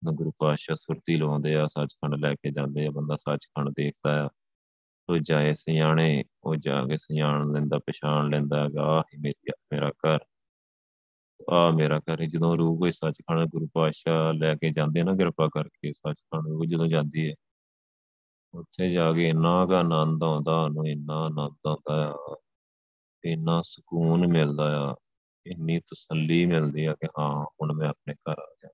ਤਾਂ 0.02 0.14
ਗੁਰੂ 0.14 0.32
ਪਾਤਸ਼ਾਹ 0.40 0.76
ਸੁਰਤੀ 0.76 1.18
ਲਾਉਂਦੇ 1.18 1.56
ਆ, 1.56 1.68
ਸੱਚਖੰਡ 1.68 2.16
ਲੈ 2.16 2.34
ਕੇ 2.36 2.52
ਜਾਂਦੇ 2.52 2.88
ਆ, 2.88 2.92
ਬੰਦਾ 2.92 3.16
ਸੱਚਖੰਡ 3.16 3.70
ਦੇਖਦਾ 3.70 4.24
ਆ। 4.26 4.30
ਤੋ 5.12 5.18
ਜਾਏ 5.18 5.54
ਸਿਆਣੇ, 5.54 6.24
ਉਹ 6.44 6.56
ਜਾ 6.56 6.86
ਕੇ 6.86 6.98
ਸਿਆਣ 6.98 7.52
ਲੈਂਦਾ, 7.52 7.80
ਪਛਾਣ 7.80 8.30
ਲੈਂਦਾ 8.30 8.64
ਹੈਗਾ 8.64 9.02
ਹੀ 9.02 9.18
ਮੇਰੀ 9.18 9.52
ਮੇਰਾ 9.74 9.90
ਘਰ। 9.90 10.20
ਆ 11.54 11.72
ਮੇਰਾ 11.72 12.00
ਘਰ 12.00 12.26
ਜਦੋਂ 12.26 12.58
ਰੂਹ 12.58 12.80
ਕੋਈ 12.80 12.92
ਸੱਚਖੰਡ 12.92 13.50
ਗੁਰੂ 13.50 13.68
ਪਾਤਸ਼ਾਹ 13.74 14.34
ਲੈ 14.34 14.56
ਕੇ 14.56 14.72
ਜਾਂਦੇ 14.72 15.04
ਨਾ 15.04 15.16
ਕਿਰਪਾ 15.16 15.48
ਕਰਕੇ, 15.48 15.94
ਸੱਚਖੰਡ 15.94 16.48
ਉਹ 16.48 16.66
ਜਦੋਂ 16.66 16.88
ਜਾਂਦੀ 16.88 17.30
ਹੈ, 17.30 17.36
ਉੱਥੇ 18.54 18.90
ਜਾ 18.90 19.14
ਕੇ 19.14 19.30
ਇੰਨਾ 19.30 19.66
ਕਾ 19.66 19.80
ਆਨੰਦ 19.80 20.24
ਆਉਂਦਾ, 20.24 20.64
ਉਹਨੂੰ 20.64 20.88
ਇੰਨਾ 20.88 21.14
ਆਨੰਦ 21.26 21.68
ਆਉਂਦਾ 21.68 22.12
ਆ, 22.12 22.36
ਇੰਨਾ 23.26 23.62
ਸਕੂਨ 23.62 24.28
ਮਿਲਦਾ 24.28 24.92
ਆ, 24.92 24.96
ਇੰਨੀ 25.48 25.80
ਤਸੱਲੀ 25.80 26.46
ਮਿਲਦੀ 26.46 26.86
ਆ 26.86 26.94
ਕਿ 26.94 27.08
ਹਾਂ, 27.20 27.46
ਹੁਣ 27.62 27.74
ਮੈਂ 27.74 27.90
ਆਪਣੇ 27.90 28.14
ਘਰ 28.14 28.40
ਆ 28.40 28.56
ਗਿਆ। 28.64 28.70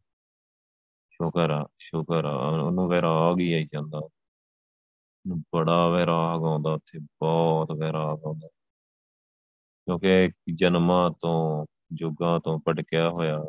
ਸ਼ੁਕਰ 1.12 1.50
ਆ 1.52 1.68
ਸ਼ੁਕਰ 1.80 2.26
ਆ, 2.26 2.36
ਉਹਨੂੰ 2.36 2.88
ਵੈਰਾਗ 2.90 3.40
ਹੀ 3.40 3.54
ਆਈ 3.54 3.68
ਜਾਂਦਾ। 3.74 4.02
ਬੜਾ 5.28 5.90
ਵੈਰਾਗ 5.90 6.44
ਆਉਂਦਾ 6.44 6.74
ਉੱਥੇ, 6.74 7.00
ਬਹੁਤ 7.00 7.72
ਵੈਰਾਗ 7.72 8.26
ਆਉਂਦਾ। 8.26 8.48
ਕਿਉਂਕਿ 9.86 10.30
ਜਨਮਾਂ 10.56 11.12
ਤੋਂ 11.12 11.66
ਜੁਗਾਂ 11.94 12.40
ਤੋਂ 12.40 12.60
ਭਟਕਿਆ 12.68 13.10
ਹੋਇਆ। 13.10 13.44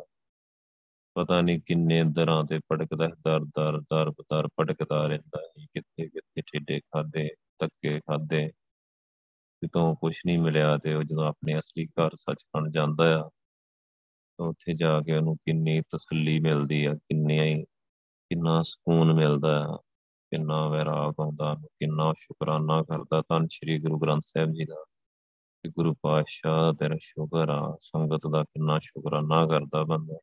ਪਤਾ 1.15 1.41
ਨਹੀਂ 1.41 1.61
ਕਿੰਨੇ 1.67 2.05
ਦਰਾਂ 2.05 2.45
ਤੇ 2.45 2.59
ਭਟਕਦਾ, 2.59 3.09
ਦਰ 3.09 3.41
ਦਰ 3.41 3.81
ਦਰ 3.81 4.11
ਦਰ 4.11 4.47
ਭਟਕਦਾ 4.47 5.07
ਰਹਿੰਦਾ 5.07 5.41
ਹੈ 5.41 5.67
ਕਿੱਥੇ 5.75 6.09
ਕਿੱਥੇ 6.09 6.41
ਠੇਡੇ 6.41 6.81
ਖਾਦੇ 6.81 7.31
ਤੱਕੇ 7.59 8.01
ਖਾਦੇ 8.01 8.53
ਕਿਤੋਂ 9.63 9.97
ਕੁਝ 9.97 10.17
ਨਹੀਂ 10.27 10.39
ਮਿਲਿਆ 10.39 10.79
ਤੇ 10.79 10.95
ਉਹ 10.95 11.03
ਜਦੋਂ 11.03 11.29
ਆਪਣੇ 11.29 11.59
ਅਸਲੀ 11.59 11.87
ਘਰ 11.87 12.11
ਸੱਚਖੰਡ 12.15 12.75
ਜਾਂਦਾ 12.75 13.21
ਆ, 13.21 13.31
ਤਾਂ 14.39 14.47
ਉੱਥੇ 14.47 14.73
ਜਾ 14.75 15.01
ਕੇ 15.01 15.17
ਉਹਨੂੰ 15.17 15.37
ਕਿੰਨੀ 15.37 15.81
ਤਸੱਲੀ 15.81 16.41
ਮਿਲਦੀ 16.41 16.85
ਆ, 16.85 16.95
ਕਿੰਨੇ 16.95 17.65
ਕਿੰਨਾ 18.31 18.63
ਸਕੂਨ 18.63 19.13
ਮਿਲਦਾ 19.13 19.67
ਆ। 19.69 19.79
ਕਿੰਨਾ 20.31 20.69
ਵੈਰਾਗ 20.69 21.15
ਆਉਂਦਾ 21.21 21.55
ਕਿੰਨਾ 21.55 22.13
ਸ਼ੁਕਰਾਨਾ 22.19 22.83
ਕਰਦਾ। 22.83 23.23
ਤਾਂ 23.29 23.41
ਸ੍ਰੀ 23.51 23.79
ਗੁਰੂ 23.79 23.99
ਗ੍ਰੰਥ 23.99 24.23
ਸਾਹਿਬ 24.25 24.51
ਜੀ 24.51 24.65
ਦਾ 24.65 24.85
ਕਿ 25.63 25.69
ਗੁਰੂ 25.69 25.95
ਪਾਤਸ਼ਾਹ 26.03 26.73
ਤੇਰਾ 26.73 26.97
ਸ਼ੁਕਰ 27.01 27.49
ਆ, 27.49 27.79
ਸੰਗਤ 27.81 28.21
ਦਾ 28.33 28.45
ਕਿੰਨਾ 28.45 28.79
ਸ਼ੁਕਰਾਨਾ 28.79 29.47
ਕਰਦਾ 29.47 29.85
ਬੰਦਾ। 29.85 30.15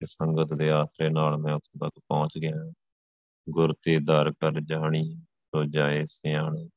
ਕਿ 0.00 0.06
ਸੰਗਤ 0.06 0.54
ਦੇ 0.54 0.70
ਆਸਰੇ 0.70 1.08
ਨਾਲ 1.08 1.36
ਮੈਂ 1.36 1.54
ਉੱਥੇ 1.54 1.78
ਤੱਕ 1.78 2.00
ਪਹੁੰਚ 2.08 2.38
ਗਿਆ। 2.38 2.72
ਗੁਰ 3.50 3.74
ਤੇ 3.82 3.98
ਦਰ 3.98 4.32
ਕਰ 4.32 4.60
ਜਾਣੀ, 4.60 5.16
ਤੋ 5.52 5.64
ਜਾਏ 5.64 6.04
ਸਿਆਣੇ। 6.04 6.70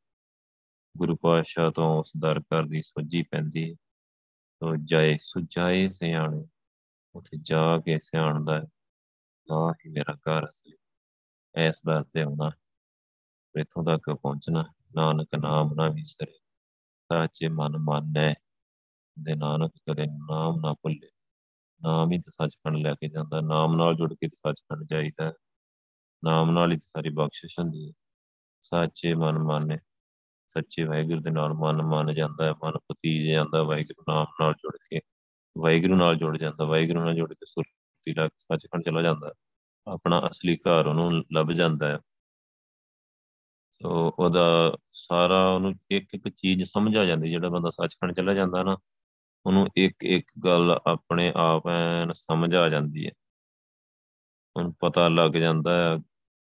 ਗੁਰੂ 0.97 1.15
ਪਾਤਸ਼ਾਹ 1.15 1.71
ਤੋਂ 1.71 1.99
ਉਸ 1.99 2.11
ਦਰ 2.19 2.39
ਕਰ 2.39 2.63
ਦੀ 2.63 2.81
ਸੁਝੀ 2.81 3.21
ਪੈਂਦੀ 3.21 3.75
ਤੋ 4.59 4.75
ਜਾਏ 4.75 5.17
ਸੁਝਾਏ 5.21 5.87
ਸਿਆਣੇ। 5.87 6.47
ਉੱਥੇ 7.15 7.37
ਜਾ 7.41 7.77
ਕੇ 7.77 7.99
ਸਿਆਣਦਾ 7.99 8.63
ਆ 9.51 9.73
ਹੀ 9.85 9.89
ਮੇਰਾ 9.89 10.13
ਘਰ 10.13 10.49
ਅਸਲੀ 10.49 10.75
ਐਸ 11.55 11.81
ਦਰ 11.85 12.03
ਤੇ 12.03 12.21
ਆਉਣਾ 12.21 12.51
ਇਥੋਂ 13.59 13.83
ਤੱਕ 13.83 14.13
ਪਹੁੰਚਣਾ, 14.13 14.73
ਨਾਨਕ 14.95 15.27
ਨਾਮ 15.41 15.73
ਨਾ 15.73 15.87
ਵਿਸਰੇ, 15.89 16.31
ਸਾਚੇ 17.01 17.47
ਮਨ 17.47 17.77
ਮਾਨੈ 17.77 18.33
ਦੇ 19.19 19.35
ਨਾਨਕ 19.35 19.71
ਕਦੇ 19.89 20.05
ਨਾਮ 20.05 20.59
ਨਾ 20.59 20.73
ਭੁੱਲੇ। 20.73 21.09
ਨਾਮ 21.83 22.11
ਹੀ 22.11 22.17
ਤਾਂ 22.17 22.31
ਸੱਚਖੰਡ 22.31 22.77
ਲੈ 22.77 22.93
ਕੇ 22.93 23.09
ਜਾਂਦਾ, 23.09 23.41
ਨਾਮ 23.41 23.75
ਨਾਲ 23.75 23.95
ਜੁੜ 23.95 24.13
ਕੇ 24.13 24.27
ਸੱਚਖੰਡ 24.27 24.87
ਜਾਈਦਾ। 24.91 25.33
ਨਾਮ 26.23 26.51
ਨਾਲ 26.51 26.71
ਹੀ 26.71 26.77
ਸਾਰੀ 26.79 27.09
ਬਖਸ਼ਿਸ਼ 27.09 27.59
ਹੁੰਦੀ 27.59 27.87
ਹੈ। 27.87 27.93
ਸਾਚੇ 28.61 29.13
ਮਨ 29.13 29.39
ਮਾਨੇ, 29.39 29.77
ਸੱਚੇ 30.47 30.83
ਵਾਹਿਗੁਰੂ 30.83 31.21
ਦੇ 31.21 31.29
ਨਾਲ 31.29 31.53
ਮਨ 31.53 31.81
ਮੰਨ 31.81 32.13
ਜਾਂਦਾ 32.13 32.45
ਹੈ 32.45 32.51
ਮਨ 32.51 32.71
ਪਤੀਜ 32.71 33.31
ਜਾਂਦਾ, 33.31 33.63
ਵਾਹਿਗੁਰੂ 33.63 34.13
ਨਾਮ 34.13 34.25
ਨਾਲ 34.41 34.53
ਜੁੜ 34.53 34.77
ਕੇ, 34.89 34.99
ਵਾਹਿਗੁਰੂ 35.57 35.95
ਨਾਲ 35.95 36.15
ਜੁੜ 36.15 36.37
ਜਾਂਦਾ, 36.37 36.65
ਵਾਹਿਗੁਰੂ 36.65 36.99
ਨਾਲ 36.99 37.15
ਜੁੜ 37.15 37.33
ਕੇ 37.33 37.45
ਸੁਰਤੀ 37.45 38.13
ਲੱਗ 38.13 38.29
ਸੱਚਖੰਡ 38.37 38.83
ਚਲਾ 38.83 39.01
ਜਾਂਦਾ। 39.01 39.33
ਆਪਣਾ 39.87 40.21
ਅਸਲੀ 40.31 40.55
ਘਰ 40.57 40.87
ਉਹਨੂੰ 40.87 41.23
ਲੱਭ 41.33 41.51
ਜਾਂਦਾ 41.51 41.87
ਹੈ। 41.87 41.99
ਸੋ 43.81 43.89
ਉਹਦਾ 44.19 44.77
ਸਾਰਾ 44.93 45.39
ਉਹਨੂੰ 45.49 45.73
ਇੱਕ 45.91 46.13
ਇੱਕ 46.13 46.29
ਚੀਜ਼ 46.29 46.63
ਸਮਝ 46.63 46.95
ਆ 46.97 47.05
ਜਾਂਦੀ, 47.05 47.29
ਜਿਹੜਾ 47.29 47.49
ਬੰਦਾ 47.49 47.69
ਸੱਚਖੰਡ 47.69 48.13
ਚਲਾ 48.13 48.33
ਜਾਂਦਾ 48.33 48.63
ਨਾ, 48.63 48.77
ਉਹਨੂੰ 49.45 49.67
ਇੱਕ 49.77 50.03
ਇੱਕ 50.03 50.31
ਗੱਲ 50.45 50.71
ਆਪਣੇ 50.87 51.31
ਆਪ 51.35 51.67
ਐਨ 51.67 52.11
ਸਮਝ 52.13 52.55
ਆ 52.55 52.69
ਜਾਂਦੀ 52.69 53.05
ਹੈ। 53.05 53.11
ਉਹਨੂੰ 54.55 54.73
ਪਤਾ 54.79 55.07
ਲੱਗ 55.09 55.31
ਜਾਂਦਾ 55.31 55.71
ਹੈ 55.75 55.97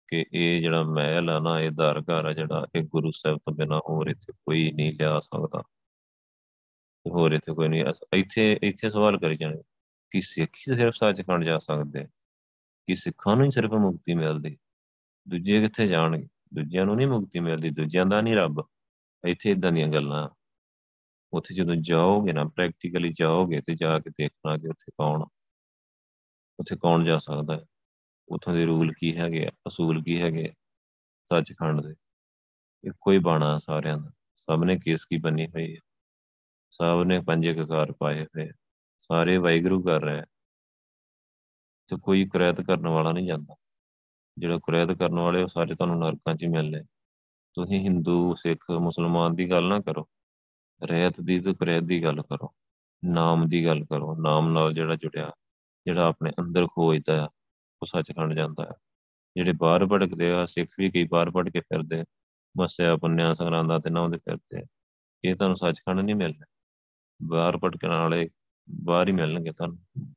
ਕਿ 0.09 0.25
ਇਹ 0.33 0.61
ਜਿਹੜਾ 0.61 0.83
ਮਹਿਲ 0.83 1.31
ਆ 1.31 1.39
ਨਾ, 1.39 1.61
ਇਹ 1.61 1.71
ਦਰ 1.71 2.01
ਘਰ 2.01 2.25
ਆ 2.25 2.33
ਜਿਹੜਾ 2.33 2.67
ਇਹ 2.75 2.83
ਗੁਰੂ 2.83 3.11
ਸਾਹਿਬ 3.11 3.39
ਤੋਂ 3.39 3.55
ਬਿਨਾ 3.55 3.81
ਹੋਰ 3.89 4.07
ਇੱਥੇ 4.07 4.33
ਕੋਈ 4.33 4.71
ਨਹੀਂ 4.73 4.93
ਲਿਆ 4.93 5.19
ਸਕਦਾ। 5.21 5.63
ਹੋਰ 7.07 7.33
ਇੱਥੇ 7.33 7.55
ਕੋਈ 7.55 7.69
ਨਹੀਂ 7.69 7.85
ਇੱਥੇ 8.15 8.59
ਇੱਥੇ 8.63 8.91
ਸਵਾਲ 8.91 9.19
ਕਰੀ 9.19 9.37
ਜਾਣੇ, 9.37 9.63
ਕਿ 10.13 10.21
ਸਿੱਖ 10.21 10.57
ਹੀ 10.69 10.75
ਸਿਰਫ 10.75 10.95
ਸੱਚਖੰਡ 10.95 11.45
ਜਾ 11.45 11.59
ਸਕਦੇ 11.59 12.07
ਕਿ 12.91 12.95
ਸਿੱਖਾਂ 12.95 13.37
ਨੂੰ 13.37 13.47
ਹੀ 13.47 13.51
ਸਿਰਫ 13.51 13.73
ਮੁਕਤੀ 13.73 14.15
ਮਿਲਦੀ, 14.15 14.59
ਦੂਜੇ 15.29 15.61
ਕਿੱਥੇ 15.61 15.87
ਜਾਣਗੇ? 15.87 16.29
ਦੂਜਿਆਂ 16.55 16.87
ਨੂੰ 16.87 16.97
ਨਹੀਂ 16.97 17.07
ਮੁਕਤੀ 17.07 17.41
ਮਿਲਦੀ, 17.41 17.71
ਦੂਜਿਆਂ 17.71 18.07
ਦਾ 18.07 18.21
ਨਹੀਂ 18.21 18.35
ਰੱਬ। 18.35 18.69
ਇੱਥੇ 19.25 19.51
ਇਦਾਂ 19.51 19.73
ਦੀਆਂ 19.73 19.89
ਗੱਲਾਂ। 19.89 20.29
ਉੱਥੇ 21.33 21.55
ਜਦੋਂ 21.55 21.77
ਜਾਓਗੇ 21.77 22.33
ਨਾ 22.33 22.45
ਪ੍ਰੈਕਟੀਕਲੀ 22.45 23.13
ਜਾਓਗੇ 23.13 23.61
ਤੇ 23.61 23.75
ਜਾ 23.75 23.99
ਕੇ 23.99 24.11
ਦੇਖਣਾ 24.11 24.57
ਕਿ 24.57 24.69
ਉੱਥੇ 24.69 24.93
ਕੌਣ 24.93 25.23
ਉੱਥੇ 26.59 26.77
ਕੌਣ 26.77 27.05
ਜਾ 27.05 27.19
ਸਕਦਾ 27.19 27.57
ਹੈ? 27.57 27.65
ਉਥੋਂ 28.29 28.55
ਦੇ 28.55 28.65
ਰੂਲ 28.65 28.93
ਕੀ 28.93 29.17
ਹੈਗੇ 29.17 29.49
ਅਸੂਲ 29.67 30.03
ਕੀ 30.03 30.23
ਹੈਗੇ 30.23 30.53
ਸੱਚਖੰਡ 31.33 31.81
ਦੇ। 31.81 31.95
ਇੱਕੋ 32.85 33.13
ਹੀ 33.13 33.19
ਬਾਣਾ 33.19 33.59
ਸਾਰਿਆਂ 33.59 33.99
ਦਾ। 33.99 34.11
ਸਭ 34.37 34.65
ਨੇ 34.65 34.79
ਕੇਸ 34.79 35.05
ਕੀ 35.05 35.17
ਬੰਨੀ 35.17 35.47
ਹੋਈ 35.47 35.75
ਹੈ? 35.75 35.81
ਸਭ 36.71 37.03
ਨੇ 37.07 37.21
ਪੰਜੇ 37.21 37.55
ਕਕਾਰ 37.55 37.93
ਪਾਏ 37.93 38.25
ਹੋਏ 38.25 38.51
ਸਾਰੇ 38.99 39.37
ਵਾਹਿਗੁਰੂ 39.37 39.83
ਕਰ 39.83 40.01
ਰਹੇ 40.01 40.23
ਤੇ 41.91 41.97
ਕੋਈ 42.03 42.25
ਕੁਰੈਤ 42.25 42.61
ਕਰਨ 42.61 42.89
ਵਾਲਾ 42.89 43.13
ਨਹੀਂ 43.13 43.27
ਜਾਂਦਾ। 43.27 43.57
ਜਿਹੜਾ 44.39 44.59
ਕੁਰੈਤ 44.63 44.93
ਕਰਨ 44.93 45.19
ਵਾਲੇ 45.19 45.43
ਉਹ 45.43 45.49
ਸਾਰੇ 45.49 45.75
ਤੁਹਾਨੂੰ 45.75 45.99
ਨਰਕਾਂ 45.99 46.35
'ਚ 46.35 46.43
ਹੀ 46.43 46.49
ਮਿਲਨੇ 46.49 46.83
ਤੁਸੀਂ 47.55 47.81
ਹਿੰਦੂ, 47.81 48.35
ਸਿੱਖ, 48.35 48.65
ਮੁਸਲਮਾਨ 48.71 49.35
ਦੀ 49.35 49.51
ਗੱਲ 49.51 49.69
ਨਾ 49.69 49.81
ਕਰੋ। 49.81 50.09
ਰਹਿਤ 50.85 51.21
ਦੀ 51.21 51.41
ਤੇ 51.41 51.55
ਕੁਰੈਤ 51.55 51.83
ਦੀ 51.83 52.05
ਗੱਲ 52.05 52.23
ਕਰੋ। 52.23 52.55
ਨਾਮ 53.05 53.49
ਦੀ 53.49 53.67
ਗੱਲ 53.67 53.85
ਕਰੋ। 53.85 54.17
ਨਾਮ 54.17 54.53
ਨਾਲ 54.53 54.75
ਜਿਹੜਾ 54.75 54.97
ਜੁੜਿਆ, 54.97 55.31
ਜਿਹੜਾ 55.87 56.07
ਆਪਣੇ 56.07 56.31
ਅੰਦਰ 56.31 56.67
ਖੋਜਦਾ 56.67 57.25
ਆ, 57.25 57.29
ਉਹ 57.83 57.87
ਸੱਚਖੰਡ 57.87 58.33
ਜਾਂਦਾ 58.33 58.65
ਹੈ 58.65 58.73
ਜਿਹੜੇ 59.37 59.53
ਬਾਹਰ 59.53 59.87
ਭਟਕਦੇ 59.87 60.33
ਆ, 60.33 60.47
ਸਿੱਖ 60.47 60.71
ਵੀ 60.79 60.91
ਕਈ 60.91 61.05
ਬਾਹਰ 61.05 61.31
ਭਟਕ 61.31 61.53
ਕੇ 61.53 61.61
ਫਿਰਦੇ 61.61 62.05
ਮਸਿਆ, 62.59 62.97
ਪੁੰਨਿਆ, 62.97 63.35
ਸੰਗਰਾਂਦਾ 63.35 63.79
ਤੇ 63.79 63.91
ਨਾਉਂਦੇ 63.91 64.19
ਫਿਰਦੇ 64.19 64.63
ਇਹ 65.25 65.35
ਤੁਹਾਨੂੰ 65.35 65.57
ਸੱਚਖੰਡ 65.57 66.01
ਨਹੀਂ 66.01 66.17
ਮਿਲਣਾ। 66.17 66.47
ਬਾਹਰ 67.23 67.57
ਭਟਕਣ 67.57 67.89
ਵਾਲੇ 67.89 68.31
ਬਾਹਰ 68.71 69.09
ਹੀ 69.09 69.13
ਮਿਲਣਗੇ 69.13 69.53
ਤੁਹਾਨੂੰ। 69.53 70.15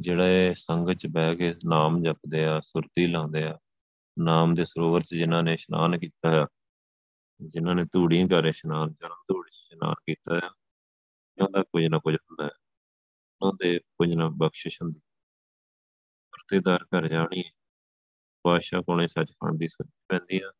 ਜਿਹੜੇ 0.00 0.54
ਸੰਗਤ 0.56 0.92
ਚ 0.92 1.06
ਬਹਿ 1.06 1.36
ਕੇ 1.36 1.54
ਨਾਮ 1.64 2.02
ਜਪਦੇ 2.02 2.44
ਆ, 2.46 2.60
ਸੁਰਤੀ 2.60 3.06
ਲਾਉਂਦੇ 3.06 3.42
ਆ, 3.44 3.58
ਨਾਮ 4.18 4.54
ਦੇ 4.54 4.64
ਸਰੋਵਰ 4.64 5.02
ਚ 5.02 5.14
ਜਿਨ੍ਹਾਂ 5.14 5.42
ਨੇ 5.42 5.54
ਇਸ਼ਨਾਨ 5.54 5.98
ਕੀਤਾ 5.98 6.42
ਆ 6.42 6.46
ਜਿਨ੍ਹਾਂ 7.40 7.74
ਨੇ 7.74 7.84
ਧੂੜੀਆਂ 7.84 8.28
ਕਰ 8.28 8.44
ਇਸ਼ਨਾਨ 8.44 8.92
ਚਰਨ 8.92 9.14
ਧੂੜੀ 9.28 9.50
ਇਸ਼ਨਾਨ 9.50 9.94
ਕੀਤਾ 10.06 10.34
ਆ 10.34 10.48
ਉਹਨਾਂ 11.38 11.50
ਦਾ 11.50 11.62
ਕੁਝ 11.62 11.84
ਨਾ 11.86 11.98
ਕੁਝ 11.98 12.14
ਹੁੰਦਾ 12.14 12.44
ਹੈ। 12.44 12.50
ਉਹਨਾਂ 13.42 13.54
ਦੇ 13.60 13.78
ਕੁਝ 13.78 14.12
ਨਾ 14.14 14.28
ਬਖਸ਼ਿਸ਼ 14.36 14.82
ਹੁੰਦੀ 14.82 15.00
ਵਰਤੇਦਾਰ 16.32 16.84
ਘਰ 16.84 17.08
ਜਾਣੀ 17.08 17.42
ਪਾਸ਼ਾ 18.44 18.80
ਕੋਲੇ 18.80 19.06
ਸੱਚਖੰਡ 19.06 19.58
ਦੀ 19.58 19.68
ਸੁਰਤ 19.68 19.90
ਪੈਂਦੀ 20.08 20.40
ਆ 20.44 20.52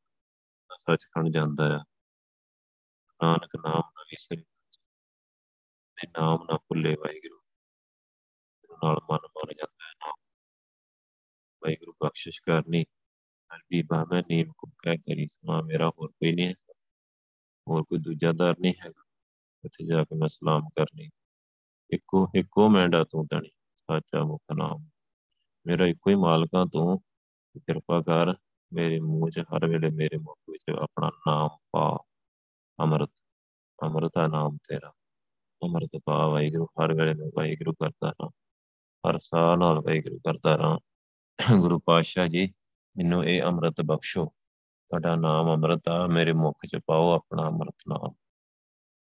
ਸੱਚਖੰਡ 0.78 1.28
ਜਾਂਦਾ 1.34 1.66
ਆ। 1.76 1.84
ਨਾਨਕ 3.20 3.56
ਨਾਮ 3.56 3.82
ਨਾ 3.96 4.02
ਵਿਸਰੇ, 4.02 4.42
ਤੇ 5.96 6.08
ਨਾਮ 6.08 6.46
ਨਾ 6.50 6.56
ਭੁੱਲੇ 6.56 6.94
ਵਾਹਿਗੁਰੂ। 6.94 7.39
ਨਾਲ 8.84 9.00
ਮਨ 9.10 9.26
ਮਰ 9.36 9.52
ਜਾਂਦਾ 9.54 9.84
ਹੈ 9.86 9.92
ਨਾਮ 10.00 10.18
ਵਾਹਿਗੁਰੂ 11.62 11.94
ਬਖਸ਼ਿਸ਼ 12.04 12.40
ਕਰਨੀ 12.42 12.82
ਅਰਬੀ 13.50 13.82
ਬਾਮੇ 13.82 14.20
ਨੀਮ 14.30 14.52
ਕੋ 14.58 14.66
ਕਹਿ 14.78 14.96
ਕਰੀ 14.98 15.26
ਸਮਾ 15.26 15.60
ਮੇਰਾ 15.62 15.88
ਹੋਰ 15.88 16.08
ਕੋਈ 16.10 16.32
ਨਹੀਂ 16.32 16.54
ਹੋਰ 17.66 17.82
ਕੋਈ 17.82 17.98
ਦੂਜਾ 17.98 18.32
ਦਰ 18.32 18.54
ਨਹੀਂ 18.60 18.74
ਹੈਗਾ 18.80 19.02
ਉੱਥੇ 19.64 19.86
ਜਾ 19.86 20.04
ਕੇ 20.04 20.16
ਮੈਂ 20.16 20.28
ਸਲਾਮ 20.28 20.68
ਕਰਨੀ, 20.76 21.08
ਇੱਕੋ 21.90 22.26
ਇੱਕੋ 22.34 22.68
ਮੈਂਡਾ 22.68 23.04
ਤੂੰ 23.04 23.26
ਤਣੀ 23.26 23.50
ਸਾਚਾ 23.88 24.22
ਮੁਖ 24.24 24.42
ਨਾਮ 24.56 24.84
ਮੇਰਾ 25.66 25.86
ਇੱਕੋ 25.86 26.10
ਹੀ 26.10 26.14
ਮਾਲਕਾਂ 26.16 26.66
ਤੂੰ 26.66 26.98
ਕਿਰਪਾ 27.58 28.00
ਕਰ 28.02 28.34
ਮੇਰੇ 28.72 29.00
ਮੂੰਹ 29.00 29.30
'ਚ 29.30 29.40
ਹਰ 29.40 29.66
ਵੇਲੇ 29.66 29.90
ਮੇਰੇ 29.90 30.18
ਮੁਖ 30.18 30.38
ਵਿੱਚ 30.50 30.64
ਆਪਣਾ 30.82 31.10
ਨਾਮ 31.28 31.48
ਪਾ, 31.72 31.98
ਅੰਮ੍ਰਿਤ 32.78 33.10
ਅੰਮ੍ਰਿਤ 33.78 34.12
ਦਾ 34.14 34.26
ਨਾਮ 34.26 34.56
ਤੇਰਾ 34.68 34.92
ਅੰਮ੍ਰਿਤ 35.62 36.00
ਪਾ 36.04 36.26
ਵਾਹਿਗੁਰੂ, 36.28 36.66
ਹਰ 36.66 36.94
ਵੇਲੇ 36.94 37.14
ਮੈਂ 37.14 37.28
ਵਾਹਿਗੁਰੂ 37.36 37.72
ਕਰਦਾ 37.72 38.12
ਹਾਂ। 38.22 38.30
ਹਰ 39.08 39.18
ਸਾਹ 39.18 39.56
ਨਾਲ 39.56 39.78
ਵਾਹਿਗੁਰੂ 39.80 40.18
ਕਰਦਾ 40.18 40.56
ਰਹਾਂ। 40.56 40.78
ਗੁਰੂ 41.58 41.78
ਪਾਤਸ਼ਾਹ 41.78 42.26
ਜੀ, 42.26 42.46
ਮੈਨੂੰ 42.96 43.24
ਇਹ 43.24 43.42
ਅੰਮ੍ਰਿਤ 43.42 43.74
ਬਖਸ਼ੋ। 43.84 44.26
ਤੁਹਾਡਾ 44.26 45.16
ਨਾਮ 45.16 45.52
ਅੰਮ੍ਰਿਤ 45.52 45.88
ਆ, 45.88 46.06
ਮੇਰੇ 46.06 46.32
ਮੁਖ 46.32 46.66
'ਚ 46.66 46.78
ਪਾਓ 46.86 47.12
ਆਪਣਾ 47.12 47.46
ਅੰਮ੍ਰਿਤ 47.46 47.74
ਨਾਮ। 47.88 48.12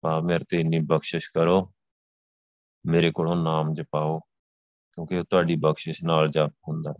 ਪਾ 0.01 0.21
ਮੇਰੇ 0.21 0.45
ਤੇ 0.49 0.61
ਇੰਨੀ 0.61 0.81
ਬਖਸ਼ਿਸ਼ 0.81 1.31
ਕਰੋ, 1.35 1.73
ਮੇਰੇ 2.87 3.13
ਕੋਲੋਂ 3.13 3.37
ਨਾਮ 3.37 3.75
ਜਪਾਓ, 3.75 4.19
ਕਿਉਂਕਿ 4.93 5.23
ਤੁਹਾਡੀ 5.23 5.57
ਬਖਸ਼ਿਸ਼ 5.57 6.05
ਨਾਲ 6.05 6.29
ਜਪ 6.29 6.51
ਹੁੰਦਾ 6.69 6.93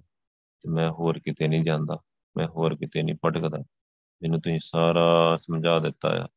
ਤੇ 0.61 0.71
ਮੈਂ 0.71 0.91
ਹੋਰ 0.91 1.19
ਕਿਤੇ 1.19 1.49
ਨਹੀਂ 1.49 1.65
ਜਾਂਦਾ, 1.65 1.99
ਮੈਂ 2.37 2.49
ਹੋਰ 2.49 2.75
ਕਿਤੇ 2.75 3.03
ਨਹੀਂ 3.03 3.17
ਭਟਕਦਾ। 3.25 3.59
ਮੈਨੂੰ 4.23 4.41
ਤੁਸੀਂ 4.41 4.59
ਸਾਰਾ 4.63 5.37
ਸਮਝਾ 5.37 5.79
ਦਿੱਤਾ 5.79 6.25
ਆ। 6.25 6.29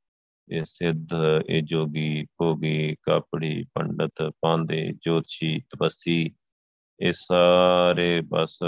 ਇਹ 0.52 0.64
ਸਿੱਧ, 0.66 1.08
ਇਹ 1.50 1.62
ਜੋਗੀ, 1.64 2.26
ਭੋਗੀ, 2.38 2.96
ਕਾਪੜੀ, 3.04 3.66
ਪੰਡਤ 3.74 4.32
ਪਾਂਦੇ 4.42 4.94
ਜੋਤਸ਼ੀ, 5.06 5.60
ਤਪਸੀ 5.60 6.36
ਇਹ 7.02 7.14
ਸਾਰੇ 7.14 8.22
ਬਸ 8.22 8.60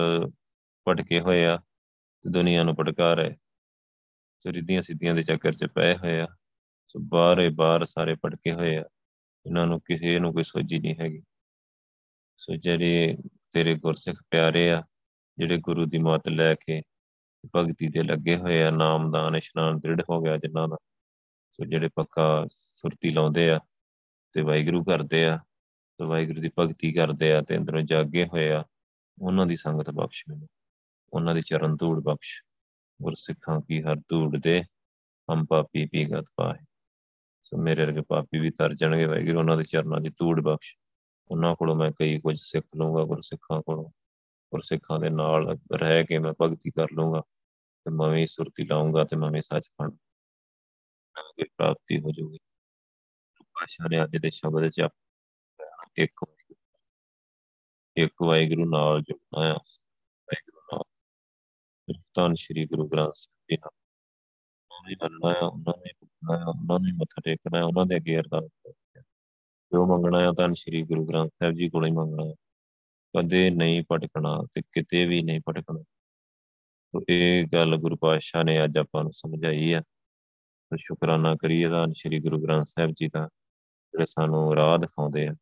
ਭਟਕੇ 0.87 1.19
ਹੋਏ 1.19 1.45
ਆ 1.45 1.57
ਤੇ 1.57 2.29
ਦੁਨੀਆ 2.29 2.63
ਨੂੰ 2.63 2.75
ਭਟਕਾ 2.75 3.13
ਰਹੇ 3.13 3.35
ਸੋ 4.39 4.51
ਰਿੱਧੀਆਂ 4.51 4.81
ਸਿੱਧੀਆਂ 4.81 5.15
ਦੇ 5.15 5.23
ਚੱਕਰ 5.23 5.53
'ਚ 5.53 5.65
ਪਏ 5.65 5.95
ਹੋਏ 5.95 6.19
ਆ। 6.19 6.27
ਸੋ 6.87 6.99
ਬਾਹਰੇ 6.99 7.49
ਬਾਹਰ 7.49 7.85
ਸਾਰੇ 7.85 8.15
ਭਟਕੇ 8.15 8.53
ਹੋਏ 8.53 8.77
ਆ। 8.77 8.83
ਇਹਨਾਂ 9.45 9.67
ਨੂੰ 9.67 9.79
ਕਿਸੇ 9.79 10.19
ਨੂੰ 10.19 10.33
ਕੋਈ 10.33 10.43
ਸੋਝੀ 10.43 10.79
ਨਹੀਂ 10.79 10.95
ਹੈਗੀ। 10.99 11.21
ਸੋ 12.37 12.55
ਜਿਹੜੇ 12.55 13.17
ਤੇਰੇ 13.51 13.75
ਗੁਰਸਿੱਖ 13.75 14.17
ਪਿਆਰੇ 14.29 14.71
ਆ, 14.71 14.83
ਜਿਹੜੇ 15.37 15.57
ਗੁਰੂ 15.57 15.85
ਦੀ 15.85 15.97
ਮੱਤ 15.97 16.29
ਲੈ 16.29 16.55
ਕੇ 16.55 16.81
ਭਗਤੀ 17.55 17.89
ਤੇ 17.89 18.03
ਲੱਗੇ 18.03 18.35
ਹੋਏ 18.35 18.63
ਆ 18.63 18.71
ਨਾਮਦਾਨ 18.71 19.35
ਇਸ਼ਨਾਨ 19.35 19.79
ਦ੍ਰਿੜ 19.79 20.01
ਹੋ 20.09 20.21
ਗਿਆ 20.21 20.37
ਜਿਨ੍ਹਾਂ 20.37 20.67
ਦਾ, 20.67 20.77
ਸੋ 21.51 21.65
ਜਿਹੜੇ 21.65 21.89
ਪੱਕਾ 21.95 22.45
ਸੁਰਤੀ 22.49 23.09
ਲਾਉਂਦੇ 23.09 23.49
ਆ 23.49 23.59
ਤੇ 24.33 24.41
ਵਾਹਿਗੁਰੂ 24.41 24.83
ਕਰਦੇ 24.83 25.25
ਆ 25.25 25.39
ਤੇ 26.01 26.05
ਵਾਹਿਗੁਰੂ 26.05 26.41
ਦੀ 26.41 26.51
ਭਗਤੀ 26.59 26.93
ਕਰਦੇ 26.93 27.33
ਆ 27.33 27.41
ਤੇ 27.41 27.57
ਅੰਦਰੋਂ 27.57 27.81
ਜਾਗੇ 27.81 28.25
ਹੋਏ 28.25 28.51
ਆ, 28.51 28.63
ਉਹਨਾਂ 29.21 29.45
ਦੀ 29.45 29.55
ਸੰਗਤ 29.55 29.89
ਬਖਸ਼ 29.89 30.25
ਮੈਨੂੰ 30.29 30.47
ਉਹਨਾਂ 31.13 31.35
ਦੀ 31.35 31.41
ਚਰਨ 31.41 31.75
ਧੂੜ 31.75 32.03
ਬਖਸ਼। 32.03 32.43
ਗੁਰਸਿੱਖਾਂ 33.01 33.61
ਕੀ 33.61 33.81
ਹਰ 33.81 33.95
ਧੂੜ 33.95 34.37
ਦੇ, 34.37 34.63
ਹਮ 35.33 35.45
ਪਾਪੀ 35.45 35.85
ਪੀਗਤ 35.85 36.25
ਪਾਏ। 36.35 36.65
ਸੋ 37.43 37.57
ਮੇਰੇ 37.57 37.85
ਵਰਗੇ 37.85 38.01
ਪਾਪੀ 38.01 38.39
ਵੀ 38.39 38.49
ਤਰ 38.49 38.73
ਜਾਣਗੇ 38.73 39.05
ਵਾਹਿਗੁਰੂ, 39.05 39.39
ਉਹਨਾਂ 39.39 39.57
ਦੇ 39.57 39.63
ਚਰਨਾਂ 39.63 40.01
ਦੀ 40.01 40.09
ਧੂੜ 40.09 40.41
ਬਖਸ਼। 40.41 40.75
ਉਹਨਾਂ 41.31 41.55
ਕੋਲੋਂ 41.55 41.75
ਮੈਂ 41.75 41.91
ਕਈ 41.91 42.19
ਕੁਝ 42.19 42.39
ਸਿੱਖ 42.39 42.65
ਲਵਾਂਗਾ 42.77 43.03
ਗੁਰਸਿੱਖਾਂ 43.03 43.61
ਕੋਲੋਂ। 43.61 43.89
ਗੁਰਸਿੱਖਾਂ 44.51 44.99
ਦੇ 44.99 45.09
ਨਾਲ 45.09 45.57
ਰਹਿ 45.73 46.03
ਕੇ 46.03 46.19
ਮੈਂ 46.19 46.33
ਭਗਤੀ 46.41 46.71
ਕਰ 46.71 46.87
ਲਵਾਂਗਾ 46.93 47.21
ਤੇ 47.85 47.91
ਮੈਂ 47.91 48.09
ਵੀ 48.09 48.25
ਸੁਰਤੀ 48.25 48.63
ਲਾਉਂਗਾ 48.65 49.03
ਤੇ 49.03 49.15
ਮੈਂ 49.15 49.31
ਵੀ 49.31 49.41
ਸੱਚਖੰਡ 49.41 49.91
ਦੀ 51.37 51.43
ਪ੍ਰਾਪਤੀ 51.43 51.99
ਹੋ 51.99 52.11
ਜਾਊਗੀ। 52.11 52.37
ਪਾਸ਼ਾ 53.43 53.87
ਨੇ 53.89 54.03
ਅੱਜ 54.03 54.17
ਦੇ 54.17 54.29
ਸ਼ਬਦ 54.29 54.69
ਚ 54.69 54.87
ਇੱਕ 55.97 56.25
ਇੱਕ 57.97 58.13
ਵਾਹਿਗੁਰੂ 58.23 58.69
ਨਾਲ 58.69 59.01
ਜੁੜਨਾ 59.01 59.47
ਹੈ 59.47 59.53
ਵਾਹਿਗੁਰੂ 59.53 60.61
ਨਾਲ 60.73 60.83
ਧੰਨ 62.13 62.35
ਸ਼੍ਰੀ 62.35 62.65
ਗੁਰੂ 62.65 62.87
ਗ੍ਰੰਥ 62.87 63.13
ਸਾਹਿਬ 63.15 63.45
ਜੀ 63.51 63.57
ਨਾਲ 63.57 63.69
ਉਹਨਾਂ 64.71 64.89
ਨੇ 64.89 64.95
ਮੰਨਣਾ 65.03 65.33
ਹੈ 65.33 65.39
ਉਹਨਾਂ 65.39 65.73
ਨੇ 65.77 65.93
ਪੁੱਛਣਾ 65.99 66.37
ਹੈ 66.37 66.43
ਉਹਨਾਂ 66.43 66.79
ਨੇ 66.79 66.91
ਮੱਥਾ 66.91 67.21
ਟੇਕਣਾ 67.25 67.57
ਹੈ 67.57 67.63
ਉਹਨਾਂ 67.63 67.85
ਦੇ 67.85 67.95
ਅੱਗੇ 67.95 68.17
ਅਰਦਾਸ 68.17 68.43
ਕਰਨੀ 68.43 69.03
ਜੋ 69.73 69.85
ਮੰਗਣਾ 69.85 70.19
ਹੈ 70.19 70.31
ਧੰਨ 70.31 70.53
ਸ਼੍ਰੀ 70.53 70.81
ਗੁਰੂ 70.83 71.05
ਗ੍ਰੰਥ 71.05 71.29
ਸਾਹਿਬ 71.29 71.53
ਜੀ 71.53 71.69
ਕੋਲੋਂ 71.69 71.87
ਹੀ 71.87 71.91
ਮੰਗਣਾ 71.91 72.25
ਹੈ 72.25 72.33
ਕਦੇ 73.17 73.49
ਨਹੀਂ 73.49 73.83
ਭਟਕਣਾ 73.91 74.43
ਤੇ 74.53 74.61
ਕਿਤੇ 74.61 75.05
ਵੀ 75.05 75.21
ਨਹੀਂ 75.21 75.41
ਭਟਕਣਾ। 75.49 75.83
ਤੋ 76.91 77.01
ਇਹ 77.09 77.45
ਗੱਲ 77.53 77.77
ਗੁਰੂ 77.77 77.95
ਪਾਤਸ਼ਾਹ 77.95 78.43
ਨੇ 78.43 78.63
ਅੱਜ 78.63 78.77
ਆਪਾਂ 78.77 79.03
ਨੂੰ 79.03 79.13
ਸਮਝਾਈ 79.13 79.73
ਆ। 79.73 79.81
ਤੇ 80.69 80.77
ਸ਼ੁਕਰਾਨਾ 80.77 81.35
ਕਰੀਏ 81.35 81.69
ਤਾਂ 81.69 81.87
ਸ਼੍ਰੀ 81.93 82.19
ਗੁਰੂ 82.19 82.43
ਗ੍ਰੰਥ 82.43 82.65
ਸਾਹਿਬ 82.65 82.91
ਜੀ 82.91 83.07
ਦਾ, 83.07 83.29
ਜਿਹੜੇ 83.91 84.05
ਸਾਨੂੰ 84.05 84.55
ਰਾਹ 84.55 84.77
ਦਿਖਾਉਂਦੇ 84.77 85.27
ਆ। 85.27 85.35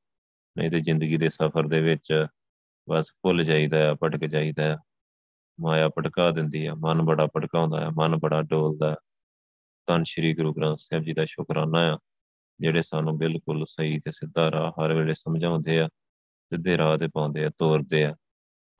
ਨਹੀਂ 0.60 0.72
ਤੇ 0.72 0.80
ਜ਼ਿੰਦਗੀ 0.80 1.18
ਦੇ 1.18 1.30
ਸਫ਼ਰ 1.30 1.68
ਦੇ 1.68 1.80
ਵਿੱਚ 1.82 2.26
ਬਸ 2.88 3.12
ਭੁੱਲ 3.24 3.44
ਜਾਈਦਾ 3.44 3.90
ਆ, 3.92 3.96
ਭਟਕ 4.04 4.26
ਜਾਈਦਾ 4.26 4.74
ਆ। 4.74 4.78
ਮਾਇਆ 5.60 5.90
ਭਟਕਾ 5.90 6.30
ਦਿੰਦੀ 6.32 6.66
ਆ, 6.66 6.74
ਮਨ 6.76 7.02
ਬੜਾ 7.02 7.28
ਭਟਕਾਉਂਦਾ 7.36 7.86
ਆ, 7.86 7.90
ਮਨ 8.00 8.16
ਬੜਾ 8.16 8.42
ਡੋਲਦਾ 8.42 8.96
ਤਾਂ 9.88 10.04
ਸ਼੍ਰੀ 10.04 10.34
ਗੁਰੂ 10.36 10.54
ਗ੍ਰੰਥ 10.54 10.80
ਸਾਹਿਬ 10.80 11.04
ਜੀ 11.04 11.14
ਦਾ 11.14 11.26
ਸ਼ੁਕਰਾਨਾ 11.26 11.80
ਆ, 11.94 11.98
ਜਿਹੜੇ 12.60 12.82
ਸਾਨੂੰ 12.82 13.18
ਬਿਲਕੁਲ 13.18 13.66
ਸਹੀ 13.66 14.00
ਤੇ 14.00 14.12
ਸਿੱਧਾ 14.12 14.50
ਰਾਹ 14.52 14.72
ਹਰ 14.72 14.94
ਵੇਲੇ 14.94 15.14
ਸਮਝਾਉਂਦੇ 15.14 15.80
ਆ, 15.80 15.88
ਸਿੱਧੇ 16.52 16.78
ਰਾਹ 16.78 16.98
ਤੇ 16.98 17.08
ਪਾਉਂਦੇ 17.08 17.46
ਆ, 17.46 17.50
ਤੋਰਦੇ 17.58 18.04
ਆ, 18.06 18.16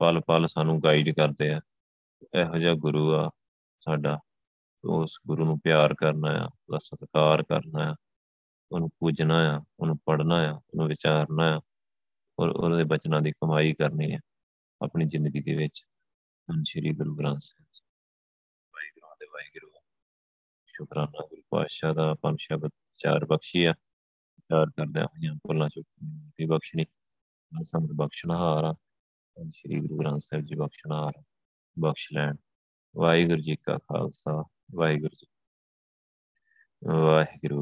ਪਲ 0.00 0.20
ਪਲ 0.20 0.46
ਸਾਨੂੰ 0.46 0.80
ਗਾਈਡ 0.84 1.14
ਕਰਦੇ 1.14 1.50
ਆ। 1.54 1.60
ਇਹੋ 2.34 2.58
ਜਿਹਾ 2.58 2.74
ਗੁਰੂ 2.74 3.14
ਆ 3.14 3.30
ਸਾਡਾ, 3.80 4.18
ਉਸ 4.84 5.18
ਗੁਰੂ 5.26 5.44
ਨੂੰ 5.44 5.58
ਪਿਆਰ 5.60 5.94
ਕਰਨਾ 5.94 6.30
ਆ, 6.42 6.44
ਉਹਦਾ 6.44 6.78
ਸਤਿਕਾਰ 6.78 7.42
ਕਰਨਾ 7.42 7.90
ਆ, 7.92 7.96
ਉਹਨੂੰ 8.72 8.90
ਪੂਜਣਾ 8.90 9.38
ਆ, 9.56 9.60
ਉਹਨੂੰ 9.80 9.98
ਪੜ੍ਹਨਾ 10.06 10.36
ਆ, 10.48 10.52
ਉਹਨੂੰ 10.52 10.88
ਵਿਚਾਰਨਾ 10.88 11.56
ਆ 11.56 11.60
ਔਰ 12.40 12.48
ਉਹਦੇ 12.48 12.84
ਬਚਨਾਂ 12.84 13.20
ਦੀ 13.20 13.32
ਕਮਾਈ 13.32 13.72
ਕਰਨੀ 13.74 14.12
ਆ 14.14 14.18
ਆਪਣੀ 14.80 15.04
ਜ਼ਿੰਦਗੀ 15.04 15.40
ਦੇ 15.40 15.54
ਵਿੱਚ। 15.54 15.84
ਹਨ 16.48 16.62
ਸ਼੍ਰੀ 16.64 16.90
ਗੁਰੂ 16.90 17.14
ਗ੍ਰੰਥ 17.16 17.40
ਸਾਹਿਬ 17.40 17.66
ਜੀ, 17.74 17.80
ਵਾਹਿਗੁਰੂ 18.74 19.14
ਦੇ 19.20 19.26
ਵਾਹਿਗੁਰੂ। 19.26 19.70
ਸ਼ੁਕਰਾਨਾ, 20.66 21.26
ਗੁਰੂ 21.26 21.42
ਪਾਤਸ਼ਾਹ 21.50 21.94
ਦਾ 21.94 22.14
ਪੰਜ 22.14 22.36
ਸ਼ਬਦ 22.40 22.70
ਚਾਰ 22.94 23.24
ਬਖਸ਼ੀ 23.24 23.64
ਆ। 23.64 23.74
ਚਾਰ 24.50 24.70
ਕਰਦਿਆਂ 24.70 25.04
ਹੋਈਆਂ 25.04 25.34
ਭੁੱਲਾਂ 25.34 25.68
ਚੁੱਕੀ 25.68 26.44
ਬਖਸ਼ਣੀ 26.44 26.84
ਸੰਤ 27.62 27.90
ਬਖਸ਼ਣਹਾਰ 27.92 28.74
ਸ਼੍ਰੀ 29.50 29.80
ਗੁਰੂ 29.80 29.98
ਗ੍ਰੰਥ 29.98 30.20
ਸਾਹਿਬ 30.20 30.44
ਜੀ 30.44 30.54
ਬਖਸ਼ਣਹਾਰ 30.54 31.22
ਬਖਸ਼ 31.78 32.12
ਲੈਣ। 32.12 32.36
ਵਾਹਿਗੁਰੂ 32.96 33.40
ਜੀ 33.40 33.56
ਕਾ 33.56 33.78
ਖਾਲਸਾ, 33.78 34.44
ਵਾਹਿਗੁਰੂ 34.74 35.16
ਜੀ 35.16 35.26
ਵਾਹਿਗੁਰੂ 36.84 37.58